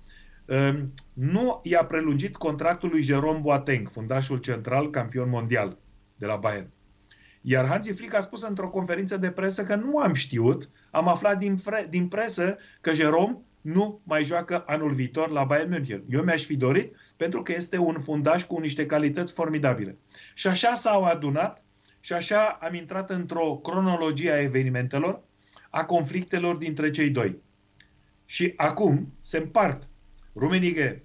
Um, 0.51 0.93
nu 1.13 1.59
i-a 1.63 1.85
prelungit 1.85 2.35
contractul 2.35 2.89
lui 2.89 3.01
Jerome 3.01 3.39
Boateng, 3.39 3.89
fundașul 3.89 4.37
central, 4.37 4.89
campion 4.89 5.29
mondial 5.29 5.77
de 6.17 6.25
la 6.25 6.35
Bayern. 6.35 6.69
Iar 7.41 7.65
Hansi 7.67 7.93
Flick 7.93 8.13
a 8.13 8.19
spus 8.19 8.41
într-o 8.41 8.69
conferință 8.69 9.17
de 9.17 9.31
presă 9.31 9.63
că 9.63 9.75
nu 9.75 9.97
am 9.97 10.13
știut, 10.13 10.69
am 10.91 11.07
aflat 11.07 11.37
din, 11.37 11.55
fre- 11.55 11.87
din 11.89 12.07
presă 12.07 12.57
că 12.81 12.93
Jerome 12.93 13.37
nu 13.61 14.01
mai 14.03 14.23
joacă 14.23 14.63
anul 14.65 14.93
viitor 14.93 15.29
la 15.29 15.43
Bayern 15.43 15.69
München. 15.69 16.03
Eu 16.09 16.23
mi-aș 16.23 16.43
fi 16.43 16.55
dorit 16.55 16.95
pentru 17.17 17.43
că 17.43 17.51
este 17.51 17.77
un 17.77 17.99
fundaș 17.99 18.43
cu 18.43 18.59
niște 18.59 18.85
calități 18.85 19.33
formidabile. 19.33 19.97
Și 20.33 20.47
așa 20.47 20.73
s-au 20.73 21.03
adunat 21.03 21.63
și 21.99 22.13
așa 22.13 22.57
am 22.61 22.73
intrat 22.73 23.09
într-o 23.09 23.59
cronologie 23.63 24.31
a 24.31 24.41
evenimentelor, 24.41 25.23
a 25.69 25.85
conflictelor 25.85 26.55
dintre 26.55 26.89
cei 26.89 27.09
doi. 27.09 27.41
Și 28.25 28.53
acum 28.55 29.13
se 29.21 29.37
împart. 29.37 29.89
Rummenigge, 30.35 31.01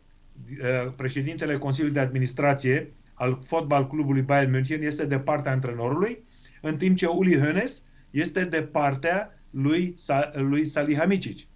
uh, 0.50 0.92
președintele 0.96 1.58
Consiliului 1.58 1.98
de 1.98 2.02
Administrație 2.04 2.92
al 3.14 3.38
fotbal 3.44 3.86
clubului 3.86 4.22
Bayern 4.22 4.50
München, 4.50 4.82
este 4.82 5.06
de 5.06 5.18
partea 5.18 5.52
antrenorului, 5.52 6.24
în 6.60 6.76
timp 6.76 6.96
ce 6.96 7.06
Uli 7.06 7.38
Hoeneß 7.38 7.82
este 8.10 8.44
de 8.44 8.62
partea 8.62 9.40
lui, 9.50 9.94
lui 10.32 10.64
Salihamidzic. 10.64 11.46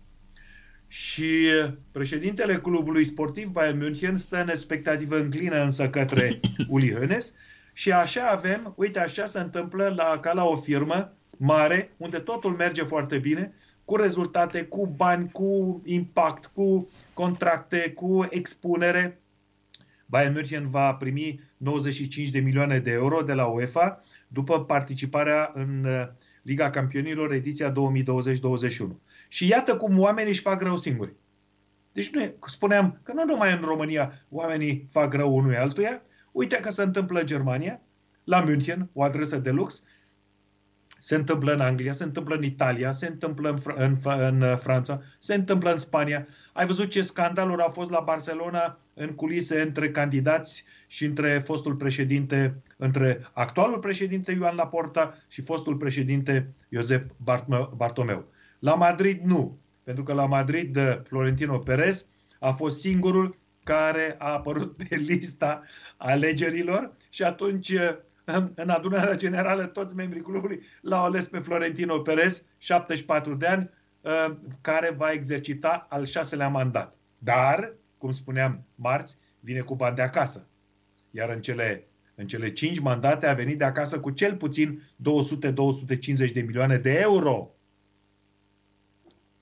Și 0.86 1.46
președintele 1.92 2.56
clubului 2.56 3.04
sportiv 3.04 3.48
Bayern 3.48 3.78
München 3.78 4.16
stă 4.16 4.40
în 4.40 4.48
expectativă 4.48 5.16
înclină 5.16 5.62
însă 5.62 5.90
către 5.90 6.40
Uli 6.68 6.94
Hoeneß 6.94 7.34
și 7.72 7.92
așa 7.92 8.26
avem, 8.26 8.72
uite 8.76 9.00
așa 9.00 9.26
se 9.26 9.38
întâmplă 9.38 9.92
la, 9.96 10.18
ca 10.20 10.32
la 10.32 10.44
o 10.44 10.56
firmă 10.56 11.16
mare, 11.36 11.92
unde 11.96 12.18
totul 12.18 12.50
merge 12.50 12.82
foarte 12.82 13.18
bine, 13.18 13.52
cu 13.90 13.96
rezultate, 13.96 14.64
cu 14.64 14.86
bani, 14.86 15.30
cu 15.30 15.80
impact, 15.84 16.46
cu 16.46 16.88
contracte, 17.14 17.92
cu 17.94 18.26
expunere. 18.28 19.20
Bayern 20.06 20.32
München 20.32 20.68
va 20.68 20.94
primi 20.94 21.40
95 21.56 22.30
de 22.30 22.40
milioane 22.40 22.78
de 22.78 22.90
euro 22.90 23.22
de 23.22 23.32
la 23.32 23.46
UEFA 23.46 24.02
după 24.28 24.64
participarea 24.64 25.50
în 25.54 25.84
uh, 25.84 26.08
Liga 26.42 26.70
Campionilor 26.70 27.32
ediția 27.32 27.72
2020-2021. 27.72 27.74
Și 29.28 29.48
iată 29.48 29.76
cum 29.76 29.98
oamenii 29.98 30.30
își 30.30 30.40
fac 30.40 30.62
rău 30.62 30.76
singuri. 30.76 31.14
Deci 31.92 32.10
nu 32.10 32.20
e, 32.20 32.36
spuneam 32.46 33.00
că 33.02 33.12
nu 33.12 33.24
numai 33.24 33.52
în 33.52 33.60
România 33.60 34.12
oamenii 34.28 34.86
fac 34.90 35.12
rău 35.12 35.36
unui 35.36 35.56
altuia, 35.56 36.02
uite 36.32 36.56
că 36.56 36.70
se 36.70 36.82
întâmplă 36.82 37.20
în 37.20 37.26
Germania, 37.26 37.80
la 38.24 38.40
München, 38.40 38.90
o 38.92 39.02
adresă 39.02 39.38
de 39.38 39.50
lux, 39.50 39.82
se 41.00 41.14
întâmplă 41.14 41.52
în 41.52 41.60
Anglia, 41.60 41.92
se 41.92 42.04
întâmplă 42.04 42.34
în 42.34 42.42
Italia, 42.42 42.92
se 42.92 43.06
întâmplă 43.06 43.50
în, 43.50 43.58
Fr- 43.58 43.76
în, 43.76 43.96
în 44.04 44.40
uh, 44.40 44.56
Franța, 44.56 45.02
se 45.18 45.34
întâmplă 45.34 45.70
în 45.72 45.78
Spania. 45.78 46.26
Ai 46.52 46.66
văzut 46.66 46.90
ce 46.90 47.02
scandaluri 47.02 47.62
au 47.62 47.68
fost 47.68 47.90
la 47.90 48.00
Barcelona 48.00 48.78
în 48.94 49.08
culise 49.08 49.60
între 49.60 49.90
candidați 49.90 50.64
și 50.86 51.04
între 51.04 51.38
fostul 51.38 51.74
președinte, 51.74 52.62
între 52.76 53.20
actualul 53.32 53.78
președinte 53.78 54.32
Ioan 54.32 54.54
Laporta 54.54 55.14
și 55.28 55.42
fostul 55.42 55.76
președinte 55.76 56.54
Josep 56.68 57.10
Bartomeu. 57.76 58.24
La 58.58 58.74
Madrid 58.74 59.20
nu, 59.24 59.58
pentru 59.84 60.02
că 60.02 60.12
la 60.12 60.26
Madrid 60.26 60.76
uh, 60.76 61.00
Florentino 61.04 61.58
Perez 61.58 62.06
a 62.38 62.52
fost 62.52 62.80
singurul 62.80 63.38
care 63.64 64.16
a 64.18 64.32
apărut 64.32 64.76
pe 64.76 64.96
lista 64.96 65.62
alegerilor 65.96 66.92
și 67.10 67.22
atunci 67.22 67.68
uh, 67.68 67.96
în 68.54 68.68
adunarea 68.68 69.16
generală 69.16 69.66
toți 69.66 69.94
membrii 69.94 70.22
clubului 70.22 70.62
l-au 70.80 71.04
ales 71.04 71.28
pe 71.28 71.38
Florentino 71.38 71.98
Perez, 71.98 72.44
74 72.58 73.34
de 73.34 73.46
ani, 73.46 73.70
uh, 74.00 74.36
care 74.60 74.94
va 74.96 75.10
exercita 75.10 75.86
al 75.88 76.04
șaselea 76.04 76.48
mandat. 76.48 76.96
Dar, 77.18 77.74
cum 77.98 78.12
spuneam 78.12 78.64
marți, 78.74 79.16
vine 79.40 79.60
cu 79.60 79.74
bani 79.74 79.96
de 79.96 80.02
acasă. 80.02 80.48
Iar 81.10 81.28
în 81.28 81.40
cele, 81.40 81.88
în 82.14 82.26
cele 82.26 82.52
5 82.52 82.78
mandate 82.78 83.26
a 83.26 83.34
venit 83.34 83.58
de 83.58 83.64
acasă 83.64 84.00
cu 84.00 84.10
cel 84.10 84.36
puțin 84.36 84.82
200-250 86.28 86.32
de 86.32 86.40
milioane 86.40 86.76
de 86.76 86.98
euro. 86.98 87.50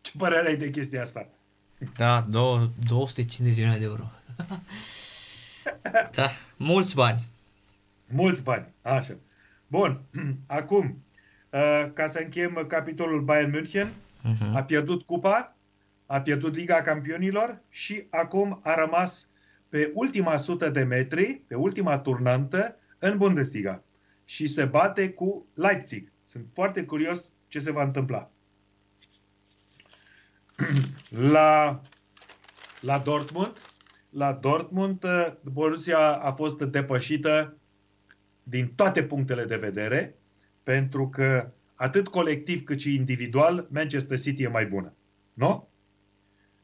Ce 0.00 0.12
părere 0.18 0.48
ai 0.48 0.56
de 0.56 0.70
chestia 0.70 1.02
asta? 1.02 1.28
Da, 1.96 2.26
250 2.30 3.54
de 3.54 3.60
milioane 3.60 3.78
de 3.78 3.84
euro. 3.84 4.10
da, 6.16 6.30
mulți 6.56 6.94
bani. 6.94 7.26
Mulți 8.10 8.42
bani, 8.42 8.74
așa. 8.82 9.16
Bun, 9.66 10.00
acum, 10.46 11.02
uh, 11.50 11.92
ca 11.92 12.06
să 12.06 12.20
încheiem 12.22 12.64
capitolul 12.68 13.20
Bayern 13.20 13.50
München, 13.50 13.88
uh-huh. 13.88 14.54
a 14.54 14.62
pierdut 14.62 15.02
cupa, 15.02 15.56
a 16.06 16.20
pierdut 16.20 16.54
Liga 16.54 16.80
Campionilor 16.80 17.62
și 17.68 18.06
acum 18.10 18.60
a 18.62 18.74
rămas 18.74 19.28
pe 19.68 19.90
ultima 19.94 20.36
sută 20.36 20.68
de 20.70 20.82
metri, 20.82 21.42
pe 21.46 21.54
ultima 21.54 21.98
turnantă, 21.98 22.76
în 22.98 23.16
Bundesliga. 23.16 23.82
Și 24.24 24.46
se 24.46 24.64
bate 24.64 25.10
cu 25.10 25.46
Leipzig. 25.54 26.12
Sunt 26.24 26.48
foarte 26.52 26.84
curios 26.84 27.32
ce 27.48 27.58
se 27.58 27.72
va 27.72 27.82
întâmpla. 27.82 28.30
La, 31.10 31.80
la 32.80 32.98
Dortmund, 32.98 33.52
la 34.10 34.32
Dortmund, 34.32 35.04
uh, 35.04 35.32
Borussia 35.42 35.98
a 35.98 36.32
fost 36.32 36.58
depășită 36.58 37.57
din 38.48 38.72
toate 38.74 39.02
punctele 39.02 39.44
de 39.44 39.56
vedere, 39.56 40.14
pentru 40.62 41.08
că 41.08 41.50
atât 41.74 42.08
colectiv 42.08 42.64
cât 42.64 42.80
și 42.80 42.94
individual, 42.94 43.66
Manchester 43.70 44.18
City 44.18 44.42
e 44.42 44.48
mai 44.48 44.66
bună. 44.66 44.92
Nu? 45.32 45.68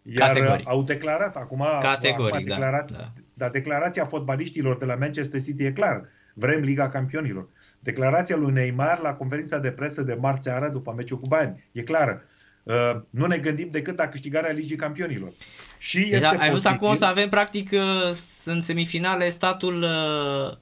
Iar 0.02 0.28
Categoric. 0.28 0.69
au 0.69 0.82
declarat, 0.82 1.36
acum 1.36 1.65
Categoric, 1.81 2.35
a 2.35 2.39
declarat, 2.39 2.90
da, 2.90 2.97
da. 2.97 3.12
dar 3.35 3.51
declarația 3.51 4.05
fotbaliștilor 4.05 4.77
de 4.78 4.85
la 4.85 4.94
Manchester 4.94 5.40
City 5.40 5.65
e 5.65 5.73
clar. 5.73 6.09
Vrem 6.35 6.61
Liga 6.61 6.89
Campionilor. 6.89 7.48
Declarația 7.81 8.36
lui 8.36 8.52
Neymar 8.52 8.98
la 8.98 9.15
conferința 9.15 9.59
de 9.59 9.70
presă 9.70 10.02
de 10.02 10.15
marți 10.15 10.44
seara 10.44 10.69
după 10.69 10.93
meciul 10.97 11.20
cu 11.20 11.28
Bayern 11.28 11.65
e 11.73 11.82
clară. 11.82 12.23
Uh, 12.62 13.01
nu 13.11 13.27
ne 13.27 13.39
gândim 13.39 13.69
decât 13.70 13.98
la 13.98 14.09
câștigarea 14.09 14.52
Ligii 14.52 14.77
Campionilor. 14.77 15.32
Și 15.78 15.98
deci 15.98 16.12
este 16.12 16.36
ai 16.39 16.51
văzut 16.51 16.66
acum 16.66 16.89
o 16.89 16.94
să 16.94 17.05
avem 17.05 17.28
practic 17.28 17.70
uh, 17.73 18.16
în 18.44 18.61
semifinale 18.61 19.28
statul 19.28 19.82
uh, 19.82 20.56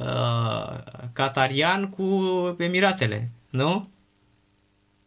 uh, 0.00 0.78
catarian 1.12 1.90
cu 1.90 2.04
Emiratele, 2.58 3.30
nu? 3.50 3.88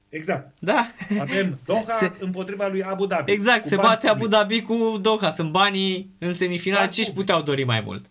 Exact. 0.10 0.56
Da. 0.60 0.92
Avem 1.20 1.60
Doha 1.66 1.94
se... 1.94 2.12
împotriva 2.20 2.68
lui 2.68 2.84
Abu 2.84 3.06
Dhabi. 3.06 3.32
Exact, 3.32 3.64
se 3.64 3.76
bate 3.76 4.08
Abu 4.08 4.28
Dhabi 4.28 4.62
cu 4.62 4.98
Doha. 5.02 5.30
Sunt 5.30 5.52
banii 5.52 6.10
în 6.20 6.34
semifinal. 6.34 6.90
Ce 6.90 7.02
își 7.02 7.12
puteau 7.12 7.42
dori 7.42 7.64
mai 7.64 7.82
mult? 7.82 8.06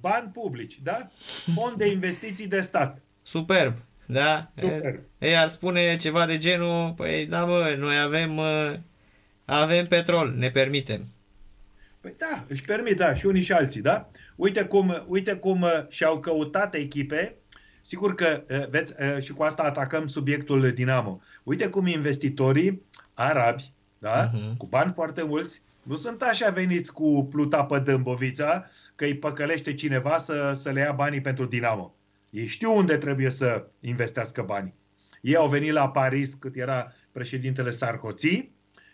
Bani 0.00 0.30
publici, 0.32 0.78
da? 0.82 1.08
Fond 1.54 1.76
de 1.76 1.90
investiții 1.90 2.46
de 2.46 2.60
stat. 2.60 2.98
Superb. 3.22 3.74
Da? 4.06 4.50
Super. 4.54 5.00
Ei 5.18 5.36
ar 5.36 5.48
spune 5.48 5.96
ceva 5.96 6.26
de 6.26 6.36
genul, 6.36 6.92
păi 6.96 7.26
da 7.26 7.44
mă, 7.44 7.74
noi 7.78 7.98
avem, 7.98 8.36
uh, 8.36 8.74
avem 9.44 9.86
petrol, 9.86 10.34
ne 10.36 10.50
permitem. 10.50 11.06
Păi 12.00 12.14
da, 12.18 12.44
își 12.48 12.62
permit, 12.62 12.96
da, 12.96 13.14
și 13.14 13.26
unii 13.26 13.42
și 13.42 13.52
alții, 13.52 13.80
da? 13.80 14.08
Uite 14.36 14.64
cum, 14.64 15.04
uite 15.06 15.34
cum 15.34 15.60
uh, 15.60 15.84
și-au 15.88 16.20
căutat 16.20 16.74
echipe, 16.74 17.36
sigur 17.80 18.14
că, 18.14 18.44
uh, 18.50 18.68
veți, 18.68 18.94
și 19.20 19.32
cu 19.32 19.42
asta 19.42 19.62
atacăm 19.62 20.06
subiectul 20.06 20.72
Dinamo, 20.72 21.20
uite 21.42 21.68
cum 21.68 21.86
investitorii 21.86 22.82
arabi, 23.14 23.72
da, 23.98 24.30
uh-huh. 24.30 24.56
cu 24.56 24.66
bani 24.66 24.92
foarte 24.92 25.22
mulți, 25.22 25.62
nu 25.82 25.96
sunt 25.96 26.22
așa 26.22 26.50
veniți 26.50 26.92
cu 26.92 27.26
pluta 27.30 27.64
pe 27.64 27.78
Dâmbovița, 27.78 28.66
că 28.96 29.04
îi 29.04 29.16
păcălește 29.16 29.74
cineva 29.74 30.18
să, 30.18 30.52
să 30.54 30.70
le 30.70 30.80
ia 30.80 30.92
banii 30.92 31.20
pentru 31.20 31.44
Dinamo. 31.44 31.94
Ei 32.30 32.46
știu 32.46 32.76
unde 32.76 32.96
trebuie 32.96 33.30
să 33.30 33.66
investească 33.80 34.42
banii. 34.42 34.74
Ei 35.20 35.36
au 35.36 35.48
venit 35.48 35.72
la 35.72 35.88
Paris 35.88 36.34
cât 36.34 36.56
era 36.56 36.92
președintele 37.12 37.70
Sarkozy 37.70 38.50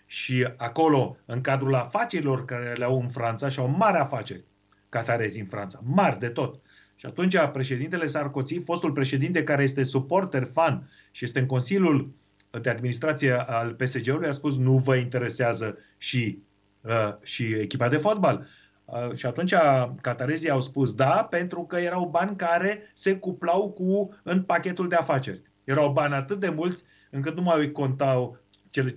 și 0.07 0.49
acolo, 0.57 1.17
în 1.25 1.41
cadrul 1.41 1.75
afacerilor 1.75 2.45
care 2.45 2.73
le 2.73 2.85
au 2.85 3.01
în 3.01 3.09
Franța, 3.09 3.49
și 3.49 3.59
au 3.59 3.69
mari 3.69 3.99
afaceri 3.99 4.45
catarezi 4.89 5.41
în 5.41 5.47
Franța, 5.47 5.81
mari 5.85 6.19
de 6.19 6.29
tot. 6.29 6.61
Și 6.95 7.07
atunci 7.07 7.37
președintele 7.53 8.07
Sarkozy, 8.07 8.59
fostul 8.59 8.93
președinte 8.93 9.43
care 9.43 9.63
este 9.63 9.83
suporter 9.83 10.45
fan 10.45 10.91
și 11.11 11.25
este 11.25 11.39
în 11.39 11.47
Consiliul 11.47 12.15
de 12.51 12.71
Administrație 12.71 13.33
al 13.33 13.75
PSG-ului, 13.75 14.29
a 14.29 14.33
spus 14.33 14.57
nu 14.57 14.77
vă 14.77 14.97
interesează 14.97 15.79
și, 15.97 16.43
uh, 16.81 17.15
și 17.23 17.45
echipa 17.45 17.89
de 17.89 17.97
fotbal. 17.97 18.47
Uh, 18.85 19.15
și 19.15 19.27
atunci 19.27 19.55
catarezii 20.01 20.51
au 20.51 20.61
spus 20.61 20.95
da, 20.95 21.27
pentru 21.31 21.65
că 21.65 21.77
erau 21.77 22.09
bani 22.09 22.37
care 22.37 22.91
se 22.95 23.17
cuplau 23.17 23.71
cu 23.71 24.19
în 24.23 24.43
pachetul 24.43 24.89
de 24.89 24.95
afaceri. 24.95 25.43
Erau 25.65 25.93
bani 25.93 26.15
atât 26.15 26.41
de 26.41 26.49
mulți 26.49 26.85
încât 27.11 27.35
nu 27.37 27.43
mai 27.43 27.71
contau 27.71 28.39
cele 28.71 28.91
5-600 28.91 28.95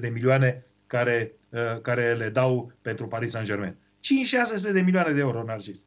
de 0.00 0.08
milioane 0.08 0.64
care, 0.86 1.32
uh, 1.48 1.80
care 1.82 2.14
le 2.14 2.28
dau 2.28 2.72
pentru 2.82 3.06
Paris 3.06 3.30
Saint-Germain. 3.30 3.76
5-600 4.68 4.72
de 4.72 4.80
milioane 4.80 5.12
de 5.12 5.20
euro, 5.20 5.42
Narcis. 5.42 5.86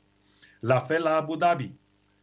La 0.59 0.79
fel 0.79 1.01
la 1.03 1.15
Abu 1.15 1.35
Dhabi. 1.35 1.73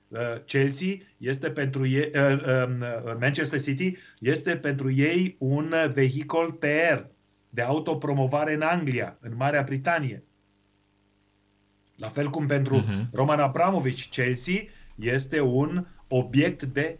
Uh, 0.09 0.19
Chelsea 0.45 0.89
este 1.19 1.51
pentru 1.51 1.87
ei, 1.87 2.11
um, 2.15 2.85
Manchester 3.21 3.61
City 3.61 3.97
este 4.21 4.57
pentru 4.57 4.91
ei 4.91 5.37
un 5.39 5.75
vehicol 5.93 6.53
PR 6.53 7.05
de 7.51 7.63
autopromovare 7.63 8.55
în 8.55 8.63
Anglia, 8.63 9.19
în 9.21 9.37
Marea 9.37 9.63
Britanie. 9.63 10.25
La 11.97 12.09
fel 12.09 12.31
cum 12.31 12.47
pentru 12.47 12.81
uh-huh. 12.81 13.11
Roman 13.13 13.39
Abramovich, 13.39 14.09
Chelsea 14.11 14.55
este 14.99 15.41
un 15.41 15.87
obiect 16.09 16.63
de 16.63 16.99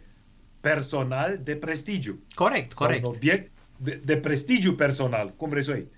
personal 0.59 1.39
de 1.43 1.55
prestigiu. 1.55 2.23
Corect, 2.33 2.73
corect. 2.73 3.01
Sau 3.01 3.09
un 3.09 3.15
obiect 3.15 3.51
de, 3.77 4.01
de 4.03 4.17
prestigiu 4.17 4.73
personal, 4.73 5.33
cum 5.35 5.49
vreți 5.49 5.65
să 5.65 5.71
o 5.71 5.75
iei. 5.75 5.91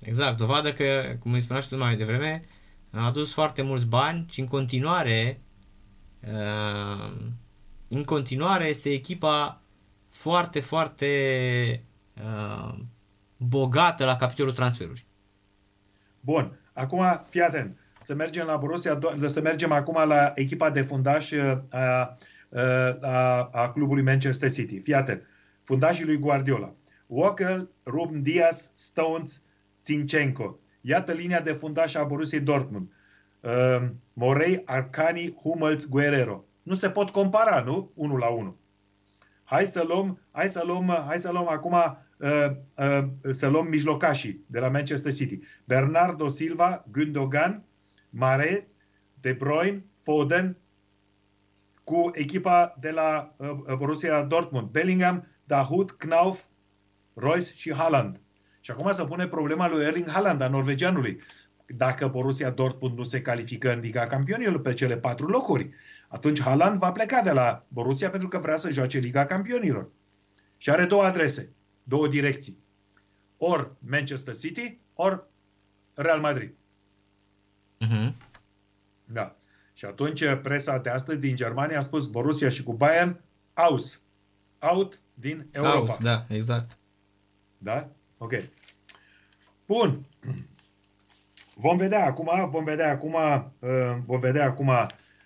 Exact, 0.00 0.36
dovadă 0.36 0.72
că, 0.72 1.16
cum 1.18 1.32
îi 1.32 1.40
spunea 1.40 1.62
și 1.62 1.68
tu 1.68 1.76
mai 1.76 1.96
devreme, 1.96 2.44
a 2.90 3.06
adus 3.06 3.32
foarte 3.32 3.62
mulți 3.62 3.86
bani 3.86 4.26
și 4.30 4.40
în 4.40 4.46
continuare 4.46 5.40
uh, 6.20 7.12
în 7.92 8.04
continuare 8.04 8.66
este 8.66 8.90
echipa 8.90 9.62
foarte, 10.08 10.60
foarte 10.60 11.06
uh, 12.24 12.78
bogată 13.36 14.04
la 14.04 14.16
capitolul 14.16 14.52
transferuri. 14.52 15.06
Bun, 16.20 16.58
acum 16.72 17.24
fii 17.28 17.40
atent. 17.40 17.78
Să 18.00 18.14
mergem 18.14 18.46
la 18.46 18.56
Borussia, 18.56 18.98
să 19.26 19.40
mergem 19.40 19.72
acum 19.72 20.08
la 20.08 20.32
echipa 20.34 20.70
de 20.70 20.82
fundaș 20.82 21.30
uh, 21.30 21.58
a, 21.70 22.16
a, 23.00 23.48
a 23.52 23.72
clubului 23.72 24.02
Manchester 24.02 24.50
City. 24.50 24.78
Fii 24.78 24.94
atent. 24.94 25.22
Fundașii 25.62 26.04
lui 26.04 26.18
Guardiola. 26.18 26.74
Walker, 27.06 27.66
Ruben 27.84 28.22
Diaz, 28.22 28.70
Stones, 28.74 29.42
Zinchenko. 29.84 30.58
Iată 30.80 31.12
linia 31.12 31.40
de 31.40 31.52
fundaș 31.52 31.94
a 31.94 32.04
Borussia 32.04 32.40
Dortmund. 32.40 32.92
Uh, 33.40 33.88
Morei, 34.12 34.62
Arcani, 34.64 35.34
Hummels, 35.42 35.88
Guerrero. 35.88 36.44
Nu 36.62 36.74
se 36.74 36.90
pot 36.90 37.10
compara, 37.10 37.62
nu? 37.62 37.90
Unul 37.94 38.18
la 38.18 38.28
unul. 38.28 38.58
Hai 39.44 39.66
să 39.66 39.84
luăm, 39.86 40.20
hai 40.30 40.48
să 40.48 40.62
luăm, 40.66 41.04
hai 41.06 41.18
să 41.18 41.30
luăm 41.30 41.48
acum 41.48 41.72
uh, 41.72 42.50
uh, 42.76 43.08
să 43.30 43.48
luăm 43.48 43.66
mijlocașii 43.66 44.44
de 44.46 44.58
la 44.58 44.68
Manchester 44.68 45.12
City. 45.12 45.38
Bernardo 45.64 46.28
Silva, 46.28 46.84
Gundogan, 46.90 47.64
Mares, 48.10 48.70
De 49.20 49.32
Bruyne, 49.32 49.84
Foden, 50.02 50.56
cu 51.84 52.10
echipa 52.14 52.76
de 52.80 52.90
la 52.90 53.34
uh, 53.36 53.74
Borussia 53.76 54.22
Dortmund, 54.22 54.68
Bellingham, 54.68 55.26
Dahoud, 55.44 55.90
Knauf, 55.90 56.44
Royce 57.14 57.52
și 57.54 57.74
Haaland. 57.74 58.20
Și 58.60 58.70
acum 58.70 58.92
să 58.92 59.04
pune 59.04 59.26
problema 59.26 59.68
lui 59.68 59.84
Erling 59.84 60.10
Haaland, 60.10 60.40
a 60.40 60.48
norvegianului. 60.48 61.20
Dacă 61.66 62.08
Borussia 62.08 62.50
Dortmund 62.50 62.96
nu 62.96 63.02
se 63.02 63.22
califică 63.22 63.72
în 63.72 63.80
Liga 63.80 64.02
Campionilor 64.02 64.60
pe 64.60 64.72
cele 64.72 64.96
patru 64.96 65.26
locuri, 65.26 65.70
atunci 66.08 66.40
Haaland 66.40 66.78
va 66.78 66.92
pleca 66.92 67.20
de 67.20 67.30
la 67.30 67.64
Borussia 67.68 68.10
pentru 68.10 68.28
că 68.28 68.38
vrea 68.38 68.56
să 68.56 68.70
joace 68.70 68.98
Liga 68.98 69.26
Campionilor. 69.26 69.90
Și 70.56 70.70
are 70.70 70.84
două 70.84 71.04
adrese, 71.04 71.52
două 71.82 72.08
direcții. 72.08 72.58
Ori 73.36 73.70
Manchester 73.78 74.36
City, 74.36 74.78
ori 74.94 75.22
Real 75.94 76.20
Madrid. 76.20 76.54
Uh-huh. 77.86 78.12
Da. 79.04 79.36
Și 79.72 79.84
atunci 79.84 80.24
presa 80.42 80.78
de 80.78 80.90
astăzi 80.90 81.18
din 81.18 81.36
Germania 81.36 81.78
a 81.78 81.80
spus 81.80 82.06
Borussia 82.06 82.48
și 82.48 82.62
cu 82.62 82.72
Bayern 82.72 83.20
aus. 83.54 84.02
Out 84.58 85.00
din 85.14 85.46
Europa. 85.50 85.92
Out, 85.92 85.98
da, 85.98 86.26
exact. 86.28 86.78
Da? 87.58 87.90
Ok. 88.22 88.32
Bun. 89.66 90.06
Vom 91.54 91.76
vedea 91.76 92.04
acum, 92.04 92.48
vom 92.50 92.64
vedea 92.64 92.90
acum, 92.90 93.14
uh, 93.14 93.96
vom 94.02 94.20
vedea 94.20 94.44
acum 94.44 94.70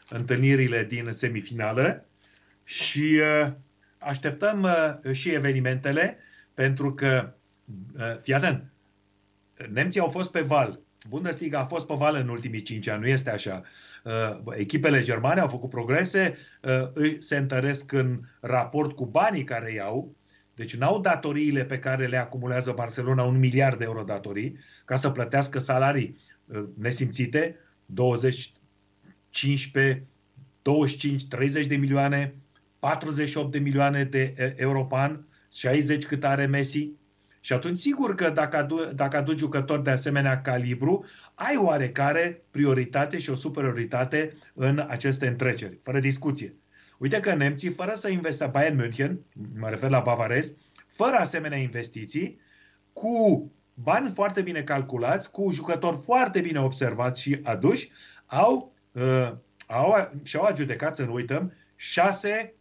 întâlnirile 0.09 0.85
din 0.85 1.13
semifinală 1.13 2.07
și 2.65 3.21
uh, 3.21 3.53
așteptăm 3.99 4.63
uh, 4.63 5.13
și 5.13 5.31
evenimentele 5.31 6.19
pentru 6.55 6.95
că, 6.95 7.33
fii 8.23 8.35
atent, 8.35 8.65
nemții 9.71 10.01
au 10.01 10.09
fost 10.09 10.31
pe 10.31 10.41
val. 10.41 10.81
Bundesliga 11.09 11.59
a 11.59 11.65
fost 11.65 11.87
pe 11.87 11.95
val 11.95 12.15
în 12.15 12.29
ultimii 12.29 12.63
cinci 12.63 12.89
ani, 12.89 13.01
nu 13.01 13.09
este 13.09 13.31
așa. 13.31 13.63
Echipele 14.51 15.03
germane 15.03 15.41
au 15.41 15.49
făcut 15.49 15.71
progrese, 15.71 16.37
se 17.19 17.37
întăresc 17.37 17.93
în 17.93 18.21
raport 18.41 18.93
cu 18.93 19.07
banii 19.07 19.45
care 19.45 19.73
iau, 19.73 20.15
deci 20.55 20.77
n-au 20.77 21.01
datoriile 21.01 21.65
pe 21.65 21.79
care 21.79 22.07
le 22.07 22.17
acumulează 22.17 22.73
Barcelona, 22.73 23.23
un 23.23 23.39
miliard 23.39 23.79
de 23.79 23.85
euro 23.85 24.03
datorii, 24.03 24.59
ca 24.85 24.97
să 24.97 25.11
plătească 25.11 25.59
salarii 25.59 26.17
nesimțite, 26.79 27.57
20, 27.87 28.53
15, 29.31 30.07
25, 30.63 31.27
30 31.27 31.67
de 31.67 31.77
milioane, 31.77 32.35
48 32.79 33.53
de 33.53 33.59
milioane 33.59 34.05
de 34.05 34.55
euro 34.57 34.85
pe 34.85 34.95
an, 34.97 35.21
60 35.53 36.05
cât 36.05 36.25
are 36.25 36.47
Messi. 36.47 36.91
Și 37.41 37.53
atunci, 37.53 37.79
sigur 37.79 38.15
că 38.15 38.31
dacă, 38.31 38.57
adu- 38.57 38.93
dacă 38.95 39.17
aduci 39.17 39.39
jucători 39.39 39.83
de 39.83 39.91
asemenea 39.91 40.41
calibru, 40.41 41.05
ai 41.35 41.57
oarecare 41.57 42.43
prioritate 42.51 43.19
și 43.19 43.31
o 43.31 43.35
superioritate 43.35 44.37
în 44.55 44.85
aceste 44.89 45.27
întreceri, 45.27 45.79
fără 45.83 45.99
discuție. 45.99 46.55
Uite 46.99 47.21
că 47.21 47.35
nemții, 47.35 47.71
fără 47.71 47.95
să 47.95 48.09
investească 48.09 48.59
Bayern 48.59 48.77
München, 48.77 49.21
mă 49.59 49.69
refer 49.69 49.91
la 49.91 50.01
bavarez, 50.01 50.57
fără 50.87 51.17
asemenea 51.17 51.59
investiții, 51.59 52.41
cu 52.93 53.51
bani 53.75 54.11
foarte 54.11 54.43
bine 54.43 54.63
calculați, 54.63 55.31
cu 55.31 55.51
jucători 55.51 55.97
foarte 55.97 56.41
bine 56.41 56.61
observați 56.61 57.23
și 57.23 57.41
aduși, 57.43 57.91
au 58.27 58.73
uh, 58.93 59.33
au, 59.67 60.11
și-au 60.23 60.45
adjudecat, 60.45 60.97
să 60.97 61.05
nu 61.05 61.13
uităm, 61.13 61.53
șase, 61.77 62.55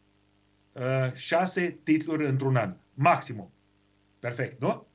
uh, 0.73 1.13
șase 1.13 1.79
titluri 1.83 2.25
într-un 2.25 2.55
an. 2.55 2.75
Maximum. 2.93 3.51
Perfect, 4.19 4.61
nu? 4.61 4.87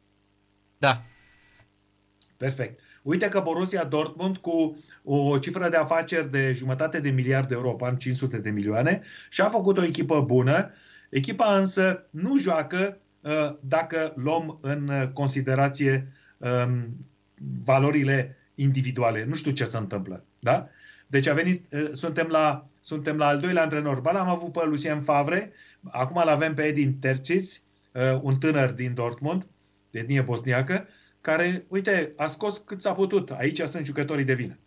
Da. 0.79 1.05
Perfect. 2.37 2.81
Uite 3.03 3.29
că 3.29 3.41
Borussia 3.41 3.85
Dortmund 3.85 4.37
cu 4.37 4.79
o 5.11 5.39
cifră 5.39 5.69
de 5.69 5.77
afaceri 5.77 6.31
de 6.31 6.53
jumătate 6.53 7.01
de 7.01 7.11
miliard 7.11 7.49
de 7.49 7.55
euro, 7.55 7.77
an 7.81 7.97
500 7.97 8.39
de 8.39 8.51
milioane, 8.51 9.03
și-a 9.31 9.49
făcut 9.49 9.79
o 9.79 9.85
echipă 9.85 10.21
bună. 10.21 10.71
Echipa 11.11 11.59
însă 11.59 12.07
nu 12.11 12.39
joacă 12.39 12.99
uh, 13.21 13.57
dacă 13.61 14.13
luăm 14.17 14.59
în 14.61 15.11
considerație 15.13 16.13
um, 16.39 17.07
valorile 17.65 18.37
individuale. 18.55 19.25
Nu 19.25 19.35
știu 19.35 19.51
ce 19.51 19.65
se 19.65 19.77
întâmplă. 19.77 20.25
Da? 20.39 20.69
Deci 21.07 21.27
a 21.27 21.35
venit, 21.35 21.69
suntem 21.93 22.27
la, 22.27 22.69
suntem 22.81 23.17
la 23.17 23.27
al 23.27 23.41
doilea 23.41 23.63
antrenor. 23.63 24.01
Ba 24.01 24.11
am 24.11 24.29
avut 24.29 24.53
pe 24.53 24.65
Lucien 24.65 25.01
Favre, 25.01 25.53
acum 25.91 26.21
îl 26.23 26.29
avem 26.29 26.55
pe 26.55 26.63
Edin 26.63 26.99
Tercic, 26.99 27.63
un 28.21 28.35
tânăr 28.35 28.71
din 28.71 28.95
Dortmund, 28.95 29.47
de 29.91 29.99
etnie 29.99 30.21
bosniacă, 30.21 30.87
care, 31.21 31.65
uite, 31.69 32.13
a 32.17 32.27
scos 32.27 32.59
cât 32.59 32.81
s-a 32.83 32.93
putut. 32.93 33.31
Aici 33.31 33.61
sunt 33.61 33.85
jucătorii 33.85 34.25
de 34.25 34.35
vină. 34.35 34.59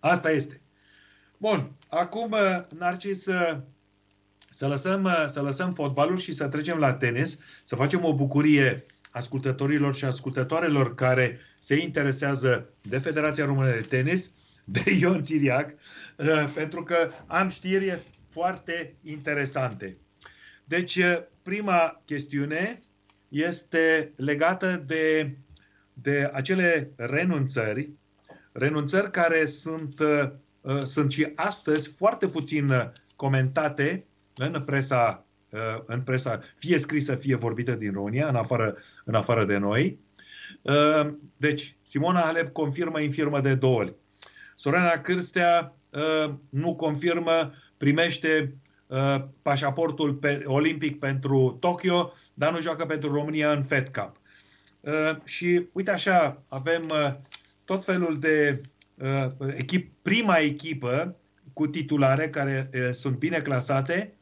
Asta 0.00 0.30
este. 0.30 0.60
Bun, 1.36 1.72
acum, 1.88 2.36
Narcis, 2.78 3.22
să 4.50 4.66
lăsăm, 4.66 5.08
să 5.28 5.40
lăsăm 5.40 5.72
fotbalul 5.72 6.18
și 6.18 6.32
să 6.32 6.48
trecem 6.48 6.78
la 6.78 6.94
tenis, 6.94 7.38
să 7.64 7.76
facem 7.76 8.04
o 8.04 8.14
bucurie 8.14 8.84
ascultătorilor 9.10 9.94
și 9.94 10.04
ascultătoarelor 10.04 10.94
care 10.94 11.38
se 11.58 11.82
interesează 11.82 12.68
de 12.82 12.98
Federația 12.98 13.44
Română 13.44 13.70
de 13.70 13.80
Tenis 13.80 14.30
de 14.64 14.82
Ion 15.00 15.22
Țiriac, 15.22 15.70
uh, 16.16 16.50
pentru 16.54 16.82
că 16.82 17.10
am 17.26 17.48
știri 17.48 17.98
foarte 18.28 18.94
interesante. 19.02 19.96
Deci, 20.64 20.96
uh, 20.96 21.22
prima 21.42 22.02
chestiune 22.04 22.78
este 23.28 24.12
legată 24.16 24.82
de, 24.86 25.36
de 25.92 26.30
acele 26.32 26.92
renunțări, 26.96 27.90
renunțări 28.60 29.10
care 29.10 29.44
sunt, 29.44 30.00
uh, 30.00 30.82
sunt 30.82 31.12
și 31.12 31.32
astăzi 31.34 31.88
foarte 31.96 32.28
puțin 32.28 32.92
comentate 33.16 34.06
în 34.34 34.62
presa, 34.66 35.24
în 35.84 36.00
presa, 36.00 36.40
fie 36.56 36.78
scrisă, 36.78 37.14
fie 37.14 37.34
vorbită 37.34 37.74
din 37.74 37.92
România, 37.92 38.28
în 38.28 38.34
afară, 38.34 38.76
în 39.04 39.14
afară 39.14 39.44
de 39.44 39.56
noi. 39.56 39.98
Deci, 41.36 41.76
Simona 41.82 42.20
Halep 42.20 42.52
confirmă 42.52 43.00
infirmă 43.00 43.40
de 43.40 43.54
două 43.54 43.76
ori. 43.76 43.94
Sorana 44.60 45.00
Cârstea 45.00 45.74
uh, 45.90 46.34
nu 46.48 46.74
confirmă, 46.74 47.52
primește 47.76 48.54
uh, 48.86 49.24
pașaportul 49.42 50.14
pe, 50.14 50.42
olimpic 50.44 50.98
pentru 50.98 51.56
Tokyo, 51.60 52.12
dar 52.34 52.52
nu 52.52 52.60
joacă 52.60 52.86
pentru 52.86 53.12
România 53.12 53.52
în 53.52 53.62
Fed 53.62 53.88
Cup. 53.88 54.16
Uh, 54.80 55.16
și 55.24 55.68
uite 55.72 55.90
așa, 55.90 56.42
avem 56.48 56.82
uh, 56.90 57.12
tot 57.70 57.84
felul 57.84 58.18
de 58.18 58.60
uh, 58.94 59.26
echip, 59.56 59.92
prima 60.02 60.36
echipă 60.36 61.16
cu 61.52 61.66
titulare 61.66 62.30
care 62.30 62.70
uh, 62.74 62.88
sunt 62.90 63.18
bine 63.18 63.40
clasate. 63.40 64.14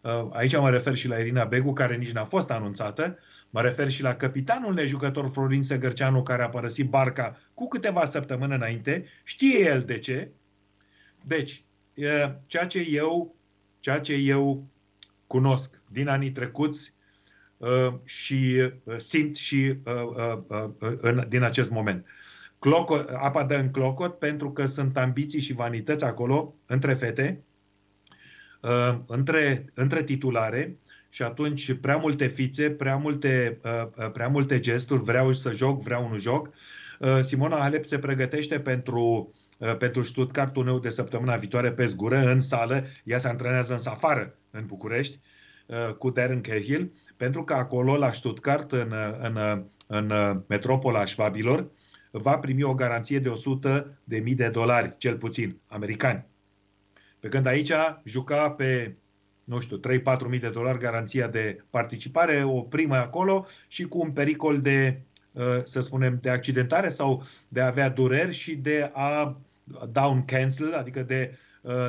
Uh, 0.00 0.28
aici 0.30 0.56
mă 0.56 0.70
refer 0.70 0.94
și 0.94 1.08
la 1.08 1.16
Irina 1.18 1.44
Begu, 1.44 1.72
care 1.72 1.96
nici 1.96 2.12
n-a 2.12 2.24
fost 2.24 2.50
anunțată. 2.50 3.18
Mă 3.50 3.60
refer 3.60 3.90
și 3.90 4.02
la 4.02 4.14
capitanul 4.14 4.74
nejucător 4.74 5.30
Florin 5.30 5.62
Săgărceanu, 5.62 6.22
care 6.22 6.42
a 6.42 6.48
părăsit 6.48 6.88
barca 6.88 7.36
cu 7.54 7.68
câteva 7.68 8.04
săptămâni 8.04 8.54
înainte. 8.54 9.04
Știe 9.24 9.58
el 9.58 9.82
de 9.82 9.98
ce. 9.98 10.30
Deci, 11.24 11.64
ceea 12.46 12.66
ce 12.66 12.86
eu, 12.90 13.36
ceea 13.80 14.00
ce 14.00 14.14
eu 14.14 14.66
cunosc 15.26 15.82
din 15.90 16.08
anii 16.08 16.32
trecuți, 16.32 16.94
uh, 17.56 17.94
și 18.04 18.70
uh, 18.84 18.96
simt 18.96 19.36
și 19.36 19.78
în, 21.00 21.24
din 21.28 21.42
acest 21.42 21.70
moment. 21.70 22.06
Clocot, 22.66 23.08
apa 23.08 23.44
dă 23.44 23.54
în 23.54 23.70
clocot 23.70 24.18
pentru 24.18 24.52
că 24.52 24.66
sunt 24.66 24.96
ambiții 24.96 25.40
și 25.40 25.52
vanități 25.52 26.04
acolo 26.04 26.54
între 26.66 26.94
fete, 26.94 27.44
între, 29.06 29.64
între 29.74 30.02
titulare 30.02 30.78
și 31.08 31.22
atunci 31.22 31.74
prea 31.74 31.96
multe 31.96 32.26
fițe, 32.26 32.70
prea 32.70 32.96
multe, 32.96 33.60
prea 34.12 34.28
multe 34.28 34.58
gesturi, 34.58 35.02
vreau 35.02 35.32
să 35.32 35.52
joc, 35.52 35.82
vreau 35.82 36.08
nu 36.08 36.18
joc. 36.18 36.50
Simona 37.20 37.56
Halep 37.56 37.84
se 37.84 37.98
pregătește 37.98 38.60
pentru 38.60 39.32
pentru 39.78 40.02
Stuttgart, 40.02 40.52
turneul 40.52 40.80
de 40.80 40.88
săptămâna 40.88 41.36
viitoare 41.36 41.72
pe 41.72 41.84
zgură, 41.84 42.18
în 42.18 42.40
sală, 42.40 42.84
ea 43.04 43.18
se 43.18 43.28
antrenează 43.28 43.72
în 43.72 43.80
afară, 43.84 44.34
în 44.50 44.66
București, 44.66 45.20
cu 45.98 46.10
Darren 46.10 46.40
Cahill, 46.40 46.92
pentru 47.16 47.44
că 47.44 47.52
acolo, 47.52 47.96
la 47.96 48.12
Stuttgart, 48.12 48.72
în, 48.72 48.92
în, 49.18 49.66
în 49.86 50.12
metropola 50.46 51.04
șvabilor, 51.04 51.70
va 52.18 52.38
primi 52.38 52.62
o 52.62 52.74
garanție 52.74 53.18
de 53.18 53.28
100 53.28 53.98
de 54.04 54.18
mii 54.18 54.34
de 54.34 54.48
dolari, 54.48 54.94
cel 54.98 55.16
puțin, 55.16 55.60
americani. 55.66 56.26
Pe 57.20 57.28
când 57.28 57.46
aici 57.46 57.72
juca 58.04 58.50
pe, 58.50 58.96
nu 59.44 59.60
știu, 59.60 59.80
3-4 59.80 59.80
mii 60.28 60.38
de 60.38 60.50
dolari 60.50 60.78
garanția 60.78 61.28
de 61.28 61.64
participare, 61.70 62.44
o 62.44 62.60
primă 62.60 62.96
acolo 62.96 63.46
și 63.68 63.84
cu 63.84 63.98
un 63.98 64.10
pericol 64.10 64.60
de, 64.60 65.00
să 65.64 65.80
spunem, 65.80 66.18
de 66.22 66.30
accidentare 66.30 66.88
sau 66.88 67.22
de 67.48 67.60
a 67.60 67.66
avea 67.66 67.88
dureri 67.88 68.32
și 68.32 68.56
de 68.56 68.90
a 68.92 69.40
down 69.90 70.24
cancel, 70.24 70.74
adică 70.74 71.02
de, 71.02 71.38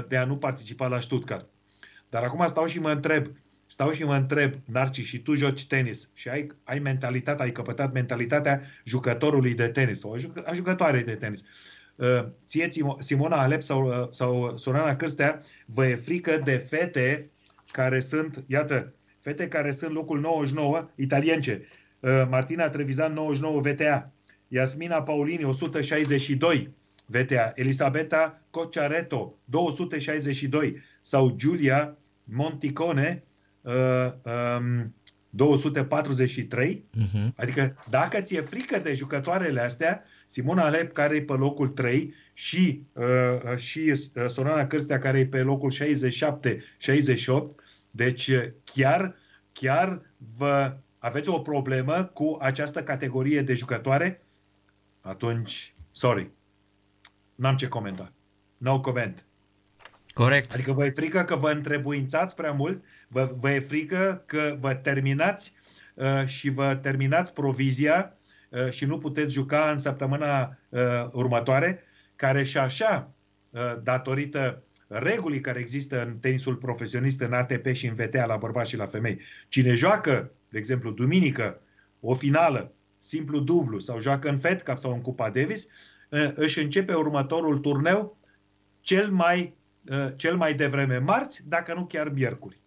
de 0.07 0.17
a 0.17 0.25
nu 0.25 0.37
participa 0.37 0.87
la 0.87 0.99
Stuttgart. 0.99 1.49
Dar 2.09 2.23
acum 2.23 2.47
stau 2.47 2.65
și 2.65 2.79
mă 2.79 2.91
întreb, 2.91 3.27
stau 3.68 3.91
și 3.91 4.03
mă 4.03 4.15
întreb, 4.15 4.53
Narci, 4.65 5.02
și 5.02 5.19
tu 5.19 5.34
joci 5.34 5.68
tenis 5.68 6.10
și 6.14 6.30
ai, 6.30 6.48
ai 6.64 6.80
mentalitatea, 6.80 7.45
ai 7.45 7.52
căpătat 7.52 7.94
mentalitatea 7.94 8.61
jucătorului 8.85 9.53
de 9.53 9.68
tenis 9.68 9.99
sau 9.99 10.18
a 10.45 10.53
jucătoarei 10.53 11.03
de 11.03 11.15
tenis. 11.15 11.44
Uh, 11.95 12.26
ție, 12.45 12.69
Simona 12.99 13.41
Alep 13.41 13.61
sau, 13.61 13.88
uh, 13.88 14.07
sau 14.10 14.57
Sorana 14.57 14.95
Cârstea, 14.95 15.41
vă 15.65 15.88
e 15.88 15.95
frică 15.95 16.41
de 16.44 16.65
fete 16.69 17.30
care 17.72 17.99
sunt, 17.99 18.44
iată, 18.48 18.94
fete 19.19 19.48
care 19.48 19.72
sunt 19.72 19.91
locul 19.91 20.19
99, 20.19 20.89
italience. 20.95 21.68
Uh, 21.99 22.23
Martina 22.30 22.69
Trevizan, 22.69 23.14
99 23.14 23.61
VTA. 23.61 24.11
Iasmina 24.48 25.02
Paulini, 25.02 25.44
162 25.44 26.73
VTA. 27.06 27.52
Elisabeta 27.56 28.41
Cocciaretto, 28.49 29.38
262. 29.45 30.81
Sau 31.02 31.30
Giulia 31.35 31.98
Monticone, 32.23 33.23
243. 35.30 36.76
Uh-huh. 36.76 37.11
Mhm. 37.14 37.34
Adică 37.38 37.76
dacă 37.89 38.22
ți-e 38.22 38.41
frică 38.41 38.80
de 38.80 38.94
jucătoarele 38.94 39.61
astea, 39.61 40.03
Simona 40.26 40.64
Alep 40.64 40.94
care 40.94 41.15
e 41.15 41.22
pe 41.22 41.34
locul 41.34 41.68
3 41.68 42.14
și, 42.34 42.81
uh, 42.94 43.57
și 43.57 43.80
uh, 43.80 44.26
Sorana 44.27 44.68
Cârstea 44.68 44.98
care 44.98 45.19
e 45.19 45.26
pe 45.26 45.41
locul 45.41 45.72
67-68, 45.72 45.76
deci 47.91 48.31
chiar, 48.64 49.15
chiar 49.52 50.02
vă 50.38 50.77
aveți 50.99 51.30
o 51.30 51.39
problemă 51.39 52.03
cu 52.14 52.38
această 52.39 52.84
categorie 52.84 53.41
de 53.41 53.53
jucătoare, 53.53 54.22
atunci, 55.02 55.73
sorry, 55.91 56.31
n-am 57.35 57.56
ce 57.56 57.68
comenta. 57.68 58.11
No 58.57 58.80
comment. 58.80 59.26
Corect. 60.14 60.53
Adică 60.53 60.72
vă 60.72 60.85
e 60.85 60.89
frică 60.89 61.23
că 61.23 61.35
vă 61.35 61.52
întrebuințați 61.52 62.35
prea 62.35 62.52
mult, 62.52 62.84
vă, 63.07 63.35
vă 63.39 63.51
e 63.51 63.59
frică 63.59 64.23
că 64.25 64.55
vă 64.59 64.73
terminați 64.73 65.53
uh, 65.93 66.25
și 66.25 66.49
vă 66.49 66.75
terminați 66.75 67.34
provizia 67.34 68.17
uh, 68.49 68.69
și 68.69 68.85
nu 68.85 68.97
puteți 68.97 69.34
juca 69.34 69.69
în 69.71 69.77
săptămâna 69.77 70.57
uh, 70.69 70.79
următoare, 71.11 71.84
care 72.15 72.43
și 72.43 72.57
așa, 72.57 73.13
uh, 73.49 73.75
datorită 73.84 74.63
regulii 74.88 75.41
care 75.41 75.59
există 75.59 76.01
în 76.01 76.17
tenisul 76.17 76.55
profesionist, 76.55 77.21
în 77.21 77.34
ATP 77.34 77.67
și 77.71 77.88
în 77.88 77.93
VTA 77.93 78.25
la 78.25 78.38
bărbați 78.38 78.69
și 78.69 78.77
la 78.77 78.85
femei. 78.85 79.21
Cine 79.47 79.73
joacă, 79.73 80.31
de 80.49 80.57
exemplu, 80.57 80.91
duminică, 80.91 81.61
o 81.99 82.13
finală, 82.13 82.73
simplu 82.97 83.39
dublu, 83.39 83.79
sau 83.79 83.99
joacă 83.99 84.29
în 84.29 84.38
Fed 84.38 84.61
Cup 84.61 84.77
sau 84.77 84.93
în 84.93 85.01
Cupa 85.01 85.29
Davis, 85.29 85.67
uh, 86.09 86.31
își 86.35 86.59
începe 86.59 86.93
următorul 86.93 87.57
turneu 87.57 88.17
cel 88.81 89.11
mai 89.11 89.55
Uh, 89.91 90.07
cel 90.15 90.38
mai 90.38 90.53
devreme 90.53 90.97
marți, 90.97 91.49
dacă 91.49 91.73
nu 91.73 91.85
chiar 91.85 92.09
miercuri. 92.09 92.59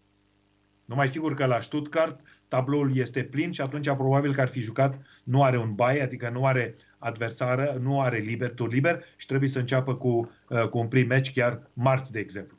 Nu 0.91 0.97
mai 0.97 1.09
sigur 1.09 1.35
că 1.35 1.47
la 1.47 1.61
Stuttgart 1.61 2.21
tabloul 2.49 2.97
este 2.97 3.23
plin 3.23 3.51
și 3.51 3.61
atunci 3.61 3.91
probabil 3.91 4.35
că 4.35 4.41
ar 4.41 4.49
fi 4.49 4.61
jucat, 4.61 5.01
nu 5.25 5.43
are 5.43 5.59
un 5.59 5.75
bai, 5.75 6.01
adică 6.01 6.29
nu 6.29 6.45
are 6.45 6.75
adversară, 6.99 7.79
nu 7.81 8.01
are 8.01 8.19
liber, 8.19 8.53
tur 8.53 8.73
liber 8.73 9.05
și 9.17 9.27
trebuie 9.27 9.49
să 9.49 9.59
înceapă 9.59 9.95
cu, 9.95 10.33
uh, 10.49 10.69
cu 10.69 10.79
un 10.79 10.89
prim 10.89 11.07
meci 11.07 11.33
chiar 11.33 11.71
marți, 11.73 12.13
de 12.13 12.19
exemplu. 12.19 12.59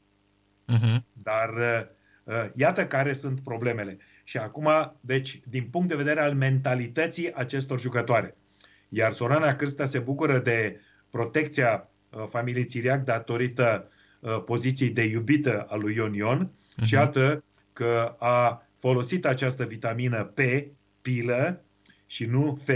Uh-huh. 0.74 1.02
Dar 1.14 1.50
uh, 2.24 2.46
iată 2.56 2.88
care 2.88 3.14
sunt 3.14 3.40
problemele. 3.40 3.98
Și 4.24 4.38
acum, 4.38 4.70
deci, 5.02 5.40
din 5.50 5.64
punct 5.64 5.88
de 5.88 5.96
vedere 5.96 6.22
al 6.22 6.34
mentalității 6.34 7.34
acestor 7.34 7.80
jucătoare. 7.80 8.36
Iar 8.90 9.12
Sorana 9.12 9.56
Cârstea 9.56 9.86
se 9.86 10.00
bucură 10.00 10.40
de 10.40 10.80
protecția 11.10 11.90
familiei 12.30 12.66
Țiriac 12.66 13.04
datorită 13.04 13.88
uh, 13.88 14.00
Uh, 14.22 14.44
poziției 14.46 14.90
de 14.90 15.04
iubită 15.04 15.66
a 15.70 15.76
lui 15.76 15.96
Ion 15.96 16.14
Ion 16.14 16.52
uh-huh. 16.52 16.84
și 16.84 16.94
iată 16.94 17.44
că 17.82 18.16
a 18.20 18.68
folosit 18.76 19.26
această 19.26 19.66
vitamină 19.66 20.24
P, 20.24 20.40
pilă, 21.02 21.64
și 22.06 22.26
nu 22.26 22.60
F, 22.64 22.68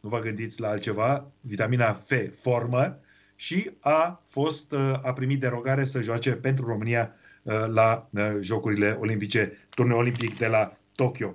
nu 0.00 0.08
vă 0.08 0.18
gândiți 0.18 0.60
la 0.60 0.68
altceva, 0.68 1.30
vitamina 1.40 1.92
F, 1.92 2.12
formă, 2.34 2.98
și 3.34 3.70
a 3.80 4.22
fost, 4.26 4.72
uh, 4.72 4.98
a 5.02 5.12
primit 5.12 5.40
derogare 5.40 5.84
să 5.84 6.00
joace 6.00 6.32
pentru 6.32 6.66
România 6.66 7.14
uh, 7.42 7.66
la 7.66 8.08
Jocurile 8.40 8.96
Olimpice, 9.00 9.52
turneul 9.74 9.98
olimpic 9.98 10.38
de 10.38 10.46
la 10.46 10.76
Tokyo. 10.94 11.34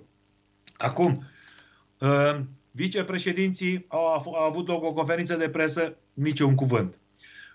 Acum, 0.77 1.23
vicepreședinții 2.72 3.85
au, 3.88 4.06
au 4.35 4.47
avut 4.49 4.68
loc 4.68 4.84
o 4.84 4.93
conferință 4.93 5.35
de 5.35 5.49
presă, 5.49 5.97
niciun 6.14 6.56
cuvânt. 6.56 6.97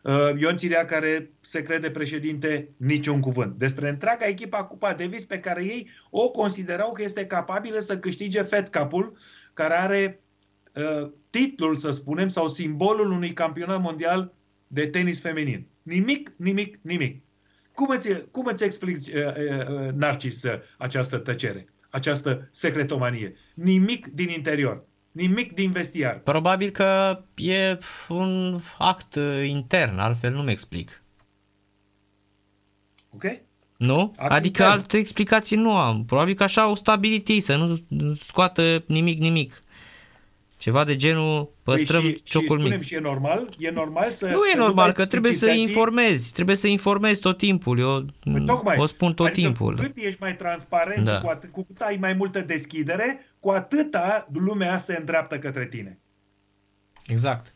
Uh, 0.02 0.31
Ion 0.39 0.56
Țirea, 0.56 0.85
care 0.85 1.31
se 1.40 1.62
crede 1.62 1.90
președinte, 1.90 2.68
niciun 2.77 3.20
cuvânt. 3.20 3.59
Despre 3.59 3.89
întreaga 3.89 4.27
echipa 4.27 4.64
Cupa 4.64 4.93
Davis 4.93 5.24
pe 5.24 5.40
care 5.40 5.64
ei 5.64 5.89
o 6.10 6.31
considerau 6.31 6.93
că 6.93 7.02
este 7.02 7.27
capabilă 7.27 7.78
să 7.78 7.98
câștige 7.98 8.43
Fed 8.43 8.68
Cup-ul, 8.68 9.16
care 9.55 9.74
are 9.74 10.20
uh, 10.74 11.10
titlul, 11.31 11.74
să 11.74 11.90
spunem, 11.90 12.28
sau 12.28 12.48
simbolul 12.48 13.10
unui 13.10 13.32
campionat 13.32 13.81
mondial 13.81 14.32
de 14.66 14.86
tenis 14.86 15.20
feminin. 15.20 15.66
Nimic, 15.82 16.32
nimic, 16.36 16.78
nimic. 16.82 17.22
Cum 17.74 17.89
îți, 17.89 18.24
cum 18.31 18.47
îți 18.47 18.64
explici, 18.64 19.06
uh, 19.06 19.24
uh, 19.27 19.93
Narcis, 19.93 20.43
uh, 20.43 20.52
această 20.78 21.18
tăcere, 21.18 21.66
această 21.90 22.48
secretomanie? 22.51 23.35
Nimic 23.55 24.06
din 24.06 24.28
interior. 24.28 24.85
Nimic 25.12 25.55
din 25.55 25.70
vestiar. 25.70 26.19
Probabil 26.19 26.70
că 26.70 27.20
e 27.35 27.78
un 28.09 28.61
act 28.78 29.19
intern, 29.45 29.99
altfel 29.99 30.32
nu-mi 30.32 30.51
explic. 30.51 31.03
Ok? 33.15 33.24
Nu? 33.77 34.15
Act 34.16 34.32
adică 34.32 34.62
intern. 34.62 34.78
alte 34.78 34.97
explicații 34.97 35.57
nu 35.57 35.77
am. 35.77 36.05
Probabil 36.05 36.35
că 36.35 36.43
așa 36.43 36.62
au 36.62 36.74
stabilit 36.74 37.28
ei, 37.28 37.41
să 37.41 37.57
nu 37.57 38.15
scoată 38.15 38.85
nimic, 38.87 39.19
nimic. 39.19 39.62
Ceva 40.57 40.85
de 40.85 40.97
genul 40.97 41.51
păstrăm 41.62 42.01
păi 42.01 42.11
și, 42.11 42.23
ciocul 42.23 42.61
și 42.61 42.69
mic. 42.69 42.82
și 42.82 42.95
e 42.95 42.99
normal? 42.99 43.49
E 43.59 43.70
normal 43.70 44.12
să 44.12 44.27
Nu 44.27 44.45
e 44.45 44.51
să 44.51 44.59
normal, 44.59 44.87
nu 44.87 44.93
că 44.93 45.07
trebuie 45.07 45.32
să 45.32 45.51
informezi, 45.51 46.32
trebuie 46.32 46.57
să 46.57 46.66
informezi 46.66 47.20
tot 47.20 47.39
timpul. 47.39 47.78
Eu 47.78 48.05
păi, 48.32 48.45
tocmai, 48.45 48.77
o 48.78 48.87
spun 48.87 49.15
tot 49.15 49.27
adică 49.27 49.41
timpul. 49.41 49.77
Cât 49.77 49.97
ești 49.97 50.20
mai 50.20 50.37
transparent 50.37 51.05
da. 51.05 51.15
și 51.15 51.20
cu, 51.20 51.28
atât, 51.28 51.53
cu 51.53 51.65
cât 51.65 51.81
ai 51.81 51.97
mai 52.01 52.12
multă 52.12 52.41
deschidere, 52.41 53.30
cu 53.40 53.50
atâta 53.50 54.28
lumea 54.32 54.78
se 54.78 54.96
îndreaptă 54.96 55.38
către 55.38 55.66
tine. 55.66 55.98
Exact. 57.06 57.52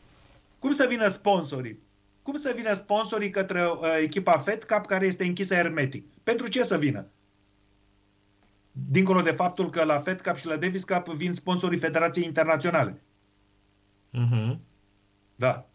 Cum 0.59 0.71
să 0.71 0.85
vină 0.89 1.07
sponsorii? 1.07 1.83
Cum 2.21 2.35
să 2.35 2.53
vină 2.55 2.73
sponsorii 2.73 3.29
către 3.29 3.65
uh, 3.65 3.77
echipa 4.01 4.37
Fed 4.37 4.63
Cup 4.63 4.85
care 4.85 5.05
este 5.05 5.25
închisă 5.25 5.55
hermetic? 5.55 6.05
Pentru 6.23 6.47
ce 6.47 6.63
să 6.63 6.77
vină? 6.77 7.07
Dincolo 8.71 9.21
de 9.21 9.31
faptul 9.31 9.69
că 9.69 9.83
la 9.83 9.99
Fed 9.99 10.21
Cup 10.21 10.35
și 10.35 10.45
la 10.45 10.55
Davis 10.55 10.83
Cup 10.83 11.07
vin 11.07 11.33
sponsorii 11.33 11.79
Federației 11.79 12.25
Internaționale. 12.25 13.01
Uh-huh. 14.13 14.57
Da. 15.35 15.69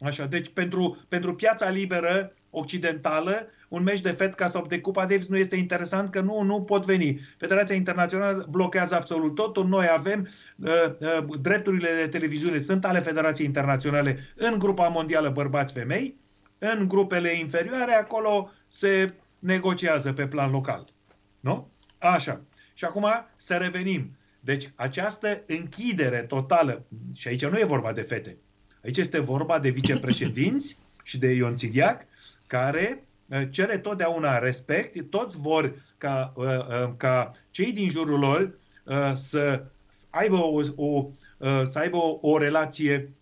Așa, 0.00 0.26
deci 0.26 0.48
pentru, 0.48 1.04
pentru 1.08 1.34
piața 1.34 1.68
liberă 1.68 2.32
occidentală, 2.50 3.46
un 3.70 3.82
meci 3.82 4.00
de 4.00 4.10
Fed 4.10 4.34
Cup 4.34 4.48
sau 4.48 4.66
de 4.66 4.80
Cupa 4.80 5.06
Davis 5.06 5.26
nu 5.26 5.36
este 5.36 5.56
interesant, 5.56 6.10
că 6.10 6.20
nu, 6.20 6.42
nu 6.42 6.62
pot 6.62 6.84
veni. 6.84 7.20
Federația 7.38 7.74
Internațională 7.74 8.46
blochează 8.50 8.94
absolut 8.94 9.34
totul. 9.34 9.68
Noi 9.68 9.86
avem 9.90 10.28
uh, 10.56 10.72
uh, 10.98 11.40
drepturile 11.40 11.90
de 12.02 12.08
televiziune, 12.08 12.58
sunt 12.58 12.84
ale 12.84 12.98
Federației 12.98 13.46
Internaționale 13.46 14.18
în 14.36 14.58
grupa 14.58 14.88
mondială 14.88 15.28
bărbați-femei, 15.28 16.16
în 16.58 16.88
grupele 16.88 17.38
inferioare, 17.38 17.92
acolo 17.92 18.50
se 18.68 19.14
negociază 19.38 20.12
pe 20.12 20.26
plan 20.26 20.50
local. 20.50 20.84
Nu? 21.40 21.70
Așa. 21.98 22.40
Și 22.74 22.84
acum 22.84 23.06
să 23.36 23.54
revenim. 23.54 24.16
Deci 24.40 24.70
această 24.74 25.42
închidere 25.46 26.18
totală, 26.18 26.86
și 27.12 27.28
aici 27.28 27.46
nu 27.46 27.58
e 27.58 27.64
vorba 27.64 27.92
de 27.92 28.00
fete, 28.00 28.36
aici 28.84 28.96
este 28.96 29.20
vorba 29.20 29.58
de 29.58 29.68
vicepreședinți 29.68 30.78
și 31.02 31.18
de 31.18 31.32
Ion 31.32 31.56
Țidiac, 31.56 32.06
care 32.46 33.02
uh, 33.02 33.09
cere 33.50 33.78
totdeauna 33.78 34.38
respect, 34.38 35.10
toți 35.10 35.38
vor 35.38 35.74
ca, 35.98 36.32
uh, 36.36 36.44
uh, 36.46 36.90
ca 36.96 37.32
cei 37.50 37.72
din 37.72 37.90
jurul 37.90 38.18
lor 38.18 38.58
să 39.14 39.64
aibă 40.10 40.36
o, 40.36 40.60
o, 40.76 41.10
să 41.64 41.78
aibă 41.78 41.96
o, 41.96 42.18
o 42.20 42.38
relație 42.38 43.12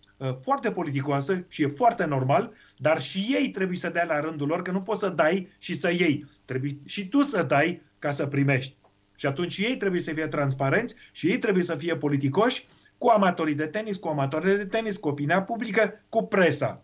foarte 0.41 0.71
politicoasă 0.71 1.45
și 1.47 1.61
e 1.61 1.67
foarte 1.67 2.05
normal, 2.05 2.51
dar 2.77 3.01
și 3.01 3.35
ei 3.39 3.49
trebuie 3.49 3.77
să 3.77 3.89
dea 3.89 4.05
la 4.05 4.19
rândul 4.19 4.47
lor, 4.47 4.61
că 4.61 4.71
nu 4.71 4.81
poți 4.81 4.99
să 4.99 5.09
dai 5.09 5.49
și 5.59 5.73
să 5.73 5.91
iei. 5.91 6.25
Trebuie 6.45 6.77
și 6.85 7.07
tu 7.07 7.21
să 7.21 7.43
dai 7.43 7.81
ca 7.99 8.11
să 8.11 8.25
primești. 8.25 8.75
Și 9.15 9.25
atunci 9.25 9.57
ei 9.57 9.77
trebuie 9.77 10.01
să 10.01 10.13
fie 10.13 10.27
transparenți 10.27 10.95
și 11.11 11.27
ei 11.27 11.37
trebuie 11.37 11.63
să 11.63 11.75
fie 11.75 11.95
politicoși 11.95 12.67
cu 12.97 13.07
amatorii 13.07 13.55
de 13.55 13.67
tenis, 13.67 13.97
cu 13.97 14.07
amatorii 14.07 14.57
de 14.57 14.65
tenis, 14.65 14.97
cu 14.97 15.07
opinia 15.07 15.41
publică, 15.41 16.03
cu 16.09 16.23
presa. 16.23 16.83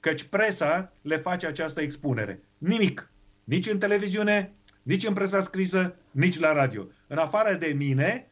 Căci 0.00 0.22
presa 0.22 0.92
le 1.02 1.16
face 1.16 1.46
această 1.46 1.80
expunere. 1.80 2.42
Nimic. 2.58 3.10
Nici 3.44 3.70
în 3.70 3.78
televiziune, 3.78 4.52
nici 4.82 5.06
în 5.06 5.14
presa 5.14 5.40
scrisă, 5.40 5.94
nici 6.10 6.38
la 6.38 6.52
radio. 6.52 6.86
În 7.06 7.16
afară 7.16 7.54
de 7.54 7.74
mine, 7.76 8.28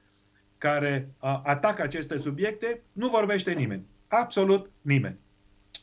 care 0.58 1.08
atacă 1.42 1.82
aceste 1.82 2.20
subiecte, 2.20 2.82
nu 2.92 3.08
vorbește 3.08 3.52
nimeni. 3.52 3.86
Absolut 4.08 4.70
nimeni. 4.82 5.18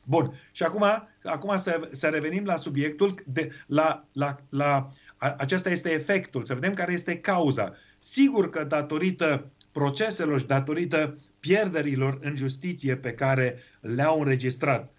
Bun. 0.03 0.33
Și 0.51 0.63
acum, 0.63 0.85
acum 1.23 1.57
să, 1.57 1.89
să 1.91 2.07
revenim 2.07 2.45
la 2.45 2.55
subiectul, 2.55 3.13
de, 3.25 3.51
la, 3.67 4.05
la, 4.11 4.39
la 4.49 4.89
a, 5.17 5.35
acesta 5.37 5.69
este 5.69 5.91
efectul, 5.91 6.43
să 6.43 6.53
vedem 6.53 6.73
care 6.73 6.93
este 6.93 7.19
cauza. 7.19 7.73
Sigur 7.97 8.49
că 8.49 8.63
datorită 8.63 9.51
proceselor 9.71 10.39
și 10.39 10.45
datorită 10.45 11.17
pierderilor 11.39 12.17
în 12.21 12.35
justiție 12.35 12.95
pe 12.95 13.13
care 13.13 13.57
le-au 13.81 14.19
înregistrat 14.19 14.91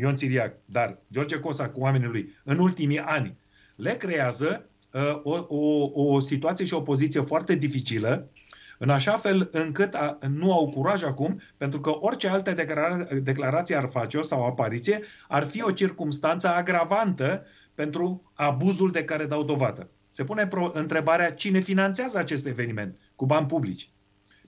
Ion 0.00 0.16
Țiriac, 0.16 0.54
dar 0.64 0.98
George 1.12 1.38
Cosa 1.38 1.68
cu 1.68 1.80
oamenii 1.80 2.08
lui 2.08 2.36
în 2.44 2.58
ultimii 2.58 3.00
ani, 3.00 3.38
le 3.76 3.96
creează 3.96 4.68
uh, 4.92 5.20
o, 5.22 5.44
o, 5.48 5.90
o 5.92 6.20
situație 6.20 6.64
și 6.64 6.74
o 6.74 6.80
poziție 6.80 7.20
foarte 7.20 7.54
dificilă 7.54 8.30
în 8.78 8.90
așa 8.90 9.16
fel 9.16 9.48
încât 9.52 9.94
a, 9.94 10.18
nu 10.28 10.52
au 10.52 10.70
curaj 10.70 11.02
acum, 11.02 11.40
pentru 11.56 11.80
că 11.80 11.90
orice 11.90 12.28
altă 12.28 12.52
declara- 12.54 13.06
declarație 13.22 13.76
ar 13.76 13.88
face-o 13.88 14.22
sau 14.22 14.44
apariție, 14.44 15.00
ar 15.28 15.44
fi 15.44 15.62
o 15.62 15.70
circumstanță 15.70 16.48
agravantă 16.48 17.44
pentru 17.74 18.32
abuzul 18.34 18.90
de 18.90 19.04
care 19.04 19.26
dau 19.26 19.42
dovadă. 19.42 19.90
Se 20.08 20.24
pune 20.24 20.46
pro- 20.46 20.70
întrebarea 20.74 21.32
cine 21.32 21.58
finanțează 21.58 22.18
acest 22.18 22.46
eveniment 22.46 22.98
cu 23.14 23.26
bani 23.26 23.46
publici. 23.46 23.90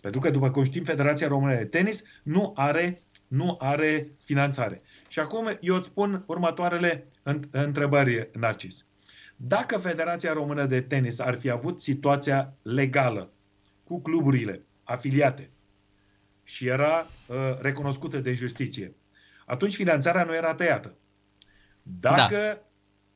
Pentru 0.01 0.21
că, 0.21 0.31
după 0.31 0.51
cum 0.51 0.63
știm, 0.63 0.85
Federația 0.85 1.29
Română 1.29 1.55
de 1.55 1.65
Tenis 1.65 2.03
nu 2.23 2.53
are, 2.57 3.03
nu 3.27 3.57
are 3.61 4.11
finanțare. 4.25 4.83
Și 5.11 5.19
acum 5.19 5.57
eu 5.61 5.75
îți 5.75 5.89
spun 5.89 6.25
următoarele 6.27 7.07
întrebări, 7.51 8.29
Narcis. 8.33 8.85
Dacă 9.37 9.79
Federația 9.79 10.33
Română 10.33 10.67
de 10.67 10.81
Tenis 10.81 11.19
ar 11.19 11.35
fi 11.35 11.51
avut 11.51 11.81
situația 11.81 12.55
legală 12.63 13.31
cu 13.85 14.01
cluburile 14.01 14.65
afiliate 14.85 15.51
și 16.43 16.67
era 16.67 17.07
uh, 17.27 17.37
recunoscută 17.61 18.19
de 18.19 18.33
justiție, 18.33 18.95
atunci 19.47 19.75
finanțarea 19.75 20.25
nu 20.25 20.35
era 20.35 20.55
tăiată. 20.55 20.95
Dacă 21.83 22.37
da. 22.37 22.59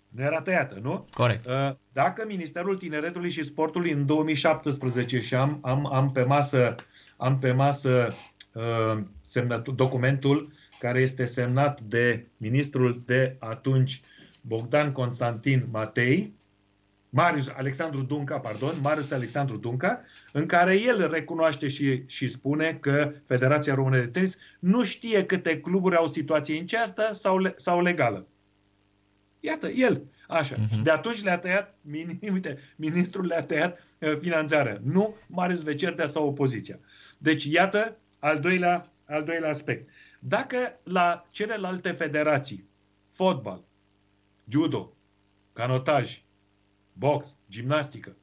nu 0.08 0.22
era 0.22 0.42
tăiată, 0.42 0.78
nu? 0.82 1.08
Corect. 1.10 1.46
Uh, 1.46 1.70
dacă 1.92 2.24
Ministerul 2.26 2.76
Tineretului 2.76 3.30
și 3.30 3.44
Sportului 3.44 3.90
în 3.90 4.06
2017 4.06 5.20
și 5.20 5.34
am, 5.34 5.58
am, 5.62 5.92
am 5.92 6.10
pe 6.12 6.22
masă, 6.22 6.74
am 7.16 7.38
pe 7.38 7.52
masă 7.52 8.14
uh, 8.52 9.02
semnat, 9.22 9.68
documentul 9.68 10.52
care 10.84 11.00
este 11.00 11.24
semnat 11.24 11.80
de 11.80 12.26
ministrul 12.36 13.02
de 13.06 13.36
atunci 13.38 14.00
Bogdan 14.40 14.92
Constantin 14.92 15.66
Matei, 15.70 16.34
Marius 17.08 17.48
Alexandru 17.48 18.02
Dunca, 18.02 18.38
pardon, 18.38 18.74
Marius 18.80 19.10
Alexandru 19.10 19.56
Dunca, 19.56 20.00
în 20.32 20.46
care 20.46 20.80
el 20.80 21.10
recunoaște 21.10 21.68
și, 21.68 22.02
și 22.06 22.28
spune 22.28 22.78
că 22.80 23.12
Federația 23.26 23.74
Română 23.74 23.98
de 23.98 24.06
Tenis 24.06 24.38
nu 24.58 24.84
știe 24.84 25.26
câte 25.26 25.60
cluburi 25.60 25.96
au 25.96 26.08
situație 26.08 26.54
incertă 26.54 27.08
sau, 27.12 27.38
le, 27.38 27.52
sau 27.56 27.82
legală. 27.82 28.26
Iată, 29.40 29.68
el. 29.68 30.02
Așa. 30.28 30.54
Uh-huh. 30.54 30.82
De 30.82 30.90
atunci 30.90 31.22
le-a 31.22 31.38
tăiat, 31.38 31.78
uite, 32.34 32.58
ministrul 32.76 33.26
le-a 33.26 33.42
tăiat 33.42 33.82
uh, 33.98 34.16
finanțarea. 34.20 34.80
Nu 34.82 35.16
Marius 35.26 35.62
Vecerdea 35.62 36.06
sau 36.06 36.26
opoziția. 36.26 36.78
Deci, 37.18 37.44
iată, 37.44 37.96
al 38.18 38.38
doilea, 38.38 38.92
al 39.04 39.24
doilea 39.24 39.50
aspect. 39.50 39.88
Dacă 40.26 40.80
la 40.82 41.26
celelalte 41.30 41.92
federații, 41.92 42.68
fotbal, 43.08 43.64
judo, 44.48 44.96
canotaj, 45.52 46.22
box, 46.92 47.36
gimnastică. 47.50 48.16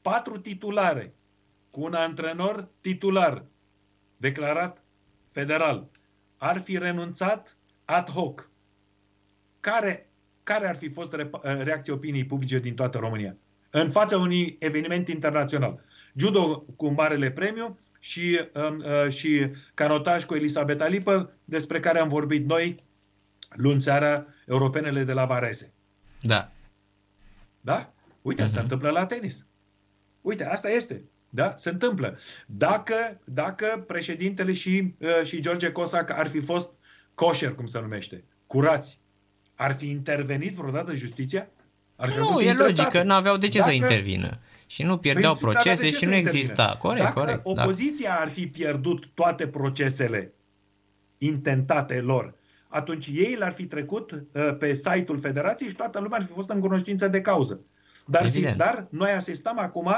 Patru 0.00 0.38
titulare 0.38 1.14
cu 1.70 1.82
un 1.82 1.94
antrenor 1.94 2.68
titular 2.80 3.44
declarat 4.16 4.84
federal 5.30 5.90
ar 6.36 6.60
fi 6.60 6.78
renunțat 6.78 7.58
ad 7.84 8.10
hoc. 8.10 8.50
Care, 9.60 10.10
care 10.42 10.68
ar 10.68 10.76
fi 10.76 10.88
fost 10.88 11.16
reacția 11.42 11.94
opiniei 11.94 12.26
publice 12.26 12.58
din 12.58 12.74
toată 12.74 12.98
România? 12.98 13.36
În 13.70 13.90
fața 13.90 14.18
unui 14.18 14.56
eveniment 14.58 15.08
internațional. 15.08 15.84
Judo 16.14 16.60
cu 16.60 16.88
marele 16.88 17.30
premiu 17.30 17.78
și, 18.06 18.48
um, 18.54 18.84
uh, 18.84 19.12
și 19.12 19.50
canotaj 19.74 20.24
cu 20.24 20.34
Elisabeta 20.34 20.86
Lipă, 20.86 21.32
despre 21.44 21.80
care 21.80 21.98
am 21.98 22.08
vorbit 22.08 22.46
noi 22.46 22.84
luni 23.48 23.80
seara, 23.80 24.26
europenele 24.46 25.04
de 25.04 25.12
la 25.12 25.24
Varese. 25.24 25.72
Da. 26.20 26.52
Da? 27.60 27.92
Uite, 28.22 28.44
uh-huh. 28.44 28.48
se 28.48 28.60
întâmplă 28.60 28.90
la 28.90 29.06
tenis. 29.06 29.46
Uite, 30.20 30.44
asta 30.44 30.68
este. 30.68 31.04
Da? 31.28 31.54
Se 31.56 31.68
întâmplă. 31.68 32.18
Dacă, 32.46 33.20
dacă 33.24 33.84
președintele 33.86 34.52
și, 34.52 34.94
uh, 34.98 35.22
și 35.24 35.40
George 35.40 35.72
Cosac 35.72 36.10
ar 36.10 36.26
fi 36.26 36.40
fost 36.40 36.78
coșer, 37.14 37.54
cum 37.54 37.66
se 37.66 37.80
numește, 37.80 38.24
curați, 38.46 39.00
ar 39.54 39.74
fi 39.74 39.90
intervenit 39.90 40.54
vreodată 40.54 40.94
justiția? 40.94 41.48
Ar 41.96 42.14
nu, 42.14 42.40
e 42.40 42.52
logic 42.52 42.88
că 42.88 43.02
nu 43.02 43.12
aveau 43.12 43.36
de 43.36 43.48
ce 43.48 43.58
dacă, 43.58 43.70
să 43.70 43.76
intervină. 43.76 44.40
Și 44.66 44.82
nu 44.82 44.98
pierdeau 44.98 45.32
păi, 45.32 45.50
procese 45.50 45.90
și 45.90 46.04
nu 46.04 46.14
exista. 46.14 46.76
Corect, 46.80 47.02
Dacă 47.02 47.18
corect. 47.18 47.42
Da. 47.42 47.50
opoziția 47.50 48.08
da. 48.08 48.20
ar 48.20 48.28
fi 48.28 48.46
pierdut 48.46 49.06
toate 49.14 49.46
procesele 49.46 50.32
intentate 51.18 52.00
lor, 52.00 52.34
atunci 52.68 53.06
ei 53.06 53.36
l-ar 53.38 53.52
fi 53.52 53.66
trecut 53.66 54.10
uh, 54.10 54.56
pe 54.58 54.74
site-ul 54.74 55.18
federației 55.18 55.68
și 55.68 55.76
toată 55.76 56.00
lumea 56.00 56.18
ar 56.18 56.24
fi 56.24 56.32
fost 56.32 56.50
în 56.50 56.60
cunoștință 56.60 57.08
de 57.08 57.20
cauză. 57.20 57.60
Dar, 58.06 58.26
zi, 58.26 58.40
dar 58.40 58.86
noi 58.90 59.10
asistăm 59.10 59.58
acum 59.58 59.90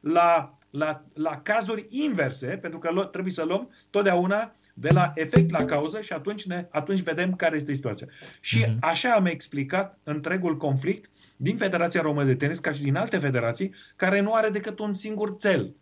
la, 0.00 0.54
la, 0.70 1.04
la 1.14 1.40
cazuri 1.40 1.86
inverse, 1.88 2.46
pentru 2.46 2.78
că 2.78 3.04
trebuie 3.04 3.32
să 3.32 3.44
luăm 3.44 3.70
totdeauna 3.90 4.54
de 4.74 4.88
la 4.92 5.10
efect 5.14 5.50
la 5.50 5.64
cauză 5.64 6.00
și 6.00 6.12
atunci, 6.12 6.46
ne, 6.46 6.66
atunci 6.70 7.00
vedem 7.00 7.34
care 7.34 7.56
este 7.56 7.72
situația. 7.72 8.06
Și 8.40 8.64
uh-huh. 8.64 8.78
așa 8.80 9.10
am 9.10 9.26
explicat 9.26 9.98
întregul 10.02 10.56
conflict 10.56 11.10
din 11.36 11.56
Federația 11.56 12.00
Română 12.00 12.26
de 12.26 12.34
Tenis, 12.34 12.58
ca 12.58 12.72
și 12.72 12.82
din 12.82 12.96
alte 12.96 13.18
federații, 13.18 13.74
care 13.96 14.20
nu 14.20 14.32
are 14.32 14.48
decât 14.48 14.78
un 14.78 14.92
singur 14.92 15.36
cel. 15.36 15.74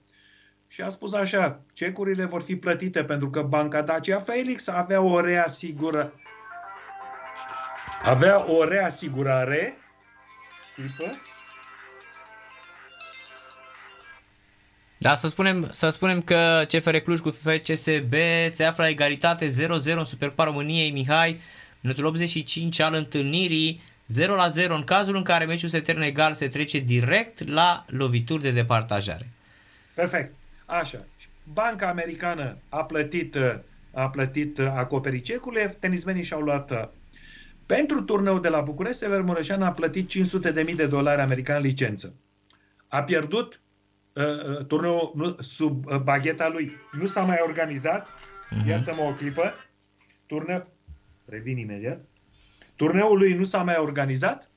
Și 0.67 0.81
a 0.81 0.89
spus 0.89 1.13
așa, 1.13 1.61
cecurile 1.73 2.25
vor 2.25 2.41
fi 2.41 2.55
plătite 2.55 3.03
pentru 3.03 3.29
că 3.29 3.41
Banca 3.41 3.81
Dacia 3.81 4.19
Felix 4.19 4.67
avea 4.67 5.01
o 5.01 5.19
reasigură 5.21 6.13
avea 8.03 8.51
o 8.51 8.63
reasigurare 8.63 9.77
clipă, 10.73 11.19
Da, 14.97 15.15
să 15.15 15.27
spunem, 15.27 15.69
să 15.71 15.89
spunem 15.89 16.21
că 16.21 16.63
CFR 16.67 16.95
Cluj 16.95 17.19
cu 17.19 17.29
FCSB 17.29 18.13
se 18.47 18.63
află 18.63 18.83
la 18.83 18.89
egalitate 18.89 19.47
0-0 19.47 19.51
în 19.83 20.05
Supercupa 20.05 20.43
României. 20.43 20.91
Mihai, 20.91 21.39
minutul 21.81 22.05
85 22.05 22.79
al 22.79 22.93
întâlnirii, 22.93 23.81
0 24.09 24.35
la 24.35 24.47
0. 24.47 24.75
În 24.75 24.83
cazul 24.83 25.15
în 25.15 25.23
care 25.23 25.45
meciul 25.45 25.69
se 25.69 25.79
termină 25.79 26.05
egal, 26.05 26.33
se 26.33 26.47
trece 26.47 26.79
direct 26.79 27.47
la 27.47 27.85
lovituri 27.87 28.41
de 28.41 28.51
departajare. 28.51 29.29
Perfect. 29.93 30.33
Așa. 30.65 31.05
Banca 31.53 31.87
americană 31.87 32.57
a 32.69 32.83
plătit, 32.83 33.37
a 33.93 34.09
plătit 34.09 34.59
acoperit 34.59 35.23
cecurile, 35.23 35.77
tenismenii 35.79 36.23
și-au 36.23 36.41
luat 36.41 36.91
pentru 37.69 38.01
turneul 38.01 38.41
de 38.41 38.49
la 38.49 38.61
București, 38.61 38.97
Sever 38.97 39.21
Mureșan 39.21 39.61
a 39.61 39.71
plătit 39.71 40.11
500.000 40.11 40.75
de 40.75 40.87
dolari 40.87 41.21
americani 41.21 41.63
licență. 41.63 42.15
A 42.87 43.03
pierdut 43.03 43.61
uh, 44.13 44.23
uh, 44.23 44.65
turneul 44.65 45.11
nu, 45.15 45.35
sub 45.39 45.85
uh, 45.85 45.97
bagheta 45.97 46.49
lui. 46.49 46.71
Nu 46.91 47.05
s-a 47.05 47.21
mai 47.21 47.37
organizat. 47.41 48.07
Uh-huh. 48.07 48.67
Iartă-mă 48.67 49.01
o 49.01 49.13
clipă. 49.13 49.53
Turne... 50.25 50.67
Revin 51.25 51.57
imediat. 51.57 52.05
Turneul 52.79 53.17
lui 53.17 53.33
nu 53.33 53.43
s-a 53.43 53.63
mai 53.63 53.75
organizat 53.77 54.51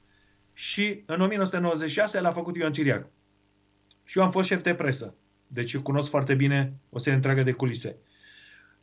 și 0.53 1.03
în 1.07 1.21
1996 1.21 2.21
l-a 2.21 2.33
făcut 2.33 2.57
Ion 2.57 2.73
Ciriac. 2.73 3.07
Și 4.05 4.19
eu 4.19 4.25
am 4.25 4.31
fost 4.31 4.49
șef 4.49 4.63
de 4.63 4.75
presă. 4.75 5.15
Deci 5.47 5.73
eu 5.73 5.83
cunosc 5.83 6.11
foarte 6.11 6.35
bine 6.35 6.73
o 6.91 6.99
serie 6.99 7.17
întreagă 7.17 7.43
de 7.43 7.53
culise. 7.53 7.97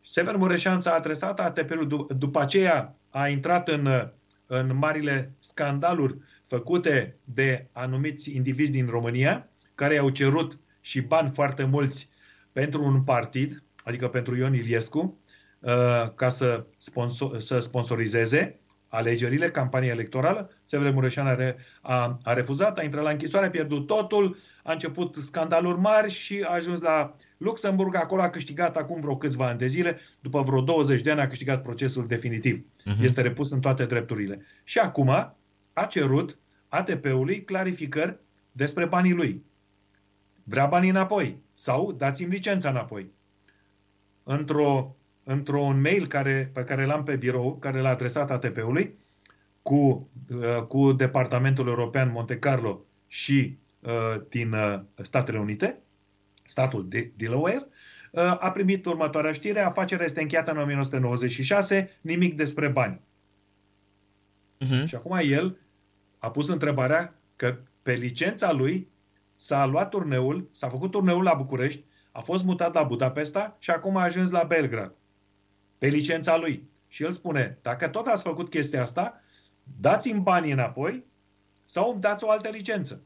Sever 0.01 0.35
Mureșan 0.35 0.81
s-a 0.81 0.93
adresat 0.93 1.39
ATP-ul, 1.39 2.07
după 2.17 2.39
aceea 2.39 2.95
a 3.09 3.27
intrat 3.27 3.67
în 3.67 3.87
în 4.51 4.77
marile 4.77 5.33
scandaluri 5.39 6.17
făcute 6.45 7.17
de 7.23 7.67
anumiți 7.71 8.35
indivizi 8.35 8.71
din 8.71 8.87
România, 8.87 9.49
care 9.75 9.97
au 9.97 10.09
cerut 10.09 10.59
și 10.81 11.01
bani 11.01 11.29
foarte 11.29 11.63
mulți 11.63 12.09
pentru 12.51 12.83
un 12.83 13.03
partid, 13.03 13.63
adică 13.83 14.07
pentru 14.07 14.35
Ion 14.35 14.53
Iliescu, 14.53 15.19
uh, 15.59 16.13
ca 16.15 16.29
să, 16.29 16.65
sponsor, 16.77 17.39
să 17.39 17.59
sponsorizeze 17.59 18.59
alegerile, 18.89 19.51
campania 19.51 19.91
electorală. 19.91 20.49
Sever 20.63 20.91
Mureșan 20.91 21.27
a, 21.27 21.33
re, 21.33 21.57
a, 21.81 22.19
a 22.23 22.33
refuzat, 22.33 22.77
a 22.77 22.83
intrat 22.83 23.03
la 23.03 23.09
închisoare, 23.09 23.45
a 23.45 23.49
pierdut 23.49 23.87
totul, 23.87 24.37
a 24.63 24.71
început 24.71 25.15
scandaluri 25.15 25.79
mari 25.79 26.11
și 26.11 26.43
a 26.47 26.53
ajuns 26.53 26.81
la 26.81 27.15
Luxemburg. 27.37 27.95
Acolo 27.95 28.21
a 28.21 28.29
câștigat 28.29 28.77
acum 28.77 28.99
vreo 28.99 29.17
câțiva 29.17 29.47
ani 29.47 29.59
de 29.59 29.67
zile, 29.67 29.99
după 30.19 30.41
vreo 30.41 30.61
20 30.61 31.01
de 31.01 31.11
ani 31.11 31.21
a 31.21 31.27
câștigat 31.27 31.61
procesul 31.61 32.05
definitiv. 32.05 32.57
Uh-huh. 32.59 33.01
Este 33.01 33.21
repus 33.21 33.51
în 33.51 33.59
toate 33.59 33.85
drepturile. 33.85 34.45
Și 34.63 34.79
acum 34.79 35.09
a 35.73 35.85
cerut 35.89 36.37
ATP-ului 36.67 37.43
clarificări 37.43 38.19
despre 38.51 38.85
banii 38.85 39.13
lui. 39.13 39.43
Vrea 40.43 40.65
banii 40.65 40.89
înapoi 40.89 41.41
sau 41.53 41.91
dați-mi 41.91 42.31
licența 42.31 42.69
înapoi. 42.69 43.11
Într-o 44.23 44.95
într-un 45.31 45.81
mail 45.81 46.07
care, 46.07 46.49
pe 46.53 46.63
care 46.63 46.85
l-am 46.85 47.03
pe 47.03 47.15
birou, 47.15 47.57
care 47.57 47.81
l-a 47.81 47.89
adresat 47.89 48.31
ATP-ului, 48.31 48.97
cu, 49.61 50.09
uh, 50.29 50.63
cu 50.67 50.91
Departamentul 50.91 51.67
European 51.67 52.11
Monte 52.11 52.39
Carlo 52.39 52.85
și 53.07 53.57
uh, 53.79 54.21
din 54.29 54.51
uh, 54.51 54.79
Statele 55.01 55.39
Unite, 55.39 55.79
statul 56.43 56.87
de 56.87 57.11
Delaware, 57.17 57.67
uh, 58.11 58.37
a 58.39 58.51
primit 58.51 58.85
următoarea 58.85 59.31
știre, 59.31 59.59
afacerea 59.59 60.05
este 60.05 60.21
încheiată 60.21 60.51
în 60.51 60.57
1996, 60.57 61.89
nimic 62.01 62.35
despre 62.35 62.67
bani. 62.67 63.01
Uh-huh. 64.65 64.85
Și 64.85 64.95
acum 64.95 65.17
el 65.21 65.57
a 66.17 66.31
pus 66.31 66.49
întrebarea 66.49 67.19
că 67.35 67.57
pe 67.81 67.93
licența 67.93 68.51
lui 68.51 68.87
s-a 69.35 69.65
luat 69.65 69.89
turneul, 69.89 70.49
s-a 70.51 70.69
făcut 70.69 70.91
turneul 70.91 71.23
la 71.23 71.33
București, 71.33 71.83
a 72.11 72.19
fost 72.19 72.43
mutat 72.43 72.73
la 72.73 72.83
Budapesta 72.83 73.57
și 73.59 73.69
acum 73.69 73.97
a 73.97 74.03
ajuns 74.03 74.29
la 74.29 74.43
Belgrad 74.43 74.93
pe 75.79 75.87
licența 75.87 76.37
lui. 76.37 76.69
Și 76.87 77.03
el 77.03 77.11
spune, 77.11 77.57
dacă 77.61 77.87
tot 77.87 78.05
ați 78.05 78.23
făcut 78.23 78.49
chestia 78.49 78.81
asta, 78.81 79.21
dați-mi 79.63 80.21
banii 80.21 80.51
înapoi 80.51 81.05
sau 81.65 81.91
îmi 81.91 82.01
dați 82.01 82.23
o 82.23 82.29
altă 82.29 82.49
licență. 82.49 83.03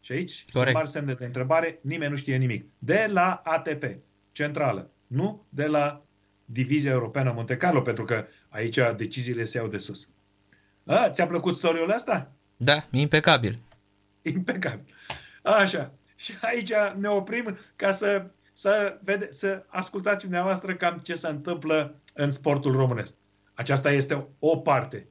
Și 0.00 0.12
aici 0.12 0.44
Corect. 0.52 0.52
sunt 0.52 0.72
mari 0.72 0.88
semne 0.88 1.14
de 1.14 1.24
întrebare, 1.24 1.78
nimeni 1.82 2.10
nu 2.10 2.16
știe 2.16 2.36
nimic. 2.36 2.66
De 2.78 3.06
la 3.10 3.42
ATP, 3.44 3.84
centrală, 4.32 4.90
nu 5.06 5.46
de 5.48 5.66
la 5.66 6.04
Divizia 6.44 6.90
Europeană 6.90 7.32
Monte 7.32 7.56
Carlo, 7.56 7.80
pentru 7.80 8.04
că 8.04 8.26
aici 8.48 8.78
deciziile 8.96 9.44
se 9.44 9.56
iau 9.56 9.68
de 9.68 9.78
sus. 9.78 10.08
A, 10.84 11.10
ți-a 11.10 11.26
plăcut 11.26 11.56
storiul 11.56 11.90
ăsta? 11.90 12.32
Da, 12.56 12.88
impecabil. 12.90 13.58
Impecabil. 14.22 14.94
Așa. 15.42 15.94
Și 16.16 16.32
aici 16.40 16.72
ne 16.96 17.08
oprim 17.08 17.56
ca 17.76 17.92
să 17.92 18.26
să, 18.56 18.98
vede, 19.02 19.28
să 19.32 19.64
ascultați 19.66 20.24
dumneavoastră 20.24 20.74
cam 20.74 20.98
ce 20.98 21.14
se 21.14 21.28
întâmplă 21.28 22.00
în 22.14 22.30
sportul 22.30 22.72
românesc. 22.72 23.16
Aceasta 23.54 23.90
este 23.90 24.28
o 24.38 24.56
parte. 24.56 25.08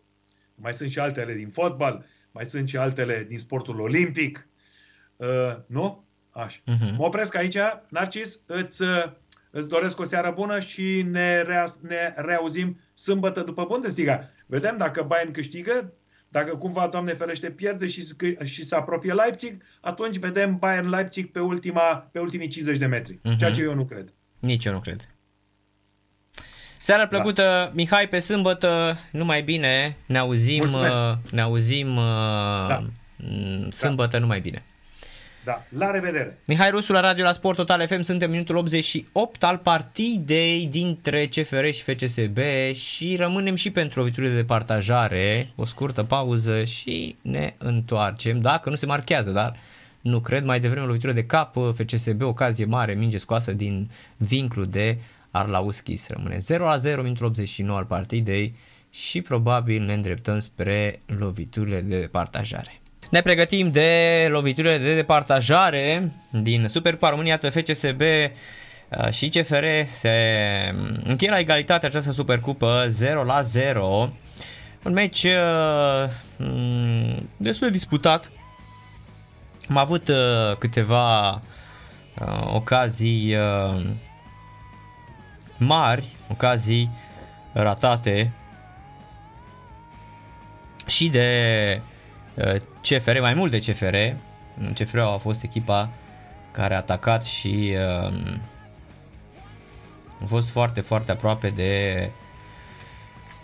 Mai 0.55 0.73
sunt 0.73 0.89
și 0.89 0.99
altele 0.99 1.33
din 1.33 1.49
fotbal, 1.49 2.05
mai 2.31 2.45
sunt 2.45 2.69
și 2.69 2.77
altele 2.77 3.25
din 3.27 3.37
sportul 3.37 3.79
olimpic. 3.79 4.47
Uh, 5.15 5.57
nu? 5.65 6.05
Așa. 6.29 6.59
Uh-huh. 6.59 6.97
Mă 6.97 7.05
opresc 7.05 7.35
aici. 7.35 7.57
Narcis, 7.89 8.39
îți, 8.45 8.81
uh, 8.81 9.11
îți 9.49 9.69
doresc 9.69 9.99
o 9.99 10.03
seară 10.03 10.31
bună 10.31 10.59
și 10.59 11.01
ne, 11.01 11.41
rea, 11.41 11.63
ne 11.81 12.13
reauzim 12.15 12.79
sâmbătă 12.93 13.41
după 13.41 13.65
Bundesliga. 13.65 14.29
Vedem 14.45 14.77
dacă 14.77 15.03
Bayern 15.03 15.31
câștigă, 15.31 15.93
dacă 16.33 16.55
cumva, 16.55 16.87
Doamne 16.87 17.13
ferește, 17.13 17.49
pierde 17.49 17.87
și, 17.87 18.03
și 18.43 18.63
se 18.63 18.75
apropie 18.75 19.13
Leipzig, 19.13 19.63
atunci 19.81 20.17
vedem 20.17 20.57
Bayern 20.57 20.89
Leipzig 20.89 21.31
pe, 21.31 21.39
ultima, 21.39 22.09
pe 22.11 22.19
ultimii 22.19 22.47
50 22.47 22.77
de 22.77 22.85
metri. 22.85 23.19
Uh-huh. 23.19 23.37
Ceea 23.37 23.51
ce 23.51 23.61
eu 23.61 23.73
nu 23.73 23.85
cred. 23.85 24.13
Nici 24.39 24.65
eu 24.65 24.73
nu 24.73 24.79
cred. 24.79 25.09
Seara 26.77 27.07
plăcută, 27.07 27.41
da. 27.41 27.71
Mihai, 27.73 28.07
pe 28.07 28.19
sâmbătă, 28.19 28.97
numai 29.11 29.41
bine, 29.41 29.97
ne 30.05 30.17
auzim, 30.17 30.57
Mulțumesc. 30.57 30.97
Uh, 30.97 31.31
ne 31.31 31.41
auzim 31.41 31.95
uh, 31.95 32.67
da. 32.67 32.83
sâmbătă, 33.69 34.11
da. 34.11 34.19
numai 34.19 34.39
bine. 34.39 34.63
Da, 35.45 35.63
la 35.77 35.91
revedere! 35.91 36.37
Mihai 36.45 36.69
Rusu 36.69 36.91
la 36.91 36.99
Radio 36.99 37.23
la 37.23 37.31
Sport 37.31 37.57
Total 37.57 37.87
FM, 37.87 38.01
suntem 38.01 38.29
minutul 38.29 38.55
88 38.55 39.43
al 39.43 39.57
partidei 39.57 40.67
dintre 40.67 41.25
CFR 41.25 41.65
și 41.65 41.83
FCSB 41.83 42.37
și 42.73 43.15
rămânem 43.15 43.55
și 43.55 43.71
pentru 43.71 43.99
loviturile 43.99 44.35
de 44.35 44.43
partajare, 44.43 45.51
o 45.55 45.65
scurtă 45.65 46.03
pauză 46.03 46.63
și 46.63 47.15
ne 47.21 47.53
întoarcem, 47.57 48.41
dacă 48.41 48.69
nu 48.69 48.75
se 48.75 48.85
marchează, 48.85 49.31
dar 49.31 49.55
nu 50.01 50.19
cred, 50.19 50.43
mai 50.43 50.59
devreme 50.59 50.85
lovitură 50.85 51.11
de 51.11 51.25
cap, 51.25 51.55
FCSB, 51.75 52.21
ocazie 52.21 52.65
mare, 52.65 52.93
minge 52.93 53.17
scoasă 53.17 53.51
din 53.51 53.91
vinclu 54.17 54.65
de 54.65 54.97
Arlauschis, 55.31 56.07
rămâne 56.07 56.37
0 56.37 56.65
la 56.65 56.77
0, 56.77 57.01
minutul 57.01 57.25
89 57.25 57.77
al 57.77 57.85
partidei 57.85 58.55
și 58.89 59.21
probabil 59.21 59.83
ne 59.83 59.93
îndreptăm 59.93 60.39
spre 60.39 60.99
loviturile 61.05 61.81
de 61.81 62.07
partajare. 62.11 62.82
Ne 63.09 63.21
pregătim 63.21 63.71
de 63.71 64.27
loviturile 64.29 64.77
de 64.77 64.95
departajare 64.95 66.11
din 66.29 66.67
Supercupa 66.67 67.09
România 67.09 67.37
FCSB 67.37 68.01
Uh, 68.97 69.11
și 69.11 69.29
CFR 69.29 69.65
se 69.91 70.09
încheie 71.03 71.31
la 71.31 71.39
egalitate 71.39 71.85
această 71.85 72.11
supercupă 72.11 72.85
0 72.89 73.23
la 73.23 73.41
0. 73.41 74.09
Un 74.83 74.93
meci 74.93 75.23
uh, 75.23 76.09
mm, 76.37 77.29
destul 77.37 77.67
de 77.67 77.73
disputat. 77.73 78.31
Am 79.69 79.77
avut 79.77 80.07
uh, 80.07 80.57
câteva 80.57 81.41
ocazii 82.53 83.35
mari, 85.57 86.15
ocazii 86.31 86.89
ratate 87.53 88.31
și 90.85 91.09
de 91.09 91.81
CFR, 92.81 93.19
mai 93.19 93.33
mult 93.33 93.51
de 93.51 93.59
CFR. 93.59 93.95
CFR 94.73 94.97
a 94.97 95.17
fost 95.17 95.43
echipa 95.43 95.89
care 96.51 96.73
a 96.73 96.77
atacat 96.77 97.23
și 97.23 97.75
uh, 97.75 98.13
a 100.21 100.25
fost 100.27 100.49
foarte, 100.49 100.81
foarte 100.81 101.11
aproape 101.11 101.49
de 101.49 102.09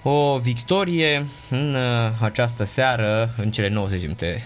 o 0.04 0.38
victorie 0.38 1.26
în 1.50 1.76
uh, 1.76 2.12
această 2.22 2.64
seară, 2.64 3.34
în 3.38 3.52
cele 3.52 3.70
90 3.70 4.02
minute. 4.02 4.44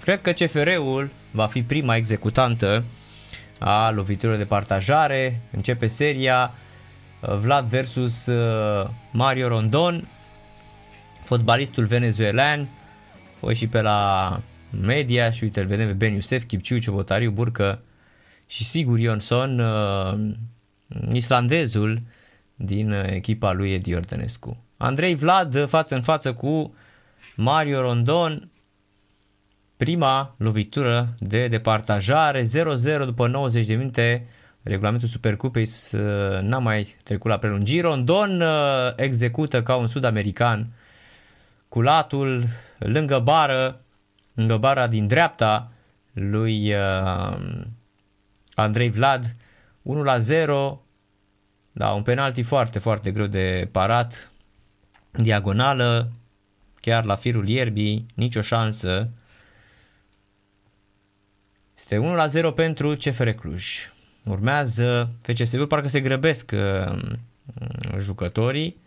Cred 0.00 0.20
că 0.20 0.32
CFR-ul 0.32 1.10
va 1.30 1.46
fi 1.46 1.62
prima 1.62 1.96
executantă 1.96 2.84
a 3.58 3.90
loviturilor 3.90 4.38
de 4.38 4.44
partajare. 4.44 5.40
Începe 5.50 5.86
seria 5.86 6.52
uh, 7.20 7.36
Vlad 7.36 7.66
versus 7.66 8.26
uh, 8.26 8.88
Mario 9.10 9.48
Rondon, 9.48 10.08
fotbalistul 11.24 11.84
venezuelan, 11.84 12.68
foi 13.40 13.54
și 13.54 13.66
pe 13.66 13.80
la 13.80 14.40
media 14.80 15.30
și 15.30 15.44
uite, 15.44 15.60
îl 15.60 15.66
vedem 15.66 15.86
pe 15.86 15.92
Ben 15.92 16.12
Iusef, 16.12 16.44
Kipciu, 16.44 16.78
Ciobotariu, 16.78 17.30
Burcă 17.30 17.82
și 18.46 18.64
sigur 18.64 18.98
Ionson, 18.98 19.62
islandezul 21.12 22.02
din 22.54 22.92
echipa 22.92 23.52
lui 23.52 23.72
Edi 23.72 23.94
Ordănescu. 23.94 24.64
Andrei 24.76 25.14
Vlad 25.14 25.68
față 25.68 25.94
în 25.94 26.02
față 26.02 26.32
cu 26.32 26.74
Mario 27.36 27.80
Rondon, 27.80 28.50
prima 29.76 30.34
lovitură 30.38 31.14
de 31.18 31.48
departajare, 31.48 32.42
0-0 32.42 32.46
după 33.04 33.26
90 33.26 33.66
de 33.66 33.74
minute, 33.74 34.26
regulamentul 34.62 35.08
Supercupei 35.08 35.68
n-a 36.40 36.58
mai 36.58 36.96
trecut 37.02 37.30
la 37.30 37.38
prelungiri. 37.38 37.80
Rondon 37.80 38.40
uh, 38.40 38.48
execută 38.96 39.62
ca 39.62 39.76
un 39.76 39.86
sud-american 39.86 40.72
cu 41.70 41.80
latul 41.80 42.44
lângă 42.78 43.18
bară, 43.18 43.80
lângă 44.34 44.56
bara 44.56 44.86
din 44.86 45.06
dreapta 45.06 45.66
lui 46.12 46.74
uh, 46.74 47.60
Andrei 48.54 48.90
Vlad, 48.90 49.36
1 49.82 50.02
la 50.02 50.18
0, 50.18 50.82
da, 51.72 51.90
un 51.90 52.02
penalti 52.02 52.42
foarte, 52.42 52.78
foarte 52.78 53.10
greu 53.10 53.26
de 53.26 53.68
parat, 53.72 54.30
diagonală, 55.10 56.12
chiar 56.80 57.04
la 57.04 57.14
firul 57.14 57.48
ierbii, 57.48 58.06
nicio 58.14 58.40
șansă. 58.40 59.08
Este 61.76 61.98
1 61.98 62.14
la 62.14 62.26
0 62.26 62.52
pentru 62.52 62.94
CFR 62.94 63.28
Cluj. 63.28 63.90
Urmează 64.24 65.10
FCSB, 65.22 65.66
parcă 65.66 65.88
se 65.88 66.00
grăbesc 66.00 66.52
uh, 66.54 66.98
jucătorii. 67.98 68.80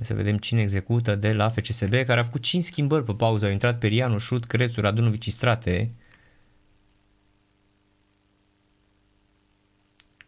Să 0.00 0.14
vedem 0.14 0.36
cine 0.38 0.60
execută 0.60 1.14
de 1.14 1.32
la 1.32 1.48
FCSB, 1.48 1.92
care 1.92 2.20
a 2.20 2.24
făcut 2.24 2.42
5 2.42 2.64
schimbări 2.64 3.04
pe 3.04 3.12
pauză. 3.12 3.44
Au 3.44 3.50
intrat 3.50 3.78
Perianu, 3.78 4.18
Șut, 4.18 4.44
Crețu, 4.44 4.80
Radunovici, 4.80 5.32
Strate. 5.32 5.90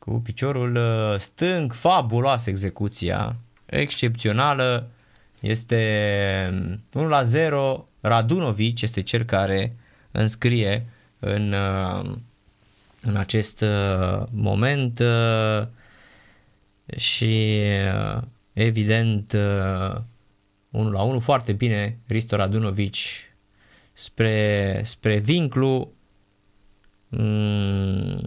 cu 0.06 0.20
piciorul 0.20 0.76
uh, 0.76 1.18
stâng, 1.18 1.72
fabuloasă 1.72 2.51
execuția, 2.51 3.36
excepțională, 3.66 4.90
este 5.40 6.48
1 6.93 7.05
um, 7.05 7.09
la 7.10 7.22
0, 7.22 7.88
Radunovic 8.01 8.80
este 8.80 9.02
cel 9.02 9.24
care 9.24 9.76
înscrie 10.10 10.86
în, 11.18 11.52
uh, 11.52 12.12
în 13.02 13.16
acest 13.16 13.60
uh, 13.60 14.22
moment 14.30 15.02
și 16.97 17.60
evident 18.57 19.33
1 20.70 20.91
la 20.91 21.03
1, 21.03 21.19
foarte 21.19 21.53
bine 21.53 21.99
Risto 22.07 22.37
Radunovic 22.37 22.95
spre, 23.93 24.81
spre 24.85 25.19
vinclu, 25.19 25.93
mm, 27.09 28.20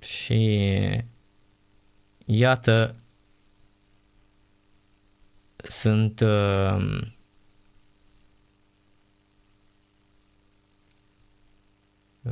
și 0.00 1.04
iată, 2.24 2.94
sunt 5.56 6.20
uh, 6.20 7.00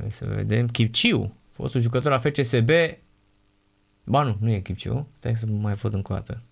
să 0.09 0.27
vedem, 0.27 0.69
Chipciu, 0.69 1.37
fostul 1.53 1.81
jucător 1.81 2.13
al 2.13 2.21
FCSB, 2.21 2.71
ba 4.05 4.23
nu, 4.23 4.37
nu 4.41 4.51
e 4.51 4.61
Chipciu, 4.61 5.09
stai 5.17 5.37
să 5.37 5.47
mai 5.47 5.75
văd 5.75 5.95
încă 5.95 6.13
o 6.13 6.15
dată. 6.15 6.43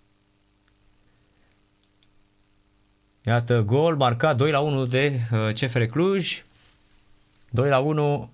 Iată, 3.24 3.62
gol 3.62 3.96
marcat 3.96 4.36
2 4.36 4.50
la 4.50 4.60
1 4.60 4.86
de 4.86 5.20
uh, 5.32 5.52
CFR 5.54 5.82
Cluj, 5.82 6.44
2 7.50 7.68
la 7.68 7.78
1 7.78 8.30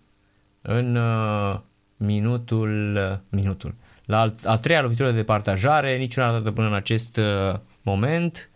în 0.62 0.96
uh, 0.96 1.58
minutul, 1.96 2.98
minutul. 3.28 3.74
La 4.04 4.20
al, 4.20 4.34
a 4.44 4.56
treia 4.56 4.82
lovitură 4.82 5.10
de 5.10 5.24
partajare, 5.24 5.96
niciuna 5.96 6.32
dată 6.32 6.50
până 6.50 6.66
în 6.66 6.74
acest 6.74 7.16
uh, 7.16 7.58
moment. 7.82 8.50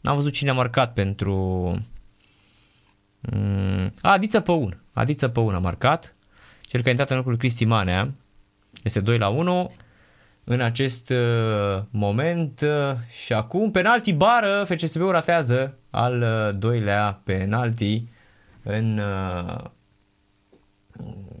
N-am 0.00 0.16
văzut 0.16 0.32
cine 0.32 0.50
a 0.50 0.54
marcat 0.54 0.92
pentru... 0.92 1.34
Mm, 3.20 3.92
a, 4.00 4.10
Adiță 4.12 4.40
Păun. 4.40 4.80
Adiță 4.92 5.28
Păun 5.28 5.54
a 5.54 5.58
marcat. 5.58 6.14
Cel 6.60 6.80
care 6.80 6.88
a 6.88 6.90
intrat 6.90 7.10
în 7.10 7.16
locul 7.16 7.36
Cristi 7.36 7.64
Manea. 7.64 8.12
Este 8.82 9.00
2 9.00 9.18
la 9.18 9.28
1 9.28 9.72
în 10.44 10.60
acest 10.60 11.10
uh, 11.10 11.82
moment 11.90 12.60
uh, 12.60 12.96
și 13.24 13.32
acum 13.32 13.70
penalti 13.70 14.12
bară, 14.12 14.64
FCSB-ul 14.66 15.10
ratează 15.10 15.78
al 15.90 16.20
uh, 16.20 16.58
doilea 16.58 17.20
penalti 17.24 18.08
în 18.62 18.98
uh, 18.98 19.64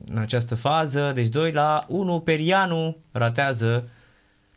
în 0.06 0.18
această 0.18 0.54
fază, 0.54 1.12
deci 1.14 1.28
2 1.28 1.52
la 1.52 1.84
1, 1.88 2.20
Perianu 2.20 2.96
ratează, 3.12 3.88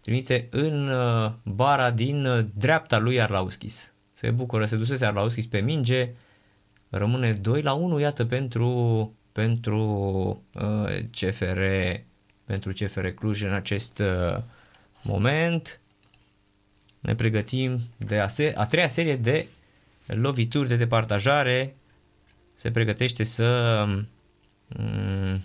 trimite 0.02 0.48
în 0.52 0.88
uh, 0.88 1.32
bara 1.44 1.92
din 1.92 2.26
uh, 2.26 2.46
dreapta 2.54 2.98
lui 2.98 3.22
Arlauskis. 3.22 3.94
Se 4.14 4.32
bucură, 4.32 4.66
se 4.66 4.76
dusese 4.76 5.06
Arlauskis 5.06 5.46
pe 5.46 5.60
minge, 5.60 6.10
rămâne 6.90 7.32
2 7.34 7.62
la 7.62 7.74
1, 7.74 8.00
iată, 8.00 8.26
pentru, 8.26 9.14
pentru 9.32 9.82
uh, 10.54 11.00
CFR, 11.12 11.60
pentru 12.48 12.72
CFR 12.72 13.08
Cluj 13.08 13.42
în 13.44 13.54
acest 13.54 14.00
uh, 14.00 14.44
moment. 15.02 15.80
Ne 17.00 17.16
pregătim 17.16 17.80
de 17.98 18.20
a, 18.20 18.28
se- 18.28 18.54
a 18.58 18.66
treia 18.66 18.88
serie 18.88 19.16
de 19.16 19.48
lovituri 20.06 20.68
de 20.68 20.76
departajare. 20.76 21.76
Se 22.56 22.72
pregătește 22.72 23.24
să 23.24 23.84
mm, 24.68 25.42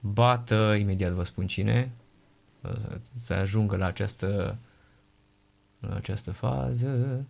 bată, 0.00 0.76
imediat 0.78 1.12
vă 1.12 1.24
spun 1.24 1.46
cine, 1.46 1.90
să 3.24 3.32
ajungă 3.32 3.76
la 3.76 3.86
această, 3.86 4.58
la 5.80 5.94
această 5.94 6.30
fază. 6.30 7.24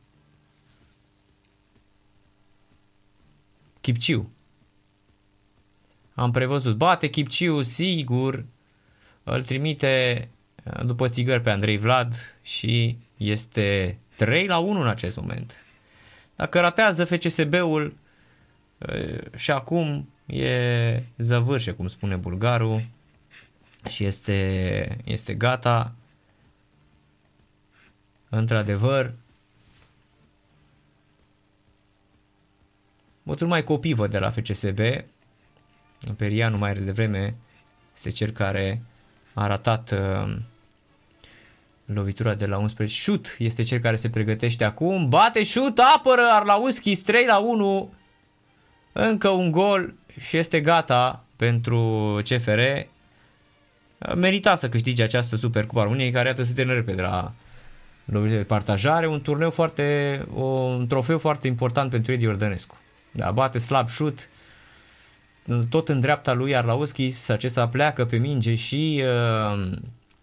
Chipciu. 3.80 4.30
Am 6.22 6.30
prevăzut. 6.30 6.76
Bate 6.76 7.08
Chipciu, 7.08 7.62
sigur. 7.62 8.44
Îl 9.24 9.42
trimite 9.42 10.28
după 10.84 11.08
țigări 11.08 11.42
pe 11.42 11.50
Andrei 11.50 11.78
Vlad 11.78 12.14
și 12.42 12.98
este 13.16 13.98
3 14.16 14.46
la 14.46 14.58
1 14.58 14.80
în 14.80 14.88
acest 14.88 15.16
moment. 15.16 15.64
Dacă 16.36 16.60
ratează 16.60 17.04
FCSB-ul 17.04 17.96
și 19.36 19.50
acum 19.50 20.08
e 20.26 21.02
zăvârșe, 21.18 21.72
cum 21.72 21.88
spune 21.88 22.16
bulgarul, 22.16 22.82
și 23.88 24.04
este, 24.04 24.98
este 25.04 25.34
gata. 25.34 25.94
Într-adevăr, 28.28 29.12
Motul 33.22 33.46
mai 33.46 33.64
copii 33.64 33.94
văd 33.94 34.10
de 34.10 34.18
la 34.18 34.30
FCSB. 34.30 34.78
Perianu 36.16 36.58
mai 36.58 36.74
devreme 36.74 37.34
este 37.94 38.10
cel 38.10 38.30
care 38.30 38.82
a 39.34 39.46
ratat 39.46 39.90
uh, 39.90 40.36
lovitura 41.84 42.34
de 42.34 42.46
la 42.46 42.58
11. 42.58 42.98
Șut 42.98 43.36
este 43.38 43.62
cel 43.62 43.78
care 43.78 43.96
se 43.96 44.10
pregătește 44.10 44.64
acum. 44.64 45.08
Bate 45.08 45.44
șut, 45.44 45.78
apără 45.96 46.22
Arlauski 46.32 46.96
3 46.96 47.26
la 47.26 47.38
1. 47.38 47.92
Încă 48.92 49.28
un 49.28 49.50
gol 49.50 49.94
și 50.20 50.36
este 50.36 50.60
gata 50.60 51.24
pentru 51.36 52.20
CFR. 52.24 52.60
merita 54.16 54.56
să 54.56 54.68
câștige 54.68 55.02
această 55.02 55.36
Supercupa 55.36 55.82
României, 55.82 56.10
care 56.10 56.28
iată 56.28 56.42
se 56.42 56.52
termină 56.52 56.76
repede 56.76 57.02
la 57.02 57.32
lovire 58.04 58.36
de 58.36 58.42
partajare, 58.42 59.08
un 59.08 59.20
turneu 59.20 59.50
foarte, 59.50 60.26
un 60.34 60.86
trofeu 60.86 61.18
foarte 61.18 61.46
important 61.46 61.90
pentru 61.90 62.12
Edi 62.12 62.26
Ordănescu. 62.26 62.76
Da, 63.10 63.30
bate 63.30 63.58
slab 63.58 63.88
șut, 63.88 64.28
tot 65.70 65.88
în 65.88 66.00
dreapta 66.00 66.32
lui 66.32 66.56
Arlauskis, 66.56 67.28
acesta 67.28 67.68
pleacă 67.68 68.04
pe 68.04 68.16
minge 68.16 68.54
și 68.54 69.04
uh, 69.04 69.72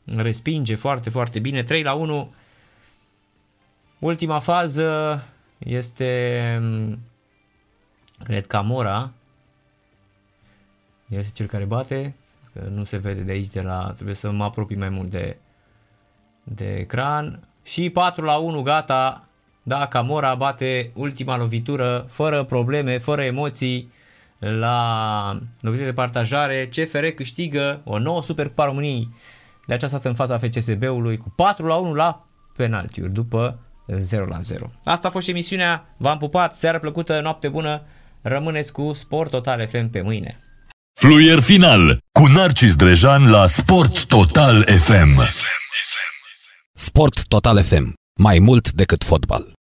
respinge 0.05 0.75
foarte, 0.75 1.09
foarte 1.09 1.39
bine. 1.39 1.63
3 1.63 1.83
la 1.83 1.93
1. 1.93 2.33
Ultima 3.99 4.39
fază 4.39 5.23
este, 5.57 6.61
cred, 8.23 8.45
Camora. 8.45 9.11
El 11.07 11.19
este 11.19 11.31
cel 11.33 11.45
care 11.45 11.63
bate, 11.63 12.15
că 12.53 12.67
nu 12.69 12.83
se 12.83 12.97
vede 12.97 13.21
de 13.21 13.31
aici, 13.31 13.51
de 13.51 13.61
la, 13.61 13.91
trebuie 13.93 14.15
să 14.15 14.31
mă 14.31 14.43
apropii 14.43 14.77
mai 14.77 14.89
mult 14.89 15.09
de, 15.09 15.37
de 16.43 16.75
ecran. 16.75 17.39
Și 17.63 17.89
4 17.89 18.23
la 18.23 18.35
1, 18.35 18.61
gata. 18.61 19.23
Da, 19.63 19.87
Camora 19.87 20.35
bate 20.35 20.91
ultima 20.93 21.37
lovitură, 21.37 22.05
fără 22.09 22.43
probleme, 22.43 22.97
fără 22.97 23.23
emoții 23.23 23.91
la 24.39 25.39
lovitură 25.61 25.89
de 25.89 25.93
partajare. 25.93 26.69
CFR 26.75 27.05
câștigă 27.05 27.81
o 27.83 27.99
nouă 27.99 28.23
Supercupa 28.23 28.65
României 28.65 29.09
de 29.65 29.73
această 29.73 29.95
dată 29.95 30.07
în 30.09 30.15
fața 30.15 30.37
FCSB-ului 30.37 31.17
cu 31.17 31.33
4 31.35 31.65
la 31.65 31.75
1 31.75 31.93
la 31.93 32.25
penaltiuri 32.55 33.11
după 33.11 33.59
0 33.97 34.25
la 34.25 34.39
0. 34.41 34.71
Asta 34.83 35.07
a 35.07 35.11
fost 35.11 35.25
și 35.25 35.31
emisiunea. 35.31 35.95
V-am 35.97 36.17
pupat, 36.17 36.55
seară 36.55 36.79
plăcută, 36.79 37.19
noapte 37.19 37.49
bună. 37.49 37.81
Rămâneți 38.21 38.71
cu 38.71 38.93
Sport 38.93 39.29
Total 39.29 39.67
FM 39.67 39.89
pe 39.89 40.01
mâine. 40.01 40.39
Fluier 40.99 41.39
final 41.39 41.97
cu 42.11 42.27
Narcis 42.27 42.75
Drejan 42.75 43.29
la 43.29 43.47
Sport 43.47 44.05
Total 44.05 44.63
FM. 44.63 45.21
Sport 46.73 47.27
Total 47.27 47.63
FM. 47.63 47.93
Mai 48.21 48.39
mult 48.39 48.71
decât 48.71 49.03
fotbal. 49.03 49.57